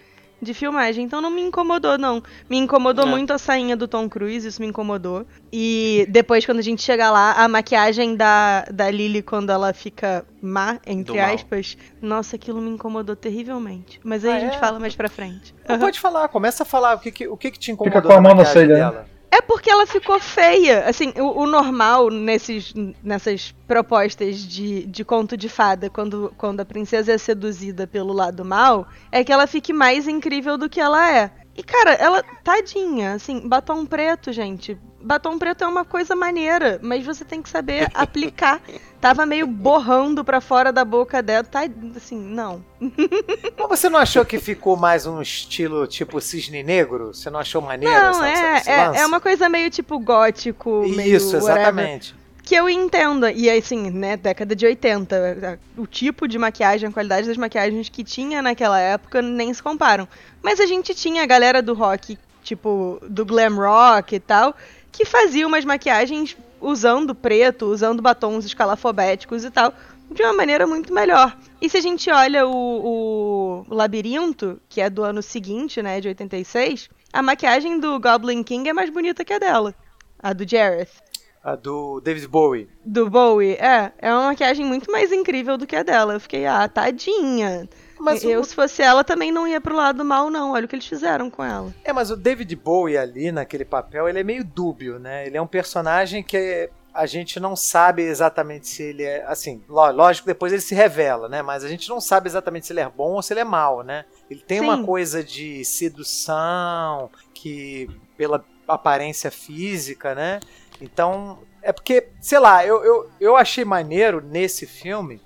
de 0.40 0.54
filmagem, 0.54 1.04
então 1.04 1.20
não 1.20 1.30
me 1.30 1.42
incomodou 1.42 1.98
não. 1.98 2.22
Me 2.48 2.56
incomodou 2.58 3.06
É. 3.06 3.08
muito 3.08 3.32
a 3.32 3.38
sainha 3.38 3.76
do 3.76 3.88
Tom 3.88 4.08
Cruise, 4.08 4.46
isso 4.46 4.60
me 4.60 4.68
incomodou. 4.68 5.26
E 5.52 6.06
depois 6.08 6.46
quando 6.46 6.58
a 6.58 6.62
gente 6.62 6.82
chega 6.82 7.10
lá, 7.10 7.32
a 7.32 7.48
maquiagem 7.48 8.14
da 8.16 8.64
da 8.70 8.90
Lily 8.90 9.22
quando 9.22 9.50
ela 9.50 9.72
fica 9.72 10.24
má, 10.40 10.78
entre 10.86 11.12
Do 11.12 11.16
mal. 11.16 11.34
aspas, 11.34 11.76
nossa, 12.00 12.36
aquilo 12.36 12.60
me 12.60 12.70
incomodou 12.70 13.16
terrivelmente. 13.16 14.00
Mas 14.04 14.24
aí 14.24 14.32
Ah, 14.32 14.36
a 14.36 14.40
gente 14.40 14.56
é? 14.56 14.58
fala 14.58 14.78
mais 14.78 14.94
pra 14.94 15.08
frente. 15.08 15.54
Não 15.68 15.78
pode 15.78 15.98
falar, 15.98 16.28
começa 16.28 16.62
a 16.62 16.66
falar 16.66 16.94
o 16.96 16.98
que, 17.00 17.10
que- 17.10 17.28
o 17.28 17.36
que, 17.36 17.50
que 17.50 17.58
te 17.58 17.72
incomodou 17.72 18.00
com 18.02 18.12
a 18.12 18.14
na 18.16 18.20
mão 18.20 18.34
na 18.34 18.48
orelha, 18.48 18.66
né? 18.68 18.74
dela. 18.74 19.06
É 19.30 19.40
porque 19.42 19.70
ela 19.70 19.86
ficou 19.86 20.18
feia. 20.18 20.84
Assim, 20.86 21.12
o, 21.16 21.42
o 21.42 21.46
normal 21.46 22.10
nesses, 22.10 22.72
nessas 23.02 23.54
propostas 23.66 24.38
de, 24.38 24.86
de 24.86 25.04
conto 25.04 25.36
de 25.36 25.48
fada, 25.48 25.90
quando, 25.90 26.32
quando 26.36 26.60
a 26.60 26.64
princesa 26.64 27.12
é 27.12 27.18
seduzida 27.18 27.86
pelo 27.86 28.12
lado 28.12 28.44
mal, 28.44 28.88
é 29.12 29.22
que 29.22 29.32
ela 29.32 29.46
fique 29.46 29.72
mais 29.72 30.08
incrível 30.08 30.56
do 30.56 30.68
que 30.68 30.80
ela 30.80 31.10
é. 31.10 31.30
E, 31.58 31.62
cara, 31.64 31.92
ela, 31.94 32.22
tadinha, 32.44 33.14
assim, 33.14 33.48
batom 33.48 33.84
preto, 33.84 34.32
gente. 34.32 34.78
Batom 35.02 35.36
preto 35.36 35.64
é 35.64 35.66
uma 35.66 35.84
coisa 35.84 36.14
maneira, 36.14 36.78
mas 36.80 37.04
você 37.04 37.24
tem 37.24 37.42
que 37.42 37.50
saber 37.50 37.90
aplicar. 37.94 38.62
Tava 39.00 39.26
meio 39.26 39.44
borrando 39.44 40.24
pra 40.24 40.40
fora 40.40 40.72
da 40.72 40.84
boca 40.84 41.20
dela. 41.20 41.42
Tá, 41.42 41.62
assim, 41.96 42.16
não. 42.16 42.64
Mas 42.80 43.68
você 43.68 43.88
não 43.88 43.98
achou 43.98 44.24
que 44.24 44.38
ficou 44.38 44.76
mais 44.76 45.04
um 45.04 45.20
estilo 45.20 45.84
tipo 45.88 46.20
cisne 46.20 46.62
negro? 46.62 47.08
Você 47.12 47.28
não 47.28 47.40
achou 47.40 47.60
maneiro 47.60 47.92
Não, 47.92 48.24
essa, 48.24 48.28
é, 48.28 48.56
esse 48.58 48.70
é, 48.70 49.02
é 49.02 49.06
uma 49.06 49.20
coisa 49.20 49.48
meio 49.48 49.68
tipo 49.68 49.98
gótico, 49.98 50.84
meio 50.88 51.16
Isso, 51.16 51.38
whatever. 51.38 52.00
Que 52.48 52.54
eu 52.54 52.66
entenda. 52.66 53.30
E 53.30 53.50
assim, 53.50 53.90
né, 53.90 54.16
década 54.16 54.56
de 54.56 54.64
80, 54.64 55.60
o 55.76 55.86
tipo 55.86 56.26
de 56.26 56.38
maquiagem, 56.38 56.88
a 56.88 56.92
qualidade 56.92 57.28
das 57.28 57.36
maquiagens 57.36 57.90
que 57.90 58.02
tinha 58.02 58.40
naquela 58.40 58.80
época 58.80 59.20
nem 59.20 59.52
se 59.52 59.62
comparam. 59.62 60.08
Mas 60.42 60.58
a 60.58 60.64
gente 60.64 60.94
tinha 60.94 61.22
a 61.22 61.26
galera 61.26 61.60
do 61.60 61.74
rock, 61.74 62.18
tipo, 62.42 62.98
do 63.06 63.26
glam 63.26 63.54
rock 63.54 64.16
e 64.16 64.20
tal, 64.20 64.56
que 64.90 65.04
fazia 65.04 65.46
umas 65.46 65.62
maquiagens 65.66 66.38
usando 66.58 67.14
preto, 67.14 67.66
usando 67.66 68.00
batons 68.00 68.46
escalafobéticos 68.46 69.44
e 69.44 69.50
tal, 69.50 69.74
de 70.10 70.22
uma 70.22 70.32
maneira 70.32 70.66
muito 70.66 70.90
melhor. 70.90 71.36
E 71.60 71.68
se 71.68 71.76
a 71.76 71.82
gente 71.82 72.10
olha 72.10 72.46
o, 72.46 73.66
o 73.68 73.74
Labirinto, 73.74 74.58
que 74.70 74.80
é 74.80 74.88
do 74.88 75.04
ano 75.04 75.20
seguinte, 75.20 75.82
né, 75.82 76.00
de 76.00 76.08
86, 76.08 76.88
a 77.12 77.20
maquiagem 77.20 77.78
do 77.78 78.00
Goblin 78.00 78.42
King 78.42 78.70
é 78.70 78.72
mais 78.72 78.88
bonita 78.88 79.22
que 79.22 79.34
a 79.34 79.38
dela. 79.38 79.74
A 80.18 80.32
do 80.32 80.48
Jareth 80.48 81.07
A 81.52 81.56
do 81.56 82.00
David 82.00 82.26
Bowie. 82.28 82.68
do 82.84 83.08
Bowie, 83.08 83.52
é, 83.54 83.92
é 83.98 84.12
uma 84.12 84.26
maquiagem 84.26 84.64
muito 84.64 84.90
mais 84.90 85.10
incrível 85.12 85.56
do 85.56 85.66
que 85.66 85.76
a 85.76 85.82
dela. 85.82 86.14
Eu 86.14 86.20
fiquei, 86.20 86.46
ah, 86.46 86.68
tadinha. 86.68 87.68
Mas 88.00 88.22
eu, 88.22 88.40
o, 88.40 88.44
se 88.44 88.54
fosse 88.54 88.80
ela, 88.82 89.02
também 89.02 89.32
não 89.32 89.46
ia 89.48 89.60
pro 89.60 89.74
lado 89.74 90.04
mal, 90.04 90.30
não. 90.30 90.52
Olha 90.52 90.66
o 90.66 90.68
que 90.68 90.76
eles 90.76 90.86
fizeram 90.86 91.28
com 91.28 91.42
ela. 91.42 91.74
é, 91.84 91.92
mas 91.92 92.10
o 92.10 92.16
David 92.16 92.54
Bowie 92.54 92.96
ali 92.96 93.32
naquele 93.32 93.64
papel, 93.64 94.08
ele 94.08 94.20
é 94.20 94.24
meio 94.24 94.44
dúbio, 94.44 94.98
né? 95.00 95.26
Ele 95.26 95.36
é 95.36 95.42
um 95.42 95.46
personagem 95.48 96.22
que 96.22 96.70
a 96.94 97.06
gente 97.06 97.38
não 97.40 97.54
sabe 97.56 98.02
exatamente 98.02 98.66
se 98.68 98.82
ele 98.82 99.02
é, 99.04 99.24
assim, 99.26 99.62
ló- 99.68 99.90
lógico, 99.90 100.26
depois 100.26 100.52
ele 100.52 100.62
se 100.62 100.74
revela, 100.74 101.28
né? 101.28 101.42
Mas 101.42 101.64
a 101.64 101.68
gente 101.68 101.88
não 101.88 102.00
sabe 102.00 102.28
exatamente 102.28 102.66
se 102.66 102.72
ele 102.72 102.80
é 102.80 102.88
bom 102.88 103.12
ou 103.14 103.22
se 103.22 103.32
ele 103.32 103.40
é 103.40 103.44
mal, 103.44 103.82
né? 103.82 104.04
Ele 104.30 104.40
tem 104.40 104.60
uma 104.60 104.76
Sim. 104.76 104.84
coisa 104.86 105.22
de 105.24 105.64
sedução 105.64 107.10
que 107.34 107.88
pela 108.16 108.44
aparência 108.66 109.30
física, 109.30 110.14
né? 110.14 110.40
Então, 110.80 111.38
é 111.62 111.72
porque, 111.72 112.08
sei 112.20 112.38
lá, 112.38 112.64
eu, 112.64 112.84
eu, 112.84 113.10
eu 113.20 113.36
achei 113.36 113.64
maneiro 113.64 114.20
nesse 114.22 114.66
filme 114.66 115.20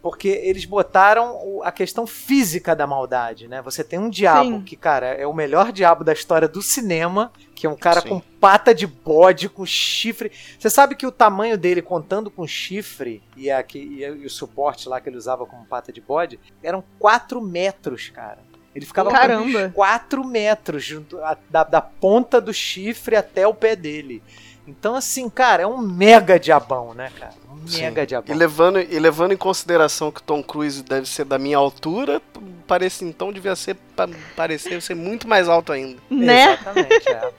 porque 0.00 0.28
eles 0.28 0.64
botaram 0.64 1.60
a 1.62 1.72
questão 1.72 2.06
física 2.06 2.74
da 2.74 2.86
maldade, 2.86 3.48
né? 3.48 3.60
Você 3.62 3.82
tem 3.82 3.98
um 3.98 4.08
diabo 4.08 4.58
Sim. 4.58 4.62
que, 4.62 4.76
cara, 4.76 5.08
é 5.08 5.26
o 5.26 5.34
melhor 5.34 5.72
diabo 5.72 6.04
da 6.04 6.12
história 6.12 6.46
do 6.46 6.62
cinema, 6.62 7.32
que 7.54 7.66
é 7.66 7.70
um 7.70 7.76
cara 7.76 8.00
Sim. 8.00 8.08
com 8.08 8.20
pata 8.20 8.72
de 8.72 8.86
bode, 8.86 9.48
com 9.48 9.66
chifre. 9.66 10.30
Você 10.58 10.70
sabe 10.70 10.94
que 10.94 11.06
o 11.06 11.10
tamanho 11.12 11.58
dele, 11.58 11.82
contando 11.82 12.30
com 12.30 12.46
chifre 12.46 13.22
e, 13.36 13.50
a, 13.50 13.62
e, 13.74 14.04
e 14.04 14.24
o 14.24 14.30
suporte 14.30 14.88
lá 14.88 15.00
que 15.00 15.08
ele 15.08 15.16
usava 15.16 15.44
como 15.44 15.66
pata 15.66 15.92
de 15.92 16.00
bode, 16.00 16.38
eram 16.62 16.82
4 17.00 17.40
metros, 17.42 18.08
cara. 18.08 18.38
Ele 18.74 18.86
ficava 18.86 19.10
Caramba. 19.10 19.64
com 19.64 19.72
4 19.72 20.24
metros 20.24 20.84
junto 20.84 21.18
a- 21.18 21.36
da, 21.50 21.64
da 21.64 21.80
ponta 21.80 22.40
do 22.40 22.54
chifre 22.54 23.16
até 23.16 23.46
o 23.48 23.52
pé 23.52 23.74
dele. 23.74 24.22
Então, 24.68 24.94
assim, 24.94 25.30
cara, 25.30 25.62
é 25.62 25.66
um 25.66 25.78
mega 25.78 26.38
diabão, 26.38 26.92
né, 26.92 27.10
cara? 27.18 27.32
Um 27.50 27.66
Sim. 27.66 27.80
mega 27.84 28.02
E 28.02 28.06
diabão. 28.06 28.36
levando, 28.36 28.78
e 28.80 28.98
levando 28.98 29.32
em 29.32 29.36
consideração 29.36 30.10
que 30.12 30.20
o 30.20 30.22
Tom 30.22 30.42
Cruise 30.42 30.82
deve 30.82 31.08
ser 31.08 31.24
da 31.24 31.38
minha 31.38 31.56
altura, 31.56 32.20
parece 32.66 33.02
então 33.04 33.32
devia 33.32 33.56
ser 33.56 33.74
pa- 33.96 34.08
parecer 34.36 34.82
ser 34.82 34.94
muito 34.94 35.26
mais 35.26 35.48
alto 35.48 35.72
ainda. 35.72 35.98
Né? 36.10 36.52
Exatamente, 36.52 37.08
é. 37.08 37.32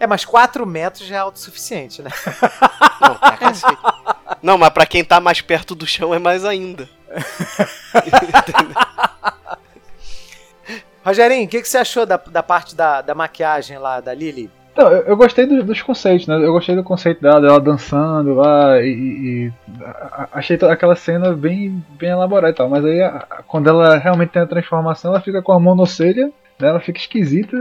É, 0.00 0.06
mas 0.06 0.24
4 0.26 0.66
metros 0.66 1.06
já 1.06 1.16
é 1.16 1.18
autossuficiente, 1.20 2.02
né? 2.02 2.10
Não, 3.00 3.14
pra 3.14 3.36
cacete. 3.38 3.78
Não, 4.42 4.58
mas 4.58 4.68
pra 4.70 4.84
quem 4.84 5.02
tá 5.04 5.18
mais 5.20 5.40
perto 5.40 5.74
do 5.74 5.86
chão 5.86 6.12
é 6.14 6.18
mais 6.18 6.44
ainda. 6.44 6.86
Rogerinho, 11.04 11.44
o 11.44 11.48
que, 11.48 11.60
que 11.62 11.68
você 11.68 11.78
achou 11.78 12.04
da, 12.06 12.16
da 12.16 12.42
parte 12.42 12.74
da, 12.74 13.00
da 13.02 13.14
maquiagem 13.14 13.78
lá 13.78 14.00
da 14.00 14.12
Lily? 14.14 14.50
Então, 14.74 14.90
eu, 14.90 15.02
eu 15.02 15.16
gostei 15.16 15.46
do- 15.46 15.62
dos 15.62 15.80
conceitos, 15.80 16.26
né? 16.26 16.34
Eu 16.34 16.52
gostei 16.52 16.74
do 16.74 16.82
conceito 16.82 17.22
dela, 17.22 17.40
dela 17.40 17.60
dançando 17.60 18.34
lá 18.34 18.80
e, 18.82 18.88
e- 18.88 19.52
a- 19.84 20.28
achei 20.32 20.58
toda 20.58 20.72
aquela 20.72 20.96
cena 20.96 21.32
bem, 21.32 21.80
bem 21.96 22.10
elaborada 22.10 22.50
e 22.52 22.56
tal. 22.56 22.68
Mas 22.68 22.84
aí, 22.84 23.00
a- 23.00 23.24
a- 23.30 23.42
quando 23.46 23.68
ela 23.70 23.96
realmente 23.96 24.30
tem 24.30 24.42
a 24.42 24.46
transformação, 24.46 25.12
ela 25.12 25.20
fica 25.20 25.40
com 25.40 25.52
a 25.52 25.60
monocelha, 25.60 26.26
né? 26.60 26.68
Ela 26.68 26.80
fica 26.80 26.98
esquisita, 26.98 27.56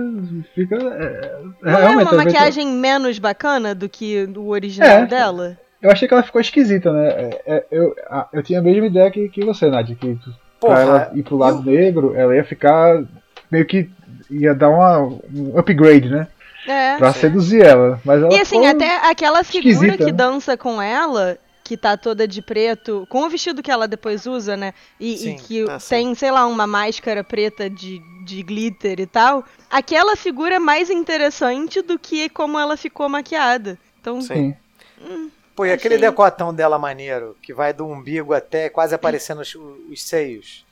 fica. 0.55 0.75
É, 0.75 1.35
Não 1.61 1.71
é 1.71 1.81
realmente, 1.81 2.07
uma 2.07 2.13
eu 2.13 2.25
maquiagem 2.25 2.67
menos 2.67 3.19
bacana 3.19 3.75
do 3.75 3.87
que 3.87 4.27
o 4.35 4.47
original 4.49 4.89
É. 4.89 5.05
dela? 5.05 5.55
Eu 5.83 5.91
achei 5.91 6.07
que 6.07 6.13
ela 6.15 6.23
ficou 6.23 6.41
esquisita, 6.41 6.91
né? 6.91 7.09
É, 7.09 7.41
é, 7.45 7.65
eu, 7.71 7.93
a- 8.09 8.27
eu 8.33 8.41
tinha 8.41 8.57
a 8.57 8.63
mesma 8.63 8.87
ideia 8.87 9.11
que, 9.11 9.29
que 9.29 9.45
você, 9.45 9.69
Nadia, 9.69 9.95
que 9.95 10.17
Porra, 10.59 10.73
pra 10.73 10.81
ela 10.81 11.11
ir 11.13 11.21
pro 11.21 11.37
lado 11.37 11.61
negro, 11.61 12.15
ela 12.15 12.35
ia 12.35 12.43
ficar 12.43 13.03
meio 13.51 13.65
que 13.67 13.87
ia 14.31 14.55
dar 14.55 14.69
uma, 14.69 14.99
um 14.99 15.59
upgrade, 15.59 16.09
né? 16.09 16.25
É. 16.65 16.97
Pra 16.97 17.13
seduzir 17.13 17.63
ela. 17.63 17.99
Mas 18.05 18.21
ela 18.21 18.33
E 18.33 18.39
assim, 18.39 18.65
até 18.65 18.97
aquela 19.09 19.43
figura 19.43 19.69
esquisita, 19.69 20.05
que 20.05 20.11
dança 20.11 20.55
com 20.57 20.81
ela, 20.81 21.37
que 21.63 21.75
tá 21.75 21.97
toda 21.97 22.27
de 22.27 22.41
preto, 22.41 23.05
com 23.09 23.23
o 23.23 23.29
vestido 23.29 23.61
que 23.63 23.71
ela 23.71 23.87
depois 23.87 24.25
usa, 24.25 24.55
né? 24.55 24.73
E, 24.99 25.13
e 25.13 25.17
Sim. 25.17 25.35
que 25.37 25.65
Ah, 25.69 25.79
sim. 25.79 25.89
tem, 25.89 26.15
sei 26.15 26.31
lá, 26.31 26.45
uma 26.45 26.65
máscara 26.67 27.23
preta 27.23 27.69
de, 27.69 28.01
de 28.25 28.41
glitter 28.43 28.99
e 28.99 29.05
tal. 29.05 29.43
Aquela 29.69 30.15
figura 30.15 30.55
é 30.55 30.59
mais 30.59 30.89
interessante 30.89 31.81
do 31.81 31.99
que 31.99 32.29
como 32.29 32.57
ela 32.59 32.77
ficou 32.77 33.09
maquiada. 33.09 33.77
Então, 33.99 34.21
Sim. 34.21 34.55
Sim. 34.97 35.31
Pô, 35.55 35.65
e 35.65 35.71
aquele 35.71 35.95
Achei. 35.95 36.07
decotão 36.09 36.51
dela 36.53 36.79
maneiro, 36.79 37.37
que 37.41 37.53
vai 37.53 37.71
do 37.73 37.85
umbigo 37.85 38.33
até 38.33 38.69
quase 38.69 38.95
aparecendo 38.95 39.41
os, 39.41 39.53
os 39.55 40.01
seios. 40.01 40.65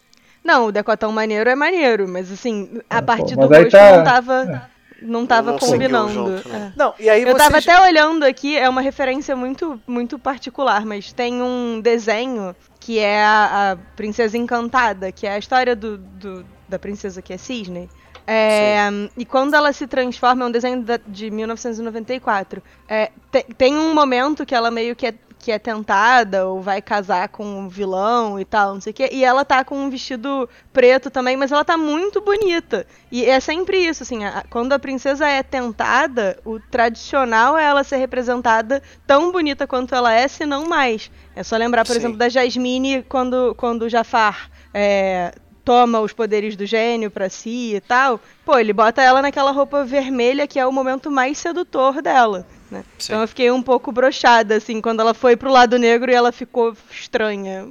Não, 0.44 0.66
o 0.68 0.72
decotão 0.72 1.12
maneiro 1.12 1.48
é 1.50 1.54
maneiro, 1.56 2.08
mas 2.08 2.32
assim, 2.32 2.82
a 2.90 2.98
Ah, 2.98 3.02
partir 3.04 3.36
pô, 3.36 3.42
do 3.48 3.54
rosto 3.54 3.70
tá- 3.70 3.98
não 3.98 4.04
tava, 4.04 4.71
não 5.02 5.26
tava 5.26 5.52
Não 5.54 5.60
combinando. 5.60 6.38
junto, 6.38 6.48
é. 6.48 6.52
né? 6.52 6.74
Não, 6.76 6.94
e 7.00 7.10
aí 7.10 7.24
Eu 7.24 7.36
tava 7.36 7.60
vocês... 7.60 7.68
até 7.68 7.82
olhando 7.82 8.24
aqui, 8.24 8.56
é 8.58 8.70
uma 8.70 8.82
referência 8.82 9.36
muito, 9.36 9.82
muito 9.88 10.20
particular, 10.20 10.86
mas 10.86 11.12
tem 11.12 11.42
um 11.42 11.82
desenho 11.82 12.56
que 12.80 13.00
é 13.00 13.24
a, 13.24 13.72
a 13.72 13.76
Princesa 13.96 14.38
Encantada, 14.38 15.12
que 15.12 15.26
é 15.28 15.34
a 15.34 15.38
história 15.38 15.76
do, 15.76 15.98
do- 15.98 16.46
da 16.70 16.78
princesa 16.80 17.22
que 17.22 17.34
é 17.34 17.38
cisne. 17.38 17.90
É, 18.26 18.88
e 19.18 19.26
quando 19.26 19.56
ela 19.56 19.74
se 19.74 19.88
transforma, 19.88 20.44
é 20.46 20.48
um 20.48 20.52
desenho 20.52 20.82
da- 20.84 21.00
de 21.06 21.30
1994. 21.32 22.62
É, 22.88 23.12
te- 23.32 23.46
tem 23.58 23.76
um 23.78 23.94
momento 23.94 24.46
que 24.46 24.54
ela 24.56 24.70
meio 24.72 24.96
que 24.96 25.08
é, 25.08 25.14
que 25.42 25.52
é 25.52 25.58
tentada 25.60 26.46
ou 26.48 26.62
vai 26.62 26.82
casar 26.82 27.28
com 27.30 27.44
um 27.44 27.68
vilão 27.68 28.40
e 28.40 28.46
tal, 28.46 28.76
não 28.76 28.82
sei 28.82 28.92
o 28.92 28.94
quê. 28.94 29.10
E 29.12 29.26
ela 29.26 29.44
tá 29.44 29.64
com 29.66 29.76
um 29.78 29.90
vestido 29.90 30.48
preto 30.72 31.10
também, 31.10 31.36
mas 31.36 31.52
ela 31.52 31.66
tá 31.66 31.76
muito 31.78 32.22
bonita. 32.22 32.86
E 33.12 33.26
é 33.26 33.40
sempre 33.40 33.78
isso, 33.78 34.04
assim, 34.04 34.24
a- 34.24 34.44
quando 34.50 34.74
a 34.74 34.80
princesa 34.80 35.28
é 35.28 35.42
tentada, 35.42 36.38
o 36.46 36.60
tradicional 36.60 37.58
é 37.58 37.64
ela 37.66 37.84
ser 37.84 37.98
representada 37.98 38.82
tão 39.08 39.32
bonita 39.32 39.66
quanto 39.66 39.96
ela 39.96 40.14
é, 40.14 40.28
se 40.28 40.46
não 40.46 40.68
mais. 40.68 41.10
É 41.36 41.44
só 41.44 41.58
lembrar, 41.58 41.84
por 41.86 41.94
Sim. 41.94 42.00
exemplo, 42.00 42.18
da 42.18 42.30
Jasmine 42.30 43.04
quando, 43.10 43.56
quando 43.56 43.84
o 43.84 43.90
Jafar 43.90 44.50
é, 44.74 45.34
toma 45.66 46.00
os 46.00 46.14
poderes 46.14 46.56
do 46.56 46.66
gênio 46.66 47.10
pra 47.10 47.30
si 47.30 47.76
e 47.76 47.82
tal. 47.82 48.20
Pô, 48.46 48.58
ele 48.58 48.74
bota 48.74 49.02
ela 49.02 49.22
naquela 49.22 49.52
roupa 49.52 49.84
vermelha 49.84 50.48
que 50.48 50.60
é 50.60 50.66
o 50.66 50.72
momento 50.72 51.10
mais 51.10 51.38
sedutor 51.38 52.02
dela. 52.02 52.46
Né? 52.72 52.84
Então 53.04 53.20
eu 53.22 53.28
fiquei 53.28 53.52
um 53.52 53.62
pouco 53.62 53.92
brochada, 53.92 54.56
assim, 54.56 54.80
quando 54.82 55.02
ela 55.02 55.14
foi 55.14 55.36
pro 55.36 55.52
lado 55.52 55.78
negro 55.78 56.10
e 56.10 56.16
ela 56.16 56.32
ficou 56.32 56.74
estranha. 56.90 57.68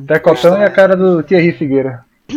Decotão 0.00 0.60
e 0.60 0.64
a 0.64 0.70
cara 0.70 0.96
do 0.96 1.22
Thierry 1.22 1.52
Figueira. 1.52 2.04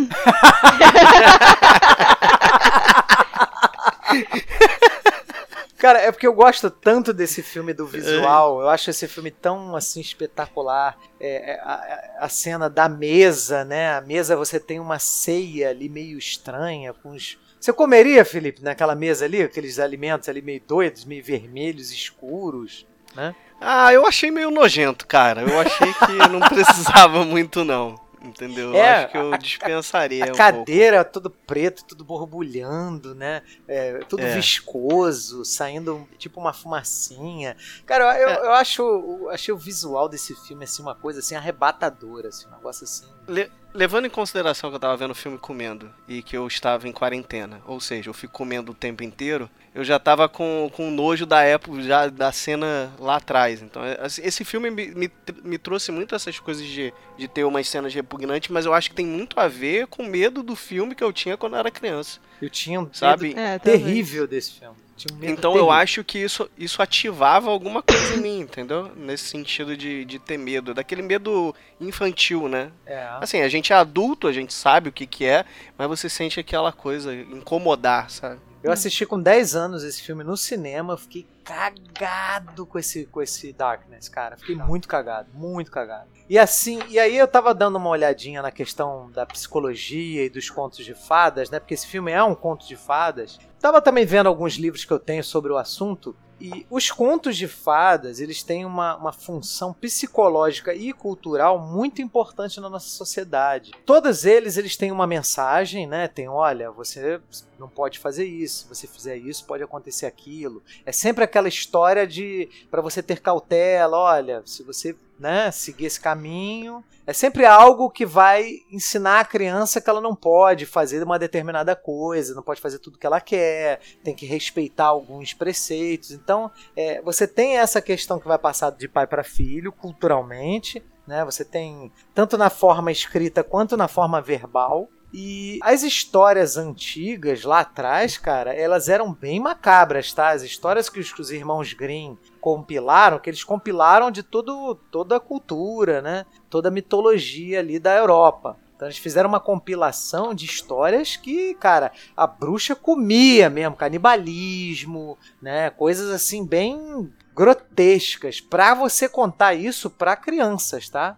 Cara, 5.78 5.98
é 5.98 6.12
porque 6.12 6.26
eu 6.26 6.34
gosto 6.34 6.70
tanto 6.70 7.10
desse 7.12 7.42
filme 7.42 7.72
do 7.72 7.86
visual. 7.86 8.60
Eu 8.60 8.68
acho 8.68 8.90
esse 8.90 9.08
filme 9.08 9.30
tão 9.30 9.74
assim 9.74 10.00
espetacular. 10.00 10.98
É, 11.18 11.52
é, 11.52 11.60
a, 11.60 11.72
a- 11.72 12.24
a 12.26 12.28
cena 12.28 12.68
da 12.68 12.86
mesa, 12.86 13.64
né? 13.64 13.94
A 13.94 14.00
mesa 14.02 14.36
você 14.36 14.60
tem 14.60 14.78
uma 14.78 14.98
ceia 14.98 15.70
ali 15.70 15.88
meio 15.88 16.18
estranha 16.18 16.92
com 16.92 17.10
os. 17.12 17.38
Você 17.60 17.72
comeria, 17.72 18.24
Felipe, 18.24 18.62
naquela 18.62 18.94
mesa 18.94 19.26
ali, 19.26 19.42
aqueles 19.42 19.78
alimentos 19.78 20.28
ali 20.28 20.40
meio 20.40 20.62
doidos, 20.66 21.04
meio 21.04 21.22
vermelhos, 21.22 21.90
escuros, 21.92 22.86
né? 23.14 23.34
Ah, 23.60 23.92
eu 23.92 24.06
achei 24.06 24.30
meio 24.30 24.50
nojento, 24.50 25.06
cara. 25.06 25.42
Eu 25.42 25.60
achei 25.60 25.92
que 25.92 26.12
não 26.32 26.40
precisava 26.40 27.22
muito, 27.24 27.62
não. 27.64 27.94
Entendeu? 28.22 28.68
Eu 28.68 28.76
É, 28.76 28.96
acho 29.04 29.12
que 29.12 29.16
eu 29.16 29.38
dispensaria 29.38 30.26
A 30.26 30.28
um 30.28 30.32
cadeira 30.34 31.02
tudo 31.04 31.30
preto, 31.30 31.82
tudo 31.86 32.04
borbulhando, 32.04 33.14
né? 33.14 33.42
É, 33.66 33.98
tudo 34.10 34.22
É. 34.22 34.34
viscoso, 34.34 35.42
saindo 35.42 36.06
tipo 36.18 36.38
uma 36.38 36.52
fumacinha. 36.52 37.56
Cara, 37.86 38.18
eu, 38.20 38.28
É. 38.28 38.36
eu 38.46 38.52
acho, 38.52 38.82
eu 38.82 39.30
achei 39.30 39.54
o 39.54 39.56
visual 39.56 40.06
desse 40.06 40.34
filme 40.46 40.64
assim 40.64 40.82
uma 40.82 40.94
coisa 40.94 41.20
assim 41.20 41.34
arrebatadora, 41.34 42.28
assim, 42.28 42.46
um 42.46 42.50
negócio 42.50 42.84
assim. 42.84 43.06
Le- 43.32 43.50
levando 43.72 44.06
em 44.06 44.10
consideração 44.10 44.68
que 44.70 44.76
eu 44.76 44.80
tava 44.80 44.96
vendo 44.96 45.12
o 45.12 45.14
filme 45.14 45.38
comendo 45.38 45.90
e 46.08 46.22
que 46.22 46.36
eu 46.36 46.46
estava 46.46 46.88
em 46.88 46.92
quarentena, 46.92 47.60
ou 47.66 47.80
seja, 47.80 48.10
eu 48.10 48.14
fico 48.14 48.32
comendo 48.32 48.72
o 48.72 48.74
tempo 48.74 49.04
inteiro, 49.04 49.48
eu 49.72 49.84
já 49.84 49.98
tava 50.00 50.28
com, 50.28 50.68
com 50.74 50.90
nojo 50.90 51.24
da 51.24 51.42
época, 51.42 51.80
já 51.82 52.08
da 52.08 52.32
cena 52.32 52.92
lá 52.98 53.16
atrás. 53.16 53.62
Então, 53.62 53.84
é, 53.84 53.96
assim, 54.00 54.22
esse 54.24 54.44
filme 54.44 54.68
me, 54.70 54.88
me, 54.92 55.10
me 55.44 55.56
trouxe 55.58 55.92
muito 55.92 56.14
essas 56.14 56.40
coisas 56.40 56.66
de, 56.66 56.92
de 57.16 57.28
ter 57.28 57.44
umas 57.44 57.68
cenas 57.68 57.94
repugnantes, 57.94 58.50
mas 58.50 58.66
eu 58.66 58.74
acho 58.74 58.90
que 58.90 58.96
tem 58.96 59.06
muito 59.06 59.38
a 59.38 59.46
ver 59.46 59.86
com 59.86 60.02
o 60.02 60.06
medo 60.06 60.42
do 60.42 60.56
filme 60.56 60.94
que 60.96 61.04
eu 61.04 61.12
tinha 61.12 61.36
quando 61.36 61.52
eu 61.52 61.60
era 61.60 61.70
criança, 61.70 62.18
Eu 62.42 62.50
tinha 62.50 62.80
um 62.80 62.84
medo 62.84 62.96
sabe? 62.96 63.34
É, 63.36 63.56
terrível 63.58 64.26
desse 64.26 64.54
filme. 64.54 64.76
Então 65.22 65.56
eu 65.56 65.70
acho 65.70 66.02
que 66.04 66.18
isso, 66.18 66.50
isso 66.58 66.82
ativava 66.82 67.50
alguma 67.50 67.82
coisa 67.82 68.14
em 68.14 68.20
mim, 68.20 68.40
entendeu? 68.40 68.90
Nesse 68.96 69.24
sentido 69.24 69.76
de, 69.76 70.04
de 70.04 70.18
ter 70.18 70.38
medo, 70.38 70.74
daquele 70.74 71.02
medo 71.02 71.54
infantil, 71.80 72.48
né? 72.48 72.70
É. 72.86 73.08
Assim, 73.20 73.40
a 73.40 73.48
gente 73.48 73.72
é 73.72 73.76
adulto, 73.76 74.26
a 74.26 74.32
gente 74.32 74.52
sabe 74.52 74.88
o 74.88 74.92
que 74.92 75.06
que 75.06 75.24
é, 75.24 75.44
mas 75.78 75.88
você 75.88 76.08
sente 76.08 76.40
aquela 76.40 76.72
coisa, 76.72 77.14
incomodar, 77.14 78.10
sabe? 78.10 78.40
Eu 78.62 78.70
assisti 78.70 79.06
com 79.06 79.18
10 79.18 79.56
anos 79.56 79.82
esse 79.82 80.02
filme 80.02 80.22
no 80.22 80.36
cinema, 80.36 80.96
fiquei 80.98 81.26
cagado 81.42 82.66
com 82.66 82.78
esse, 82.78 83.06
com 83.06 83.22
esse 83.22 83.54
Darkness, 83.54 84.06
cara. 84.06 84.36
Fiquei 84.36 84.54
muito 84.54 84.86
cagado, 84.86 85.30
muito 85.32 85.70
cagado. 85.70 86.08
E 86.28 86.38
assim, 86.38 86.78
e 86.88 86.98
aí 86.98 87.16
eu 87.16 87.26
tava 87.26 87.54
dando 87.54 87.76
uma 87.76 87.88
olhadinha 87.88 88.42
na 88.42 88.50
questão 88.50 89.10
da 89.12 89.24
psicologia 89.24 90.26
e 90.26 90.28
dos 90.28 90.50
contos 90.50 90.84
de 90.84 90.94
fadas, 90.94 91.48
né? 91.48 91.58
Porque 91.58 91.72
esse 91.72 91.86
filme 91.86 92.12
é 92.12 92.22
um 92.22 92.34
conto 92.34 92.68
de 92.68 92.76
fadas. 92.76 93.38
Tava 93.60 93.82
também 93.82 94.06
vendo 94.06 94.26
alguns 94.26 94.54
livros 94.54 94.84
que 94.84 94.92
eu 94.92 94.98
tenho 94.98 95.22
sobre 95.22 95.52
o 95.52 95.58
assunto. 95.58 96.16
E 96.40 96.66
os 96.70 96.90
contos 96.90 97.36
de 97.36 97.46
fadas, 97.46 98.18
eles 98.18 98.42
têm 98.42 98.64
uma, 98.64 98.96
uma 98.96 99.12
função 99.12 99.74
psicológica 99.74 100.74
e 100.74 100.90
cultural 100.94 101.58
muito 101.58 102.00
importante 102.00 102.58
na 102.58 102.70
nossa 102.70 102.88
sociedade. 102.88 103.72
Todos 103.84 104.24
eles, 104.24 104.56
eles 104.56 104.74
têm 104.74 104.90
uma 104.90 105.06
mensagem, 105.06 105.86
né? 105.86 106.08
Tem, 106.08 106.26
olha, 106.26 106.70
você 106.70 107.20
não 107.60 107.68
pode 107.68 107.98
fazer 107.98 108.24
isso, 108.24 108.62
se 108.62 108.68
você 108.68 108.86
fizer 108.86 109.16
isso, 109.16 109.44
pode 109.44 109.62
acontecer 109.62 110.06
aquilo. 110.06 110.62
É 110.84 110.90
sempre 110.90 111.22
aquela 111.22 111.48
história 111.48 112.06
de 112.06 112.48
para 112.70 112.80
você 112.80 113.02
ter 113.02 113.20
cautela, 113.20 113.96
olha, 113.96 114.42
se 114.46 114.62
você, 114.62 114.96
né, 115.18 115.50
seguir 115.50 115.84
esse 115.84 116.00
caminho, 116.00 116.82
é 117.06 117.12
sempre 117.12 117.44
algo 117.44 117.90
que 117.90 118.06
vai 118.06 118.60
ensinar 118.70 119.20
a 119.20 119.24
criança 119.24 119.80
que 119.80 119.90
ela 119.90 120.00
não 120.00 120.14
pode 120.14 120.64
fazer 120.64 121.02
uma 121.02 121.18
determinada 121.18 121.76
coisa, 121.76 122.34
não 122.34 122.42
pode 122.42 122.60
fazer 122.60 122.78
tudo 122.78 122.98
que 122.98 123.06
ela 123.06 123.20
quer, 123.20 123.80
tem 124.02 124.14
que 124.14 124.26
respeitar 124.26 124.86
alguns 124.86 125.34
preceitos. 125.34 126.12
Então, 126.12 126.50
é, 126.74 127.02
você 127.02 127.26
tem 127.26 127.58
essa 127.58 127.82
questão 127.82 128.18
que 128.18 128.28
vai 128.28 128.38
passar 128.38 128.70
de 128.70 128.88
pai 128.88 129.06
para 129.06 129.22
filho, 129.22 129.72
culturalmente, 129.72 130.82
né? 131.06 131.24
Você 131.24 131.44
tem 131.44 131.92
tanto 132.14 132.38
na 132.38 132.48
forma 132.48 132.92
escrita 132.92 133.42
quanto 133.42 133.76
na 133.76 133.88
forma 133.88 134.20
verbal. 134.22 134.88
E 135.12 135.58
as 135.62 135.82
histórias 135.82 136.56
antigas 136.56 137.42
lá 137.42 137.60
atrás, 137.60 138.16
cara, 138.16 138.54
elas 138.54 138.88
eram 138.88 139.12
bem 139.12 139.40
macabras, 139.40 140.12
tá? 140.12 140.30
As 140.30 140.42
histórias 140.42 140.88
que 140.88 141.00
os, 141.00 141.12
que 141.12 141.20
os 141.20 141.30
irmãos 141.30 141.72
Grimm 141.72 142.16
compilaram, 142.40 143.18
que 143.18 143.28
eles 143.28 143.42
compilaram 143.42 144.10
de 144.10 144.22
todo, 144.22 144.76
toda 144.90 145.16
a 145.16 145.20
cultura, 145.20 146.00
né? 146.00 146.24
Toda 146.48 146.68
a 146.68 146.72
mitologia 146.72 147.58
ali 147.58 147.78
da 147.78 147.96
Europa. 147.96 148.56
Então 148.76 148.88
eles 148.88 148.98
fizeram 148.98 149.28
uma 149.28 149.40
compilação 149.40 150.32
de 150.32 150.46
histórias 150.46 151.14
que, 151.14 151.54
cara, 151.56 151.92
a 152.16 152.26
bruxa 152.26 152.74
comia 152.74 153.50
mesmo, 153.50 153.76
canibalismo, 153.76 155.18
né? 155.42 155.68
Coisas 155.70 156.08
assim 156.08 156.46
bem 156.46 157.12
grotescas 157.34 158.40
pra 158.40 158.74
você 158.74 159.08
contar 159.08 159.54
isso 159.54 159.90
pra 159.90 160.16
crianças, 160.16 160.88
tá? 160.88 161.16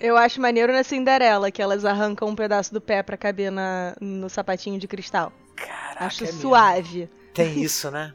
Eu 0.00 0.16
acho 0.16 0.40
maneiro 0.40 0.72
na 0.72 0.82
Cinderela, 0.82 1.50
que 1.50 1.62
elas 1.62 1.84
arrancam 1.84 2.28
um 2.28 2.34
pedaço 2.34 2.72
do 2.72 2.80
pé 2.80 3.02
pra 3.02 3.16
caber 3.16 3.50
na, 3.50 3.94
no 4.00 4.28
sapatinho 4.28 4.78
de 4.78 4.88
cristal. 4.88 5.32
Caraca, 5.54 6.06
acho 6.06 6.24
é 6.24 6.26
suave. 6.26 7.08
Tem 7.34 7.62
isso, 7.62 7.90
né? 7.90 8.12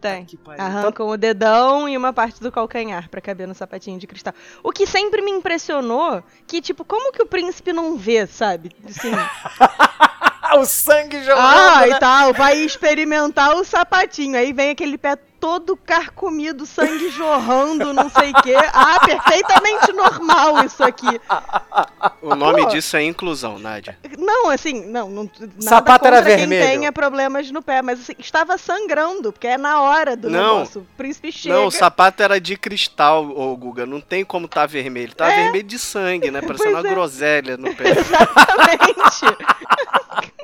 Tem. 0.00 0.26
Arrancam 0.58 1.06
o 1.06 1.16
dedão 1.16 1.88
e 1.88 1.96
uma 1.96 2.12
parte 2.12 2.40
do 2.40 2.50
calcanhar 2.50 3.08
pra 3.08 3.20
caber 3.20 3.46
no 3.46 3.54
sapatinho 3.54 3.98
de 3.98 4.06
cristal. 4.06 4.34
O 4.62 4.72
que 4.72 4.86
sempre 4.86 5.22
me 5.22 5.30
impressionou, 5.30 6.22
que 6.46 6.60
tipo, 6.60 6.84
como 6.84 7.12
que 7.12 7.22
o 7.22 7.26
príncipe 7.26 7.72
não 7.72 7.96
vê, 7.96 8.26
sabe? 8.26 8.72
Assim, 8.84 9.12
o 10.58 10.64
sangue 10.64 11.22
jorrando, 11.22 11.70
ah, 11.70 11.80
né? 11.82 11.88
e 11.90 12.00
tal, 12.00 12.34
vai 12.34 12.56
experimentar 12.58 13.54
o 13.54 13.64
sapatinho. 13.64 14.36
Aí 14.36 14.52
vem 14.52 14.70
aquele 14.70 14.98
pé 14.98 15.16
todo 15.40 15.76
carcomido, 15.76 16.66
sangue 16.66 17.10
jorrando, 17.10 17.92
não 17.94 18.10
sei 18.10 18.30
o 18.30 18.42
quê. 18.42 18.54
Ah, 18.72 18.98
perfeitamente 19.04 19.92
normal 19.92 20.64
isso 20.64 20.82
aqui. 20.82 21.20
O 22.20 22.34
nome 22.34 22.62
Pô. 22.62 22.68
disso 22.68 22.96
é 22.96 23.02
inclusão, 23.04 23.58
Nádia. 23.58 23.96
Não, 24.18 24.50
assim, 24.50 24.84
não, 24.86 25.08
não 25.08 25.30
nada 25.40 25.52
sapato 25.60 26.06
era 26.06 26.16
contra 26.18 26.36
vermelho. 26.36 26.62
quem 26.66 26.78
tenha 26.78 26.92
problemas 26.92 27.50
no 27.50 27.62
pé, 27.62 27.82
mas 27.82 28.00
assim, 28.00 28.14
estava 28.18 28.58
sangrando, 28.58 29.32
porque 29.32 29.46
é 29.46 29.56
na 29.58 29.80
hora 29.80 30.16
do 30.16 30.28
Não. 30.28 30.54
negócio. 30.58 30.80
O 30.82 30.86
príncipe 30.96 31.30
chega. 31.30 31.54
Não, 31.54 31.66
o 31.66 31.70
sapato 31.70 32.22
era 32.22 32.40
de 32.40 32.56
cristal, 32.56 33.24
ô 33.30 33.56
Guga. 33.56 33.86
Não 33.86 34.00
tem 34.00 34.24
como 34.24 34.48
tá 34.48 34.66
vermelho. 34.66 35.14
Tá 35.14 35.30
É. 35.30 35.44
vermelho 35.44 35.64
de 35.68 35.78
sangue, 35.78 36.30
né? 36.30 36.40
Parecendo 36.40 36.72
Pois 36.72 36.84
uma 36.84 36.88
é. 36.88 36.94
groselha 36.94 37.56
no 37.56 37.74
pé. 37.74 37.90
Exatamente. 37.98 39.26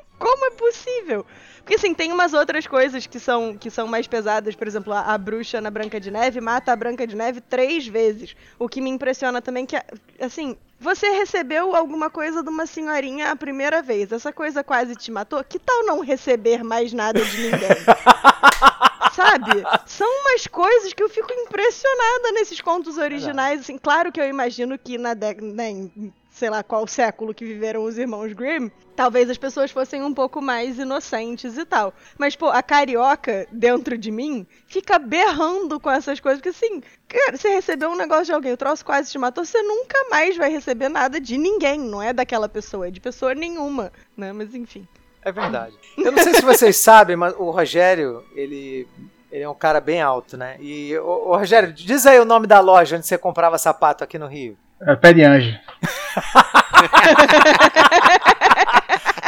É 0.74 0.84
possível? 0.84 1.26
Porque 1.58 1.76
assim, 1.76 1.94
tem 1.94 2.12
umas 2.12 2.34
outras 2.34 2.66
coisas 2.66 3.06
que 3.06 3.18
são, 3.18 3.56
que 3.56 3.70
são 3.70 3.86
mais 3.86 4.06
pesadas. 4.06 4.54
Por 4.54 4.66
exemplo, 4.66 4.92
a, 4.92 5.00
a 5.14 5.16
bruxa 5.16 5.60
na 5.60 5.70
Branca 5.70 5.98
de 6.00 6.10
Neve 6.10 6.40
mata 6.40 6.72
a 6.72 6.76
Branca 6.76 7.06
de 7.06 7.16
Neve 7.16 7.40
três 7.40 7.86
vezes. 7.86 8.36
O 8.58 8.68
que 8.68 8.80
me 8.80 8.90
impressiona 8.90 9.40
também 9.40 9.64
que, 9.64 9.76
assim, 10.20 10.56
você 10.78 11.08
recebeu 11.10 11.74
alguma 11.74 12.10
coisa 12.10 12.42
de 12.42 12.48
uma 12.50 12.66
senhorinha 12.66 13.30
a 13.30 13.36
primeira 13.36 13.80
vez. 13.80 14.12
Essa 14.12 14.32
coisa 14.32 14.62
quase 14.62 14.94
te 14.94 15.10
matou. 15.10 15.42
Que 15.42 15.58
tal 15.58 15.86
não 15.86 16.00
receber 16.00 16.62
mais 16.62 16.92
nada 16.92 17.24
de 17.24 17.36
ninguém? 17.38 17.68
Sabe? 19.14 19.62
São 19.86 20.08
umas 20.22 20.46
coisas 20.46 20.92
que 20.92 21.02
eu 21.02 21.08
fico 21.08 21.32
impressionada 21.32 22.32
nesses 22.32 22.60
contos 22.60 22.98
originais. 22.98 23.60
Assim, 23.60 23.78
claro 23.78 24.10
que 24.10 24.20
eu 24.20 24.28
imagino 24.28 24.76
que 24.76 24.98
na 24.98 25.14
década, 25.14 25.46
né, 25.46 25.88
sei 26.35 26.51
lá 26.51 26.64
qual 26.64 26.85
século 26.89 27.32
que 27.32 27.45
viveram 27.45 27.85
os 27.85 27.97
irmãos 27.97 28.32
Grimm, 28.32 28.68
talvez 28.97 29.30
as 29.30 29.39
pessoas 29.39 29.70
fossem 29.70 30.03
um 30.03 30.12
pouco 30.12 30.43
mais 30.43 30.80
inocentes 30.80 31.57
e 31.57 31.64
tal. 31.64 31.95
Mas, 32.18 32.35
pô, 32.35 32.49
a 32.49 32.61
carioca 32.61 33.47
dentro 33.53 33.97
de 33.97 34.11
mim 34.11 34.45
fica 34.66 34.99
berrando 34.99 35.78
com 35.78 35.89
essas 35.89 36.18
coisas, 36.18 36.41
porque 36.41 36.49
assim, 36.49 36.82
cara, 37.07 37.37
você 37.37 37.51
recebeu 37.51 37.89
um 37.89 37.97
negócio 37.97 38.26
de 38.26 38.32
alguém, 38.32 38.53
o 38.53 38.57
troço 38.57 38.85
quase 38.85 39.12
te 39.12 39.16
matou, 39.16 39.45
você 39.45 39.62
nunca 39.62 39.97
mais 40.11 40.37
vai 40.37 40.51
receber 40.51 40.89
nada 40.89 41.20
de 41.20 41.39
ninguém, 41.39 41.78
não 41.78 42.03
é 42.03 42.12
daquela 42.12 42.49
pessoa, 42.49 42.89
é 42.89 42.91
de 42.91 43.01
pessoa 43.01 43.32
nenhuma, 43.32 43.93
né? 44.16 44.32
Mas 44.32 44.57
enfim. 44.57 44.89
É 45.22 45.30
verdade. 45.30 45.78
Eu 45.97 46.11
não 46.11 46.22
sei 46.22 46.35
se 46.35 46.43
vocês 46.43 46.76
sabem, 46.82 47.14
mas 47.14 47.32
o 47.39 47.51
Rogério, 47.51 48.24
ele, 48.35 48.89
ele 49.30 49.45
é 49.45 49.49
um 49.49 49.55
cara 49.55 49.80
bem 49.80 50.03
alto, 50.03 50.37
né? 50.37 50.57
E, 50.59 50.99
ô, 50.99 51.30
ô, 51.30 51.37
Rogério, 51.37 51.72
diz 51.72 52.05
aí 52.07 52.18
o 52.18 52.24
nome 52.24 52.49
da 52.49 52.59
loja 52.59 52.97
onde 52.97 53.07
você 53.07 53.16
comprava 53.16 53.57
sapato 53.57 54.03
aqui 54.03 54.18
no 54.18 54.26
Rio. 54.26 54.59
É 54.80 54.96
pé 54.96 55.12
de 55.12 55.22
anjo. 55.22 55.54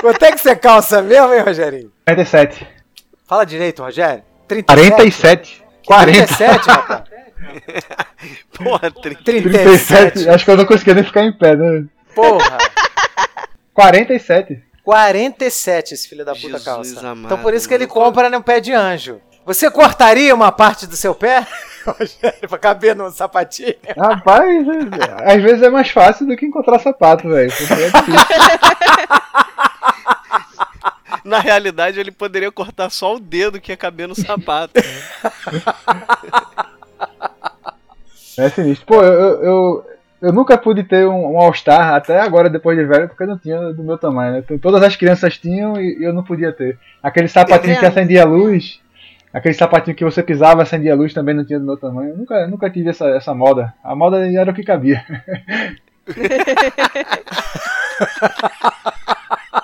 Quanto 0.01 0.25
é 0.25 0.33
que 0.33 0.39
você 0.39 0.55
calça 0.55 1.03
mesmo, 1.03 1.35
hein, 1.35 1.41
Rogerinho? 1.41 1.93
47. 2.05 2.67
Fala 3.27 3.45
direito, 3.45 3.83
Rogério. 3.83 4.23
37? 4.47 4.91
47. 4.91 5.65
40. 5.87 5.87
47, 5.87 6.69
rapaz. 6.69 7.03
Porra, 8.57 8.91
30. 8.91 9.23
37. 9.25 10.29
Acho 10.29 10.45
que 10.45 10.51
eu 10.51 10.57
não 10.57 10.67
conseguia 10.67 10.95
nem 10.95 11.05
ficar 11.05 11.25
em 11.25 11.33
pé, 11.33 11.57
né? 11.57 11.85
Porra. 12.15 12.59
47. 13.73 14.63
47 14.85 15.95
esse 15.95 16.09
filho 16.09 16.25
da 16.25 16.33
puta 16.33 16.47
Jesus 16.47 16.65
calça. 16.65 17.01
amado, 17.01 17.27
então 17.27 17.43
por 17.43 17.53
isso 17.53 17.67
que 17.67 17.75
ele 17.75 17.89
compra 17.89 18.31
né, 18.31 18.39
um 18.39 18.43
pé 18.43 18.61
de 18.61 18.73
anjo. 18.73 19.21
Você 19.47 19.71
cortaria 19.71 20.35
uma 20.35 20.51
parte 20.51 20.89
do 20.89 20.97
seu 20.97 21.15
pé, 21.15 21.47
Rogério, 21.87 22.49
pra 22.49 22.59
caber 22.59 22.97
num 22.97 23.09
sapatinho? 23.13 23.77
Rapaz, 23.97 24.67
é- 24.67 25.37
às 25.37 25.41
vezes 25.41 25.63
é 25.63 25.71
mais 25.71 25.89
fácil 25.89 26.27
do 26.27 26.37
que 26.37 26.45
encontrar 26.45 26.81
sapato, 26.81 27.29
velho. 27.29 27.53
porque 27.57 27.73
é 27.73 27.91
difícil. 27.91 28.27
Na 31.25 31.39
realidade, 31.39 32.01
ele 32.01 32.11
poderia 32.11 32.51
cortar 32.51 32.91
só 32.91 33.15
o 33.15 33.21
dedo 33.21 33.61
que 33.61 33.71
ia 33.71 33.77
caber 33.77 34.09
no 34.09 34.17
sapato. 34.17 34.75
É 38.39 38.49
sinistro. 38.49 38.87
Pô, 38.87 39.03
eu, 39.03 39.43
eu, 39.43 39.87
eu, 40.23 40.33
nunca 40.33 40.59
pude 40.59 40.83
ter 40.85 41.07
um, 41.07 41.35
um 41.35 41.39
All-Star 41.39 41.95
até 41.95 42.21
agora, 42.21 42.51
depois 42.51 42.77
de 42.77 42.85
velho, 42.85 43.09
porque 43.09 43.23
eu 43.23 43.29
não 43.29 43.39
tinha 43.39 43.73
do 43.73 43.83
meu 43.83 43.97
tamanho, 43.99 44.35
né? 44.35 44.45
Todas 44.61 44.83
as 44.83 44.95
crianças 44.95 45.39
tinham 45.39 45.81
e 45.81 45.99
eu 46.01 46.13
não 46.13 46.23
podia 46.23 46.53
ter. 46.53 46.79
Aquele 47.03 47.29
sapatinho 47.29 47.75
que 47.75 47.81
vendo? 47.81 47.91
acendia 47.91 48.23
a 48.23 48.27
luz, 48.27 48.81
aquele 49.37 49.55
sapatinho 49.55 49.95
que 49.95 50.05
você 50.05 50.23
pisava 50.23 50.63
acendia 50.63 50.95
a 50.95 50.97
luz 50.97 51.13
também 51.13 51.35
não 51.35 51.45
tinha 51.45 51.59
do 51.59 51.67
meu 51.67 51.77
tamanho. 51.77 52.11
Eu 52.11 52.17
nunca, 52.17 52.47
nunca 52.47 52.71
tive 52.71 52.89
essa, 52.89 53.07
essa 53.11 53.35
moda. 53.35 53.75
A 53.85 53.95
moda 53.95 54.27
era 54.33 54.51
o 54.51 54.55
que 54.55 54.65
cabia. 54.65 55.05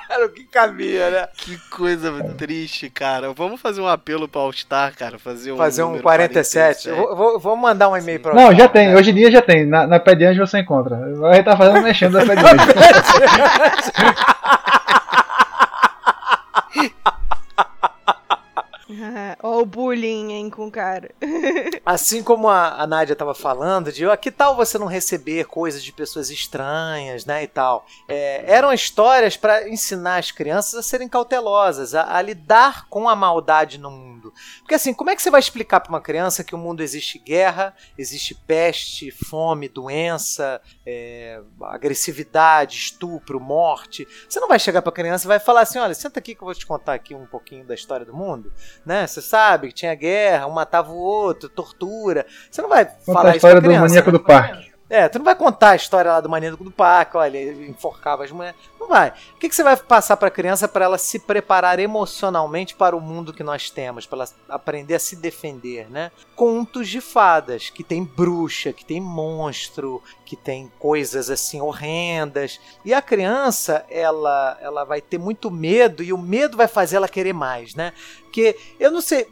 Era 0.09 0.27
o 0.27 0.29
que 0.29 0.45
cabia, 0.45 1.11
né? 1.11 1.27
que 1.35 1.57
coisa 1.71 2.13
triste, 2.37 2.91
cara. 2.91 3.33
Vamos 3.33 3.61
fazer 3.61 3.81
um 3.81 3.89
apelo 3.89 4.29
pro 4.29 4.43
All-Star, 4.43 4.95
cara. 4.95 5.19
Fazer 5.19 5.53
um, 5.53 5.57
Fazer 5.57 5.83
um 5.83 5.87
número 5.87 6.03
47. 6.03 6.91
Eu 6.91 6.97
Vou, 6.97 7.17
vou, 7.17 7.41
vou 7.41 7.57
mandar 7.57 7.89
um 7.89 7.97
e-mail 7.97 8.21
pra 8.21 8.35
Não, 8.35 8.55
já 8.55 8.69
tem. 8.69 8.95
Hoje 8.95 9.11
em 9.11 9.15
dia 9.15 9.31
já 9.31 9.41
tem. 9.41 9.67
Na, 9.67 9.87
na 9.87 9.99
pé 9.99 10.15
de 10.15 10.27
anjo 10.27 10.47
você 10.47 10.59
encontra. 10.59 10.97
A 10.97 11.35
gente 11.35 11.45
tá 11.45 11.57
fazendo 11.57 11.83
mexendo 11.83 12.13
na 12.13 12.27
pé 12.27 12.37
de 12.37 12.45
anjo. 12.45 12.57
Ó 19.43 19.63
o 19.63 19.67
bullying, 19.93 20.33
hein, 20.33 20.51
com 20.51 20.67
o 20.67 20.71
cara. 20.71 21.11
Assim 21.85 22.23
como 22.23 22.49
a, 22.49 22.81
a 22.83 22.87
Nádia 22.87 23.13
estava 23.13 23.35
falando, 23.35 23.93
de 23.93 24.09
ah, 24.09 24.17
que 24.17 24.31
tal 24.31 24.57
você 24.57 24.79
não 24.79 24.87
receber 24.87 25.45
coisas 25.45 25.83
de 25.83 25.93
pessoas 25.93 26.31
estranhas, 26.31 27.27
né, 27.27 27.43
e 27.43 27.47
tal. 27.47 27.87
É, 28.09 28.45
eram 28.47 28.73
histórias 28.73 29.37
para 29.37 29.69
ensinar 29.69 30.17
as 30.17 30.31
crianças 30.31 30.75
a 30.75 30.83
serem 30.83 31.09
cautelosas, 31.09 31.95
a, 31.95 32.17
a 32.17 32.23
lidar 32.23 32.87
com 32.89 33.09
a 33.09 33.15
maldade 33.15 33.79
no 33.79 33.91
mundo. 33.91 34.12
Porque 34.61 34.75
assim, 34.75 34.93
como 34.95 35.11
é 35.11 35.17
que 35.17 35.23
você 35.23 35.31
vai 35.31 35.41
explicar 35.41 35.81
para 35.81 35.91
uma 35.91 36.01
criança 36.01 36.45
que 36.45 36.55
o 36.55 36.59
mundo 36.59 36.83
existe 36.83 37.19
guerra, 37.19 37.75
existe 37.97 38.35
peste, 38.35 39.11
fome, 39.11 39.69
doença, 39.69 40.61
é, 40.87 41.41
agressividade, 41.63 42.77
estupro, 42.77 43.41
morte? 43.41 44.07
Você 44.29 44.41
não 44.41 44.49
vai 44.49 44.59
chegar 44.59 44.83
para 44.83 44.91
a 44.91 44.95
criança 44.95 45.27
e 45.27 45.29
vai 45.29 45.39
falar 45.39 45.63
assim, 45.63 45.79
olha, 45.79 45.95
senta 45.95 46.19
aqui 46.19 46.35
que 46.35 46.43
eu 46.43 46.47
vou 46.47 46.55
te 46.55 46.67
contar 46.67 46.95
aqui 46.95 47.15
um 47.15 47.27
pouquinho 47.27 47.65
da 47.65 47.75
história 47.75 48.07
do 48.07 48.15
mundo, 48.15 48.53
né? 48.85 49.07
Você 49.07 49.21
sabe 49.21 49.69
que 49.69 49.75
tinha 49.75 49.95
guerra, 49.95 50.47
um 50.47 50.51
matava 50.51 50.91
o 50.91 50.97
outro, 50.97 51.49
tortura. 51.49 52.27
Você 52.51 52.63
não 52.63 52.69
vai 52.69 52.85
Conta 52.85 53.05
falar 53.05 53.27
a 53.27 53.29
isso 53.31 53.37
história 53.37 53.61
pra 53.61 53.69
do 53.69 53.73
criança, 53.73 53.89
maníaco 53.89 54.11
né? 54.11 54.19
do 54.19 54.25
parque. 54.25 54.72
É, 54.93 55.09
tu 55.09 55.17
não 55.17 55.25
vai 55.25 55.35
contar 55.35 55.71
a 55.71 55.77
história 55.77 56.13
lá 56.13 56.21
do 56.21 56.29
maníaco 56.29 56.63
do 56.63 56.71
parque, 56.71 57.17
olha, 57.17 57.39
ele 57.39 57.67
enforcava 57.67 58.25
as 58.25 58.31
mulheres. 58.31 58.61
Não 58.79 58.89
vai. 58.89 59.09
O 59.35 59.39
que, 59.39 59.49
que 59.49 59.57
você 59.57 59.63
vai 59.63 59.75
passar 59.75 60.19
pra 60.19 60.31
criança 60.31 60.69
para 60.69 60.85
ela 60.85 60.99
se 60.99 61.19
preparar 61.19 61.79
emocionalmente 61.79 62.75
para 62.75 62.95
o 62.95 63.01
mundo 63.01 63.33
que 63.33 63.43
nós 63.43 63.71
temos, 63.71 64.05
para 64.05 64.19
ela 64.19 64.29
aprender 64.51 64.97
a 64.97 64.99
se 64.99 65.17
defender, 65.17 65.89
né? 65.89 66.13
Contos 66.37 66.91
de 66.91 67.01
fadas, 67.01 67.71
que 67.71 67.83
tem 67.83 68.05
bruxa, 68.05 68.71
que 68.71 68.85
tem 68.85 69.01
monstro, 69.01 70.03
que 70.27 70.37
tem 70.37 70.71
coisas 70.79 71.31
assim 71.31 71.59
horrendas. 71.59 72.61
E 72.85 72.93
a 72.93 73.01
criança, 73.01 73.87
ela, 73.89 74.59
ela 74.61 74.85
vai 74.85 75.01
ter 75.01 75.17
muito 75.17 75.51
medo 75.51 76.03
e 76.03 76.13
o 76.13 76.19
medo 76.19 76.55
vai 76.55 76.69
fazer 76.69 76.97
ela 76.97 77.09
querer 77.09 77.33
mais, 77.33 77.75
né? 77.75 77.95
Porque 78.25 78.59
eu 78.79 78.91
não 78.91 79.01
sei, 79.01 79.27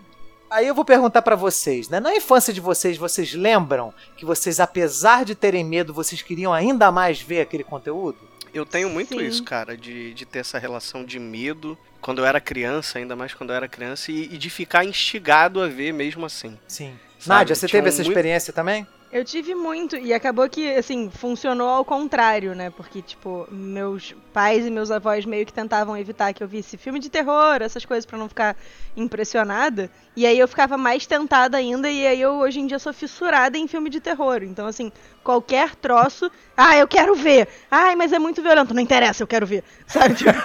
Aí 0.50 0.66
eu 0.66 0.74
vou 0.74 0.84
perguntar 0.84 1.22
pra 1.22 1.36
vocês, 1.36 1.88
né? 1.88 2.00
Na 2.00 2.14
infância 2.14 2.52
de 2.52 2.60
vocês, 2.60 2.96
vocês 2.96 3.34
lembram 3.34 3.94
que 4.16 4.24
vocês, 4.24 4.58
apesar 4.58 5.24
de 5.24 5.34
terem 5.34 5.64
medo, 5.64 5.94
vocês 5.94 6.20
queriam 6.22 6.52
ainda 6.52 6.90
mais 6.90 7.20
ver 7.22 7.40
aquele 7.40 7.62
conteúdo? 7.62 8.18
Eu 8.52 8.66
tenho 8.66 8.90
muito 8.90 9.14
Sim. 9.14 9.24
isso, 9.24 9.44
cara, 9.44 9.76
de, 9.76 10.12
de 10.12 10.26
ter 10.26 10.40
essa 10.40 10.58
relação 10.58 11.04
de 11.04 11.20
medo 11.20 11.78
quando 12.00 12.18
eu 12.18 12.26
era 12.26 12.40
criança, 12.40 12.98
ainda 12.98 13.14
mais 13.14 13.32
quando 13.32 13.50
eu 13.50 13.56
era 13.56 13.68
criança, 13.68 14.10
e, 14.10 14.24
e 14.24 14.36
de 14.38 14.50
ficar 14.50 14.84
instigado 14.84 15.60
a 15.62 15.68
ver 15.68 15.92
mesmo 15.92 16.26
assim. 16.26 16.58
Sim. 16.66 16.94
Sabe, 17.18 17.38
Nádia, 17.38 17.54
você 17.54 17.68
tinha 17.68 17.80
teve 17.80 17.88
essa 17.90 17.98
muito- 18.02 18.10
experiência 18.10 18.52
também? 18.52 18.86
Eu 19.12 19.24
tive 19.24 19.56
muito, 19.56 19.96
e 19.96 20.14
acabou 20.14 20.48
que, 20.48 20.72
assim, 20.72 21.10
funcionou 21.10 21.68
ao 21.68 21.84
contrário, 21.84 22.54
né? 22.54 22.70
Porque, 22.70 23.02
tipo, 23.02 23.44
meus 23.50 24.14
pais 24.32 24.64
e 24.64 24.70
meus 24.70 24.88
avós 24.92 25.24
meio 25.24 25.44
que 25.44 25.52
tentavam 25.52 25.96
evitar 25.96 26.32
que 26.32 26.44
eu 26.44 26.46
visse 26.46 26.76
filme 26.76 27.00
de 27.00 27.10
terror, 27.10 27.60
essas 27.60 27.84
coisas, 27.84 28.06
pra 28.06 28.16
não 28.16 28.28
ficar 28.28 28.56
impressionada. 28.96 29.90
E 30.14 30.24
aí 30.24 30.38
eu 30.38 30.46
ficava 30.46 30.78
mais 30.78 31.08
tentada 31.08 31.56
ainda, 31.56 31.90
e 31.90 32.06
aí 32.06 32.20
eu 32.20 32.34
hoje 32.34 32.60
em 32.60 32.68
dia 32.68 32.78
sou 32.78 32.92
fissurada 32.92 33.58
em 33.58 33.66
filme 33.66 33.90
de 33.90 33.98
terror. 34.00 34.44
Então, 34.44 34.64
assim, 34.68 34.92
qualquer 35.24 35.74
troço, 35.74 36.30
ah, 36.62 36.76
eu 36.76 36.86
quero 36.88 37.14
ver. 37.14 37.48
Ai, 37.70 37.96
mas 37.96 38.12
é 38.12 38.18
muito 38.18 38.42
violento, 38.42 38.74
não 38.74 38.82
interessa, 38.82 39.22
eu 39.22 39.26
quero 39.26 39.46
ver. 39.46 39.64
Sabe? 39.86 40.14
Tipo... 40.14 40.30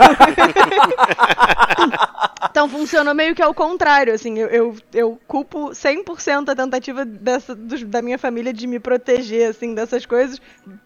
Então 2.49 2.69
funcionou 2.69 3.13
meio 3.13 3.35
que 3.35 3.41
ao 3.41 3.53
contrário, 3.53 4.13
assim, 4.13 4.37
eu, 4.39 4.47
eu, 4.47 4.75
eu 4.93 5.19
culpo 5.27 5.73
100% 5.73 6.49
a 6.49 6.55
tentativa 6.55 7.03
dessa, 7.03 7.53
dos- 7.53 7.83
da 7.83 8.01
minha 8.01 8.17
família 8.17 8.53
de 8.53 8.65
me 8.65 8.79
proteger, 8.79 9.49
assim, 9.49 9.73
dessas 9.75 10.05
coisas, 10.05 10.41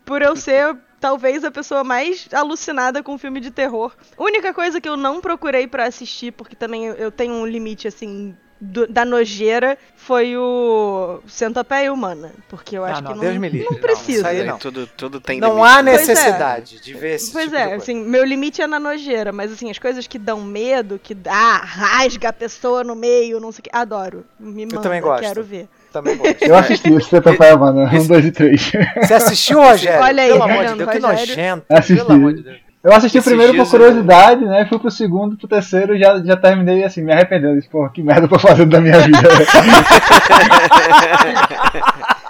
por 0.06 0.22
eu 0.22 0.36
ser 0.36 0.76
talvez 1.00 1.44
a 1.44 1.52
pessoa 1.52 1.84
mais 1.84 2.28
alucinada 2.34 3.02
com 3.04 3.18
filme 3.18 3.40
de 3.40 3.52
terror. 3.52 3.94
Única 4.18 4.54
coisa 4.54 4.82
que 4.82 4.90
eu 4.90 4.98
não 4.98 5.22
procurei 5.22 5.68
pra 5.68 5.86
assistir, 5.86 6.32
porque 6.34 6.56
também 6.56 6.86
eu 6.88 7.12
tenho 7.12 7.34
um 7.36 7.46
limite, 7.46 7.88
assim, 7.88 8.36
do- 8.62 8.88
da 8.88 9.06
nojeira, 9.06 9.78
foi 9.96 10.36
o 10.38 11.20
Centopeia 11.28 11.94
Humana, 11.94 12.32
porque 12.50 12.78
eu 12.78 12.84
Ah, 12.84 12.92
acho 12.92 13.02
não, 13.04 13.12
que 13.12 13.18
não, 13.18 13.24
Deus 13.26 13.38
me 13.38 13.50
livre. 13.50 13.66
não 13.66 13.74
Não, 13.74 13.80
precisa. 13.82 14.12
isso 14.20 14.28
aí 14.28 14.42
Aí 14.42 14.48
não. 14.48 14.58
Tudo, 14.58 14.88
tudo 14.88 15.22
tem 15.22 15.40
Não 15.40 15.50
limite, 15.56 15.68
há 15.68 15.80
é. 15.80 15.84
necessidade 15.84 16.82
de 16.82 16.94
ver 16.94 17.16
esse 17.16 17.32
Pois 17.32 17.46
tipo 17.46 17.56
é, 17.56 17.62
de 17.62 17.68
coisa. 17.70 17.84
assim, 17.84 18.04
meu 18.04 18.24
limite 18.24 18.62
é 18.62 18.68
na 18.68 18.80
nojeira, 18.80 19.32
mas 19.32 19.52
assim, 19.52 19.70
as 19.70 19.78
coisas 19.80 20.08
que 20.08 20.18
dão 20.20 20.42
medo, 20.42 21.00
que 21.02 21.14
dá, 21.14 21.58
rasga 21.58 22.30
a 22.30 22.34
pessoa 22.34 22.84
no 22.84 22.96
meio, 22.96 23.40
não 23.40 23.52
sei 23.52 23.60
o 23.60 23.64
que, 23.64 23.70
adoro. 23.72 24.26
Me 24.40 24.66
manda, 24.66 24.82
também 24.82 25.02
gosto. 25.02 25.22
quero 25.22 25.44
ver. 25.44 25.68
Também 25.94 26.18
gosto. 26.18 26.38
Eu 26.44 26.56
assisti 26.56 26.92
o 26.92 27.02
Centopeia 27.02 27.58
Mano, 27.58 27.84
1, 27.84 28.08
2 28.08 28.26
e 28.26 28.32
3. 28.32 28.72
Você 29.02 29.14
assistiu, 29.14 29.60
Rogério? 29.62 30.02
Olha 30.04 30.24
aí, 30.24 30.30
Pelo 30.30 30.40
tá 30.40 30.46
amor 30.46 30.66
de 30.66 30.74
Deus, 30.76 30.90
que 30.92 31.00
nojento. 31.00 31.66
Assisti. 31.70 31.96
Pelo 31.96 32.12
amor 32.14 32.34
de 32.34 32.44
Deus. 32.44 32.69
Eu 32.82 32.94
assisti 32.94 33.18
o 33.18 33.20
Esses 33.20 33.30
primeiro 33.30 33.52
por 33.52 33.56
dias 33.64 33.74
eu- 33.74 33.80
curiosidade, 33.80 34.46
né? 34.46 34.66
Fui 34.66 34.80
pro 34.80 34.90
segundo, 34.90 35.36
pro 35.36 35.48
terceiro, 35.50 35.98
já, 36.00 36.18
já 36.24 36.38
terminei 36.38 36.84
assim, 36.86 37.02
me 37.04 37.12
arrependendo. 37.12 37.56
Disse, 37.58 37.68
Porra, 37.70 37.90
que 37.90 38.02
merda 38.02 38.24
eu 38.26 38.30
tô 38.30 38.40
fazendo 38.40 38.70
da 38.70 38.80
minha 38.80 38.98
vida. 39.04 39.20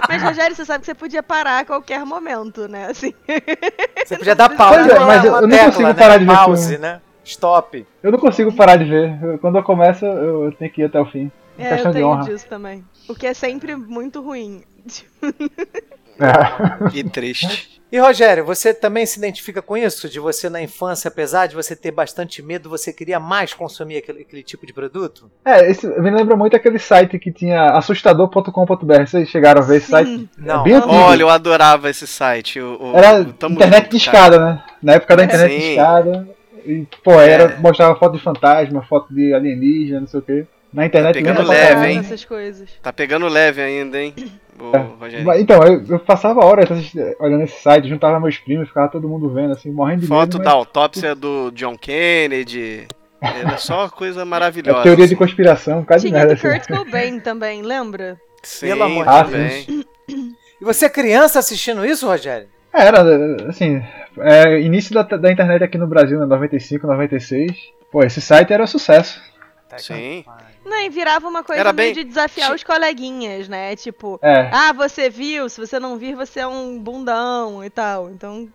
Mas, 0.08 0.24
Rogério, 0.24 0.56
você 0.56 0.66
sabe 0.66 0.80
que 0.80 0.86
você 0.88 0.96
podia 0.96 1.22
parar 1.22 1.60
a 1.60 1.66
qualquer 1.66 2.04
momento, 2.06 2.68
né? 2.68 2.88
Assim. 2.90 3.14
Você 4.06 4.18
podia 4.18 4.36
dar 4.36 4.50
pausa. 4.50 4.80
Pois 4.86 4.90
é, 4.90 5.00
mas 5.00 5.24
eu- 5.26 5.32
uma 5.34 5.42
eu 5.42 5.48
não 5.48 5.58
consigo 5.66 5.84
né? 5.84 5.94
parar 5.94 6.18
de 6.18 6.26
ver 6.26 6.36
Pause, 6.36 6.68
filme. 6.70 6.78
né? 6.82 7.02
Stop. 7.24 7.86
eu 8.02 8.12
não 8.12 8.18
consigo 8.20 8.52
parar 8.52 8.76
de 8.78 8.86
ver. 8.86 9.38
Quando 9.40 9.58
eu 9.60 9.64
começo, 9.64 10.04
eu, 10.04 10.46
eu 10.46 10.52
tenho 10.54 10.72
que 10.72 10.82
ir 10.82 10.86
até 10.86 11.00
o 11.00 11.06
fim. 11.06 11.32
É 11.60 11.70
questão 11.70 11.78
eu 11.78 11.94
de 11.94 11.94
tenho 12.00 12.08
honra. 12.08 12.24
disso 12.24 12.48
também. 12.50 12.84
O 13.08 13.14
que 13.14 13.28
é 13.28 13.34
sempre 13.36 13.76
muito 13.76 14.20
ruim. 14.22 14.64
É. 16.20 16.98
E 16.98 17.04
triste. 17.04 17.78
E 17.92 17.98
Rogério, 17.98 18.46
você 18.46 18.72
também 18.72 19.04
se 19.06 19.18
identifica 19.18 19.62
com 19.64 19.76
isso? 19.76 20.08
De 20.08 20.20
você 20.20 20.48
na 20.48 20.62
infância, 20.62 21.08
apesar 21.08 21.48
de 21.48 21.56
você 21.56 21.76
ter 21.76 21.90
bastante 21.92 22.40
medo, 22.44 22.70
você 22.70 22.94
queria 22.94 23.20
mais 23.20 23.52
consumir 23.54 23.98
aquele, 23.98 24.22
aquele 24.22 24.44
tipo 24.44 24.66
de 24.68 24.72
produto? 24.74 25.30
É, 25.44 25.70
esse 25.72 25.88
me 26.00 26.12
lembra 26.12 26.36
muito 26.36 26.56
aquele 26.56 26.78
site 26.78 27.18
que 27.18 27.32
tinha 27.32 27.66
assustador.com.br. 27.72 29.06
Vocês 29.08 29.28
chegaram 29.30 29.62
a 29.62 29.66
ver 29.66 29.78
esse 29.78 29.88
site? 29.90 30.30
Não. 30.38 30.62
É 30.62 30.64
bem 30.64 30.74
antigo. 30.76 30.94
Olha, 30.94 31.22
eu 31.24 31.30
adorava 31.30 31.90
esse 31.90 32.06
site. 32.06 32.60
O, 32.60 32.92
o- 32.92 32.96
Era 32.96 33.22
o 33.22 33.52
internet 33.52 33.90
de 33.90 33.98
escada, 33.98 34.38
né? 34.40 34.64
Na 34.84 34.94
época 34.94 35.16
da 35.16 35.24
É, 35.24 35.26
internet 35.26 35.52
sim. 35.52 35.58
de 35.60 35.66
escada. 35.72 36.28
E, 36.66 36.88
pô, 37.04 37.14
era, 37.20 37.44
É. 37.54 37.58
mostrava 37.58 37.96
foto 37.98 38.18
de 38.18 38.24
fantasma, 38.24 38.84
foto 38.84 39.12
de 39.14 39.34
alienígena, 39.34 40.02
não 40.02 40.08
sei 40.08 40.20
o 40.20 40.24
quê. 40.24 40.46
Na 40.72 40.86
internet 40.86 41.16
Tá 41.16 41.20
pegando 41.20 41.48
leve, 41.48 41.88
hein? 41.88 42.00
essas 42.00 42.24
coisas. 42.24 42.70
Tá 42.84 42.94
pegando 42.94 43.28
leve 43.28 43.62
ainda, 43.62 44.00
hein? 44.00 44.14
Ô, 44.60 44.76
É. 44.76 44.80
Rogério. 45.00 45.26
Mas, 45.26 45.42
Então, 45.42 45.64
eu, 45.64 45.84
eu 45.88 46.00
passava 46.00 46.44
horas 46.46 46.68
olhando 47.20 47.44
esse 47.44 47.62
site, 47.62 47.88
juntava 47.88 48.20
meus 48.20 48.38
primos, 48.38 48.68
ficava 48.68 48.90
todo 48.90 49.08
mundo 49.08 49.30
vendo, 49.30 49.54
assim, 49.54 49.72
morrendo 49.72 50.02
de 50.02 50.08
Foto 50.08 50.38
medo. 50.38 50.44
da 50.44 50.50
mas 50.52 50.54
autópsia 50.54 51.16
do 51.16 51.52
John 51.52 51.78
Kennedy. 51.78 52.88
Era 53.22 53.58
só 53.58 53.90
coisa 53.90 54.24
maravilhosa. 54.26 54.80
É 54.80 54.84
teoria 54.84 55.08
de 55.08 55.14
assim. 55.14 55.16
conspiração, 55.16 55.80
um 55.80 55.84
cara 55.86 56.00
de 56.00 56.08
Tinha 56.08 56.26
do 56.26 56.34
Assim. 56.34 56.48
Kurt 56.50 56.68
Cobain 56.68 57.20
também, 57.20 57.62
lembra? 57.62 58.18
Sim, 58.44 58.68
Pelo 58.68 58.84
amor 58.84 59.06
de 59.06 59.24
também. 59.24 59.86
E 60.62 60.64
você 60.66 60.86
é 60.86 60.90
criança 60.90 61.40
assistindo 61.40 61.86
isso, 61.86 62.06
Rogério? 62.08 62.48
É, 62.74 62.86
Era, 62.86 63.02
assim, 63.50 63.82
é, 64.20 64.60
início 64.62 64.94
da, 64.94 65.02
da 65.04 65.32
internet 65.32 65.64
aqui 65.64 65.78
no 65.78 65.88
Brasil, 65.88 66.20
né, 66.20 66.26
95, 66.26 66.86
96. 66.88 67.52
Pô, 67.92 68.04
esse 68.04 68.22
site 68.22 68.54
era 68.54 68.68
sucesso. 68.68 69.22
Sim. 69.78 70.24
Não, 70.70 70.80
e 70.86 70.90
virava 70.90 71.28
uma 71.28 71.44
coisa 71.44 71.60
Era 71.62 71.74
meio 71.74 71.94
bem- 71.94 72.04
de 72.04 72.08
desafiar 72.08 72.54
os 72.54 72.64
coleguinhas, 72.64 73.48
né? 73.48 73.76
Tipo, 73.76 74.20
É, 74.22 74.50
ah, 74.54 74.72
você 74.74 75.10
viu, 75.10 75.50
se 75.50 75.60
você 75.60 75.80
não 75.80 75.98
vir, 75.98 76.16
você 76.16 76.42
é 76.42 76.48
um 76.48 76.78
bundão 76.80 77.64
e 77.64 77.70
tal. 77.70 78.10
Então, 78.12 78.48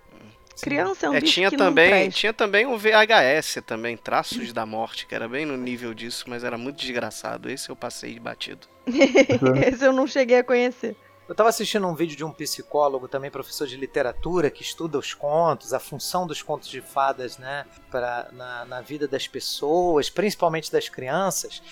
criança 0.62 1.06
é 1.06 1.10
um 1.10 1.14
É, 1.16 1.20
bicho 1.20 1.34
tinha 1.34 1.50
que 1.50 1.56
não 1.56 1.66
também, 1.66 1.90
presta. 1.90 2.10
tinha 2.20 2.32
também 2.32 2.64
um 2.66 2.76
VHS 2.78 3.60
também, 3.66 3.96
Traços 3.96 4.52
da 4.52 4.64
Morte, 4.64 5.06
que 5.06 5.14
era 5.14 5.28
bem 5.28 5.44
no 5.44 5.56
nível 5.56 5.92
disso, 5.92 6.24
mas 6.28 6.44
era 6.44 6.56
muito 6.56 6.76
desgraçado. 6.76 7.50
Esse 7.50 7.68
eu 7.70 7.76
passei 7.76 8.18
batido. 8.20 8.66
Esse 9.66 9.84
eu 9.84 9.92
não 9.92 10.06
cheguei 10.06 10.38
a 10.38 10.44
conhecer. 10.44 10.96
Eu 11.26 11.34
tava 11.34 11.48
assistindo 11.48 11.88
um 11.88 11.94
vídeo 11.94 12.16
de 12.16 12.24
um 12.24 12.30
psicólogo, 12.30 13.08
também 13.08 13.30
professor 13.30 13.66
de 13.66 13.76
literatura, 13.76 14.50
que 14.50 14.62
estuda 14.62 14.98
os 14.98 15.14
contos, 15.14 15.72
a 15.72 15.80
função 15.80 16.26
dos 16.26 16.42
contos 16.42 16.68
de 16.68 16.82
fadas, 16.82 17.38
né, 17.38 17.64
pra, 17.90 18.28
na, 18.30 18.64
na 18.66 18.80
vida 18.82 19.08
das 19.08 19.26
pessoas, 19.26 20.10
principalmente 20.10 20.70
das 20.70 20.90
crianças. 20.90 21.62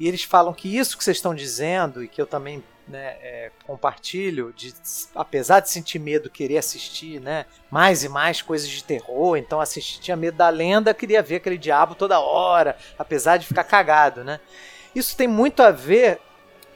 E 0.00 0.08
eles 0.08 0.22
falam 0.22 0.54
que 0.54 0.78
isso 0.78 0.96
que 0.96 1.04
vocês 1.04 1.18
estão 1.18 1.34
dizendo, 1.34 2.02
e 2.02 2.08
que 2.08 2.22
eu 2.22 2.26
também 2.26 2.64
né, 2.88 3.18
é, 3.20 3.50
compartilho, 3.66 4.50
de, 4.56 4.74
apesar 5.14 5.60
de 5.60 5.68
sentir 5.68 5.98
medo, 5.98 6.30
querer 6.30 6.56
assistir 6.56 7.20
né, 7.20 7.44
mais 7.70 8.02
e 8.02 8.08
mais 8.08 8.40
coisas 8.40 8.66
de 8.66 8.82
terror, 8.82 9.36
então 9.36 9.60
assistir, 9.60 10.00
tinha 10.00 10.16
medo 10.16 10.38
da 10.38 10.48
lenda, 10.48 10.94
queria 10.94 11.22
ver 11.22 11.36
aquele 11.36 11.58
diabo 11.58 11.94
toda 11.94 12.18
hora, 12.18 12.78
apesar 12.98 13.36
de 13.36 13.46
ficar 13.46 13.64
cagado. 13.64 14.24
Né? 14.24 14.40
Isso 14.94 15.14
tem 15.14 15.28
muito 15.28 15.62
a 15.62 15.70
ver 15.70 16.18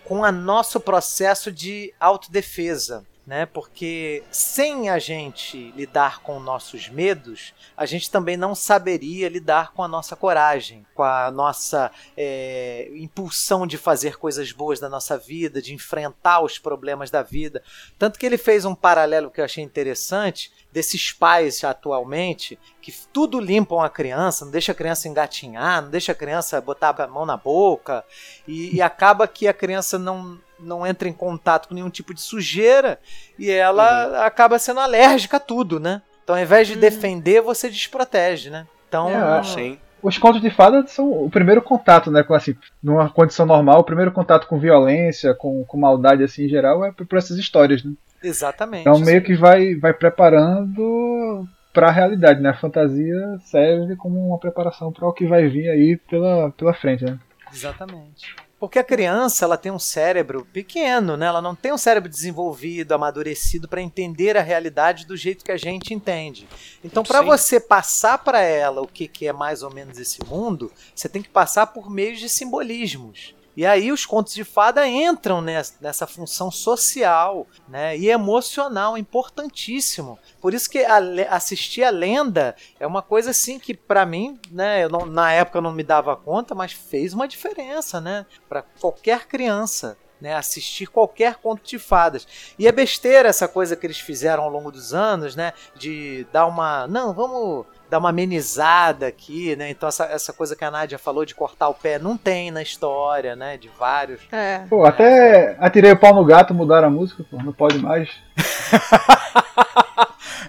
com 0.06 0.20
o 0.20 0.32
nosso 0.32 0.78
processo 0.80 1.50
de 1.50 1.92
autodefesa, 1.98 3.04
né? 3.26 3.44
Porque 3.44 4.22
sem 4.30 4.88
a 4.88 4.98
gente 5.00 5.72
lidar 5.72 6.20
com 6.20 6.38
nossos 6.38 6.88
medos, 6.88 7.52
a 7.76 7.84
gente 7.84 8.08
também 8.08 8.36
não 8.36 8.54
saberia 8.54 9.28
lidar 9.28 9.72
com 9.72 9.82
a 9.82 9.88
nossa 9.88 10.14
coragem, 10.14 10.86
com 10.94 11.02
a 11.02 11.30
nossa 11.30 11.90
é, 12.16 12.88
impulsão 12.94 13.66
de 13.66 13.76
fazer 13.76 14.16
coisas 14.16 14.52
boas 14.52 14.78
da 14.78 14.88
nossa 14.88 15.18
vida, 15.18 15.60
de 15.60 15.74
enfrentar 15.74 16.40
os 16.40 16.58
problemas 16.58 17.10
da 17.10 17.22
vida. 17.22 17.62
Tanto 17.98 18.18
que 18.18 18.24
ele 18.24 18.38
fez 18.38 18.64
um 18.64 18.74
paralelo 18.74 19.30
que 19.30 19.40
eu 19.40 19.44
achei 19.44 19.64
interessante 19.64 20.52
desses 20.72 21.10
pais 21.10 21.64
atualmente 21.64 22.58
que 22.80 22.92
tudo 23.12 23.40
limpam 23.40 23.80
a 23.80 23.90
criança, 23.90 24.44
não 24.44 24.52
deixa 24.52 24.70
a 24.70 24.74
criança 24.74 25.08
engatinhar, 25.08 25.82
não 25.82 25.90
deixa 25.90 26.12
a 26.12 26.14
criança 26.14 26.60
botar 26.60 26.94
a 27.00 27.06
mão 27.08 27.26
na 27.26 27.36
boca 27.36 28.04
e, 28.46 28.76
e 28.76 28.80
acaba 28.80 29.26
que 29.26 29.48
a 29.48 29.52
criança 29.52 29.98
não, 29.98 30.38
não 30.58 30.86
entra 30.86 31.08
em 31.08 31.12
contato 31.12 31.68
com 31.68 31.74
nenhum 31.74 31.90
tipo 31.90 32.14
de 32.14 32.20
sujeira 32.20 32.98
e 33.38 33.50
ela 33.50 34.24
acaba 34.26 34.58
sendo 34.58 34.80
alérgica 34.80 35.36
a 35.36 35.40
tudo, 35.40 35.78
né? 35.80 36.02
Então 36.24 36.34
ao 36.36 36.42
invés 36.42 36.66
de 36.66 36.74
Uhum. 36.74 36.80
defender, 36.80 37.40
você 37.40 37.68
desprotege, 37.68 38.50
né? 38.50 38.66
Então, 38.88 39.08
É, 39.10 39.42
Sim. 39.42 39.78
os 40.02 40.16
contos 40.18 40.40
de 40.40 40.50
fada 40.50 40.86
são 40.86 41.10
o 41.10 41.30
primeiro 41.30 41.60
contato, 41.62 42.10
né, 42.10 42.22
com 42.22 42.34
assim, 42.34 42.54
numa 42.82 43.08
condição 43.10 43.44
normal, 43.46 43.80
o 43.80 43.84
primeiro 43.84 44.12
contato 44.12 44.46
com 44.46 44.58
violência, 44.58 45.34
com, 45.34 45.64
com 45.64 45.76
maldade 45.78 46.22
assim 46.24 46.44
em 46.44 46.48
geral 46.48 46.84
é 46.84 46.92
por 46.92 47.06
por 47.06 47.18
essas 47.18 47.36
histórias, 47.38 47.84
né? 47.84 47.92
exatamente. 48.22 48.80
Então 48.88 48.98
meio 48.98 49.22
que 49.22 49.34
vai 49.36 49.74
vai 49.76 49.92
preparando 49.92 51.46
para 51.72 51.88
a 51.88 51.92
realidade, 51.92 52.40
né? 52.40 52.48
A 52.50 52.54
fantasia 52.56 53.38
serve 53.44 53.96
como 53.96 54.18
uma 54.28 54.38
preparação 54.38 54.90
para 54.92 55.06
o 55.06 55.12
que 55.12 55.26
vai 55.26 55.46
vir 55.48 55.68
aí 55.68 55.96
pela, 56.08 56.50
pela 56.52 56.72
frente, 56.72 57.04
né? 57.04 57.18
Exatamente. 57.52 58.34
Porque 58.58 58.78
a 58.78 58.84
criança 58.84 59.44
ela 59.44 59.58
tem 59.58 59.70
um 59.70 59.78
cérebro 59.78 60.46
pequeno, 60.50 61.14
né? 61.14 61.26
Ela 61.26 61.42
não 61.42 61.54
tem 61.54 61.72
um 61.72 61.78
cérebro 61.78 62.08
desenvolvido, 62.08 62.92
amadurecido 62.92 63.68
para 63.68 63.82
entender 63.82 64.34
a 64.34 64.42
realidade 64.42 65.06
do 65.06 65.14
jeito 65.14 65.44
que 65.44 65.52
a 65.52 65.58
gente 65.58 65.92
entende. 65.92 66.48
Então, 66.82 67.02
para 67.02 67.20
você 67.20 67.60
passar 67.60 68.16
para 68.18 68.40
ela 68.40 68.80
o 68.80 68.88
que, 68.88 69.06
que 69.06 69.26
é 69.28 69.32
mais 69.32 69.62
ou 69.62 69.70
menos 69.70 69.98
esse 69.98 70.24
mundo, 70.24 70.72
você 70.94 71.06
tem 71.06 71.22
que 71.22 71.28
passar 71.28 71.66
por 71.66 71.90
meios 71.90 72.18
de 72.18 72.30
simbolismos. 72.30 73.35
E 73.56 73.64
aí 73.64 73.90
os 73.90 74.04
contos 74.04 74.34
de 74.34 74.44
fada 74.44 74.86
entram 74.86 75.40
nessa, 75.40 75.74
nessa 75.80 76.06
função 76.06 76.50
social 76.50 77.46
né, 77.68 77.96
e 77.96 78.08
emocional 78.10 78.98
importantíssimo. 78.98 80.18
Por 80.40 80.52
isso 80.52 80.68
que 80.68 80.78
a 80.84 80.98
assistir 81.30 81.82
a 81.82 81.90
lenda 81.90 82.54
é 82.78 82.86
uma 82.86 83.00
coisa 83.02 83.30
assim 83.30 83.58
que 83.58 83.72
para 83.72 84.04
mim, 84.04 84.38
né, 84.50 84.86
não- 84.88 85.06
na 85.06 85.32
época 85.32 85.58
eu 85.58 85.62
não 85.62 85.72
me 85.72 85.82
dava 85.82 86.14
conta, 86.16 86.54
mas 86.54 86.72
fez 86.72 87.14
uma 87.14 87.26
diferença, 87.26 88.00
né, 88.00 88.26
para 88.48 88.62
qualquer 88.62 89.26
criança. 89.26 89.96
Né, 90.18 90.34
assistir 90.34 90.86
qualquer 90.86 91.34
conto 91.34 91.62
de 91.62 91.78
fadas. 91.78 92.26
E 92.58 92.66
é 92.66 92.72
besteira 92.72 93.28
essa 93.28 93.46
coisa 93.46 93.76
que 93.76 93.86
eles 93.86 94.00
fizeram 94.00 94.44
ao 94.44 94.48
longo 94.48 94.72
dos 94.72 94.94
anos, 94.94 95.36
né? 95.36 95.52
De 95.74 96.26
dar 96.32 96.46
uma. 96.46 96.86
Não, 96.86 97.12
vamos 97.12 97.66
dar 97.88 97.98
uma 97.98 98.08
amenizada 98.10 99.06
aqui, 99.06 99.54
né? 99.56 99.70
Então 99.70 99.88
essa, 99.88 100.04
essa 100.06 100.32
coisa 100.32 100.56
que 100.56 100.64
a 100.64 100.70
Nádia 100.70 100.98
falou 100.98 101.24
de 101.24 101.34
cortar 101.34 101.68
o 101.68 101.74
pé 101.74 101.98
não 101.98 102.16
tem 102.16 102.50
na 102.50 102.62
história, 102.62 103.36
né? 103.36 103.56
De 103.56 103.68
vários. 103.78 104.20
É. 104.32 104.62
Pô, 104.68 104.84
até 104.84 105.56
atirei 105.60 105.92
o 105.92 105.98
pau 105.98 106.14
no 106.14 106.24
gato, 106.24 106.52
mudaram 106.54 106.88
a 106.88 106.90
música, 106.90 107.24
pô, 107.30 107.36
não 107.42 107.52
pode 107.52 107.78
mais. 107.78 108.10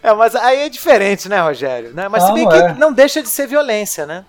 É, 0.04 0.14
mas 0.14 0.36
aí 0.36 0.60
é 0.60 0.70
diferente, 0.70 1.28
né, 1.28 1.42
Rogério? 1.42 1.92
Né? 1.94 2.08
Mas 2.08 2.24
se 2.24 2.32
Ah, 2.32 2.34
bem 2.34 2.44
não 2.46 2.52
que 2.52 2.58
é. 2.58 2.74
não 2.76 2.94
deixa 2.94 3.22
de 3.22 3.28
ser 3.28 3.48
violência, 3.48 4.06
né? 4.06 4.24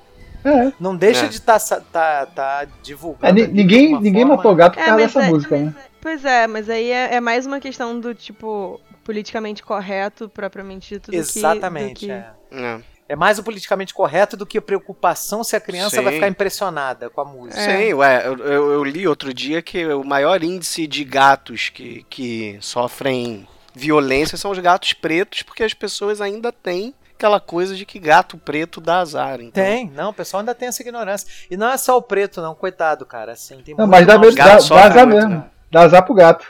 É. 0.44 0.72
Não 0.80 0.96
deixa 0.96 1.26
É. 1.26 1.28
de 1.28 1.36
estar 1.36 1.58
tá, 1.60 1.80
tá, 1.92 2.26
tá 2.26 2.66
divulgando. 2.82 3.38
É, 3.40 3.46
ninguém 3.46 4.00
ninguém 4.00 4.22
forma. 4.22 4.36
matou 4.36 4.54
gato 4.54 4.74
por 4.74 4.80
É, 4.82 4.86
causa 4.86 4.96
dessa 5.04 5.22
é- 5.24 5.28
música, 5.28 5.56
né? 5.56 5.74
Pois 6.00 6.24
é, 6.24 6.46
mas 6.46 6.70
aí 6.70 6.90
é, 6.90 7.14
é 7.14 7.20
mais 7.20 7.44
uma 7.46 7.60
questão 7.60 7.98
do 8.00 8.14
tipo 8.14 8.80
politicamente 9.04 9.62
correto, 9.62 10.28
propriamente 10.28 10.94
dito, 10.94 11.06
do 11.06 11.12
que- 11.12 11.16
Exatamente, 11.18 12.06
do 12.06 12.12
que... 12.50 12.56
é. 12.56 12.80
É. 13.08 13.12
É 13.12 13.16
mais 13.16 13.38
o 13.38 13.42
politicamente 13.42 13.94
correto 13.94 14.36
do 14.36 14.44
que 14.44 14.58
a 14.58 14.62
preocupação 14.62 15.42
se 15.42 15.56
a 15.56 15.60
criança 15.60 15.96
Sim. 15.96 16.02
vai 16.02 16.12
ficar 16.14 16.28
impressionada 16.28 17.08
com 17.08 17.20
a 17.20 17.24
música. 17.24 17.58
É. 17.60 17.86
Sim, 17.88 17.94
ué, 17.94 18.26
eu, 18.26 18.36
eu- 18.38 18.72
eu 18.72 18.84
li 18.84 19.08
outro 19.08 19.32
dia 19.32 19.62
que 19.62 19.86
o 19.86 20.04
maior 20.04 20.42
índice 20.42 20.86
de 20.86 21.04
gatos 21.04 21.68
que, 21.70 22.04
que 22.10 22.58
sofrem 22.60 23.46
violência 23.74 24.36
são 24.36 24.50
os 24.50 24.58
gatos 24.58 24.92
pretos, 24.92 25.42
porque 25.42 25.62
as 25.62 25.72
pessoas 25.74 26.20
ainda 26.20 26.50
têm 26.52 26.92
aquela 27.14 27.40
coisa 27.40 27.74
de 27.74 27.84
que 27.86 27.98
gato 27.98 28.36
preto 28.38 28.80
dá 28.80 28.98
azar. 29.00 29.40
Então, 29.40 29.64
Tem, 29.64 29.90
não, 29.90 30.10
o 30.10 30.14
pessoal 30.14 30.40
ainda 30.40 30.54
tem 30.54 30.68
essa 30.68 30.82
ignorância. 30.82 31.26
E 31.50 31.56
não 31.56 31.68
é 31.68 31.76
só 31.76 31.96
o 31.96 32.02
preto, 32.02 32.40
não, 32.40 32.54
coitado, 32.54 33.04
cara. 33.06 33.32
Assim, 33.32 33.60
tem 33.62 33.74
Não, 33.76 33.86
mas 33.86 34.06
dá, 34.06 34.16
dá, 34.16 34.30
dá 34.30 34.54
azar 34.54 35.06
mesmo. 35.06 35.30
né? 35.30 35.44
Dá 35.70 35.80
azar 35.82 36.04
pro 36.04 36.14
gato. 36.14 36.46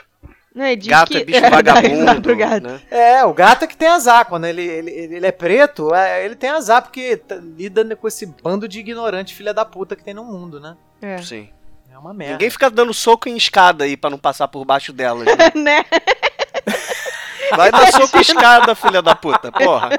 Não, 0.53 0.65
e 0.65 0.75
diz 0.75 0.87
Gato 0.87 1.11
que... 1.11 1.17
é 1.19 1.23
bicho 1.25 1.41
dá 1.41 1.49
vagabundo, 1.49 2.21
pro 2.21 2.35
gato. 2.35 2.63
né? 2.63 2.81
É, 2.89 3.23
o 3.23 3.33
gato 3.33 3.63
é 3.63 3.67
que 3.67 3.77
tem 3.77 3.87
azar. 3.87 4.25
Quando 4.25 4.45
ele, 4.45 4.63
ele, 4.63 4.91
ele 4.91 5.25
é 5.27 5.31
preto, 5.31 5.93
é, 5.93 6.25
ele 6.25 6.35
tem 6.35 6.49
azar 6.49 6.81
porque 6.81 7.17
tá- 7.17 7.35
lida 7.35 7.95
com 7.95 8.07
esse 8.07 8.25
bando 8.25 8.67
de 8.67 8.79
ignorante 8.79 9.35
filha 9.35 9.53
da 9.53 9.63
puta 9.63 9.95
que 9.95 10.03
tem 10.03 10.13
no 10.13 10.23
mundo, 10.23 10.59
né? 10.59 10.75
É. 11.01 11.17
Sim. 11.19 11.49
É 11.91 11.97
uma 11.97 12.13
merda. 12.13 12.33
Ninguém 12.33 12.49
fica 12.49 12.69
dando 12.69 12.93
soco 12.93 13.27
em 13.27 13.35
escada 13.35 13.83
aí 13.83 13.97
pra 13.97 14.09
não 14.09 14.17
passar 14.17 14.47
por 14.47 14.63
baixo 14.65 14.93
delas. 14.93 15.25
né? 15.25 15.35
né? 15.55 15.85
Vai 17.55 17.71
dar 17.71 17.91
soco 17.91 18.17
em 18.17 18.21
escada, 18.21 18.75
filha 18.75 19.01
da 19.01 19.15
puta, 19.15 19.51
porra. 19.51 19.89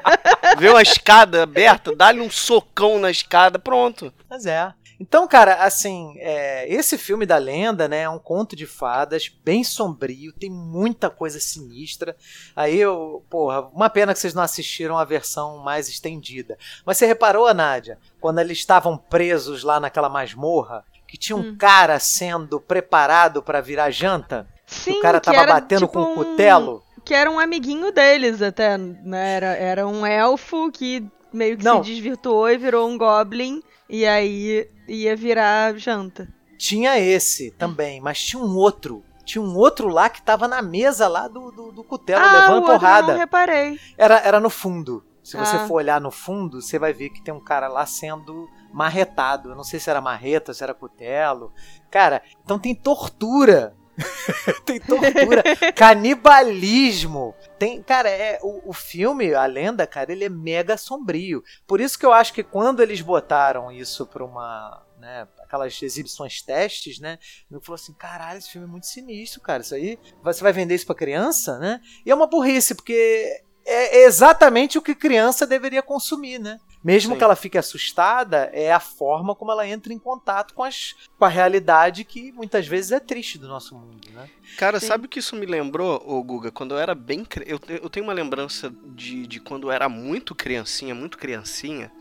Vê 0.57 0.69
uma 0.69 0.81
escada 0.81 1.43
aberta, 1.43 1.93
dá-lhe 1.95 2.21
um 2.21 2.29
socão 2.29 2.97
na 2.97 3.11
escada, 3.11 3.59
pronto. 3.59 4.13
Mas 4.29 4.45
é. 4.45 4.71
Então, 5.01 5.27
cara, 5.27 5.55
assim, 5.63 6.13
é, 6.19 6.71
esse 6.71 6.95
filme 6.95 7.25
da 7.25 7.37
lenda, 7.39 7.87
né, 7.87 8.01
é 8.01 8.09
um 8.09 8.19
conto 8.19 8.55
de 8.55 8.67
fadas 8.67 9.31
bem 9.43 9.63
sombrio, 9.63 10.31
tem 10.31 10.47
muita 10.51 11.09
coisa 11.09 11.39
sinistra. 11.39 12.15
Aí 12.55 12.77
eu, 12.79 13.25
porra, 13.27 13.61
uma 13.73 13.89
pena 13.89 14.13
que 14.13 14.19
vocês 14.19 14.35
não 14.35 14.43
assistiram 14.43 14.99
a 14.99 15.03
versão 15.03 15.57
mais 15.57 15.89
estendida. 15.89 16.55
Mas 16.85 16.97
você 16.97 17.07
reparou, 17.07 17.51
Nádia, 17.51 17.97
quando 18.19 18.37
eles 18.37 18.59
estavam 18.59 18.95
presos 18.95 19.63
lá 19.63 19.79
naquela 19.79 20.07
masmorra, 20.07 20.85
que 21.07 21.17
tinha 21.17 21.35
um 21.35 21.49
Hum. 21.49 21.55
cara 21.57 21.97
sendo 21.99 22.61
preparado 22.61 23.41
pra 23.41 23.59
virar 23.59 23.89
janta? 23.89 24.47
Sim, 24.67 24.99
o 24.99 25.01
cara 25.01 25.19
que 25.19 25.25
tava 25.25 25.39
era, 25.41 25.53
batendo 25.55 25.87
tipo, 25.87 25.93
com 25.93 25.99
o 25.99 26.11
um- 26.11 26.15
cutelo? 26.15 26.83
que 27.03 27.15
era 27.15 27.31
um 27.31 27.39
amiguinho 27.39 27.91
deles 27.91 28.39
até, 28.39 28.77
né? 28.77 29.33
Era, 29.35 29.47
era 29.55 29.87
um 29.87 30.05
elfo 30.05 30.71
que 30.71 31.03
meio 31.33 31.57
que 31.57 31.63
Não. 31.63 31.83
se 31.83 31.89
desvirtuou 31.91 32.47
e 32.51 32.57
virou 32.59 32.87
um 32.87 32.99
goblin. 32.99 33.63
E 33.91 34.07
aí 34.07 34.69
ia 34.87 35.15
virar 35.17 35.77
janta. 35.77 36.27
Tinha 36.57 36.97
esse 36.97 37.51
também, 37.51 37.99
mas 37.99 38.23
tinha 38.23 38.41
um 38.41 38.55
outro. 38.55 39.03
Tinha 39.25 39.41
um 39.41 39.55
outro 39.57 39.89
lá 39.89 40.09
que 40.09 40.21
tava 40.21 40.47
na 40.47 40.61
mesa 40.61 41.07
lá 41.07 41.27
do, 41.27 41.51
do, 41.51 41.71
do 41.73 41.83
cutelo, 41.83 42.23
ah, 42.23 42.27
o 42.29 42.33
levando 42.33 42.55
outro 42.55 42.71
eu 42.73 42.79
porrada. 42.79 43.07
não 43.07 43.17
reparei. 43.17 43.79
Era, 43.97 44.17
era 44.19 44.39
no 44.39 44.49
fundo. 44.49 45.03
Se 45.21 45.35
você 45.37 45.57
Ah. 45.57 45.67
for 45.67 45.75
olhar 45.75 45.99
no 46.01 46.09
fundo, 46.09 46.61
você 46.61 46.79
vai 46.79 46.93
ver 46.93 47.09
que 47.09 47.21
tem 47.21 47.33
um 47.33 47.43
cara 47.43 47.67
lá 47.67 47.85
sendo 47.85 48.49
marretado. 48.73 49.49
Eu 49.49 49.55
não 49.55 49.63
sei 49.63 49.79
se 49.79 49.89
era 49.89 50.01
marreta, 50.01 50.53
se 50.53 50.63
era 50.63 50.73
cutelo. 50.73 51.51
Cara, 51.91 52.23
então 52.43 52.57
tem 52.57 52.73
tortura. 52.73 53.75
tem 54.65 54.79
tortura. 54.79 55.43
Canibalismo. 55.75 57.35
Tem, 57.57 57.81
cara, 57.81 58.09
é 58.09 58.39
o, 58.41 58.69
o 58.69 58.73
filme, 58.73 59.33
a 59.33 59.45
lenda, 59.45 59.85
cara, 59.85 60.11
ele 60.11 60.25
é 60.25 60.29
mega 60.29 60.77
sombrio. 60.77 61.43
Por 61.67 61.79
isso 61.79 61.97
que 61.97 62.05
eu 62.05 62.13
acho 62.13 62.33
que 62.33 62.43
quando 62.43 62.81
eles 62.81 63.01
botaram 63.01 63.71
isso 63.71 64.05
pra 64.05 64.25
uma, 64.25 64.83
né, 64.99 65.27
aquelas 65.39 65.81
exibições 65.81 66.41
testes, 66.41 66.99
né, 66.99 67.17
eu 67.49 67.61
falou 67.61 67.75
assim, 67.75 67.93
caralho, 67.93 68.39
esse 68.39 68.49
filme 68.49 68.67
é 68.67 68.69
muito 68.69 68.87
sinistro, 68.87 69.41
cara. 69.41 69.61
Isso 69.61 69.75
aí, 69.75 69.99
você 70.23 70.41
vai 70.41 70.53
vender 70.53 70.75
isso 70.75 70.85
pra 70.85 70.95
criança, 70.95 71.57
né? 71.59 71.79
E 72.05 72.11
é 72.11 72.15
uma 72.15 72.27
burrice, 72.27 72.75
porque 72.75 73.43
é 73.65 74.05
exatamente 74.05 74.77
o 74.77 74.81
que 74.81 74.95
criança 74.95 75.45
deveria 75.45 75.81
consumir, 75.81 76.39
né? 76.39 76.59
Mesmo 76.83 77.11
Sim. 77.13 77.17
que 77.19 77.23
ela 77.23 77.35
fique 77.35 77.59
assustada, 77.59 78.49
é 78.53 78.73
a 78.73 78.79
forma 78.79 79.35
como 79.35 79.51
ela 79.51 79.67
entra 79.67 79.93
em 79.93 79.99
contato 79.99 80.55
com, 80.55 80.63
as, 80.63 80.95
com 81.17 81.23
a 81.25 81.27
realidade 81.27 82.03
que 82.03 82.31
muitas 82.31 82.65
vezes 82.65 82.91
é 82.91 82.99
triste 82.99 83.37
do 83.37 83.47
nosso 83.47 83.75
mundo, 83.75 83.99
né? 84.11 84.27
Cara, 84.57 84.79
Sim. 84.79 84.87
sabe 84.87 85.05
o 85.05 85.09
que 85.09 85.19
isso 85.19 85.35
me 85.35 85.45
lembrou, 85.45 86.01
ô 86.05 86.23
Guga? 86.23 86.51
Quando 86.51 86.73
eu 86.73 86.79
era 86.79 86.95
bem. 86.95 87.23
cri- 87.23 87.45
Eu, 87.47 87.59
eu 87.67 87.89
tenho 87.89 88.03
uma 88.05 88.13
lembrança 88.13 88.73
de, 88.95 89.27
de 89.27 89.39
quando 89.39 89.67
eu 89.67 89.71
era 89.71 89.87
muito 89.87 90.33
criancinha, 90.33 90.95
muito 90.95 91.19
criancinha, 91.19 91.91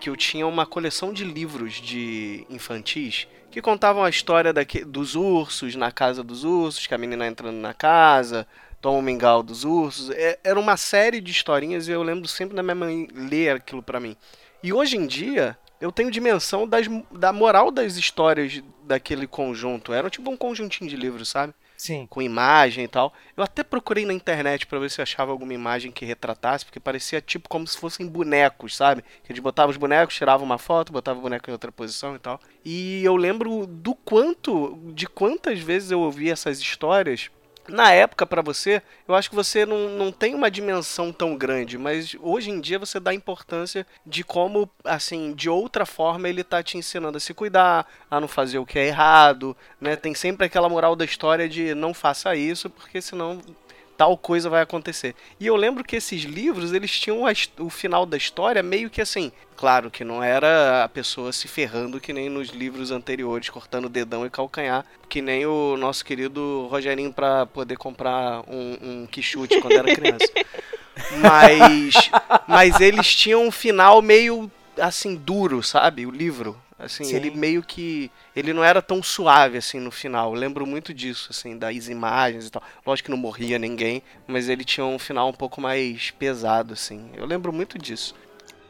que 0.00 0.08
eu 0.08 0.16
tinha 0.16 0.46
uma 0.46 0.64
coleção 0.64 1.12
de 1.12 1.24
livros 1.24 1.74
de 1.74 2.46
infantis 2.48 3.26
que 3.50 3.60
contavam 3.60 4.04
a 4.04 4.10
história 4.10 4.52
daque- 4.52 4.84
dos 4.84 5.16
ursos 5.16 5.74
na 5.74 5.90
casa 5.90 6.22
dos 6.22 6.44
ursos, 6.44 6.86
que 6.86 6.94
a 6.94 6.98
menina 6.98 7.26
entrando 7.26 7.56
na 7.56 7.74
casa, 7.74 8.46
toma 8.80 8.98
o 8.98 9.02
mingau 9.02 9.42
dos 9.42 9.64
ursos. 9.64 10.10
É- 10.10 10.38
era 10.42 10.58
uma 10.58 10.76
série 10.76 11.20
de 11.20 11.30
historinhas 11.30 11.88
e 11.88 11.92
eu 11.92 12.02
lembro 12.02 12.28
sempre 12.28 12.56
da 12.56 12.62
minha 12.62 12.74
mãe 12.74 13.08
ler 13.14 13.56
aquilo 13.56 13.82
pra 13.82 14.00
mim. 14.00 14.16
E 14.62 14.72
hoje 14.72 14.96
em 14.96 15.06
dia. 15.06 15.56
Eu 15.80 15.92
tenho 15.92 16.10
dimensão 16.10 16.66
das, 16.66 16.88
da 17.08 17.32
moral 17.32 17.70
das 17.70 17.96
histórias 17.96 18.60
daquele 18.82 19.28
conjunto. 19.28 19.92
Era 19.92 20.10
tipo 20.10 20.28
um 20.28 20.36
conjuntinho 20.36 20.90
de 20.90 20.96
livros, 20.96 21.28
sabe? 21.28 21.54
Sim. 21.78 22.08
com 22.10 22.20
imagem 22.20 22.82
e 22.84 22.88
tal. 22.88 23.14
Eu 23.36 23.44
até 23.44 23.62
procurei 23.62 24.04
na 24.04 24.12
internet 24.12 24.66
pra 24.66 24.80
ver 24.80 24.90
se 24.90 25.00
eu 25.00 25.04
achava 25.04 25.30
alguma 25.30 25.54
imagem 25.54 25.92
que 25.92 26.04
retratasse, 26.04 26.64
porque 26.64 26.80
parecia 26.80 27.20
tipo 27.20 27.48
como 27.48 27.64
se 27.68 27.78
fossem 27.78 28.08
bonecos, 28.08 28.76
sabe? 28.76 29.04
Que 29.22 29.30
eles 29.30 29.40
botavam 29.40 29.70
os 29.70 29.76
bonecos, 29.76 30.16
tiravam 30.16 30.44
uma 30.44 30.58
foto, 30.58 30.92
botavam 30.92 31.20
o 31.20 31.22
boneco 31.22 31.48
em 31.48 31.52
outra 31.52 31.70
posição 31.70 32.16
e 32.16 32.18
tal. 32.18 32.40
E 32.64 33.04
eu 33.04 33.14
lembro 33.14 33.64
do 33.64 33.94
quanto, 33.94 34.76
de 34.92 35.06
quantas 35.06 35.60
vezes 35.60 35.92
eu 35.92 36.00
ouvi 36.00 36.28
essas 36.28 36.58
histórias. 36.58 37.30
Na 37.68 37.92
época, 37.92 38.26
pra 38.26 38.40
você, 38.40 38.82
eu 39.06 39.14
acho 39.14 39.28
que 39.28 39.36
você 39.36 39.66
não, 39.66 39.90
não 39.90 40.10
tem 40.10 40.34
uma 40.34 40.50
dimensão 40.50 41.12
tão 41.12 41.36
grande, 41.36 41.76
mas 41.76 42.16
hoje 42.20 42.50
em 42.50 42.60
dia 42.60 42.78
você 42.78 42.98
dá 42.98 43.12
importância 43.12 43.86
de 44.06 44.24
como, 44.24 44.68
assim, 44.82 45.34
de 45.34 45.50
outra 45.50 45.84
forma 45.84 46.28
ele 46.28 46.42
tá 46.42 46.62
te 46.62 46.78
ensinando 46.78 47.18
a 47.18 47.20
se 47.20 47.34
cuidar, 47.34 47.86
a 48.10 48.18
não 48.18 48.26
fazer 48.26 48.58
o 48.58 48.64
que 48.64 48.78
é 48.78 48.86
errado, 48.86 49.54
né? 49.78 49.96
Tem 49.96 50.14
sempre 50.14 50.46
aquela 50.46 50.68
moral 50.68 50.96
da 50.96 51.04
história 51.04 51.46
de 51.46 51.74
não 51.74 51.92
faça 51.92 52.34
isso, 52.34 52.70
porque 52.70 53.02
senão 53.02 53.38
tal 53.98 54.16
coisa 54.16 54.48
vai 54.48 54.62
acontecer. 54.62 55.16
E 55.40 55.46
eu 55.48 55.56
lembro 55.56 55.82
que 55.82 55.96
esses 55.96 56.22
livros, 56.22 56.72
eles 56.72 56.98
tinham 56.98 57.24
o 57.58 57.68
final 57.68 58.06
da 58.06 58.16
história 58.16 58.62
meio 58.62 58.88
que 58.88 59.00
assim, 59.00 59.32
claro 59.56 59.90
que 59.90 60.04
não 60.04 60.22
era 60.22 60.84
a 60.84 60.88
pessoa 60.88 61.32
se 61.32 61.48
ferrando 61.48 62.00
que 62.00 62.12
nem 62.12 62.28
nos 62.30 62.50
livros 62.50 62.92
anteriores, 62.92 63.50
cortando 63.50 63.88
dedão 63.88 64.24
e 64.24 64.30
calcanhar, 64.30 64.86
que 65.08 65.20
nem 65.20 65.44
o 65.44 65.76
nosso 65.76 66.04
querido 66.04 66.68
Rogerinho 66.70 67.12
pra 67.12 67.44
poder 67.44 67.76
comprar 67.76 68.44
um, 68.48 68.78
um 68.80 69.06
quichute 69.06 69.60
quando 69.60 69.76
era 69.76 69.92
criança. 69.92 70.26
Mas, 71.22 72.10
mas 72.48 72.80
eles 72.80 73.14
tinham 73.14 73.46
um 73.46 73.52
final 73.52 74.02
meio 74.02 74.50
assim 74.80 75.14
duro, 75.14 75.62
sabe? 75.62 76.04
O 76.04 76.10
livro, 76.10 76.60
assim, 76.78 77.04
Sim. 77.04 77.16
ele 77.16 77.30
meio 77.30 77.62
que 77.62 78.10
ele 78.36 78.52
não 78.52 78.62
era 78.62 78.80
tão 78.80 79.02
suave 79.02 79.58
assim 79.58 79.80
no 79.80 79.90
final. 79.90 80.34
Eu 80.34 80.40
lembro 80.40 80.66
muito 80.66 80.94
disso, 80.94 81.28
assim, 81.30 81.58
das 81.58 81.88
imagens 81.88 82.46
e 82.46 82.50
tal. 82.50 82.62
Lógico 82.86 83.06
que 83.06 83.10
não 83.10 83.18
morria 83.18 83.58
ninguém, 83.58 84.02
mas 84.26 84.48
ele 84.48 84.64
tinha 84.64 84.86
um 84.86 84.98
final 84.98 85.28
um 85.28 85.32
pouco 85.32 85.60
mais 85.60 86.10
pesado, 86.12 86.74
assim. 86.74 87.10
Eu 87.14 87.26
lembro 87.26 87.52
muito 87.52 87.78
disso. 87.78 88.14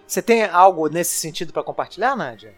Você 0.06 0.22
tem 0.22 0.44
algo 0.44 0.88
nesse 0.88 1.16
sentido 1.16 1.52
pra 1.52 1.62
compartilhar, 1.62 2.16
Nádia? 2.16 2.54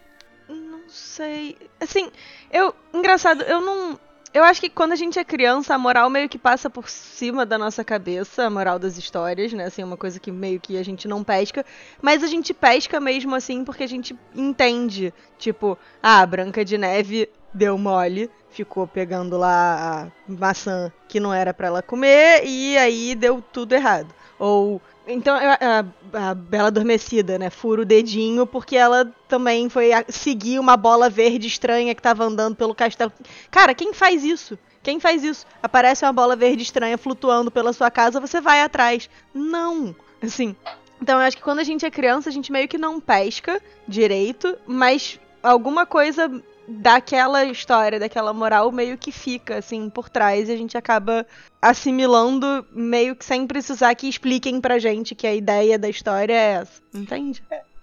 Não 0.48 0.88
sei. 0.88 1.56
Assim, 1.80 2.10
eu. 2.52 2.72
Engraçado, 2.94 3.42
eu 3.42 3.60
não. 3.60 3.98
Eu 4.32 4.44
acho 4.44 4.60
que 4.60 4.70
quando 4.70 4.92
a 4.92 4.96
gente 4.96 5.18
é 5.18 5.24
criança, 5.24 5.74
a 5.74 5.78
moral 5.78 6.08
meio 6.08 6.28
que 6.28 6.38
passa 6.38 6.70
por 6.70 6.88
cima 6.88 7.44
da 7.44 7.58
nossa 7.58 7.82
cabeça, 7.82 8.44
a 8.44 8.50
moral 8.50 8.78
das 8.78 8.96
histórias, 8.96 9.52
né? 9.52 9.64
Assim, 9.64 9.82
uma 9.82 9.96
coisa 9.96 10.20
que 10.20 10.30
meio 10.30 10.60
que 10.60 10.78
a 10.78 10.84
gente 10.84 11.08
não 11.08 11.24
pesca. 11.24 11.66
Mas 12.00 12.22
a 12.22 12.28
gente 12.28 12.54
pesca 12.54 13.00
mesmo 13.00 13.34
assim 13.34 13.64
porque 13.64 13.82
a 13.82 13.88
gente 13.88 14.16
entende. 14.32 15.12
Tipo, 15.36 15.76
ah, 16.00 16.24
Branca 16.24 16.64
de 16.64 16.78
Neve 16.78 17.28
deu 17.52 17.76
mole, 17.76 18.30
ficou 18.50 18.86
pegando 18.86 19.36
lá 19.36 20.06
a 20.28 20.32
maçã 20.32 20.92
que 21.08 21.18
não 21.18 21.34
era 21.34 21.52
pra 21.52 21.66
ela 21.66 21.82
comer 21.82 22.44
e 22.44 22.78
aí 22.78 23.16
deu 23.16 23.42
tudo 23.52 23.72
errado. 23.74 24.14
Ou. 24.38 24.80
Então, 25.06 25.36
eu- 25.36 25.50
a, 25.50 26.30
a 26.30 26.34
Bela 26.34 26.68
Adormecida, 26.68 27.38
né? 27.38 27.50
Fura 27.50 27.82
o 27.82 27.84
dedinho 27.84 28.46
porque 28.46 28.76
ela 28.76 29.10
também 29.28 29.68
foi 29.68 29.92
a- 29.92 30.04
seguir 30.08 30.58
uma 30.58 30.76
bola 30.76 31.08
verde 31.10 31.46
estranha 31.48 31.94
que 31.94 32.02
tava 32.02 32.24
andando 32.24 32.54
pelo 32.54 32.74
castelo. 32.74 33.12
Cara, 33.50 33.74
quem 33.74 33.92
faz 33.92 34.22
isso? 34.22 34.58
Quem 34.82 35.00
faz 35.00 35.24
isso? 35.24 35.46
Aparece 35.62 36.04
uma 36.04 36.12
bola 36.12 36.36
verde 36.36 36.62
estranha 36.62 36.96
flutuando 36.96 37.50
pela 37.50 37.72
sua 37.72 37.90
casa, 37.90 38.20
você 38.20 38.40
vai 38.40 38.62
atrás. 38.62 39.10
Não! 39.34 39.94
Assim. 40.22 40.54
Então, 41.02 41.18
eu 41.18 41.26
acho 41.26 41.36
que 41.36 41.42
quando 41.42 41.58
a 41.60 41.64
gente 41.64 41.84
é 41.84 41.90
criança, 41.90 42.28
a 42.28 42.32
gente 42.32 42.52
meio 42.52 42.68
que 42.68 42.78
não 42.78 43.00
pesca 43.00 43.60
direito, 43.88 44.56
mas 44.66 45.18
alguma 45.42 45.86
coisa 45.86 46.30
daquela 46.70 47.44
história, 47.44 47.98
daquela 47.98 48.32
moral, 48.32 48.70
meio 48.70 48.96
que 48.96 49.10
fica, 49.12 49.58
assim, 49.58 49.90
por 49.90 50.08
trás 50.08 50.48
e 50.48 50.52
a 50.52 50.56
gente 50.56 50.76
acaba 50.78 51.26
assimilando, 51.60 52.66
meio 52.72 53.14
que 53.16 53.24
sem 53.24 53.46
precisar 53.46 53.94
que 53.94 54.08
expliquem 54.08 54.60
pra 54.60 54.78
gente 54.78 55.14
que 55.14 55.26
a 55.26 55.34
ideia 55.34 55.78
da 55.78 55.88
história 55.88 56.32
é 56.32 56.52
essa. 56.60 56.80
Entende? 56.94 57.42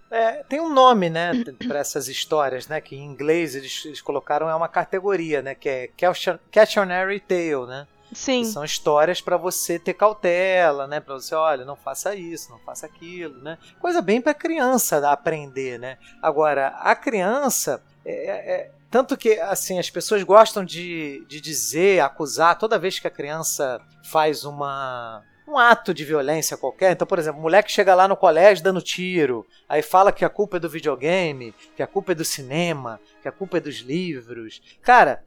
É, 0.10 0.44
tem 0.48 0.62
um 0.62 0.74
nome, 0.74 1.10
né, 1.10 1.32
para 1.68 1.80
essas 1.80 2.08
histórias, 2.08 2.68
né, 2.68 2.80
que 2.80 2.96
em 2.96 3.04
inglês 3.04 3.56
eles, 3.56 3.84
eles 3.86 4.02
colocaram 4.02 4.50
é 4.50 4.56
uma 4.56 4.70
categoria, 4.70 5.42
né, 5.42 5.54
que 5.54 5.68
é 5.68 5.88
caution- 5.98 6.40
cautionary 6.52 7.20
tale, 7.20 7.66
né? 7.68 7.88
Sim. 8.14 8.46
São 8.46 8.64
histórias 8.64 9.20
para 9.20 9.36
você 9.36 9.78
ter 9.78 9.94
cautela, 9.94 10.88
né? 10.88 11.02
Para 11.02 11.16
você, 11.16 11.36
olha, 11.36 11.66
não 11.66 11.76
faça 11.76 12.16
isso, 12.16 12.50
não 12.50 12.60
faça 12.60 12.86
aquilo, 12.86 13.38
né? 13.42 13.58
Coisa 13.82 14.02
bem 14.02 14.22
para 14.22 14.34
criança 14.34 15.12
aprender, 15.12 15.78
né? 15.78 15.98
Agora, 16.22 16.68
a 16.80 16.96
criança 16.96 17.84
é, 18.06 18.30
é- 18.30 18.72
tanto 18.90 19.18
que 19.18 19.40
assim 19.40 19.80
as 19.80 19.90
pessoas 19.90 20.24
gostam 20.24 20.64
de, 20.64 21.26
de 21.28 21.42
dizer, 21.42 22.02
acusar 22.02 22.58
toda 22.58 22.80
vez 22.80 23.00
que 23.00 23.08
a 23.08 23.12
criança 23.12 23.82
faz 24.04 24.44
uma 24.44 25.24
um 25.48 25.58
ato 25.58 25.94
de 25.94 26.04
violência 26.04 26.58
qualquer. 26.58 26.92
Então, 26.92 27.08
por 27.08 27.18
exemplo, 27.18 27.40
o 27.40 27.44
moleque 27.44 27.72
chega 27.72 27.96
lá 27.96 28.06
no 28.08 28.18
colégio 28.18 28.64
dando 28.64 28.82
tiro, 28.82 29.48
aí 29.68 29.82
fala 29.82 30.12
que 30.12 30.26
a 30.26 30.30
culpa 30.30 30.58
é 30.58 30.60
do 30.60 30.70
videogame, 30.70 31.56
que 31.76 31.82
a 31.82 31.88
culpa 31.88 32.12
é 32.12 32.16
do 32.16 32.26
cinema, 32.26 33.00
que 33.22 33.30
a 33.30 33.32
culpa 33.32 33.58
é 33.58 33.62
dos 33.62 33.78
livros. 33.78 34.62
Cara, 34.82 35.24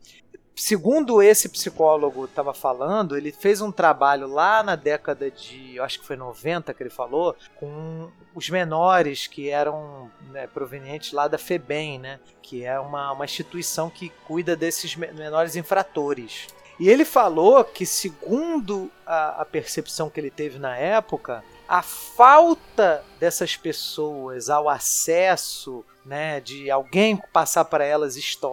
segundo 0.55 1.23
esse 1.23 1.49
psicólogo 1.49 2.25
estava 2.25 2.53
falando, 2.53 3.17
ele 3.17 3.33
fez 3.33 3.61
um 3.61 3.73
trabalho 3.73 4.27
lá 4.27 4.63
na 4.63 4.77
década 4.77 5.31
de, 5.31 5.77
eu 5.77 5.85
acho 5.85 6.01
que 6.01 6.07
foi 6.07 6.17
90 6.17 6.75
que 6.75 6.83
ele 6.83 6.91
falou, 6.91 7.35
com 7.57 8.11
os 8.35 8.49
menores 8.51 9.27
que 9.27 9.49
eram 9.49 10.11
né, 10.31 10.47
provenientes 10.47 11.13
lá 11.13 11.27
da 11.29 11.39
FEBEM, 11.39 11.99
né, 11.99 12.21
que 12.43 12.65
é 12.65 12.79
uma, 12.79 13.13
uma 13.13 13.25
instituição 13.25 13.89
que 13.91 14.11
cuida 14.27 14.55
desses 14.55 14.95
me- 14.97 15.13
menores 15.13 15.57
infratores. 15.57 16.47
E 16.79 16.89
ele 16.89 17.05
falou 17.05 17.63
que, 17.63 17.85
segundo 17.85 18.91
a, 19.05 19.43
a 19.43 19.45
percepção 19.45 20.09
que 20.09 20.19
ele 20.19 20.31
teve 20.31 20.59
na 20.59 20.77
época, 20.77 21.45
a 21.69 21.83
falta 21.83 23.05
dessas 23.19 23.55
pessoas 23.57 24.49
ao 24.49 24.69
acesso 24.69 25.85
né, 26.05 26.41
de 26.41 26.71
alguém 26.71 27.17
passar 27.33 27.67
para 27.67 27.85
elas 27.85 28.17
histórias, 28.17 28.50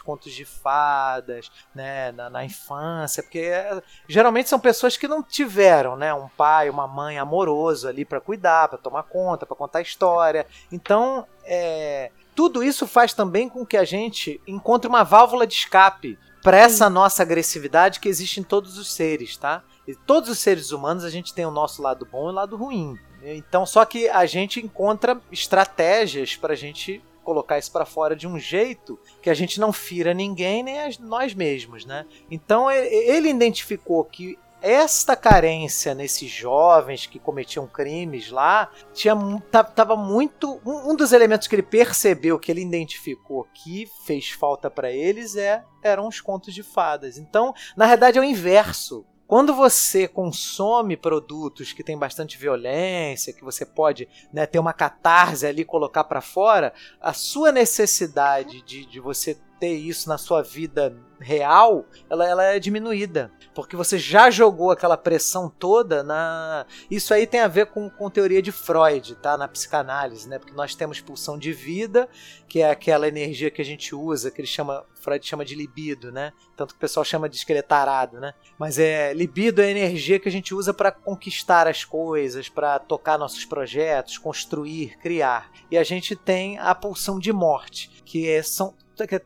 contos 0.00 0.32
de 0.32 0.44
fadas, 0.44 1.50
né, 1.74 2.12
na, 2.12 2.28
na 2.28 2.44
infância, 2.44 3.22
porque 3.22 3.40
é, 3.40 3.82
geralmente 4.08 4.48
são 4.48 4.58
pessoas 4.58 4.96
que 4.96 5.08
não 5.08 5.22
tiveram, 5.22 5.96
né, 5.96 6.12
um 6.12 6.28
pai, 6.28 6.70
uma 6.70 6.86
mãe 6.86 7.18
amoroso 7.18 7.88
ali 7.88 8.04
para 8.04 8.20
cuidar, 8.20 8.68
para 8.68 8.78
tomar 8.78 9.04
conta, 9.04 9.46
para 9.46 9.56
contar 9.56 9.80
história. 9.80 10.46
Então, 10.70 11.26
é, 11.44 12.10
tudo 12.34 12.62
isso 12.62 12.86
faz 12.86 13.12
também 13.12 13.48
com 13.48 13.64
que 13.66 13.76
a 13.76 13.84
gente 13.84 14.40
encontre 14.46 14.88
uma 14.88 15.04
válvula 15.04 15.46
de 15.46 15.54
escape 15.54 16.18
para 16.42 16.56
essa 16.56 16.90
nossa 16.90 17.22
agressividade 17.22 18.00
que 18.00 18.08
existe 18.08 18.40
em 18.40 18.42
todos 18.42 18.78
os 18.78 18.92
seres, 18.92 19.36
tá? 19.36 19.62
E 19.86 19.94
todos 19.94 20.28
os 20.28 20.38
seres 20.38 20.72
humanos 20.72 21.04
a 21.04 21.10
gente 21.10 21.34
tem 21.34 21.46
o 21.46 21.50
nosso 21.50 21.82
lado 21.82 22.06
bom 22.10 22.28
e 22.28 22.32
o 22.32 22.34
lado 22.34 22.56
ruim. 22.56 22.98
Então, 23.22 23.64
só 23.64 23.84
que 23.84 24.08
a 24.08 24.26
gente 24.26 24.60
encontra 24.60 25.20
estratégias 25.30 26.34
pra 26.36 26.54
gente 26.54 27.02
colocar 27.22 27.58
isso 27.58 27.72
pra 27.72 27.84
fora 27.84 28.14
de 28.14 28.26
um 28.26 28.38
jeito 28.38 28.98
que 29.20 29.30
a 29.30 29.34
gente 29.34 29.60
não 29.60 29.72
fira 29.72 30.12
ninguém 30.12 30.62
nem 30.62 30.76
nós 31.00 31.34
mesmos, 31.34 31.84
né? 31.84 32.06
Então 32.30 32.70
ele 32.70 33.30
identificou 33.30 34.04
que 34.04 34.38
esta 34.62 35.16
carência 35.16 35.92
nesses 35.92 36.30
jovens 36.30 37.04
que 37.04 37.18
cometiam 37.18 37.66
crimes 37.66 38.30
lá 38.30 38.70
tinha 38.94 39.16
tava 39.50 39.96
muito 39.96 40.60
um, 40.64 40.92
um 40.92 40.96
dos 40.96 41.12
elementos 41.12 41.48
que 41.48 41.54
ele 41.56 41.64
percebeu 41.64 42.38
que 42.38 42.50
ele 42.50 42.62
identificou 42.62 43.48
que 43.52 43.88
fez 44.06 44.30
falta 44.30 44.70
pra 44.70 44.92
eles 44.92 45.34
é 45.34 45.64
eram 45.82 46.06
os 46.06 46.20
contos 46.20 46.54
de 46.54 46.62
fadas. 46.62 47.18
Então, 47.18 47.52
na 47.76 47.88
verdade 47.88 48.18
é 48.18 48.20
o 48.20 48.24
inverso. 48.24 49.04
Quando 49.32 49.54
você 49.54 50.06
consome 50.06 50.94
produtos 50.94 51.72
que 51.72 51.82
tem 51.82 51.96
bastante 51.96 52.36
violência, 52.36 53.32
que 53.32 53.42
você 53.42 53.64
pode 53.64 54.06
né, 54.30 54.44
ter 54.44 54.58
uma 54.58 54.74
catarse 54.74 55.46
ali 55.46 55.64
colocar 55.64 56.04
pra 56.04 56.20
fora, 56.20 56.74
a 57.00 57.14
sua 57.14 57.50
necessidade 57.50 58.60
de, 58.60 58.84
de 58.84 59.00
você 59.00 59.38
ter 59.62 59.74
isso 59.74 60.08
na 60.08 60.18
sua 60.18 60.42
vida 60.42 60.92
real, 61.20 61.86
ela, 62.10 62.28
ela 62.28 62.42
é 62.42 62.58
diminuída. 62.58 63.30
Porque 63.54 63.76
você 63.76 63.96
já 63.96 64.28
jogou 64.28 64.72
aquela 64.72 64.96
pressão 64.96 65.48
toda 65.48 66.02
na. 66.02 66.66
Isso 66.90 67.14
aí 67.14 67.28
tem 67.28 67.38
a 67.38 67.46
ver 67.46 67.66
com, 67.66 67.88
com 67.88 68.10
teoria 68.10 68.42
de 68.42 68.50
Freud, 68.50 69.14
tá? 69.16 69.36
Na 69.36 69.46
psicanálise, 69.46 70.28
né? 70.28 70.40
Porque 70.40 70.52
nós 70.52 70.74
temos 70.74 71.00
pulsão 71.00 71.38
de 71.38 71.52
vida, 71.52 72.08
que 72.48 72.60
é 72.60 72.70
aquela 72.70 73.06
energia 73.06 73.52
que 73.52 73.62
a 73.62 73.64
gente 73.64 73.94
usa, 73.94 74.32
que 74.32 74.40
ele 74.40 74.48
chama. 74.48 74.84
Freud 74.94 75.24
chama 75.24 75.44
de 75.44 75.54
libido, 75.54 76.10
né? 76.10 76.32
Tanto 76.56 76.74
que 76.74 76.78
o 76.78 76.80
pessoal 76.80 77.04
chama 77.04 77.28
de 77.28 77.36
esqueletarado, 77.36 78.18
né? 78.18 78.34
Mas 78.58 78.80
é 78.80 79.14
libido 79.14 79.62
é 79.62 79.66
a 79.66 79.70
energia 79.70 80.18
que 80.18 80.28
a 80.28 80.32
gente 80.32 80.52
usa 80.54 80.74
para 80.74 80.90
conquistar 80.90 81.68
as 81.68 81.84
coisas, 81.84 82.48
para 82.48 82.80
tocar 82.80 83.16
nossos 83.16 83.44
projetos, 83.44 84.18
construir, 84.18 84.98
criar. 84.98 85.52
E 85.70 85.78
a 85.78 85.84
gente 85.84 86.16
tem 86.16 86.58
a 86.58 86.74
pulsão 86.74 87.20
de 87.20 87.32
morte, 87.32 88.02
que 88.04 88.28
é, 88.28 88.42
são 88.42 88.74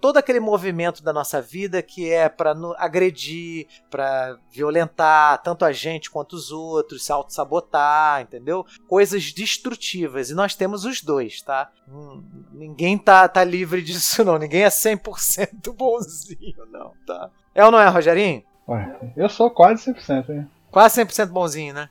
todo 0.00 0.16
aquele 0.16 0.40
movimento 0.40 1.02
da 1.02 1.12
nossa 1.12 1.40
vida 1.40 1.82
que 1.82 2.10
é 2.10 2.28
para 2.28 2.54
agredir, 2.78 3.66
para 3.90 4.38
violentar 4.50 5.42
tanto 5.42 5.64
a 5.64 5.72
gente 5.72 6.10
quanto 6.10 6.34
os 6.34 6.50
outros, 6.50 7.04
se 7.04 7.12
auto-sabotar, 7.12 8.22
entendeu? 8.22 8.64
Coisas 8.88 9.32
destrutivas. 9.32 10.30
E 10.30 10.34
nós 10.34 10.54
temos 10.54 10.84
os 10.84 11.02
dois, 11.02 11.42
tá? 11.42 11.70
Hum, 11.88 12.22
ninguém 12.52 12.96
tá, 12.96 13.28
tá 13.28 13.42
livre 13.44 13.82
disso, 13.82 14.24
não. 14.24 14.38
Ninguém 14.38 14.62
é 14.62 14.68
100% 14.68 15.72
bonzinho, 15.74 16.66
não, 16.70 16.92
tá? 17.06 17.30
É 17.54 17.64
ou 17.64 17.70
não 17.70 17.80
é, 17.80 17.88
Rogerinho? 17.88 18.42
Ué, 18.68 19.12
eu 19.16 19.28
sou 19.28 19.50
quase 19.50 19.92
100%, 19.92 20.30
hein? 20.30 20.50
Quase 20.70 21.04
100% 21.04 21.26
bonzinho, 21.26 21.74
né? 21.74 21.88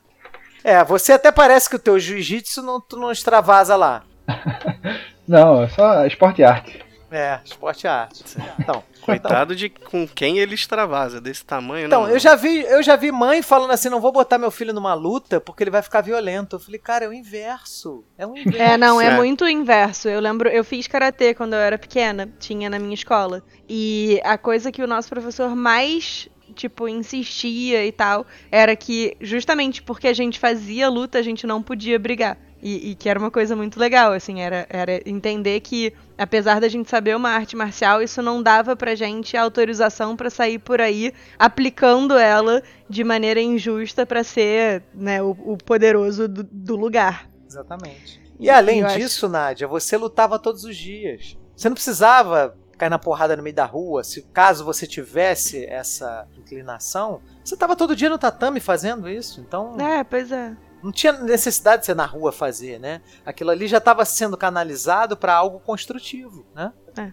É, 0.62 0.82
você 0.84 1.12
até 1.12 1.30
parece 1.30 1.70
que 1.70 1.76
o 1.76 1.78
teu 1.78 1.98
jiu-jitsu 1.98 2.62
não, 2.62 2.80
tu 2.80 2.96
não 2.96 3.12
extravasa 3.12 3.76
lá. 3.76 4.02
Não, 5.26 5.60
é 5.60 5.68
só 5.68 6.06
esporte 6.06 6.40
e 6.40 6.44
arte. 6.44 6.85
É, 7.10 7.38
esporte 7.44 7.84
e 7.84 7.88
arte. 7.88 8.24
Então, 8.58 8.82
Coitado 9.00 9.54
de 9.54 9.68
com 9.68 10.08
quem 10.08 10.38
ele 10.38 10.54
extravasa, 10.56 11.20
desse 11.20 11.44
tamanho, 11.44 11.86
Então, 11.86 12.06
né? 12.06 12.12
eu 12.14 12.18
já 12.18 12.34
vi, 12.34 12.62
eu 12.62 12.82
já 12.82 12.96
vi 12.96 13.12
mãe 13.12 13.40
falando 13.42 13.70
assim, 13.70 13.88
não 13.88 14.00
vou 14.00 14.10
botar 14.10 14.38
meu 14.38 14.50
filho 14.50 14.72
numa 14.72 14.92
luta 14.94 15.40
porque 15.40 15.62
ele 15.62 15.70
vai 15.70 15.82
ficar 15.82 16.00
violento. 16.00 16.56
Eu 16.56 16.60
falei, 16.60 16.80
cara, 16.80 17.04
é 17.04 17.08
o 17.08 17.12
inverso. 17.12 18.04
É 18.18 18.26
o 18.26 18.36
inverso. 18.36 18.60
É, 18.60 18.76
não, 18.76 19.00
é 19.00 19.06
É. 19.06 19.16
muito 19.16 19.44
o 19.44 19.48
inverso. 19.48 20.08
Eu 20.08 20.18
lembro, 20.20 20.48
eu 20.48 20.64
fiz 20.64 20.88
karatê 20.88 21.32
quando 21.34 21.52
eu 21.52 21.60
era 21.60 21.78
pequena, 21.78 22.28
tinha 22.40 22.68
na 22.68 22.78
minha 22.80 22.94
escola. 22.94 23.42
E 23.68 24.20
a 24.24 24.36
coisa 24.36 24.72
que 24.72 24.82
o 24.82 24.86
nosso 24.88 25.08
professor 25.08 25.54
mais, 25.54 26.28
tipo, 26.56 26.88
insistia 26.88 27.86
e 27.86 27.92
tal, 27.92 28.26
era 28.50 28.74
que 28.74 29.16
justamente 29.20 29.80
porque 29.82 30.08
a 30.08 30.12
gente 30.12 30.38
fazia 30.40 30.88
luta, 30.88 31.18
a 31.18 31.22
gente 31.22 31.46
não 31.46 31.62
podia 31.62 31.98
brigar. 31.98 32.36
E, 32.68 32.90
e 32.90 32.94
que 32.96 33.08
era 33.08 33.16
uma 33.16 33.30
coisa 33.30 33.54
muito 33.54 33.78
legal, 33.78 34.12
assim, 34.12 34.40
era, 34.40 34.66
era 34.68 35.00
entender 35.08 35.60
que, 35.60 35.92
apesar 36.18 36.60
da 36.60 36.66
gente 36.68 36.90
saber 36.90 37.14
uma 37.14 37.30
arte 37.30 37.54
marcial, 37.54 38.02
isso 38.02 38.20
não 38.20 38.42
dava 38.42 38.74
pra 38.74 38.96
gente 38.96 39.36
autorização 39.36 40.16
pra 40.16 40.30
sair 40.30 40.58
por 40.58 40.80
aí 40.80 41.12
aplicando 41.38 42.18
ela 42.18 42.60
de 42.90 43.04
maneira 43.04 43.40
injusta 43.40 44.04
pra 44.04 44.24
ser, 44.24 44.82
né, 44.92 45.22
o, 45.22 45.30
o 45.44 45.56
poderoso 45.56 46.26
do- 46.26 46.42
do 46.42 46.74
lugar. 46.74 47.30
Exatamente. 47.48 48.20
E 48.40 48.50
além 48.50 48.80
eu 48.80 48.86
acho- 48.86 48.98
disso, 48.98 49.28
Nádia, 49.28 49.68
você 49.68 49.96
lutava 49.96 50.36
todos 50.36 50.64
os 50.64 50.76
dias. 50.76 51.38
Você 51.56 51.68
não 51.68 51.74
precisava 51.74 52.56
cair 52.76 52.90
na 52.90 52.98
porrada 52.98 53.36
no 53.36 53.42
meio 53.44 53.54
da 53.54 53.64
rua. 53.64 54.02
Se 54.02 54.22
caso 54.32 54.64
você 54.64 54.88
tivesse 54.88 55.64
essa 55.66 56.26
inclinação, 56.36 57.20
você 57.44 57.54
estava 57.54 57.76
todo 57.76 57.94
dia 57.94 58.10
no 58.10 58.18
tatame 58.18 58.58
fazendo 58.58 59.08
isso. 59.08 59.40
Então, 59.40 59.80
É, 59.80 60.02
pois 60.02 60.32
é. 60.32 60.52
Não 60.86 60.92
tinha 60.92 61.12
necessidade 61.12 61.84
de 61.84 61.90
ir 61.90 61.94
na 61.96 62.06
rua 62.06 62.30
fazer, 62.30 62.78
né? 62.78 63.00
Aquilo 63.24 63.50
ali 63.50 63.66
já 63.66 63.78
estava 63.78 64.04
sendo 64.04 64.36
canalizado 64.36 65.16
para 65.16 65.34
algo 65.34 65.58
construtivo, 65.58 66.46
né? 66.54 66.72
É. 66.96 67.12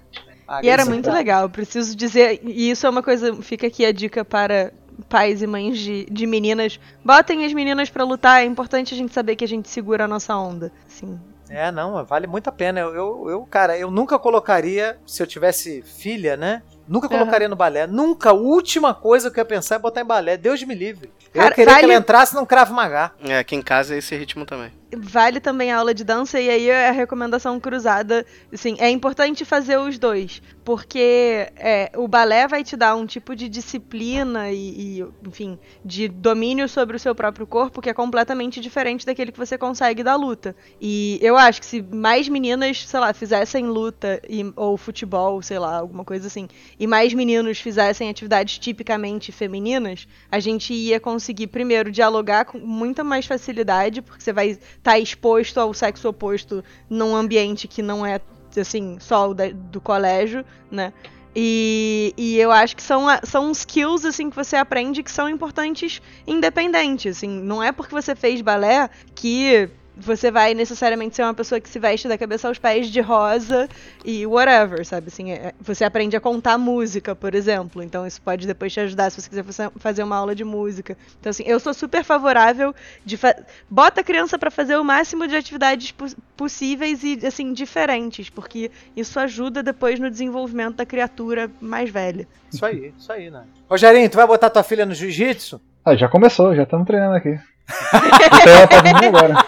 E 0.61 0.69
era 0.69 0.85
muito 0.85 1.09
legal, 1.09 1.49
preciso 1.49 1.95
dizer, 1.95 2.39
e 2.43 2.69
isso 2.69 2.85
é 2.85 2.89
uma 2.89 3.01
coisa, 3.01 3.33
fica 3.41 3.65
aqui 3.65 3.83
a 3.85 3.91
dica 3.91 4.23
para 4.23 4.71
pais 5.09 5.41
e 5.41 5.47
mães 5.47 5.79
de, 5.79 6.05
de 6.05 6.27
meninas, 6.27 6.79
botem 7.03 7.45
as 7.45 7.53
meninas 7.53 7.89
pra 7.89 8.03
lutar, 8.03 8.43
é 8.43 8.45
importante 8.45 8.93
a 8.93 8.97
gente 8.97 9.11
saber 9.13 9.35
que 9.35 9.43
a 9.43 9.47
gente 9.47 9.67
segura 9.69 10.05
a 10.05 10.07
nossa 10.07 10.37
onda, 10.37 10.71
sim. 10.87 11.19
É, 11.49 11.71
não, 11.71 12.03
vale 12.05 12.25
muito 12.25 12.47
a 12.47 12.51
pena. 12.51 12.79
Eu, 12.79 12.95
eu, 12.95 13.29
eu, 13.29 13.41
cara, 13.45 13.77
eu 13.77 13.91
nunca 13.91 14.17
colocaria, 14.17 14.97
se 15.05 15.21
eu 15.21 15.27
tivesse 15.27 15.83
filha, 15.83 16.35
né? 16.35 16.63
Nunca 16.87 17.07
colocaria 17.07 17.47
no 17.47 17.55
balé. 17.55 17.87
Nunca. 17.87 18.29
A 18.29 18.33
última 18.33 18.93
coisa 18.93 19.31
que 19.31 19.39
eu 19.39 19.41
ia 19.41 19.45
pensar 19.45 19.75
é 19.75 19.79
botar 19.79 20.01
em 20.01 20.05
balé. 20.05 20.37
Deus 20.37 20.61
me 20.63 20.75
livre. 20.75 21.11
eu 21.33 21.39
ia 21.39 21.43
Cara, 21.43 21.55
querer 21.55 21.75
que 21.77 21.83
ela 21.85 21.93
entrasse 21.93 22.35
num 22.35 22.45
Krav 22.45 22.71
Maga. 22.71 23.11
É, 23.23 23.39
aqui 23.39 23.55
em 23.55 23.61
casa 23.61 23.95
é 23.95 23.97
esse 23.97 24.15
ritmo 24.15 24.45
também. 24.45 24.71
Vale 24.95 25.39
também 25.39 25.71
a 25.71 25.77
aula 25.77 25.93
de 25.93 26.03
dança, 26.03 26.39
e 26.39 26.49
aí 26.49 26.69
a 26.69 26.91
recomendação 26.91 27.59
cruzada, 27.59 28.23
assim, 28.53 28.75
é 28.79 28.89
importante 28.89 29.43
fazer 29.43 29.77
os 29.79 29.97
dois, 29.97 30.41
porque 30.63 31.51
é, 31.55 31.91
o 31.95 32.07
balé 32.07 32.47
vai 32.47 32.63
te 32.63 32.75
dar 32.77 32.95
um 32.95 33.05
tipo 33.05 33.35
de 33.35 33.49
disciplina 33.49 34.51
e, 34.51 34.99
e, 34.99 35.05
enfim, 35.27 35.57
de 35.83 36.07
domínio 36.07 36.69
sobre 36.69 36.95
o 36.95 36.99
seu 36.99 37.15
próprio 37.15 37.47
corpo 37.47 37.81
que 37.81 37.89
é 37.89 37.93
completamente 37.93 38.61
diferente 38.61 39.05
daquele 39.05 39.31
que 39.31 39.39
você 39.39 39.57
consegue 39.57 40.03
da 40.03 40.15
luta. 40.15 40.55
E 40.79 41.17
eu 41.21 41.37
acho 41.37 41.59
que 41.61 41.65
se 41.65 41.81
mais 41.81 42.29
meninas, 42.29 42.85
sei 42.87 42.99
lá, 42.99 43.13
fizessem 43.13 43.65
luta 43.65 44.21
e- 44.29 44.51
ou 44.55 44.77
futebol, 44.77 45.41
sei 45.41 45.57
lá, 45.57 45.77
alguma 45.79 46.05
coisa 46.05 46.27
assim, 46.27 46.47
e 46.79 46.85
mais 46.85 47.13
meninos 47.13 47.59
fizessem 47.59 48.09
atividades 48.09 48.59
tipicamente 48.59 49.31
femininas, 49.31 50.07
a 50.31 50.39
gente 50.39 50.73
ia 50.73 50.99
conseguir, 50.99 51.47
primeiro, 51.47 51.91
dialogar 51.91 52.45
com 52.45 52.59
muita 52.59 53.03
mais 53.03 53.25
facilidade, 53.25 54.01
porque 54.01 54.21
você 54.21 54.33
vai 54.33 54.57
estar 54.83 54.99
exposto 54.99 55.57
ao 55.59 55.73
sexo 55.73 56.09
oposto 56.09 56.61
num 56.89 57.15
ambiente 57.15 57.69
que 57.69 57.81
não 57.81 58.05
é, 58.05 58.19
assim, 58.59 58.97
só 58.99 59.29
o 59.29 59.33
da- 59.33 59.49
do 59.49 59.79
colégio, 59.79 60.45
né? 60.69 60.91
E, 61.35 62.13
e 62.15 62.37
eu 62.37 62.51
acho 62.51 62.75
que 62.75 62.83
são, 62.83 63.05
são 63.23 63.49
skills, 63.51 64.05
assim, 64.05 64.29
que 64.29 64.35
você 64.35 64.55
aprende 64.55 65.01
que 65.01 65.09
são 65.09 65.27
importantes 65.27 66.01
independentes, 66.27 67.17
assim. 67.17 67.29
Não 67.29 67.63
é 67.63 67.71
porque 67.71 67.95
você 67.95 68.13
fez 68.13 68.41
balé 68.41 68.89
que 69.15 69.67
você 69.95 70.31
vai 70.31 70.53
necessariamente 70.53 71.15
ser 71.15 71.23
uma 71.23 71.33
pessoa 71.33 71.61
que 71.61 71.69
se 71.69 71.77
veste 71.79 72.07
da 72.07 72.17
cabeça 72.17 72.47
aos 72.47 72.57
pés 72.57 72.87
de 72.87 72.99
rosa 72.99 73.69
e 74.03 74.25
whatever, 74.25 74.85
sabe? 74.85 75.07
Assim, 75.07 75.31
é- 75.31 75.53
você 75.61 75.83
aprende 75.85 76.15
a 76.17 76.19
contar 76.19 76.57
música, 76.57 77.15
por 77.15 77.35
exemplo. 77.35 77.81
Então 77.83 78.05
isso 78.05 78.21
pode 78.21 78.47
depois 78.47 78.73
te 78.73 78.79
ajudar 78.79 79.09
se 79.11 79.21
você 79.21 79.29
quiser 79.29 79.43
fa- 79.43 79.71
fazer 79.77 80.03
uma 80.03 80.15
aula 80.15 80.33
de 80.33 80.43
música. 80.43 80.97
Então 81.19 81.29
assim, 81.29 81.43
eu 81.45 81.59
sou 81.59 81.73
super 81.73 82.03
favorável 82.03 82.73
de 83.05 83.17
fa 83.17 83.35
bota 83.69 84.01
a 84.01 84.03
criança 84.03 84.37
pra 84.39 84.49
fazer 84.49 84.75
o 84.77 84.83
máximo 84.83 85.27
de 85.27 85.35
atividades 85.35 85.91
pos- 85.91 86.15
possíveis 86.35 87.03
e 87.03 87.19
assim 87.25 87.53
diferentes, 87.53 88.29
porque 88.29 88.71
isso 88.95 89.19
ajuda 89.19 89.61
depois 89.61 89.99
no 89.99 90.09
desenvolvimento 90.09 90.75
da 90.77 90.85
criatura 90.85 91.49
mais 91.61 91.89
velha. 91.89 92.27
Isso 92.51 92.65
aí, 92.65 92.93
isso 92.97 93.11
aí, 93.11 93.29
né? 93.29 93.43
Rogerinho, 93.69 94.09
tu 94.09 94.15
vai 94.17 94.25
botar 94.27 94.49
tua 94.49 94.63
filha 94.63 94.85
no 94.85 94.93
jiu-jitsu? 94.93 95.61
Ah, 95.85 95.95
já 95.95 96.07
começou, 96.07 96.55
já 96.55 96.63
estamos 96.63 96.87
treinando 96.87 97.15
aqui. 97.15 97.39
Então 98.41 98.53
ela 98.53 98.67
tá 98.67 98.81
vindo 98.81 99.05
agora. 99.05 99.45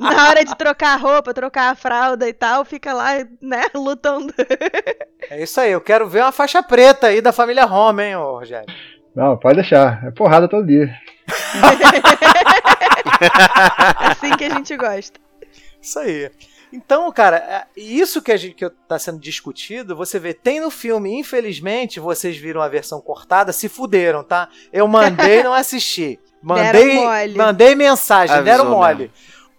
Na 0.00 0.28
hora 0.28 0.44
de 0.44 0.54
trocar 0.56 0.94
a 0.94 0.96
roupa, 0.96 1.34
trocar 1.34 1.70
a 1.70 1.74
fralda 1.74 2.28
e 2.28 2.32
tal, 2.32 2.64
fica 2.64 2.92
lá, 2.92 3.12
né, 3.40 3.64
lutando. 3.74 4.32
É 5.30 5.42
isso 5.42 5.60
aí, 5.60 5.72
eu 5.72 5.80
quero 5.80 6.08
ver 6.08 6.22
uma 6.22 6.32
faixa 6.32 6.62
preta 6.62 7.08
aí 7.08 7.20
da 7.20 7.32
família 7.32 7.66
Home, 7.66 8.02
hein, 8.02 8.16
ô 8.16 8.38
Rogério? 8.38 8.66
Não, 9.14 9.36
pode 9.36 9.56
deixar. 9.56 10.04
É 10.06 10.10
porrada 10.10 10.46
todo 10.48 10.66
dia. 10.66 10.94
assim 14.10 14.30
que 14.36 14.44
a 14.44 14.50
gente 14.50 14.76
gosta. 14.76 15.18
Isso 15.80 15.98
aí. 15.98 16.30
Então, 16.72 17.10
cara, 17.12 17.36
é- 17.36 17.64
isso 17.80 18.20
que, 18.20 18.32
a 18.32 18.36
gente, 18.36 18.54
que 18.54 18.68
tá 18.88 18.98
sendo 18.98 19.18
discutido, 19.20 19.94
você 19.96 20.18
vê, 20.18 20.34
tem 20.34 20.60
no 20.60 20.70
filme, 20.70 21.18
infelizmente, 21.18 22.00
vocês 22.00 22.36
viram 22.36 22.60
a 22.60 22.68
versão 22.68 23.00
cortada, 23.00 23.52
se 23.52 23.68
fuderam, 23.68 24.22
tá? 24.24 24.48
Eu 24.72 24.86
mandei 24.88 25.42
não 25.42 25.52
assisti. 25.54 26.18
Mandei, 26.42 26.70
Deram 26.90 27.02
mole. 27.02 27.34
mandei 27.36 27.74
mensagem, 27.74 28.36
Avisou 28.36 28.44
deram 28.56 28.70
mole. 28.70 28.98
mesmo. 28.98 29.12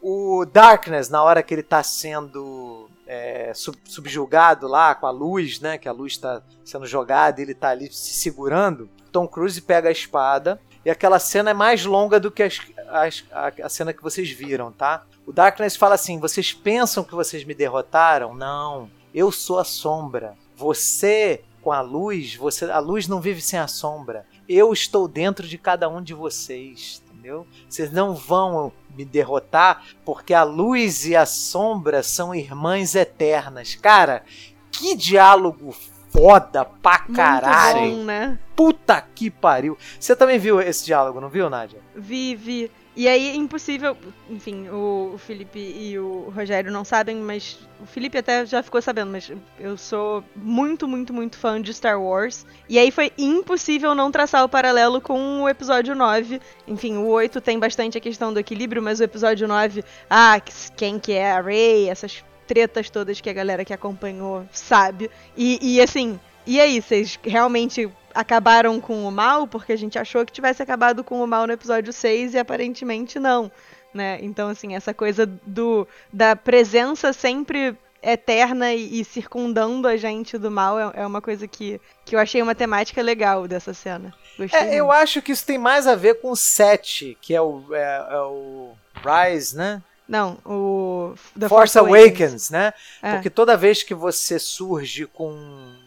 O 0.09 0.45
Darkness, 0.45 1.09
na 1.09 1.21
hora 1.21 1.43
que 1.43 1.53
ele 1.53 1.63
tá 1.63 1.83
sendo 1.83 2.89
é, 3.05 3.51
sub- 3.53 3.77
subjugado 3.83 4.65
lá 4.65 4.95
com 4.95 5.05
a 5.05 5.11
luz, 5.11 5.59
né? 5.59 5.77
Que 5.77 5.89
a 5.89 5.91
luz 5.91 6.15
tá 6.17 6.41
sendo 6.63 6.85
jogada 6.85 7.41
e 7.41 7.43
ele 7.43 7.53
tá 7.53 7.69
ali 7.69 7.91
se 7.91 8.13
segurando. 8.13 8.89
Tom 9.11 9.27
Cruise 9.27 9.61
pega 9.61 9.89
a 9.89 9.91
espada, 9.91 10.61
E 10.85 10.89
aquela 10.89 11.19
cena 11.19 11.49
é 11.49 11.53
mais 11.53 11.83
longa 11.83 12.17
do 12.21 12.31
que 12.31 12.41
as- 12.43 12.61
as- 12.87 13.25
a, 13.29 13.51
a 13.65 13.67
cena 13.67 13.91
que 13.91 14.01
vocês 14.01 14.29
viram, 14.31 14.71
tá? 14.71 15.03
O 15.25 15.33
Darkness 15.33 15.75
fala 15.75 15.95
assim: 15.95 16.17
vocês 16.21 16.53
pensam 16.53 17.03
que 17.03 17.13
vocês 17.13 17.43
me 17.43 17.53
derrotaram? 17.53 18.33
Não. 18.33 18.89
Eu 19.13 19.29
sou 19.29 19.59
a 19.59 19.65
sombra. 19.65 20.35
Você, 20.55 21.41
com 21.61 21.73
a 21.73 21.81
luz, 21.81 22.35
você, 22.35 22.63
a 22.71 22.79
luz 22.79 23.05
não 23.09 23.19
vive 23.19 23.41
sem 23.41 23.59
a 23.59 23.67
sombra. 23.67 24.25
Eu 24.47 24.71
estou 24.71 25.05
dentro 25.09 25.45
de 25.45 25.57
cada 25.57 25.89
um 25.89 26.01
de 26.01 26.13
vocês, 26.13 27.03
entendeu? 27.11 27.45
Vocês 27.67 27.91
não 27.91 28.15
vão 28.15 28.71
me 28.97 29.05
derrotar 29.05 29.83
porque 30.03 30.33
a 30.33 30.43
luz 30.43 31.05
e 31.05 31.15
a 31.15 31.25
sombra 31.25 32.01
são 32.01 32.33
irmãs 32.33 32.95
eternas. 32.95 33.75
Cara, 33.75 34.23
que 34.71 34.95
diálogo 34.95 35.75
foda 36.09 36.65
pra 36.65 36.99
caralho. 36.99 37.81
Muito 37.81 37.97
bom, 37.97 38.03
né? 38.05 38.39
Puta 38.55 39.01
que 39.01 39.29
pariu. 39.29 39.77
Você 39.99 40.15
também 40.15 40.39
viu 40.39 40.59
esse 40.59 40.85
diálogo, 40.85 41.21
não 41.21 41.29
viu, 41.29 41.49
Nádia? 41.49 41.79
Vive. 41.95 42.71
E 42.97 43.07
aí 43.07 43.37
impossível. 43.37 43.95
Enfim, 44.27 44.67
o, 44.69 45.11
o 45.13 45.17
Felipe 45.19 45.59
e 45.59 45.99
o 45.99 46.31
Rogério 46.35 46.71
não 46.71 46.83
sabem, 46.83 47.17
mas. 47.17 47.59
O 47.79 47.85
Felipe 47.85 48.17
até 48.17 48.43
já 48.43 48.63
ficou 48.63 48.81
sabendo, 48.81 49.11
mas 49.11 49.31
eu 49.59 49.77
sou 49.77 50.23
muito, 50.35 50.87
muito, 50.87 51.13
muito 51.13 51.37
fã 51.37 51.61
de 51.61 51.71
Star 51.71 52.01
Wars. 52.01 52.43
E 52.67 52.79
aí 52.79 52.89
foi 52.89 53.13
impossível 53.15 53.93
não 53.93 54.09
traçar 54.09 54.43
o 54.43 54.49
paralelo 54.49 54.99
com 54.99 55.43
o 55.43 55.47
episódio 55.47 55.93
9. 55.93 56.41
Enfim, 56.67 56.97
o 56.97 57.05
8 57.05 57.39
tem 57.39 57.59
bastante 57.59 57.99
a 57.99 58.01
questão 58.01 58.33
do 58.33 58.39
equilíbrio, 58.39 58.81
mas 58.81 58.99
o 58.99 59.03
episódio 59.03 59.47
9, 59.47 59.83
ah, 60.09 60.41
quem 60.75 60.97
que 60.97 61.13
é 61.13 61.33
a 61.33 61.39
Rey, 61.39 61.87
essas 61.87 62.25
tretas 62.47 62.89
todas 62.89 63.21
que 63.21 63.29
a 63.29 63.33
galera 63.33 63.63
que 63.63 63.73
acompanhou 63.73 64.43
sabe. 64.51 65.11
E, 65.35 65.75
e 65.75 65.79
assim, 65.79 66.19
e 66.47 66.61
aí, 66.61 66.81
vocês 66.81 67.19
realmente 67.23 67.91
acabaram 68.17 68.81
com 68.81 69.07
o 69.07 69.11
mal? 69.11 69.47
Porque 69.47 69.71
a 69.71 69.77
gente 69.77 69.99
achou 69.99 70.25
que 70.25 70.31
tivesse 70.31 70.63
acabado 70.63 71.03
com 71.03 71.23
o 71.23 71.27
mal 71.27 71.45
no 71.45 71.53
episódio 71.53 71.93
6 71.93 72.33
e 72.33 72.39
aparentemente 72.39 73.19
não, 73.19 73.51
né? 73.93 74.17
Então, 74.21 74.49
assim, 74.49 74.75
essa 74.75 74.93
coisa 74.93 75.25
do 75.45 75.87
da 76.11 76.35
presença 76.35 77.13
sempre 77.13 77.77
eterna 78.01 78.73
e, 78.73 79.01
e 79.01 79.05
circundando 79.05 79.87
a 79.87 79.97
gente 79.97 80.37
do 80.37 80.49
mal 80.49 80.79
é, 80.79 81.01
é 81.01 81.05
uma 81.05 81.21
coisa 81.21 81.47
que, 81.47 81.79
que 82.05 82.15
eu 82.15 82.19
achei 82.19 82.41
uma 82.41 82.55
temática 82.55 83.01
legal 83.01 83.47
dessa 83.47 83.73
cena. 83.73 84.13
Gostei 84.37 84.59
É, 84.59 84.75
eu 84.75 84.91
acho 84.91 85.21
que 85.21 85.31
isso 85.31 85.45
tem 85.45 85.57
mais 85.57 85.85
a 85.85 85.95
ver 85.95 86.15
com 86.21 86.31
o 86.31 86.35
7, 86.35 87.17
que 87.21 87.35
é 87.35 87.41
o, 87.41 87.63
é, 87.71 88.07
é 88.09 88.19
o 88.21 88.71
Rise, 88.95 89.55
né? 89.55 89.81
Não, 90.07 90.37
o 90.45 91.15
The 91.37 91.49
Force 91.49 91.77
Awakens, 91.77 92.49
né? 92.49 92.73
É. 93.03 93.11
Porque 93.13 93.29
toda 93.29 93.57
vez 93.57 93.83
que 93.83 93.93
você 93.93 94.39
surge 94.39 95.05
com, 95.05 95.33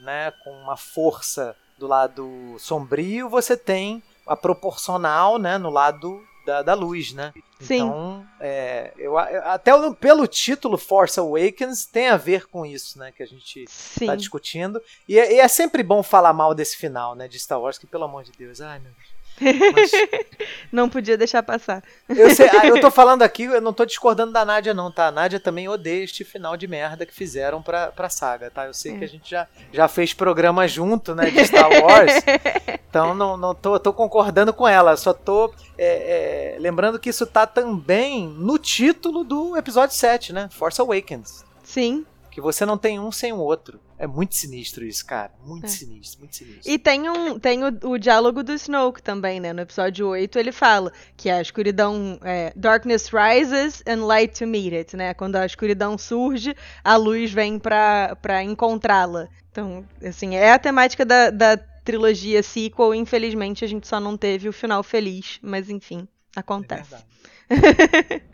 né, 0.02 0.30
com 0.44 0.50
uma 0.50 0.76
força 0.76 1.56
do 1.80 1.86
lado 1.86 2.56
sombrio, 2.58 3.28
você 3.28 3.56
tem 3.56 4.02
a 4.26 4.36
proporcional, 4.36 5.38
né, 5.38 5.56
no 5.56 5.70
lado 5.70 6.22
da, 6.44 6.62
da 6.62 6.74
luz, 6.74 7.12
né? 7.14 7.32
Sim. 7.58 7.76
Então, 7.76 8.26
é, 8.38 8.92
eu, 8.98 9.16
até 9.16 9.72
pelo 9.94 10.26
título 10.26 10.76
Force 10.76 11.18
Awakens 11.18 11.86
tem 11.86 12.08
a 12.08 12.16
ver 12.18 12.46
com 12.46 12.66
isso, 12.66 12.98
né, 12.98 13.10
que 13.12 13.22
a 13.22 13.26
gente 13.26 13.64
Sim. 13.66 14.06
tá 14.06 14.14
discutindo. 14.14 14.80
E 15.08 15.18
é, 15.18 15.34
e 15.34 15.40
é 15.40 15.48
sempre 15.48 15.82
bom 15.82 16.02
falar 16.02 16.34
mal 16.34 16.54
desse 16.54 16.76
final, 16.76 17.14
né, 17.14 17.26
de 17.26 17.38
Star 17.38 17.60
Wars, 17.60 17.78
que 17.78 17.86
pelo 17.86 18.04
amor 18.04 18.24
de 18.24 18.32
Deus, 18.32 18.60
ai 18.60 18.78
meu 18.78 18.92
Deus. 18.92 19.19
Mas- 19.40 19.90
Não 20.72 20.88
podia 20.88 21.16
deixar 21.16 21.42
passar. 21.42 21.82
eu, 22.08 22.34
sei- 22.34 22.48
ah, 22.48 22.66
eu 22.66 22.80
tô 22.80 22.90
falando 22.92 23.22
aqui, 23.22 23.44
eu 23.44 23.60
não 23.60 23.72
tô 23.72 23.84
discordando 23.84 24.32
da 24.32 24.44
Nádia, 24.44 24.72
não, 24.74 24.90
tá? 24.90 25.06
A 25.08 25.10
Nádia 25.12 25.40
também 25.40 25.68
odeia 25.68 26.04
este 26.04 26.24
final 26.24 26.56
de 26.56 26.66
merda 26.68 27.04
que 27.06 27.14
fizeram 27.14 27.60
pra, 27.62 27.88
pra 27.88 28.08
saga, 28.08 28.50
tá? 28.50 28.66
Eu 28.66 28.74
sei 28.74 28.96
que 28.98 29.04
a 29.04 29.08
gente 29.08 29.30
já, 29.30 29.46
já 29.72 29.88
fez 29.88 30.12
programa 30.14 30.66
junto, 30.68 31.14
né, 31.14 31.30
de 31.30 31.44
Star 31.46 31.68
Wars. 31.70 32.12
Então 32.90 33.14
não, 33.14 33.36
não 33.36 33.54
tô, 33.54 33.78
tô 33.78 33.92
concordando 33.92 34.52
com 34.52 34.66
ela, 34.66 34.96
só 34.96 35.12
tô 35.12 35.54
é, 35.78 36.54
é, 36.56 36.58
lembrando 36.58 36.98
que 36.98 37.08
isso 37.08 37.24
tá 37.24 37.46
também 37.46 38.26
no 38.26 38.58
título 38.58 39.22
do 39.22 39.56
episódio 39.56 39.94
7, 39.94 40.32
né? 40.32 40.48
Force 40.50 40.80
Awakens. 40.80 41.44
Sim. 41.62 42.04
Que 42.30 42.40
você 42.40 42.64
não 42.64 42.78
tem 42.78 42.98
um 43.00 43.10
sem 43.10 43.32
o 43.32 43.38
outro. 43.38 43.80
É 43.98 44.06
muito 44.06 44.34
sinistro 44.34 44.84
isso, 44.84 45.04
cara. 45.04 45.32
Muito 45.44 45.66
É. 45.66 45.68
sinistro, 45.68 46.20
muito 46.20 46.36
sinistro. 46.36 46.70
E 46.72 46.78
tem, 46.78 47.08
um, 47.10 47.38
tem 47.38 47.64
o, 47.64 47.68
o 47.90 47.98
diálogo 47.98 48.42
do 48.42 48.52
Snoke 48.52 49.02
também, 49.02 49.40
né? 49.40 49.52
No 49.52 49.60
episódio 49.60 50.06
8 50.08 50.38
ele 50.38 50.52
fala 50.52 50.92
que 51.16 51.28
a 51.28 51.40
escuridão. 51.42 52.18
É, 52.22 52.52
Darkness 52.56 53.08
rises 53.10 53.82
and 53.86 54.06
light 54.06 54.38
to 54.38 54.46
meet 54.46 54.72
it, 54.72 54.96
né? 54.96 55.12
Quando 55.12 55.36
a 55.36 55.44
escuridão 55.44 55.98
surge, 55.98 56.54
a 56.84 56.96
luz 56.96 57.32
vem 57.32 57.58
pra, 57.58 58.16
pra 58.22 58.42
encontrá-la. 58.42 59.28
Então, 59.50 59.84
assim, 60.02 60.36
é 60.36 60.52
a 60.52 60.58
temática 60.58 61.04
da, 61.04 61.30
da 61.30 61.56
trilogia 61.84 62.42
sequel. 62.42 62.94
Infelizmente, 62.94 63.64
a 63.64 63.68
gente 63.68 63.86
só 63.88 63.98
não 63.98 64.16
teve 64.16 64.48
o 64.48 64.52
final 64.52 64.82
feliz. 64.82 65.38
Mas 65.42 65.68
enfim, 65.68 66.06
É 66.36 66.40
acontece. 66.40 66.90
verdade. 66.90 67.04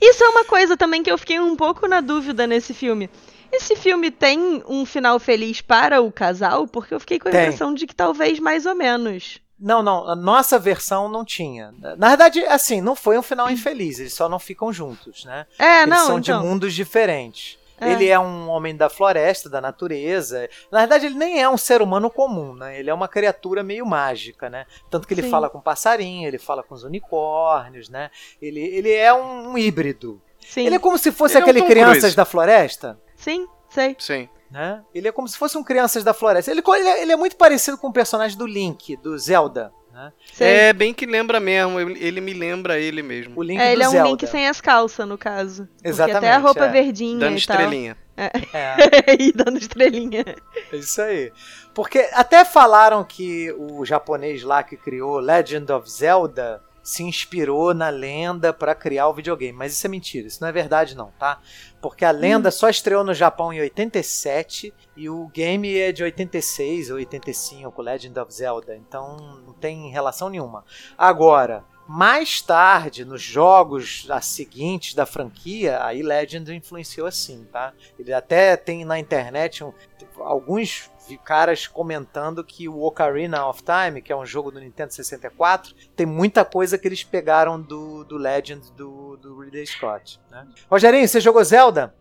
Isso 0.00 0.24
é 0.24 0.28
uma 0.28 0.44
coisa 0.44 0.76
também 0.76 1.02
que 1.02 1.10
eu 1.10 1.18
fiquei 1.18 1.38
um 1.38 1.56
pouco 1.56 1.86
na 1.86 2.00
dúvida 2.00 2.46
nesse 2.46 2.74
filme. 2.74 3.08
Esse 3.52 3.76
filme 3.76 4.10
tem 4.10 4.62
um 4.66 4.86
final 4.86 5.18
feliz 5.20 5.60
para 5.60 6.00
o 6.00 6.10
casal? 6.10 6.66
Porque 6.66 6.94
eu 6.94 7.00
fiquei 7.00 7.18
com 7.18 7.28
a 7.28 7.30
Tem. 7.30 7.42
impressão 7.42 7.74
de 7.74 7.86
que 7.86 7.94
talvez 7.94 8.38
mais 8.38 8.64
ou 8.64 8.74
menos. 8.74 9.38
Não, 9.60 9.82
não, 9.82 10.08
a 10.08 10.16
nossa 10.16 10.58
versão 10.58 11.08
não 11.08 11.24
tinha. 11.24 11.72
Na 11.96 12.08
verdade, 12.08 12.44
assim, 12.46 12.80
não 12.80 12.96
foi 12.96 13.16
um 13.16 13.22
final 13.22 13.48
infeliz, 13.48 14.00
eles 14.00 14.12
só 14.12 14.28
não 14.28 14.40
ficam 14.40 14.72
juntos, 14.72 15.24
né? 15.24 15.46
É, 15.56 15.82
eles 15.82 15.90
não, 15.90 16.06
são 16.06 16.18
então. 16.18 16.40
de 16.40 16.46
mundos 16.46 16.74
diferentes. 16.74 17.58
É. 17.80 17.92
Ele 17.92 18.08
é 18.08 18.18
um 18.18 18.48
homem 18.48 18.76
da 18.76 18.88
floresta, 18.88 19.48
da 19.48 19.60
natureza. 19.60 20.48
Na 20.70 20.80
verdade, 20.80 21.06
ele 21.06 21.16
nem 21.16 21.40
é 21.42 21.48
um 21.48 21.56
ser 21.56 21.82
humano 21.82 22.10
comum, 22.10 22.54
né? 22.54 22.78
Ele 22.78 22.90
é 22.90 22.94
uma 22.94 23.08
criatura 23.08 23.62
meio 23.62 23.84
mágica, 23.84 24.48
né? 24.48 24.66
Tanto 24.90 25.06
que 25.06 25.14
ele 25.14 25.22
Sim. 25.22 25.30
fala 25.30 25.50
com 25.50 25.60
passarinho, 25.60 26.28
ele 26.28 26.38
fala 26.38 26.62
com 26.62 26.74
os 26.74 26.84
unicórnios, 26.84 27.88
né? 27.88 28.10
Ele, 28.40 28.60
ele 28.60 28.92
é 28.92 29.12
um, 29.12 29.50
um 29.50 29.58
híbrido. 29.58 30.20
Sim, 30.40 30.66
Ele 30.66 30.74
é 30.74 30.78
como 30.78 30.98
se 30.98 31.12
fosse 31.12 31.34
Ele 31.34 31.42
é 31.42 31.46
um 31.46 31.50
aquele 31.50 31.66
Crianças 31.66 31.98
Cruise. 31.98 32.16
da 32.16 32.24
Floresta, 32.24 33.00
sim, 33.14 33.46
sei. 33.70 33.96
Sim. 33.98 34.28
né? 34.50 34.82
Ele 34.92 35.08
é 35.08 35.12
como 35.12 35.28
se 35.28 35.38
fosse 35.38 35.56
um 35.56 35.62
Crianças 35.62 36.02
da 36.02 36.12
Floresta. 36.12 36.50
Ele, 36.50 36.62
ele 36.66 36.88
é, 36.88 37.02
ele 37.02 37.12
é 37.12 37.16
muito 37.16 37.36
parecido 37.36 37.78
com 37.78 37.88
o 37.88 37.92
personagem 37.92 38.36
do 38.36 38.46
Link, 38.46 38.96
do 38.96 39.16
Zelda, 39.16 39.72
né? 39.92 40.12
É 40.40 40.72
bem 40.72 40.92
que 40.94 41.06
lembra 41.06 41.38
mesmo. 41.38 41.78
Ele 41.80 42.20
me 42.20 42.32
lembra 42.32 42.78
ele 42.78 43.02
mesmo. 43.02 43.34
O 43.38 43.42
Link 43.42 43.60
É, 43.60 43.66
do 43.66 43.72
ele 43.72 43.82
é 43.82 43.88
um 43.88 43.92
Zelda. 43.92 44.08
link 44.10 44.26
sem 44.26 44.48
as 44.48 44.60
calças, 44.60 45.06
no 45.06 45.18
caso. 45.18 45.66
Porque 45.76 45.88
Exatamente, 45.88 46.18
até 46.18 46.32
a 46.32 46.38
roupa 46.38 46.64
é. 46.66 46.68
verdinha 46.68 47.18
Dando 47.18 47.38
e 47.38 47.46
tal. 47.46 47.56
estrelinha. 47.56 47.96
É. 48.16 48.30
e 49.18 49.32
dando 49.32 49.58
estrelinha. 49.58 50.24
É 50.72 50.76
isso 50.76 51.00
aí. 51.00 51.32
Porque 51.74 52.08
até 52.12 52.44
falaram 52.44 53.02
que 53.04 53.50
o 53.52 53.84
japonês 53.84 54.42
lá 54.42 54.62
que 54.62 54.76
criou 54.76 55.18
Legend 55.18 55.70
of 55.72 55.90
Zelda 55.90 56.62
se 56.82 57.02
inspirou 57.02 57.72
na 57.72 57.88
lenda 57.90 58.52
pra 58.52 58.74
criar 58.74 59.08
o 59.08 59.14
videogame, 59.14 59.52
mas 59.56 59.72
isso 59.72 59.86
é 59.86 59.90
mentira, 59.90 60.26
isso 60.26 60.40
não 60.40 60.48
é 60.48 60.52
verdade 60.52 60.96
não, 60.96 61.12
tá? 61.18 61.40
Porque 61.80 62.04
a 62.04 62.10
lenda 62.10 62.50
só 62.50 62.68
estreou 62.68 63.04
no 63.04 63.14
Japão 63.14 63.52
em 63.52 63.60
87 63.60 64.72
e 64.96 65.08
o 65.08 65.28
game 65.28 65.76
é 65.78 65.92
de 65.92 66.02
86 66.02 66.90
ou 66.90 66.96
85, 66.96 67.80
Legend 67.82 68.18
of 68.18 68.32
Zelda, 68.34 68.76
então 68.76 69.16
não 69.46 69.52
tem 69.52 69.90
relação 69.90 70.28
nenhuma. 70.28 70.64
Agora, 70.96 71.64
mais 71.86 72.40
tarde, 72.40 73.04
nos 73.04 73.20
jogos 73.20 74.06
seguintes 74.22 74.94
da 74.94 75.04
franquia, 75.04 75.84
aí 75.84 76.02
Legend 76.02 76.54
influenciou 76.54 77.06
assim, 77.06 77.44
tá? 77.52 77.72
Ele 77.98 78.12
até 78.12 78.56
tem 78.56 78.84
na 78.84 78.98
internet 78.98 79.64
um- 79.64 79.72
alguns 80.18 80.90
vi- 81.08 81.18
caras 81.18 81.66
comentando 81.66 82.42
que 82.44 82.68
o 82.68 82.82
Ocarina 82.82 83.46
of 83.46 83.62
Time, 83.62 84.00
que 84.02 84.12
é 84.12 84.16
um 84.16 84.24
jogo 84.26 84.50
do 84.50 84.60
Nintendo 84.60 84.92
64, 84.92 85.74
tem 85.96 86.06
muita 86.06 86.44
coisa 86.44 86.76
que 86.78 86.86
eles 86.88 87.02
pegaram 87.04 87.60
do, 87.60 88.04
do 88.04 88.16
Legend 88.16 88.72
do, 88.76 89.16
do 89.16 89.40
Ridley 89.40 89.66
Scott. 89.66 90.20
Né? 90.30 90.46
Rogerinho, 90.70 91.06
você 91.06 91.20
jogou 91.20 91.42
Zelda? 91.44 91.94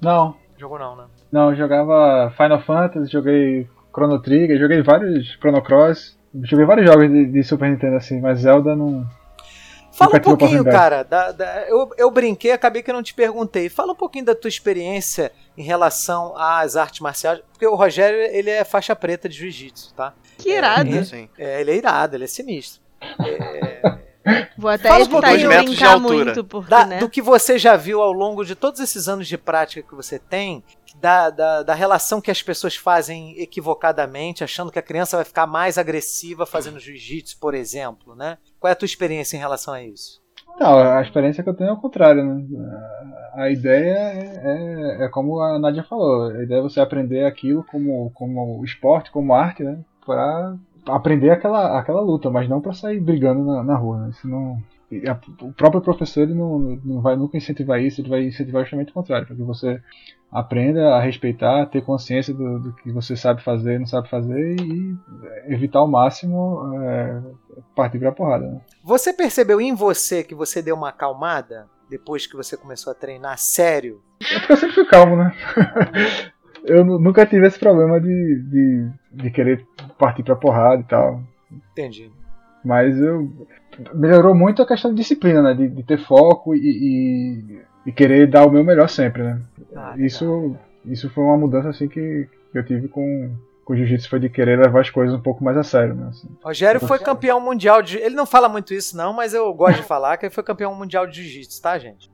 Não, 0.00 0.36
Jogou 0.58 0.78
não, 0.78 0.94
né? 0.94 1.04
não, 1.30 1.50
eu 1.50 1.56
jogava 1.56 2.32
Final 2.36 2.60
Fantasy, 2.62 3.10
joguei 3.10 3.68
Chrono 3.92 4.20
Trigger, 4.20 4.58
joguei 4.58 4.80
vários 4.82 5.26
Chrono 5.40 5.60
Cross, 5.62 6.16
joguei 6.42 6.64
vários 6.64 6.86
jogos 6.88 7.08
de, 7.10 7.26
de 7.26 7.42
Super 7.42 7.68
Nintendo 7.70 7.96
assim, 7.96 8.20
mas 8.20 8.40
Zelda 8.40 8.76
não. 8.76 9.04
Fala 9.92 10.16
um 10.16 10.20
pouquinho, 10.20 10.64
cara. 10.64 11.02
da- 11.02 11.32
da- 11.32 11.68
eu, 11.68 11.90
eu 11.98 12.10
brinquei, 12.10 12.50
acabei 12.52 12.82
que 12.82 12.90
eu 12.90 12.94
não 12.94 13.02
te 13.02 13.12
perguntei. 13.14 13.68
Fala 13.68 13.92
um 13.92 13.96
pouquinho 13.96 14.24
da 14.24 14.34
tua 14.34 14.48
experiência 14.48 15.30
em 15.56 15.62
relação 15.62 16.34
às 16.36 16.76
artes 16.76 17.00
marciais. 17.00 17.40
Porque 17.52 17.66
o 17.66 17.74
Rogério, 17.74 18.18
ele 18.34 18.50
é 18.50 18.64
faixa 18.64 18.96
preta 18.96 19.28
de 19.28 19.36
jiu-jitsu, 19.36 19.92
tá? 19.94 20.14
Que 20.38 20.50
irado. 20.50 20.96
É. 20.96 21.04
Sim. 21.04 21.28
É, 21.38 21.60
ele 21.60 21.70
é 21.72 21.76
irado, 21.76 22.16
ele 22.16 22.24
é 22.24 22.26
sinistro. 22.26 22.80
Vou 24.56 24.70
até 24.70 24.84
Fala 24.88 25.00
um 25.00 25.02
evitar 25.02 25.20
pouquinho. 25.20 25.38
de 25.38 25.48
metros 25.48 25.82
altura. 25.82 26.24
muito, 26.24 26.44
porque, 26.44 26.70
Da- 26.70 26.86
né? 26.86 26.98
Do 26.98 27.10
que 27.10 27.20
você 27.20 27.58
já 27.58 27.74
viu 27.76 28.00
ao 28.00 28.12
longo 28.12 28.44
de 28.44 28.54
todos 28.54 28.78
esses 28.80 29.08
anos 29.08 29.26
de 29.26 29.36
prática 29.36 29.82
que 29.86 29.94
você 29.96 30.16
tem, 30.18 30.62
da, 31.00 31.28
da, 31.28 31.62
da 31.64 31.74
relação 31.74 32.20
que 32.20 32.30
as 32.30 32.40
pessoas 32.40 32.76
fazem 32.76 33.34
equivocadamente, 33.40 34.44
achando 34.44 34.70
que 34.70 34.78
a 34.78 34.82
criança 34.82 35.16
vai 35.16 35.24
ficar 35.24 35.46
mais 35.46 35.76
agressiva 35.76 36.46
fazendo 36.46 36.78
jiu-jitsu, 36.78 37.36
por 37.40 37.52
exemplo, 37.52 38.14
né? 38.14 38.38
Qual 38.62 38.68
é 38.68 38.74
a 38.74 38.76
tua 38.76 38.86
experiência 38.86 39.36
em 39.36 39.40
relação 39.40 39.74
a 39.74 39.82
isso? 39.82 40.22
Não, 40.60 40.78
a 40.78 41.02
experiência 41.02 41.42
que 41.42 41.48
eu 41.50 41.54
tenho 41.54 41.70
é 41.70 41.72
o 41.72 41.76
contrário, 41.76 42.24
né? 42.24 42.46
A 43.34 43.50
ideia 43.50 43.92
é, 43.92 45.00
é, 45.00 45.04
é 45.04 45.08
como 45.08 45.40
a 45.40 45.58
Nadia 45.58 45.82
falou, 45.82 46.30
a 46.30 46.44
ideia 46.44 46.60
é 46.60 46.62
você 46.62 46.78
aprender 46.78 47.24
aquilo 47.24 47.64
como, 47.64 48.12
como 48.14 48.64
esporte, 48.64 49.10
como 49.10 49.34
arte, 49.34 49.64
né? 49.64 49.80
Pra 50.06 50.54
aprender 50.86 51.30
aquela, 51.30 51.76
aquela 51.76 52.00
luta, 52.00 52.30
mas 52.30 52.48
não 52.48 52.60
pra 52.60 52.72
sair 52.72 53.00
brigando 53.00 53.44
na, 53.44 53.64
na 53.64 53.74
rua, 53.74 53.98
né? 53.98 54.10
Isso 54.10 54.28
não. 54.28 54.62
A- 55.08 55.18
O 55.44 55.52
próprio 55.52 55.80
professor 55.80 56.22
ele 56.22 56.34
não, 56.34 56.58
não 56.84 57.00
vai 57.00 57.16
nunca 57.16 57.36
incentivar 57.36 57.80
isso, 57.80 58.00
ele 58.00 58.08
vai 58.08 58.24
incentivar 58.24 58.62
justamente 58.62 58.90
o 58.90 58.94
contrário, 58.94 59.26
para 59.26 59.36
que 59.36 59.42
você 59.42 59.80
aprenda 60.30 60.94
a 60.94 61.00
respeitar, 61.00 61.66
ter 61.66 61.82
consciência 61.82 62.32
do, 62.32 62.58
do 62.58 62.72
que 62.76 62.90
você 62.90 63.14
sabe 63.14 63.42
fazer 63.42 63.74
e 63.74 63.78
não 63.78 63.86
sabe 63.86 64.08
fazer 64.08 64.56
e 64.60 64.96
evitar 65.46 65.80
ao 65.80 65.88
máximo 65.88 66.72
é, 66.82 67.20
partir 67.76 67.98
pra 67.98 68.12
porrada. 68.12 68.46
Né? 68.46 68.60
Você 68.82 69.12
percebeu 69.12 69.60
em 69.60 69.74
você 69.74 70.24
que 70.24 70.34
você 70.34 70.62
deu 70.62 70.74
uma 70.74 70.88
acalmada 70.88 71.66
depois 71.90 72.26
que 72.26 72.34
você 72.36 72.56
começou 72.56 72.90
a 72.90 72.94
treinar 72.94 73.36
sério? 73.38 74.00
É 74.22 74.38
porque 74.38 74.52
eu 74.52 74.56
sempre 74.56 74.74
fui 74.74 74.86
calmo, 74.86 75.16
né? 75.16 75.34
eu 76.64 76.82
nu- 76.84 76.98
nunca 76.98 77.26
tive 77.26 77.46
esse 77.46 77.58
problema 77.58 78.00
de, 78.00 78.42
de, 78.42 78.88
de 79.12 79.30
querer 79.30 79.66
partir 79.98 80.22
pra 80.22 80.34
porrada 80.36 80.80
e 80.80 80.84
tal. 80.84 81.20
Entendi. 81.72 82.10
Mas 82.64 82.98
eu 82.98 83.30
melhorou 83.94 84.34
muito 84.34 84.62
a 84.62 84.66
questão 84.66 84.90
de 84.90 84.96
disciplina, 84.98 85.42
né? 85.42 85.54
De, 85.54 85.68
de 85.68 85.82
ter 85.82 85.98
foco 85.98 86.54
e, 86.54 86.58
e, 86.58 87.60
e 87.86 87.92
querer 87.92 88.28
dar 88.28 88.46
o 88.46 88.50
meu 88.50 88.62
melhor 88.64 88.88
sempre, 88.88 89.22
né? 89.22 89.40
Ah, 89.74 89.94
Isso, 89.96 90.54
isso 90.84 91.10
foi 91.10 91.24
uma 91.24 91.36
mudança 91.36 91.70
assim 91.70 91.88
que, 91.88 92.28
que 92.52 92.58
eu 92.58 92.64
tive 92.64 92.88
com, 92.88 93.34
com 93.64 93.72
o 93.72 93.76
jiu-jitsu, 93.76 94.08
foi 94.08 94.20
de 94.20 94.28
querer 94.28 94.58
levar 94.58 94.80
as 94.80 94.90
coisas 94.90 95.14
um 95.14 95.22
pouco 95.22 95.42
mais 95.42 95.56
a 95.56 95.62
sério, 95.62 95.94
né? 95.94 96.08
assim. 96.08 96.28
Rogério 96.44 96.80
foi 96.80 96.98
campeão 96.98 97.40
mundial 97.40 97.82
de. 97.82 97.98
Ele 97.98 98.14
não 98.14 98.26
fala 98.26 98.48
muito 98.48 98.74
isso, 98.74 98.96
não, 98.96 99.12
mas 99.12 99.34
eu 99.34 99.52
gosto 99.54 99.78
de 99.78 99.84
falar 99.84 100.16
que 100.16 100.26
ele 100.26 100.34
foi 100.34 100.44
campeão 100.44 100.74
mundial 100.74 101.06
de 101.06 101.22
jiu-jitsu, 101.22 101.62
tá, 101.62 101.78
gente? 101.78 102.10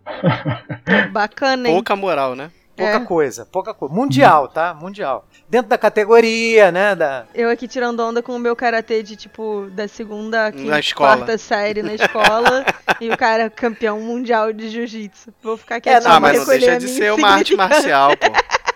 Bacana, 1.13 1.67
hein? 1.69 1.75
Pouca 1.75 1.97
moral, 1.97 2.35
né? 2.35 2.51
Pouca 2.79 2.97
É. 2.97 3.01
coisa, 3.01 3.45
pouca 3.45 3.75
coisa. 3.75 3.93
Mundial, 3.95 4.47
tá? 4.47 4.73
Mundial. 4.73 5.27
Dentro 5.49 5.69
da 5.69 5.77
categoria, 5.77 6.71
né? 6.71 6.95
Da... 6.95 7.25
Eu 7.35 7.51
aqui 7.51 7.67
tirando 7.67 7.99
onda 8.01 8.23
com 8.23 8.33
o 8.37 8.39
meu 8.39 8.55
karatê 8.55 9.03
de 9.03 9.17
tipo 9.17 9.69
da 9.73 9.89
segunda, 9.89 10.53
quinta, 10.53 10.71
Na 10.71 10.79
escola. 10.79 11.17
quarta 11.17 11.37
série 11.37 11.83
na 11.83 11.95
escola 11.95 12.65
e 13.01 13.11
o 13.11 13.17
cara 13.17 13.51
campeão 13.51 14.01
mundial 14.01 14.53
de 14.53 14.69
jiu-jitsu. 14.69 15.35
Vou 15.43 15.57
ficar 15.57 15.81
quietinho 15.81 16.09
não, 16.09 16.17
Ah, 16.17 16.21
mas 16.21 16.39
não 16.39 16.47
deixa 16.47 16.79
de 16.79 16.89
ser 16.89 17.13
uma 17.13 17.29
arte 17.29 17.57
marcial, 17.57 18.17
pô. 18.17 18.27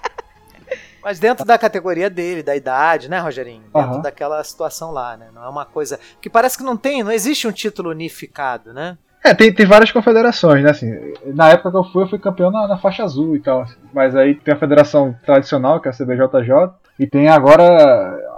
Mas 1.04 1.18
dentro 1.18 1.44
da 1.44 1.58
categoria 1.58 2.08
dele, 2.08 2.44
da 2.44 2.54
idade, 2.54 3.08
né, 3.10 3.18
Rogerinho? 3.18 3.62
Dentro 3.74 3.80
Aham. 3.80 4.00
daquela 4.02 4.42
situação 4.44 4.92
lá, 4.92 5.16
né? 5.16 5.30
Não 5.34 5.42
é 5.44 5.48
uma 5.48 5.64
coisa. 5.64 5.98
Que 6.20 6.30
parece 6.30 6.56
que 6.56 6.62
não 6.62 6.76
tem, 6.76 7.02
não 7.02 7.10
existe 7.10 7.48
um 7.48 7.50
título 7.50 7.90
unificado, 7.90 8.72
né? 8.72 8.96
É, 9.24 9.32
tem, 9.32 9.52
tem 9.52 9.64
várias 9.64 9.92
confederações, 9.92 10.64
né? 10.64 10.70
Assim, 10.70 10.90
na 11.26 11.50
época 11.50 11.70
que 11.70 11.76
eu 11.76 11.84
fui, 11.84 12.02
eu 12.02 12.08
fui 12.08 12.18
campeão 12.18 12.50
na, 12.50 12.66
na 12.66 12.76
faixa 12.76 13.04
azul 13.04 13.36
e 13.36 13.40
tal. 13.40 13.62
assim. 13.62 13.76
Mas 13.92 14.16
aí 14.16 14.34
tem 14.34 14.52
a 14.52 14.58
federação 14.58 15.14
tradicional, 15.24 15.80
que 15.80 15.88
é 15.88 15.90
a 15.92 15.94
CBJJ, 15.94 16.70
e 16.98 17.06
tem 17.06 17.28
agora 17.28 17.64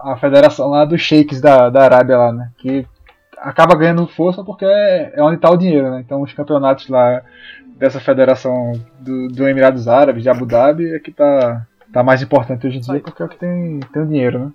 a 0.03 0.17
federação 0.17 0.69
lá 0.69 0.85
dos 0.85 1.01
sheiks 1.01 1.41
da, 1.41 1.71
da 1.71 1.85
Arábia 1.85 2.19
lá, 2.19 2.33
né? 2.33 2.51
Que 2.59 2.87
acaba 3.39 3.77
ganhando 3.77 4.07
força 4.07 4.45
porque 4.45 4.65
é, 4.67 5.13
é 5.15 5.23
onde 5.23 5.41
tá 5.41 5.51
o 5.51 5.57
dinheiro, 5.57 5.91
né? 5.91 6.03
Então 6.05 6.21
os 6.21 6.33
campeonatos 6.33 6.89
lá 6.89 7.23
dessa 7.77 7.99
federação 7.99 8.73
do, 9.01 9.29
do 9.29 9.49
Emirados 9.49 9.89
Árabes, 9.89 10.23
de 10.23 10.29
Abu 10.29 10.45
Dhabi, 10.47 10.95
é 10.95 10.99
que 10.99 11.11
tá, 11.11 11.67
tá 11.93 12.03
mais 12.03 12.23
importante 12.23 12.67
hoje 12.67 12.79
em 12.79 12.81
dia 12.81 13.01
porque 13.01 13.23
é 13.23 13.25
o 13.25 13.29
que 13.29 13.39
tem, 13.39 13.81
tem 13.93 14.03
o 14.03 14.07
dinheiro, 14.07 14.39
né? 14.39 14.51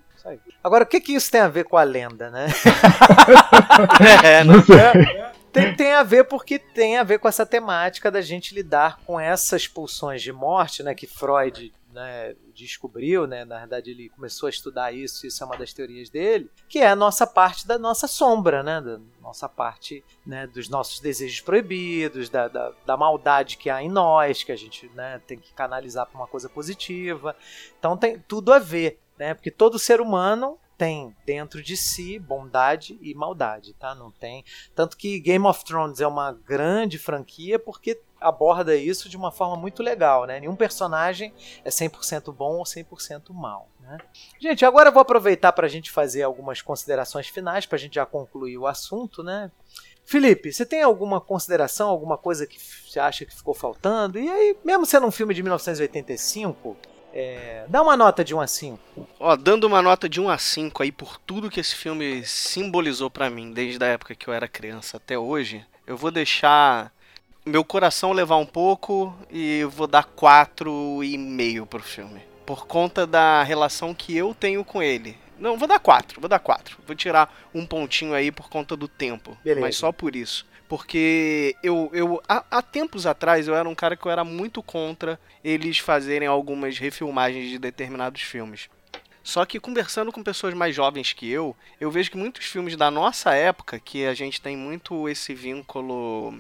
Agora, 0.64 0.84
o 0.84 0.88
que, 0.88 1.00
que 1.00 1.14
isso 1.14 1.32
tem 1.32 1.42
a 1.42 1.48
ver 1.48 1.64
com 1.64 1.78
a 1.78 1.84
lenda, 1.84 2.30
né? 2.30 2.48
É, 4.24 4.44
não. 4.44 4.56
Não 4.56 4.64
sei. 4.64 5.29
Tem, 5.52 5.76
tem 5.76 5.94
a 5.94 6.04
ver 6.04 6.26
porque 6.26 6.60
tem 6.60 6.98
a 6.98 7.04
ver 7.04 7.20
com 7.20 7.28
essa 7.28 7.46
temática 7.46 8.12
da 8.12 8.22
gente 8.22 8.54
lidar 8.54 9.00
com 9.06 9.20
essas 9.20 9.68
pulsões 9.68 10.22
de 10.22 10.32
morte, 10.32 10.84
né? 10.84 10.94
Que 10.94 11.08
Freud 11.08 11.74
né, 11.92 12.36
descobriu, 12.54 13.26
né? 13.26 13.44
Na 13.46 13.60
verdade, 13.60 13.92
ele 13.92 14.10
começou 14.10 14.48
a 14.48 14.50
estudar 14.50 14.92
isso, 14.92 15.26
isso 15.26 15.44
é 15.44 15.46
uma 15.46 15.58
das 15.58 15.74
teorias 15.74 16.10
dele, 16.10 16.50
que 16.68 16.80
é 16.80 16.88
a 16.88 16.96
nossa 16.96 17.26
parte 17.26 17.68
da 17.68 17.78
nossa 17.78 18.08
sombra, 18.08 18.62
né? 18.62 18.80
Da 18.82 19.00
nossa 19.22 19.50
parte 19.50 20.04
né, 20.26 20.48
dos 20.48 20.70
nossos 20.70 21.00
desejos 21.00 21.42
proibidos, 21.42 22.30
da, 22.30 22.48
da, 22.48 22.72
da 22.86 22.98
maldade 22.98 23.58
que 23.58 23.70
há 23.70 23.82
em 23.82 23.90
nós, 23.90 24.44
que 24.44 24.52
a 24.52 24.56
gente 24.56 24.90
né, 24.94 25.22
tem 25.26 25.38
que 25.38 25.54
canalizar 25.54 26.06
para 26.06 26.20
uma 26.20 26.28
coisa 26.28 26.48
positiva. 26.48 27.36
Então 27.78 27.98
tem 27.98 28.20
tudo 28.20 28.54
a 28.54 28.60
ver, 28.60 29.00
né? 29.18 29.34
Porque 29.34 29.52
todo 29.52 29.80
ser 29.80 30.00
humano 30.00 30.58
tem 30.80 31.14
dentro 31.26 31.62
de 31.62 31.76
si 31.76 32.18
bondade 32.18 32.98
e 33.02 33.14
maldade, 33.14 33.74
tá? 33.74 33.94
Não 33.94 34.10
tem 34.10 34.46
tanto 34.74 34.96
que 34.96 35.20
Game 35.20 35.46
of 35.46 35.66
Thrones 35.66 36.00
é 36.00 36.08
uma 36.08 36.32
grande 36.32 36.98
franquia 36.98 37.60
porque 37.60 38.00
aborda 38.20 38.76
isso 38.78 39.10
de 39.10 39.18
uma 39.18 39.30
forma 39.30 39.58
muito 39.58 39.84
legal, 39.84 40.26
né? 40.26 40.40
Nenhum 40.40 40.56
personagem 40.56 41.34
é 41.66 41.70
100% 41.70 42.34
bom 42.34 42.56
ou 42.56 42.64
100% 42.64 43.34
mal, 43.34 43.68
né? 43.82 43.98
Gente, 44.40 44.64
agora 44.66 44.88
eu 44.88 44.94
vou 44.94 45.02
aproveitar 45.02 45.52
para 45.52 45.68
a 45.68 45.70
gente 45.70 45.92
fazer 45.92 46.24
algumas 46.24 46.62
considerações 46.62 47.28
finais, 47.28 47.66
para 47.66 47.76
a 47.76 47.80
gente 47.80 47.96
já 47.96 48.06
concluir 48.06 48.58
o 48.58 48.66
assunto, 48.66 49.22
né? 49.22 49.52
Felipe, 50.06 50.52
você 50.52 50.66
tem 50.66 50.82
alguma 50.82 51.20
consideração, 51.20 51.90
alguma 51.90 52.18
coisa 52.18 52.48
que 52.48 52.58
você 52.58 53.02
acha 53.02 53.26
que 53.26 53.36
ficou 53.36 53.54
faltando? 53.54 54.18
E 54.18 54.30
aí, 54.30 54.58
mesmo 54.64 54.86
sendo 54.86 55.06
um 55.06 55.12
filme 55.12 55.34
de 55.34 55.44
1985, 55.44 56.78
é, 57.14 57.66
dá 57.68 57.82
uma 57.82 57.98
nota 57.98 58.24
de 58.24 58.34
1 58.36 58.42
a 58.42 58.48
5. 58.48 59.08
Ó, 59.20 59.36
dando 59.36 59.66
uma 59.66 59.82
nota 59.82 60.08
de 60.08 60.22
1 60.22 60.30
a 60.30 60.38
5 60.38 60.84
aí 60.84 60.92
por 60.92 61.18
tudo 61.18 61.50
que 61.50 61.60
esse 61.60 61.76
filme 61.76 62.24
simbolizou 62.26 63.10
pra 63.10 63.30
mim, 63.30 63.52
desde 63.52 63.84
a 63.84 63.88
época 63.88 64.16
que 64.16 64.28
eu 64.28 64.34
era 64.34 64.48
criança 64.48 64.98
até 64.98 65.18
hoje, 65.18 65.66
eu 65.88 65.98
vou 65.98 66.12
deixar 66.12 66.92
meu 67.46 67.64
coração 67.64 68.12
levar 68.12 68.38
um 68.38 68.46
pouco 68.46 69.16
e 69.30 69.64
vou 69.66 69.88
dar 69.88 70.04
4,5 70.04 71.66
pro 71.66 71.82
filme. 71.82 72.22
Por 72.46 72.66
conta 72.66 73.06
da 73.06 73.44
relação 73.44 73.94
que 73.94 74.16
eu 74.16 74.34
tenho 74.34 74.64
com 74.64 74.82
ele. 74.82 75.18
Não, 75.40 75.58
vou 75.58 75.68
dar 75.68 75.80
4, 75.80 76.20
vou 76.20 76.30
dar 76.30 76.40
4. 76.40 76.78
Vou 76.86 76.96
tirar 76.96 77.34
um 77.54 77.66
pontinho 77.66 78.14
aí 78.14 78.32
por 78.32 78.50
conta 78.50 78.76
do 78.76 78.88
tempo. 78.88 79.38
Beleza. 79.44 79.62
Mas 79.62 79.78
só 79.78 79.92
por 79.92 80.16
isso. 80.16 80.46
Porque 80.70 81.56
eu, 81.64 81.90
eu 81.92 82.22
há, 82.30 82.46
há 82.50 82.62
tempos 82.62 83.08
atrás 83.08 83.48
eu 83.48 83.56
era 83.56 83.68
um 83.68 83.74
cara 83.74 83.98
que 83.98 84.06
eu 84.06 84.12
era 84.12 84.24
muito 84.24 84.62
contra 84.62 85.20
eles 85.44 85.80
fazerem 85.80 86.28
algumas 86.28 86.78
refilmagens 86.78 87.50
de 87.50 87.58
determinados 87.58 88.22
filmes. 88.22 88.70
Só 89.24 89.46
que 89.46 89.60
conversando 89.60 90.12
com 90.12 90.24
pessoas 90.24 90.54
mais 90.54 90.76
jovens 90.76 91.12
que 91.12 91.30
eu, 91.30 91.56
eu 91.82 91.90
vejo 91.90 92.12
que 92.12 92.18
muitos 92.18 92.46
filmes 92.46 92.76
da 92.76 92.92
nossa 92.92 93.34
época, 93.34 93.80
que 93.80 94.06
a 94.06 94.14
gente 94.14 94.40
tem 94.40 94.56
muito 94.56 95.10
esse 95.10 95.34
vínculo. 95.34 96.38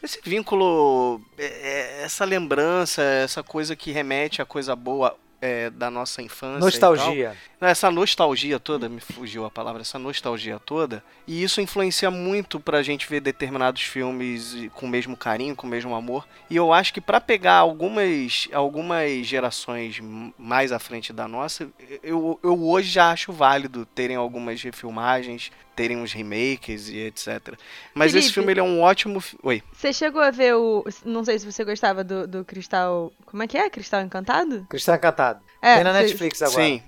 Esse 0.00 0.20
vínculo, 0.22 1.20
é, 1.36 1.44
é, 1.44 2.02
essa 2.04 2.24
lembrança, 2.24 3.02
essa 3.02 3.42
coisa 3.42 3.74
que 3.74 3.90
remete 3.90 4.40
a 4.40 4.44
coisa 4.44 4.76
boa 4.76 5.16
é, 5.40 5.70
da 5.70 5.90
nossa 5.90 6.22
infância. 6.22 6.80
tal. 6.80 6.94
Nostalgia. 6.94 7.36
Essa 7.70 7.90
nostalgia 7.90 8.58
toda, 8.60 8.88
me 8.88 9.00
fugiu 9.00 9.44
a 9.44 9.50
palavra, 9.50 9.82
essa 9.82 9.98
nostalgia 9.98 10.58
toda. 10.58 11.02
E 11.26 11.42
isso 11.42 11.60
influencia 11.60 12.10
muito 12.10 12.58
pra 12.60 12.82
gente 12.82 13.08
ver 13.08 13.20
determinados 13.20 13.82
filmes 13.82 14.56
com 14.74 14.86
o 14.86 14.88
mesmo 14.88 15.16
carinho, 15.16 15.56
com 15.56 15.66
o 15.66 15.70
mesmo 15.70 15.94
amor. 15.94 16.26
E 16.50 16.56
eu 16.56 16.72
acho 16.72 16.92
que 16.92 17.00
pra 17.00 17.20
pegar 17.20 17.54
algumas, 17.56 18.48
algumas 18.52 19.26
gerações 19.26 20.00
mais 20.38 20.72
à 20.72 20.78
frente 20.78 21.12
da 21.12 21.26
nossa, 21.28 21.68
eu, 22.02 22.38
eu 22.42 22.62
hoje 22.64 22.90
já 22.90 23.10
acho 23.10 23.32
válido 23.32 23.86
terem 23.86 24.16
algumas 24.16 24.62
refilmagens, 24.62 25.50
terem 25.74 25.96
uns 25.96 26.12
remakes 26.12 26.88
e 26.88 26.98
etc. 26.98 27.54
Mas 27.94 28.08
esse 28.14 28.28
Felipe. 28.28 28.34
filme 28.34 28.52
ele 28.52 28.60
é 28.60 28.62
um 28.62 28.80
ótimo. 28.80 29.20
fi- 29.20 29.36
Oi. 29.42 29.62
Você 29.72 29.92
chegou 29.92 30.20
a 30.20 30.30
ver 30.30 30.54
o. 30.54 30.84
Não 31.04 31.24
sei 31.24 31.38
se 31.38 31.50
você 31.50 31.64
gostava 31.64 32.04
do, 32.04 32.26
do 32.26 32.44
Cristal. 32.44 33.12
Como 33.26 33.42
é 33.42 33.46
que 33.46 33.56
é? 33.58 33.68
Cristal 33.70 34.02
Encantado? 34.02 34.66
Cristão 34.68 34.94
Encantado. 34.94 35.40
É, 35.60 35.76
Tem 35.76 35.84
na 35.84 35.92
Netflix 35.92 36.42
agora. 36.42 36.62
Sim. 36.64 36.82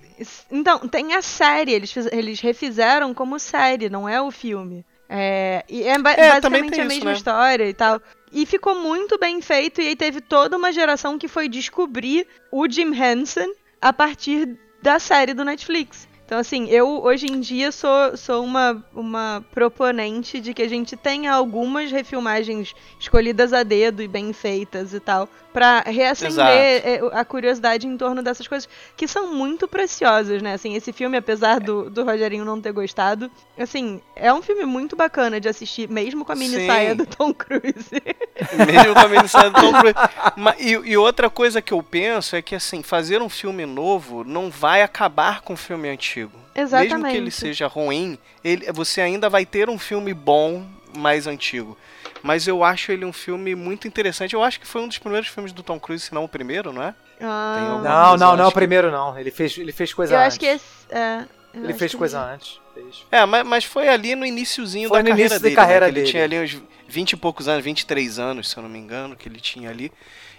Então, 0.50 0.78
tem 0.88 1.14
a 1.14 1.22
série, 1.22 1.72
eles, 1.72 1.92
fiz- 1.92 2.08
eles 2.12 2.40
refizeram 2.40 3.12
como 3.12 3.38
série, 3.38 3.88
não 3.88 4.08
é 4.08 4.20
o 4.20 4.30
filme. 4.30 4.84
É, 5.08 5.64
e 5.68 5.82
é, 5.84 5.98
ba- 5.98 6.12
É, 6.12 6.30
basicamente 6.30 6.74
a 6.80 6.84
isso, 6.84 6.88
mesma 6.94 7.10
né? 7.10 7.16
história 7.16 7.68
e 7.68 7.74
tal. 7.74 8.00
E 8.32 8.44
ficou 8.44 8.74
muito 8.82 9.18
bem 9.18 9.40
feito, 9.40 9.80
e 9.80 9.88
aí 9.88 9.96
teve 9.96 10.20
toda 10.20 10.56
uma 10.56 10.72
geração 10.72 11.16
que 11.18 11.28
foi 11.28 11.48
descobrir 11.48 12.26
o 12.50 12.68
Jim 12.68 12.92
Henson 12.92 13.46
a 13.80 13.92
partir 13.92 14.58
da 14.82 14.98
série 14.98 15.32
do 15.32 15.44
Netflix. 15.44 16.08
Então, 16.24 16.38
assim, 16.38 16.68
eu 16.68 17.04
hoje 17.04 17.26
em 17.28 17.38
dia 17.38 17.70
sou, 17.70 18.16
sou 18.16 18.42
uma, 18.44 18.84
uma 18.92 19.44
proponente 19.52 20.40
de 20.40 20.52
que 20.52 20.62
a 20.62 20.68
gente 20.68 20.96
tenha 20.96 21.32
algumas 21.32 21.92
refilmagens 21.92 22.74
escolhidas 22.98 23.52
a 23.52 23.62
dedo 23.62 24.02
e 24.02 24.08
bem 24.08 24.32
feitas 24.32 24.92
e 24.92 24.98
tal, 24.98 25.28
pra 25.56 25.80
reacender 25.86 26.44
é, 26.44 27.00
a 27.12 27.24
curiosidade 27.24 27.86
em 27.86 27.96
torno 27.96 28.22
dessas 28.22 28.46
coisas 28.46 28.68
que 28.94 29.08
são 29.08 29.32
muito 29.32 29.66
preciosas, 29.66 30.42
né? 30.42 30.52
Assim, 30.52 30.74
esse 30.74 30.92
filme, 30.92 31.16
apesar 31.16 31.60
do, 31.60 31.88
do 31.88 32.04
Rogerinho 32.04 32.44
não 32.44 32.60
ter 32.60 32.72
gostado, 32.72 33.30
assim, 33.58 34.02
é 34.14 34.30
um 34.30 34.42
filme 34.42 34.66
muito 34.66 34.94
bacana 34.94 35.40
de 35.40 35.48
assistir, 35.48 35.88
mesmo 35.88 36.26
com 36.26 36.32
a 36.32 36.34
mini 36.34 36.56
Sim. 36.56 36.66
saia 36.66 36.94
do 36.94 37.06
Tom 37.06 37.32
Cruise. 37.32 37.90
Mesmo 38.66 38.92
com 38.92 39.00
a 39.00 39.08
minisérie 39.08 39.50
do 39.50 39.58
Tom 39.58 39.72
Cruise. 39.72 40.58
E, 40.58 40.90
e 40.90 40.96
outra 40.98 41.30
coisa 41.30 41.62
que 41.62 41.72
eu 41.72 41.82
penso 41.82 42.36
é 42.36 42.42
que, 42.42 42.54
assim, 42.54 42.82
fazer 42.82 43.22
um 43.22 43.30
filme 43.30 43.64
novo 43.64 44.24
não 44.24 44.50
vai 44.50 44.82
acabar 44.82 45.40
com 45.40 45.54
o 45.54 45.56
filme 45.56 45.88
antigo. 45.88 46.38
Mesmo 46.54 46.76
Exatamente. 46.76 47.12
que 47.12 47.16
ele 47.16 47.30
seja 47.30 47.66
ruim, 47.66 48.18
ele, 48.44 48.70
você 48.72 49.00
ainda 49.00 49.30
vai 49.30 49.46
ter 49.46 49.70
um 49.70 49.78
filme 49.78 50.12
bom 50.12 50.66
mais 50.94 51.26
antigo. 51.26 51.78
Mas 52.26 52.48
eu 52.48 52.64
acho 52.64 52.90
ele 52.90 53.04
um 53.04 53.12
filme 53.12 53.54
muito 53.54 53.86
interessante. 53.86 54.34
Eu 54.34 54.42
acho 54.42 54.58
que 54.58 54.66
foi 54.66 54.82
um 54.82 54.88
dos 54.88 54.98
primeiros 54.98 55.28
filmes 55.28 55.52
do 55.52 55.62
Tom 55.62 55.78
Cruise, 55.78 56.04
se 56.06 56.12
não 56.12 56.24
o 56.24 56.28
primeiro, 56.28 56.72
não 56.72 56.82
é? 56.82 56.92
Ah, 57.20 57.80
Não, 57.84 58.16
não, 58.16 58.36
não 58.36 58.44
é 58.44 58.48
o 58.48 58.52
primeiro 58.52 58.90
não. 58.90 59.16
Ele 59.18 59.30
fez, 59.30 59.56
ele 59.56 59.70
fez 59.70 59.94
coisa 59.94 60.14
eu 60.14 60.18
antes. 60.18 60.26
acho 60.28 60.40
que 60.40 60.46
esse. 60.46 60.64
É, 60.90 61.24
eu 61.54 61.60
Ele 61.62 61.68
acho 61.70 61.78
fez 61.78 61.92
que 61.92 61.96
coisa 61.98 62.20
antes. 62.20 62.60
Fez. 62.74 63.04
É, 63.12 63.24
mas, 63.24 63.46
mas 63.46 63.64
foi 63.64 63.88
ali 63.88 64.14
no 64.16 64.26
iniciozinho 64.26 64.88
Foi 64.88 64.98
da 64.98 65.02
no 65.04 65.08
carreira 65.10 65.34
início 65.34 65.40
da 65.40 65.42
dele. 65.44 65.54
né? 65.56 65.62
carreira 65.62 65.86
Ele 65.88 65.94
dele. 66.00 66.06
tinha 66.10 66.24
ali 66.24 66.40
uns 66.40 66.60
20 66.88 67.12
e 67.12 67.16
poucos 67.16 67.46
anos, 67.48 67.64
23 67.64 68.18
anos, 68.18 68.50
se 68.50 68.56
eu 68.56 68.62
não 68.64 68.68
me 68.68 68.78
engano, 68.78 69.14
que 69.14 69.28
ele 69.28 69.40
tinha 69.40 69.70
ali. 69.70 69.92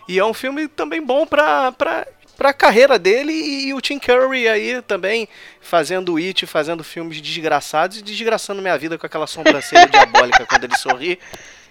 E 0.09 0.19
é 0.19 0.25
um 0.25 0.33
filme 0.33 0.67
também 0.67 1.01
bom 1.01 1.25
pra, 1.25 1.71
pra, 1.71 2.05
pra 2.37 2.53
carreira 2.53 2.99
dele 2.99 3.31
e, 3.33 3.73
o 3.73 3.81
Tim 3.81 3.97
Curry 3.97 4.47
aí 4.47 4.81
também 4.81 5.27
fazendo 5.61 6.17
It, 6.17 6.45
fazendo 6.45 6.83
filmes 6.83 7.19
desgraçados 7.21 7.97
e 7.97 8.01
desgraçando 8.03 8.61
minha 8.61 8.77
vida 8.77 8.97
com 8.97 9.05
aquela 9.05 9.25
sobrancelha 9.25 9.87
diabólica 9.89 10.45
quando 10.45 10.65
ele 10.65 10.77
sorri. 10.77 11.17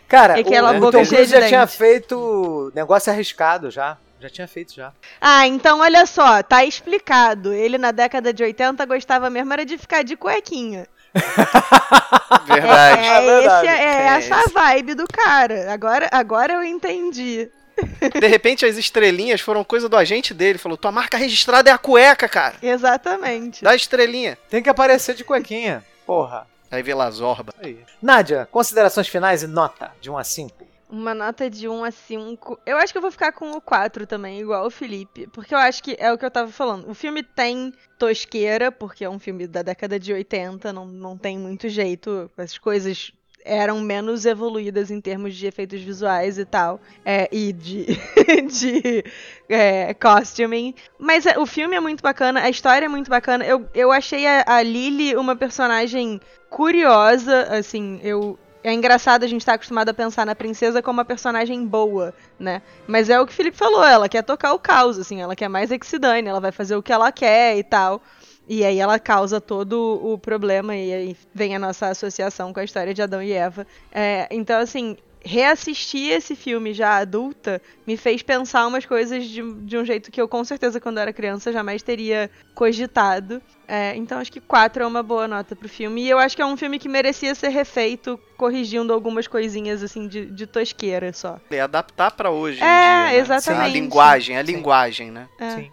Cara, 0.09 0.39
E 0.39 0.41
aquela 0.43 0.73
o, 0.73 0.77
o 0.77 0.81
boca 0.81 0.99
Tom 0.99 1.05
cheia 1.05 1.17
Cruise 1.27 1.33
já 1.41 1.47
tinha 1.49 1.67
feito 1.67 2.73
negócio 2.75 3.13
arriscado 3.13 3.71
já. 3.71 3.97
Já 4.21 4.31
tinha 4.31 4.49
feito 4.49 4.75
já. 4.75 4.93
Ah, 5.21 5.47
então 5.47 5.81
olha 5.81 6.07
só, 6.07 6.43
tá 6.43 6.65
explicado. 6.65 7.53
Ele 7.53 7.77
na 7.77 7.91
década 7.91 8.33
de 8.33 8.43
80 8.43 8.85
gostava 8.87 9.29
mesmo 9.29 9.53
era 9.53 9.65
de 9.65 9.77
ficar 9.77 10.03
de 10.03 10.17
cuequinha. 10.17 10.87
Verdade. 12.47 13.01
É, 13.01 13.07
É 13.07 13.21
verdade. 13.21 13.67
esse- 13.67 13.77
é 13.77 13.85
É 13.85 14.03
essa 14.17 14.37
a 14.37 14.41
esse. 14.43 14.53
vibe 14.53 14.95
do 14.95 15.07
cara. 15.07 15.73
Agora, 15.73 16.09
agora 16.13 16.53
eu 16.55 16.65
entendi. 16.65 17.49
De 18.21 18.27
repente 18.27 18.65
as 18.65 18.77
estrelinhas 18.77 19.41
foram 19.43 19.63
coisa 19.63 19.89
do 19.89 19.97
agente 19.97 20.33
dele. 20.33 20.59
Falou: 20.59 20.79
tua 20.79 20.91
marca 20.93 21.19
registrada 21.19 21.69
é 21.69 21.73
a 21.73 21.79
cueca, 21.79 22.27
cara. 22.29 22.55
Exatamente. 22.63 23.63
Dá 23.63 23.75
estrelinha. 23.75 24.39
Tem 24.49 24.63
que 24.63 24.71
aparecer 24.71 25.15
de 25.15 25.25
cuequinha. 25.25 25.85
Porra. 26.07 26.47
Aí 26.71 26.83
vê 26.83 26.95
lá 26.95 27.11
Zorba. 27.11 27.55
Aí. 27.59 27.79
Nádia, 28.01 28.47
considerações 28.51 29.09
finais 29.09 29.43
e 29.43 29.47
nota 29.47 29.93
de 30.01 30.11
1 30.11 30.19
a 30.19 30.25
5. 30.25 30.67
Uma 30.89 31.15
nota 31.15 31.51
de 31.51 31.69
1 31.69 31.85
a 31.85 31.91
5. 31.91 32.61
Eu 32.65 32.77
acho 32.77 32.93
que 32.93 32.99
eu 32.99 33.03
vou 33.03 33.11
ficar 33.11 33.33
com 33.33 33.53
o 33.53 33.61
4 33.61 34.07
também, 34.07 34.41
igual 34.41 34.67
o 34.67 34.71
Felipe. 34.71 35.27
Porque 35.29 35.53
eu 35.53 35.59
acho 35.59 35.83
que 35.83 35.97
é 35.99 36.13
o 36.13 36.19
que 36.19 36.25
eu 36.25 36.31
tava 36.31 36.51
falando. 36.51 36.89
O 36.89 36.95
filme 36.95 37.23
tem 37.23 37.73
tosqueira, 37.99 38.71
porque 38.71 39.05
é 39.05 39.11
um 39.11 39.19
filme 39.19 39.47
da 39.47 39.63
década 39.63 39.99
de 39.99 40.13
80, 40.13 40.73
não, 40.73 40.87
não 40.87 41.19
tem 41.19 41.39
muito 41.39 41.69
jeito. 41.69 42.31
As 42.37 42.57
coisas 42.57 43.13
eram 43.47 43.81
menos 43.81 44.27
evoluídas 44.27 44.91
em 44.91 45.01
termos 45.01 45.35
de 45.35 45.47
efeitos 45.47 45.81
visuais 45.81 46.39
e 46.39 46.45
tal. 46.45 46.81
é, 47.05 47.29
e 47.31 47.53
de, 47.53 47.87
de 48.51 49.05
é, 49.49 49.95
costuming. 49.95 50.75
Mas 50.99 51.25
é, 51.25 51.39
o 51.39 51.47
filme 51.47 51.77
é 51.77 51.81
muito 51.81 52.03
bacana, 52.03 52.41
a 52.41 52.51
história 52.51 52.87
é 52.87 52.89
muito 52.89 53.09
bacana. 53.09 53.45
Eu, 53.45 53.67
eu 53.75 53.93
achei 53.93 54.27
a, 54.27 54.45
a 54.47 54.63
Lily 54.63 55.17
uma 55.17 55.37
personagem 55.37 56.21
curiosa, 56.51 57.43
assim, 57.57 58.01
eu. 58.03 58.39
É 58.65 58.73
engraçado 58.73 59.23
a 59.23 59.29
gente 59.29 59.43
estar 59.43 59.55
acostumado 59.55 59.91
a 59.91 59.95
pensar 59.95 60.27
na 60.27 60.35
princesa 60.35 60.83
como 60.83 60.99
uma 60.99 61.05
personagem 61.05 61.65
boa, 61.65 62.13
né? 62.37 62.61
Mas 62.85 63.09
é 63.09 63.21
o 63.21 63.25
que 63.25 63.33
o 63.33 63.37
Felipe 63.37 63.57
falou, 63.57 63.85
ela 63.85 64.09
quer 64.09 64.23
tocar 64.23 64.53
o 64.55 64.59
caos, 64.59 64.99
assim, 64.99 65.21
ela 65.23 65.37
quer 65.37 65.49
mais 65.49 65.71
é 65.71 65.79
que 65.79 65.87
se 65.87 66.01
dane, 66.01 66.29
ela 66.29 66.41
vai 66.41 66.51
fazer 66.51 66.75
o 66.75 66.83
que 66.83 66.93
ela 66.93 67.13
quer 67.13 67.57
e 67.57 67.63
tal. 67.63 68.03
E 68.49 68.65
aí 68.65 68.79
ela 68.79 68.99
causa 68.99 69.41
todo 69.41 70.01
o 70.03 70.17
problema 70.19 70.77
e 70.77 70.93
aí 70.93 71.17
vem 71.35 71.57
a 71.57 71.59
nossa 71.59 71.89
associação 71.89 72.53
com 72.53 72.61
a 72.61 72.65
história 72.65 72.95
de 72.95 73.03
Adão 73.03 73.23
e 73.23 73.33
Eva. 73.33 73.67
É, 73.91 74.29
então, 74.31 74.61
assim, 74.61 74.97
reassistir 75.25 76.13
esse 76.13 76.37
filme 76.37 76.73
já 76.73 76.99
adulta 76.99 77.61
me 77.85 77.97
fez 77.97 78.23
pensar 78.23 78.65
umas 78.65 78.87
coisas 78.87 79.25
de, 79.25 79.43
de 79.65 79.77
um 79.77 79.85
jeito 79.85 80.13
que 80.13 80.21
eu, 80.21 80.29
com 80.29 80.45
certeza, 80.45 80.81
quando 80.81 80.99
era 80.99 81.13
criança, 81.13 81.51
jamais 81.53 81.83
teria 81.83 82.31
cogitado. 82.55 83.43
É, 83.67 83.97
então, 83.97 84.19
acho 84.21 84.31
que 84.31 84.41
4 84.41 84.85
é 84.85 84.87
uma 84.87 85.03
boa 85.03 85.27
nota 85.27 85.57
pro 85.57 85.69
filme. 85.69 86.03
E 86.03 86.09
eu 86.09 86.19
acho 86.19 86.37
que 86.37 86.43
é 86.43 86.47
um 86.47 86.57
filme 86.57 86.79
que 86.79 86.89
merecia 86.89 87.35
ser 87.35 87.49
refeito, 87.49 88.17
corrigindo 88.37 88.93
algumas 88.93 89.27
coisinhas, 89.27 89.83
assim, 89.83 90.07
de, 90.07 90.27
de 90.27 90.47
tosqueira 90.47 91.13
só. 91.13 91.41
É 91.51 91.61
adaptar 91.61 92.13
pra 92.13 92.31
hoje. 92.31 92.61
em 92.61 92.65
É, 92.65 92.69
dia, 92.69 93.07
né? 93.13 93.17
exatamente. 93.19 93.65
A 93.65 93.69
linguagem, 93.69 94.39
a 94.39 94.45
Sim. 94.45 94.53
linguagem, 94.53 95.11
né? 95.11 95.29
É. 95.41 95.51
Sim. 95.51 95.73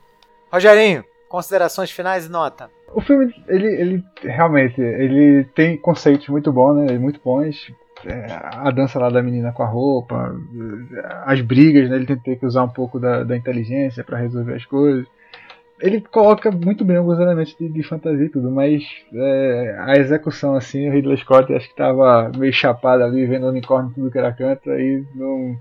Rogerinho, 0.52 1.06
considerações 1.34 1.90
finais 1.90 2.28
e 2.28 2.30
nota. 2.30 2.70
O 2.94 3.02
filme, 3.02 3.34
ele, 3.48 3.66
ele 3.66 4.04
realmente, 4.22 4.80
ele 4.80 5.46
tem 5.56 5.76
conceitos 5.76 6.30
muito 6.30 6.54
bons, 6.54 6.76
né? 6.76 6.96
Muito 7.00 7.20
bons. 7.26 7.74
É, 8.06 8.28
a 8.30 8.70
dança 8.70 9.00
lá 9.00 9.10
da 9.10 9.24
menina 9.24 9.52
com 9.52 9.64
a 9.64 9.66
roupa, 9.66 10.32
as 11.26 11.42
brigas, 11.42 11.90
né? 11.90 11.96
Ele 11.96 12.06
tem 12.18 12.38
que 12.38 12.46
usar 12.46 12.64
um 12.64 12.70
pouco 12.70 13.00
da, 13.00 13.24
da 13.24 13.36
inteligência 13.36 14.04
para 14.04 14.20
resolver 14.20 14.54
as 14.54 14.66
coisas. 14.66 15.08
Ele 15.82 16.02
coloca 16.02 16.52
muito 16.52 16.86
bem 16.86 16.98
alguns 16.98 17.20
elementos 17.20 17.56
de, 17.60 17.68
de 17.68 17.82
fantasia 17.82 18.26
e 18.28 18.30
tudo, 18.30 18.52
mas 18.52 18.84
é, 19.12 19.76
a 19.80 19.94
execução, 19.94 20.54
assim, 20.54 20.88
o 20.88 20.92
Ridley 20.92 21.18
Scott 21.18 21.52
acho 21.52 21.68
que 21.68 21.76
tava 21.76 22.32
meio 22.38 22.54
chapado 22.54 23.04
ali, 23.04 23.26
vendo 23.26 23.48
unicórnio 23.48 23.90
em 23.90 23.94
tudo 23.96 24.12
que 24.12 24.20
era 24.20 24.32
canto, 24.32 24.70
aí 24.70 25.04
não. 25.16 25.58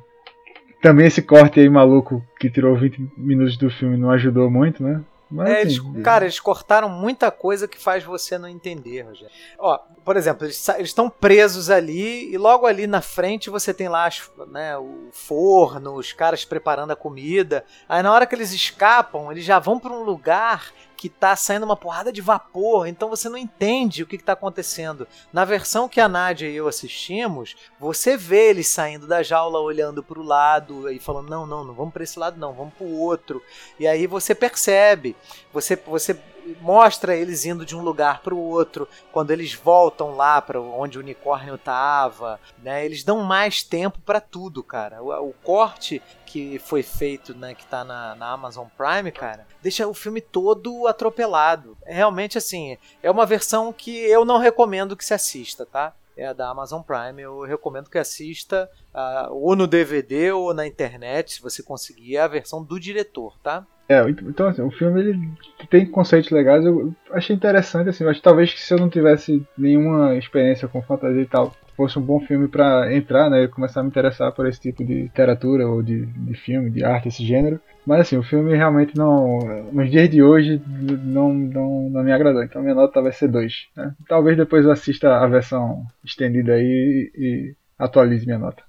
Também 0.82 1.06
esse 1.06 1.22
corte 1.22 1.60
aí 1.60 1.68
maluco 1.70 2.22
que 2.38 2.50
tirou 2.50 2.76
20 2.76 3.10
minutos 3.16 3.56
do 3.56 3.70
filme 3.70 3.96
não 3.96 4.10
ajudou 4.10 4.50
muito, 4.50 4.82
né? 4.82 5.00
Mas, 5.32 5.48
É, 5.48 5.60
eles, 5.62 5.78
assim, 5.78 6.02
cara, 6.02 6.24
eles 6.24 6.38
cortaram 6.38 6.88
muita 6.88 7.30
coisa 7.30 7.66
que 7.66 7.78
faz 7.78 8.04
você 8.04 8.36
não 8.36 8.48
entender, 8.48 9.02
Rogério. 9.02 9.32
Ó, 9.58 9.78
por 10.04 10.16
exemplo, 10.16 10.44
eles 10.46 10.68
estão 10.80 11.08
presos 11.08 11.70
ali 11.70 12.32
e 12.32 12.36
logo 12.36 12.66
ali 12.66 12.86
na 12.86 13.00
frente 13.00 13.48
você 13.48 13.72
tem 13.72 13.88
lá 13.88 14.06
as- 14.06 14.30
né, 14.48 14.76
o 14.76 15.08
forno, 15.12 15.94
os 15.94 16.12
caras 16.12 16.44
preparando 16.44 16.90
a 16.92 16.96
comida. 16.96 17.64
Aí 17.88 18.02
na 18.02 18.12
hora 18.12 18.26
que 18.26 18.34
eles 18.34 18.52
escapam, 18.52 19.30
eles 19.32 19.44
já 19.44 19.58
vão 19.58 19.78
para 19.78 19.92
um 19.92 20.02
lugar 20.02 20.72
que 21.02 21.08
tá 21.08 21.34
saindo 21.34 21.64
uma 21.64 21.76
porrada 21.76 22.12
de 22.12 22.20
vapor, 22.20 22.86
então 22.86 23.08
você 23.08 23.28
não 23.28 23.36
entende 23.36 24.04
o 24.04 24.06
que, 24.06 24.16
que 24.16 24.22
tá 24.22 24.34
acontecendo. 24.34 25.08
Na 25.32 25.44
versão 25.44 25.88
que 25.88 26.00
a 26.00 26.08
Nádia 26.08 26.48
e 26.48 26.54
eu 26.54 26.68
assistimos, 26.68 27.56
você 27.76 28.16
vê 28.16 28.50
eles 28.50 28.68
saindo 28.68 29.04
da 29.04 29.20
jaula, 29.20 29.58
olhando 29.58 30.00
pro 30.00 30.22
lado 30.22 30.88
e 30.92 31.00
falando: 31.00 31.28
não, 31.28 31.44
não, 31.44 31.64
não 31.64 31.74
vamos 31.74 31.92
para 31.92 32.04
esse 32.04 32.16
lado, 32.16 32.38
não, 32.38 32.52
vamos 32.52 32.74
pro 32.74 32.86
outro. 32.86 33.42
E 33.80 33.86
aí 33.88 34.06
você 34.06 34.32
percebe, 34.32 35.16
você, 35.52 35.74
você 35.74 36.16
mostra 36.60 37.16
eles 37.16 37.44
indo 37.44 37.64
de 37.64 37.76
um 37.76 37.82
lugar 37.82 38.20
para 38.20 38.34
o 38.34 38.38
outro, 38.38 38.88
quando 39.10 39.30
eles 39.30 39.54
voltam 39.54 40.16
lá 40.16 40.40
para 40.40 40.60
onde 40.60 40.98
o 40.98 41.00
unicórnio 41.00 41.56
tava, 41.56 42.40
né? 42.62 42.84
Eles 42.84 43.04
dão 43.04 43.22
mais 43.22 43.62
tempo 43.62 43.98
para 44.00 44.20
tudo, 44.20 44.62
cara. 44.62 45.02
O, 45.02 45.28
o 45.28 45.32
corte 45.42 46.02
que 46.32 46.58
foi 46.58 46.82
feito, 46.82 47.34
né, 47.34 47.54
que 47.54 47.66
tá 47.66 47.84
na, 47.84 48.14
na 48.14 48.30
Amazon 48.30 48.66
Prime, 48.74 49.12
cara, 49.12 49.46
deixa 49.60 49.86
o 49.86 49.92
filme 49.92 50.18
todo 50.18 50.86
atropelado. 50.86 51.76
É 51.84 51.92
realmente 51.92 52.38
assim, 52.38 52.78
é 53.02 53.10
uma 53.10 53.26
versão 53.26 53.70
que 53.70 53.98
eu 53.98 54.24
não 54.24 54.38
recomendo 54.38 54.96
que 54.96 55.04
se 55.04 55.12
assista, 55.12 55.66
tá? 55.66 55.94
É 56.16 56.32
da 56.32 56.48
Amazon 56.48 56.80
Prime, 56.80 57.20
eu 57.20 57.42
recomendo 57.42 57.90
que 57.90 57.98
assista 57.98 58.70
ah, 58.94 59.28
ou 59.30 59.54
no 59.54 59.66
DVD 59.66 60.32
ou 60.32 60.54
na 60.54 60.66
internet, 60.66 61.34
se 61.34 61.42
você 61.42 61.62
conseguir, 61.62 62.16
é 62.16 62.20
a 62.20 62.28
versão 62.28 62.62
do 62.62 62.80
diretor, 62.80 63.38
tá? 63.42 63.66
É, 63.88 64.00
então 64.08 64.48
assim, 64.48 64.62
o 64.62 64.70
filme 64.70 65.00
ele 65.00 65.28
tem 65.68 65.84
conceitos 65.84 66.30
legais, 66.30 66.64
eu 66.64 66.94
achei 67.10 67.34
interessante 67.34 67.88
assim, 67.88 68.04
que 68.10 68.22
talvez 68.22 68.52
que 68.52 68.60
se 68.60 68.72
eu 68.72 68.78
não 68.78 68.88
tivesse 68.88 69.44
nenhuma 69.58 70.14
experiência 70.16 70.68
com 70.68 70.80
fantasia 70.82 71.20
e 71.20 71.26
tal, 71.26 71.54
fosse 71.76 71.98
um 71.98 72.02
bom 72.02 72.20
filme 72.20 72.48
pra 72.48 72.92
entrar, 72.94 73.28
né, 73.28 73.42
e 73.42 73.48
começar 73.48 73.80
a 73.80 73.82
me 73.82 73.88
interessar 73.88 74.32
por 74.32 74.46
esse 74.46 74.60
tipo 74.60 74.84
de 74.84 75.02
literatura 75.02 75.66
ou 75.66 75.82
de, 75.82 76.06
de 76.06 76.34
filme, 76.34 76.70
de 76.70 76.84
arte, 76.84 77.08
esse 77.08 77.24
gênero. 77.24 77.60
Mas 77.84 78.00
assim, 78.00 78.16
o 78.16 78.22
filme 78.22 78.56
realmente 78.56 78.96
não, 78.96 79.38
nos 79.72 79.90
dias 79.90 80.08
de 80.08 80.22
hoje 80.22 80.62
não, 80.66 81.34
não, 81.34 81.90
não 81.90 82.02
me 82.02 82.12
agradou, 82.12 82.42
então 82.42 82.62
minha 82.62 82.74
nota 82.74 83.02
vai 83.02 83.12
ser 83.12 83.28
2. 83.28 83.68
Né? 83.76 83.94
Talvez 84.08 84.36
depois 84.36 84.64
eu 84.64 84.70
assista 84.70 85.16
a 85.16 85.26
versão 85.26 85.84
estendida 86.04 86.52
aí 86.54 87.10
e 87.14 87.54
atualize 87.78 88.24
minha 88.24 88.38
nota. 88.38 88.62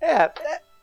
É, 0.00 0.30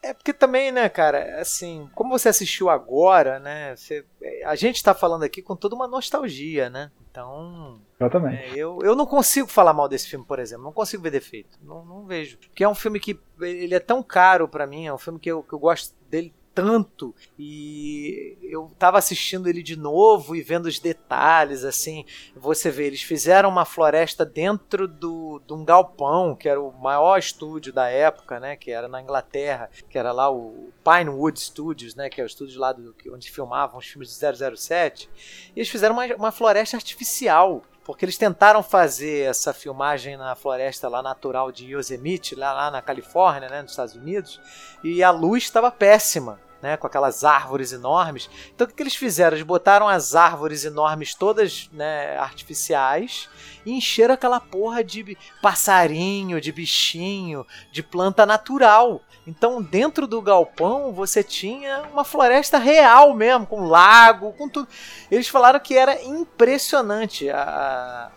é, 0.04 0.14
porque 0.14 0.34
também, 0.34 0.72
né, 0.72 0.90
cara, 0.90 1.40
assim, 1.40 1.90
como 1.94 2.18
você 2.18 2.30
assistiu 2.30 2.70
agora, 2.70 3.40
né, 3.40 3.76
você- 3.76 4.06
a 4.46 4.56
gente 4.56 4.84
tá 4.84 4.94
falando 4.94 5.24
aqui 5.24 5.42
com 5.42 5.56
toda 5.56 5.76
uma 5.76 5.88
nostalgia, 5.88 6.70
né? 6.70 6.92
Então, 7.10 7.82
Exatamente. 8.00 8.44
é, 8.44 8.56
eu, 8.56 8.80
eu 8.84 8.96
não 8.96 9.06
consigo 9.06 9.48
falar 9.48 9.74
mal 9.74 9.88
desse 9.90 10.08
filme, 10.08 10.26
por 10.26 10.40
exemplo, 10.40 10.64
não 10.64 10.72
consigo 10.72 11.04
ver 11.04 11.12
defeito, 11.12 11.58
não, 11.62 11.84
não 11.86 12.06
vejo. 12.06 12.38
Porque 12.38 12.64
é 12.64 12.70
um 12.70 12.76
filme 12.76 13.00
que 13.00 13.20
ele 13.42 13.76
é 13.76 13.80
tão 13.80 14.02
caro 14.02 14.48
pra 14.48 14.66
mim, 14.66 14.88
é 14.88 14.94
um 14.94 14.98
filme 14.98 15.20
que 15.20 15.30
eu, 15.30 15.44
que 15.44 15.54
eu 15.54 15.60
gosto 15.60 15.94
dele 16.10 16.34
tanto 16.54 17.16
e 17.38 18.38
eu 18.44 18.72
tava 18.78 18.98
assistindo 18.98 19.48
ele 19.48 19.64
de 19.64 19.76
novo 19.76 20.36
e 20.36 20.42
vendo 20.42 20.66
os 20.66 20.80
detalhes 20.80 21.64
assim. 21.64 22.06
Você 22.36 22.70
vê 22.70 22.88
eles 22.88 23.02
fizeram 23.02 23.50
uma 23.50 23.66
floresta 23.66 24.26
dentro 24.26 24.88
do, 24.88 25.42
de 25.46 25.54
um 25.54 25.64
galpão 25.64 26.36
que 26.36 26.50
era 26.50 26.62
o 26.62 26.72
maior 26.72 27.18
estúdio 27.18 27.72
da 27.72 27.88
época 27.90 28.40
né 28.40 28.56
que 28.56 28.72
era 28.72 28.88
na 28.88 29.02
Inglaterra 29.02 29.70
que 29.90 29.98
era 29.98 30.12
lá 30.12 30.30
o 30.30 30.72
Pinewood 30.84 31.40
Studios 31.40 31.96
né 31.96 32.10
que 32.10 32.20
é 32.20 32.24
o 32.24 32.28
estúdio 32.28 32.60
lá 32.60 32.74
do, 32.74 32.96
onde 33.12 33.32
filmavam 33.32 33.80
os 33.80 33.88
filmes 33.88 34.10
de 34.10 34.58
007 34.58 35.10
e 35.56 35.60
eles 35.60 35.70
fizeram 35.70 35.96
uma, 35.96 36.06
uma 36.16 36.32
floresta 36.32 36.78
artificial 36.78 37.64
porque 37.84 38.06
eles 38.06 38.18
tentaram 38.18 38.62
fazer 38.62 39.30
essa 39.30 39.54
filmagem 39.54 40.18
na 40.18 40.36
floresta 40.36 40.88
lá 40.88 41.02
natural 41.02 41.52
de 41.52 41.74
Yosemite, 41.74 42.36
lá, 42.36 42.54
lá 42.54 42.72
na 42.72 42.82
Califórnia, 42.82 43.50
né, 43.50 43.62
nos 43.62 43.72
Estados 43.72 43.96
Unidos, 43.96 44.40
e 44.84 45.04
a 45.04 45.10
luz 45.10 45.44
estava 45.44 45.72
péssima, 45.72 46.40
né, 46.62 46.78
com 46.78 46.86
aquelas 46.86 47.24
árvores 47.24 47.74
enormes. 47.74 48.30
Então 48.54 48.66
o 48.66 48.68
que, 48.68 48.76
que 48.76 48.84
eles 48.84 48.96
fizeram? 48.96 49.36
Eles 49.36 49.46
botaram 49.46 49.88
as 49.88 50.16
árvores 50.16 50.64
enormes 50.64 51.16
todas 51.16 51.70
né, 51.74 52.18
artificiais 52.18 53.28
e 53.66 53.72
encheram 53.72 54.14
aquela 54.14 54.40
porra 54.40 54.84
de 54.84 55.18
passarinho, 55.42 56.40
de 56.40 56.52
bichinho, 56.52 57.46
de 57.72 57.82
planta 57.82 58.26
natural. 58.26 59.02
Então, 59.26 59.62
dentro 59.62 60.08
do 60.08 60.22
galpão, 60.22 60.92
você 60.92 61.24
tinha 61.24 61.84
uma 61.94 62.04
floresta 62.04 62.58
real 62.58 63.14
mesmo, 63.14 63.46
com 63.46 63.62
lago, 63.66 64.34
com 64.34 64.50
tudo. 64.50 64.68
Eles 65.12 65.28
falaram 65.28 65.60
que 65.60 65.78
era 65.78 66.02
impressionante 66.04 67.30
a, 67.30 67.40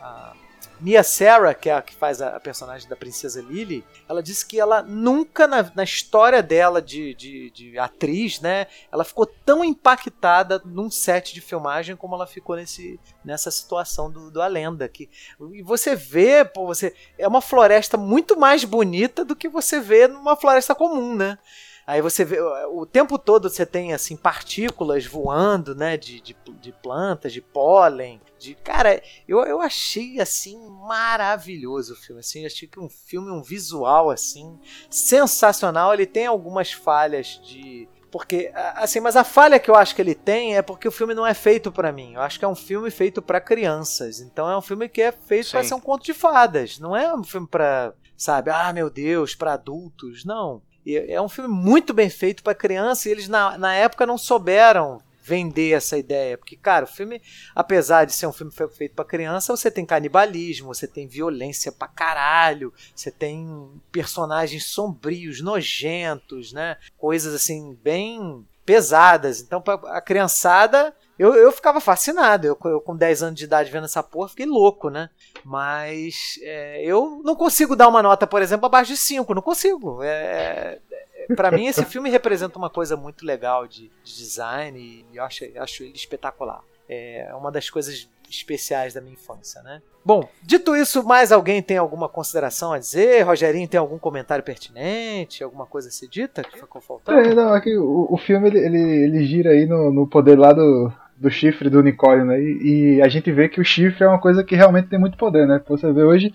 a- 0.00 0.32
Mia 0.80 1.02
Sarah, 1.02 1.54
que 1.54 1.70
é 1.70 1.74
a 1.74 1.82
que 1.82 1.94
faz 1.94 2.20
a, 2.20 2.36
a 2.36 2.40
personagem 2.40 2.88
da 2.88 2.96
princesa 2.96 3.40
Lily, 3.40 3.84
ela 4.08 4.22
disse 4.22 4.44
que 4.44 4.58
ela 4.58 4.82
nunca 4.82 5.46
na, 5.46 5.70
na 5.74 5.84
história 5.84 6.42
dela 6.42 6.82
de, 6.82 7.14
de, 7.14 7.50
de 7.50 7.78
atriz, 7.78 8.40
né, 8.40 8.66
ela 8.90 9.04
ficou 9.04 9.26
tão 9.26 9.64
impactada 9.64 10.60
num 10.64 10.90
set 10.90 11.32
de 11.32 11.40
filmagem 11.40 11.96
como 11.96 12.14
ela 12.14 12.26
ficou 12.26 12.56
nesse, 12.56 12.98
nessa 13.24 13.50
situação 13.50 14.10
do, 14.10 14.30
do 14.30 14.42
A 14.42 14.46
Lenda. 14.46 14.88
Que, 14.88 15.08
e 15.52 15.62
você 15.62 15.94
vê, 15.94 16.44
pô, 16.44 16.66
você 16.66 16.94
é 17.18 17.26
uma 17.26 17.40
floresta 17.40 17.96
muito 17.96 18.38
mais 18.38 18.64
bonita 18.64 19.24
do 19.24 19.36
que 19.36 19.48
você 19.48 19.80
vê 19.80 20.08
numa 20.08 20.36
floresta 20.36 20.74
comum, 20.74 21.14
né? 21.14 21.38
Aí 21.86 22.00
você 22.00 22.24
vê, 22.24 22.40
o 22.40 22.86
tempo 22.86 23.18
todo 23.18 23.50
você 23.50 23.66
tem 23.66 23.92
assim 23.92 24.16
partículas 24.16 25.04
voando, 25.04 25.74
né, 25.74 25.96
de, 25.96 26.20
de, 26.20 26.36
de 26.60 26.72
plantas, 26.72 27.32
de 27.32 27.42
pólen, 27.42 28.20
de 28.38 28.54
cara, 28.54 29.02
eu, 29.28 29.40
eu 29.40 29.60
achei 29.60 30.18
assim 30.20 30.58
maravilhoso 30.86 31.92
o 31.92 31.96
filme, 31.96 32.20
assim, 32.20 32.40
eu 32.40 32.46
achei 32.46 32.66
que 32.66 32.80
um 32.80 32.88
filme 32.88 33.30
um 33.30 33.42
visual 33.42 34.10
assim 34.10 34.58
sensacional, 34.88 35.92
ele 35.92 36.06
tem 36.06 36.26
algumas 36.26 36.72
falhas 36.72 37.40
de 37.44 37.88
porque 38.14 38.52
assim, 38.76 39.00
mas 39.00 39.16
a 39.16 39.24
falha 39.24 39.58
que 39.58 39.68
eu 39.68 39.74
acho 39.74 39.92
que 39.92 40.00
ele 40.00 40.14
tem 40.14 40.56
é 40.56 40.62
porque 40.62 40.86
o 40.86 40.92
filme 40.92 41.14
não 41.14 41.26
é 41.26 41.34
feito 41.34 41.72
pra 41.72 41.90
mim. 41.90 42.14
Eu 42.14 42.20
acho 42.20 42.38
que 42.38 42.44
é 42.44 42.48
um 42.48 42.54
filme 42.54 42.88
feito 42.88 43.20
pra 43.20 43.40
crianças. 43.40 44.20
Então 44.20 44.48
é 44.48 44.56
um 44.56 44.62
filme 44.62 44.88
que 44.88 45.02
é 45.02 45.10
feito 45.10 45.50
pra 45.50 45.64
Sim. 45.64 45.70
ser 45.70 45.74
um 45.74 45.80
conto 45.80 46.04
de 46.04 46.14
fadas. 46.14 46.78
Não 46.78 46.94
é 46.94 47.12
um 47.12 47.24
filme 47.24 47.48
pra, 47.48 47.92
sabe, 48.16 48.52
ah, 48.52 48.72
meu 48.72 48.88
Deus, 48.88 49.34
pra 49.34 49.54
adultos. 49.54 50.24
Não. 50.24 50.62
E 50.84 50.96
É 50.96 51.20
um 51.20 51.28
filme 51.28 51.48
muito 51.48 51.92
bem 51.94 52.10
feito 52.10 52.42
pra 52.42 52.54
criança 52.54 53.08
e 53.08 53.12
eles 53.12 53.28
na, 53.28 53.56
na 53.58 53.74
época 53.74 54.06
não 54.06 54.18
souberam 54.18 55.00
vender 55.26 55.72
essa 55.72 55.96
ideia, 55.96 56.36
porque 56.36 56.54
cara, 56.54 56.84
o 56.84 56.86
filme, 56.88 57.18
apesar 57.54 58.04
de 58.04 58.12
ser 58.12 58.26
um 58.26 58.32
filme 58.32 58.52
fe- 58.52 58.68
feito 58.68 58.94
pra 58.94 59.06
criança, 59.06 59.56
você 59.56 59.70
tem 59.70 59.86
canibalismo, 59.86 60.66
você 60.74 60.86
tem 60.86 61.08
violência 61.08 61.72
pra 61.72 61.88
caralho, 61.88 62.70
você 62.94 63.10
tem 63.10 63.70
personagens 63.90 64.66
sombrios, 64.66 65.40
nojentos, 65.40 66.52
né? 66.52 66.76
Coisas 66.98 67.34
assim 67.34 67.74
bem 67.82 68.46
pesadas. 68.66 69.40
Então 69.40 69.62
a 69.86 70.00
criançada, 70.02 70.94
eu, 71.18 71.34
eu 71.34 71.52
ficava 71.52 71.80
fascinado. 71.80 72.46
Eu, 72.46 72.58
eu 72.64 72.80
com 72.80 72.96
10 72.96 73.22
anos 73.22 73.38
de 73.38 73.44
idade 73.44 73.70
vendo 73.70 73.84
essa 73.84 74.02
porra, 74.02 74.28
fiquei 74.28 74.46
louco, 74.46 74.90
né? 74.90 75.10
Mas 75.44 76.38
é, 76.42 76.82
eu 76.84 77.20
não 77.24 77.36
consigo 77.36 77.76
dar 77.76 77.88
uma 77.88 78.02
nota, 78.02 78.26
por 78.26 78.42
exemplo, 78.42 78.66
abaixo 78.66 78.92
de 78.92 78.96
5. 78.96 79.34
Não 79.34 79.42
consigo. 79.42 80.02
É, 80.02 80.78
é, 81.16 81.34
para 81.34 81.50
mim, 81.50 81.66
esse 81.66 81.84
filme 81.84 82.10
representa 82.10 82.58
uma 82.58 82.70
coisa 82.70 82.96
muito 82.96 83.24
legal 83.24 83.66
de, 83.66 83.90
de 84.02 84.16
design 84.16 84.78
e 84.78 85.16
eu 85.16 85.22
acho, 85.24 85.44
eu 85.44 85.62
acho 85.62 85.82
ele 85.82 85.94
espetacular. 85.94 86.62
É 86.88 87.32
uma 87.34 87.50
das 87.50 87.70
coisas 87.70 88.08
especiais 88.28 88.92
da 88.92 89.00
minha 89.00 89.14
infância, 89.14 89.62
né? 89.62 89.80
Bom, 90.04 90.28
dito 90.42 90.76
isso, 90.76 91.02
mais 91.02 91.32
alguém 91.32 91.62
tem 91.62 91.78
alguma 91.78 92.08
consideração 92.08 92.72
a 92.72 92.78
dizer? 92.78 93.22
Rogerinho 93.22 93.68
tem 93.68 93.80
algum 93.80 93.98
comentário 93.98 94.44
pertinente? 94.44 95.42
Alguma 95.42 95.64
coisa 95.66 95.88
a 95.88 95.90
ser 95.90 96.08
dita 96.08 96.42
que 96.42 96.58
ficou 96.58 96.80
faltando? 96.80 97.18
É, 97.18 97.34
não, 97.34 97.54
aqui, 97.54 97.74
o, 97.76 98.06
o 98.10 98.16
filme 98.18 98.48
ele, 98.48 98.58
ele, 98.58 99.04
ele 99.04 99.24
gira 99.24 99.50
aí 99.50 99.64
no, 99.64 99.90
no 99.90 100.06
poder 100.06 100.38
lá 100.38 100.52
do, 100.52 100.92
do 101.16 101.30
chifre 101.30 101.70
do 101.70 101.78
unicórnio, 101.78 102.24
né? 102.24 102.40
E, 102.40 102.96
e, 102.96 103.02
a 103.02 103.08
gente 103.08 103.30
vê 103.32 103.48
que 103.48 103.60
o 103.60 103.64
chifre 103.64 104.04
é 104.04 104.08
uma 104.08 104.20
coisa 104.20 104.42
que 104.42 104.56
realmente 104.56 104.88
tem 104.88 104.98
muito 104.98 105.16
poder, 105.16 105.46
né? 105.46 105.60
Você 105.68 105.92
vê 105.92 106.02
hoje, 106.02 106.32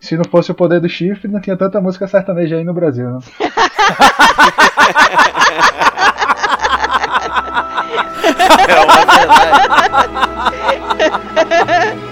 se 0.00 0.16
não 0.16 0.24
fosse 0.24 0.50
o 0.50 0.54
poder 0.54 0.80
do 0.80 0.88
chifre, 0.88 1.28
não 1.30 1.40
tinha 1.40 1.56
tanta 1.56 1.80
música 1.80 2.06
sertaneja 2.06 2.56
aí 2.56 2.64
no 2.64 2.74
Brasil, 2.74 3.10
né? 3.10 3.18
é 8.68 8.80
uma 8.80 9.04
verdade. 11.76 12.00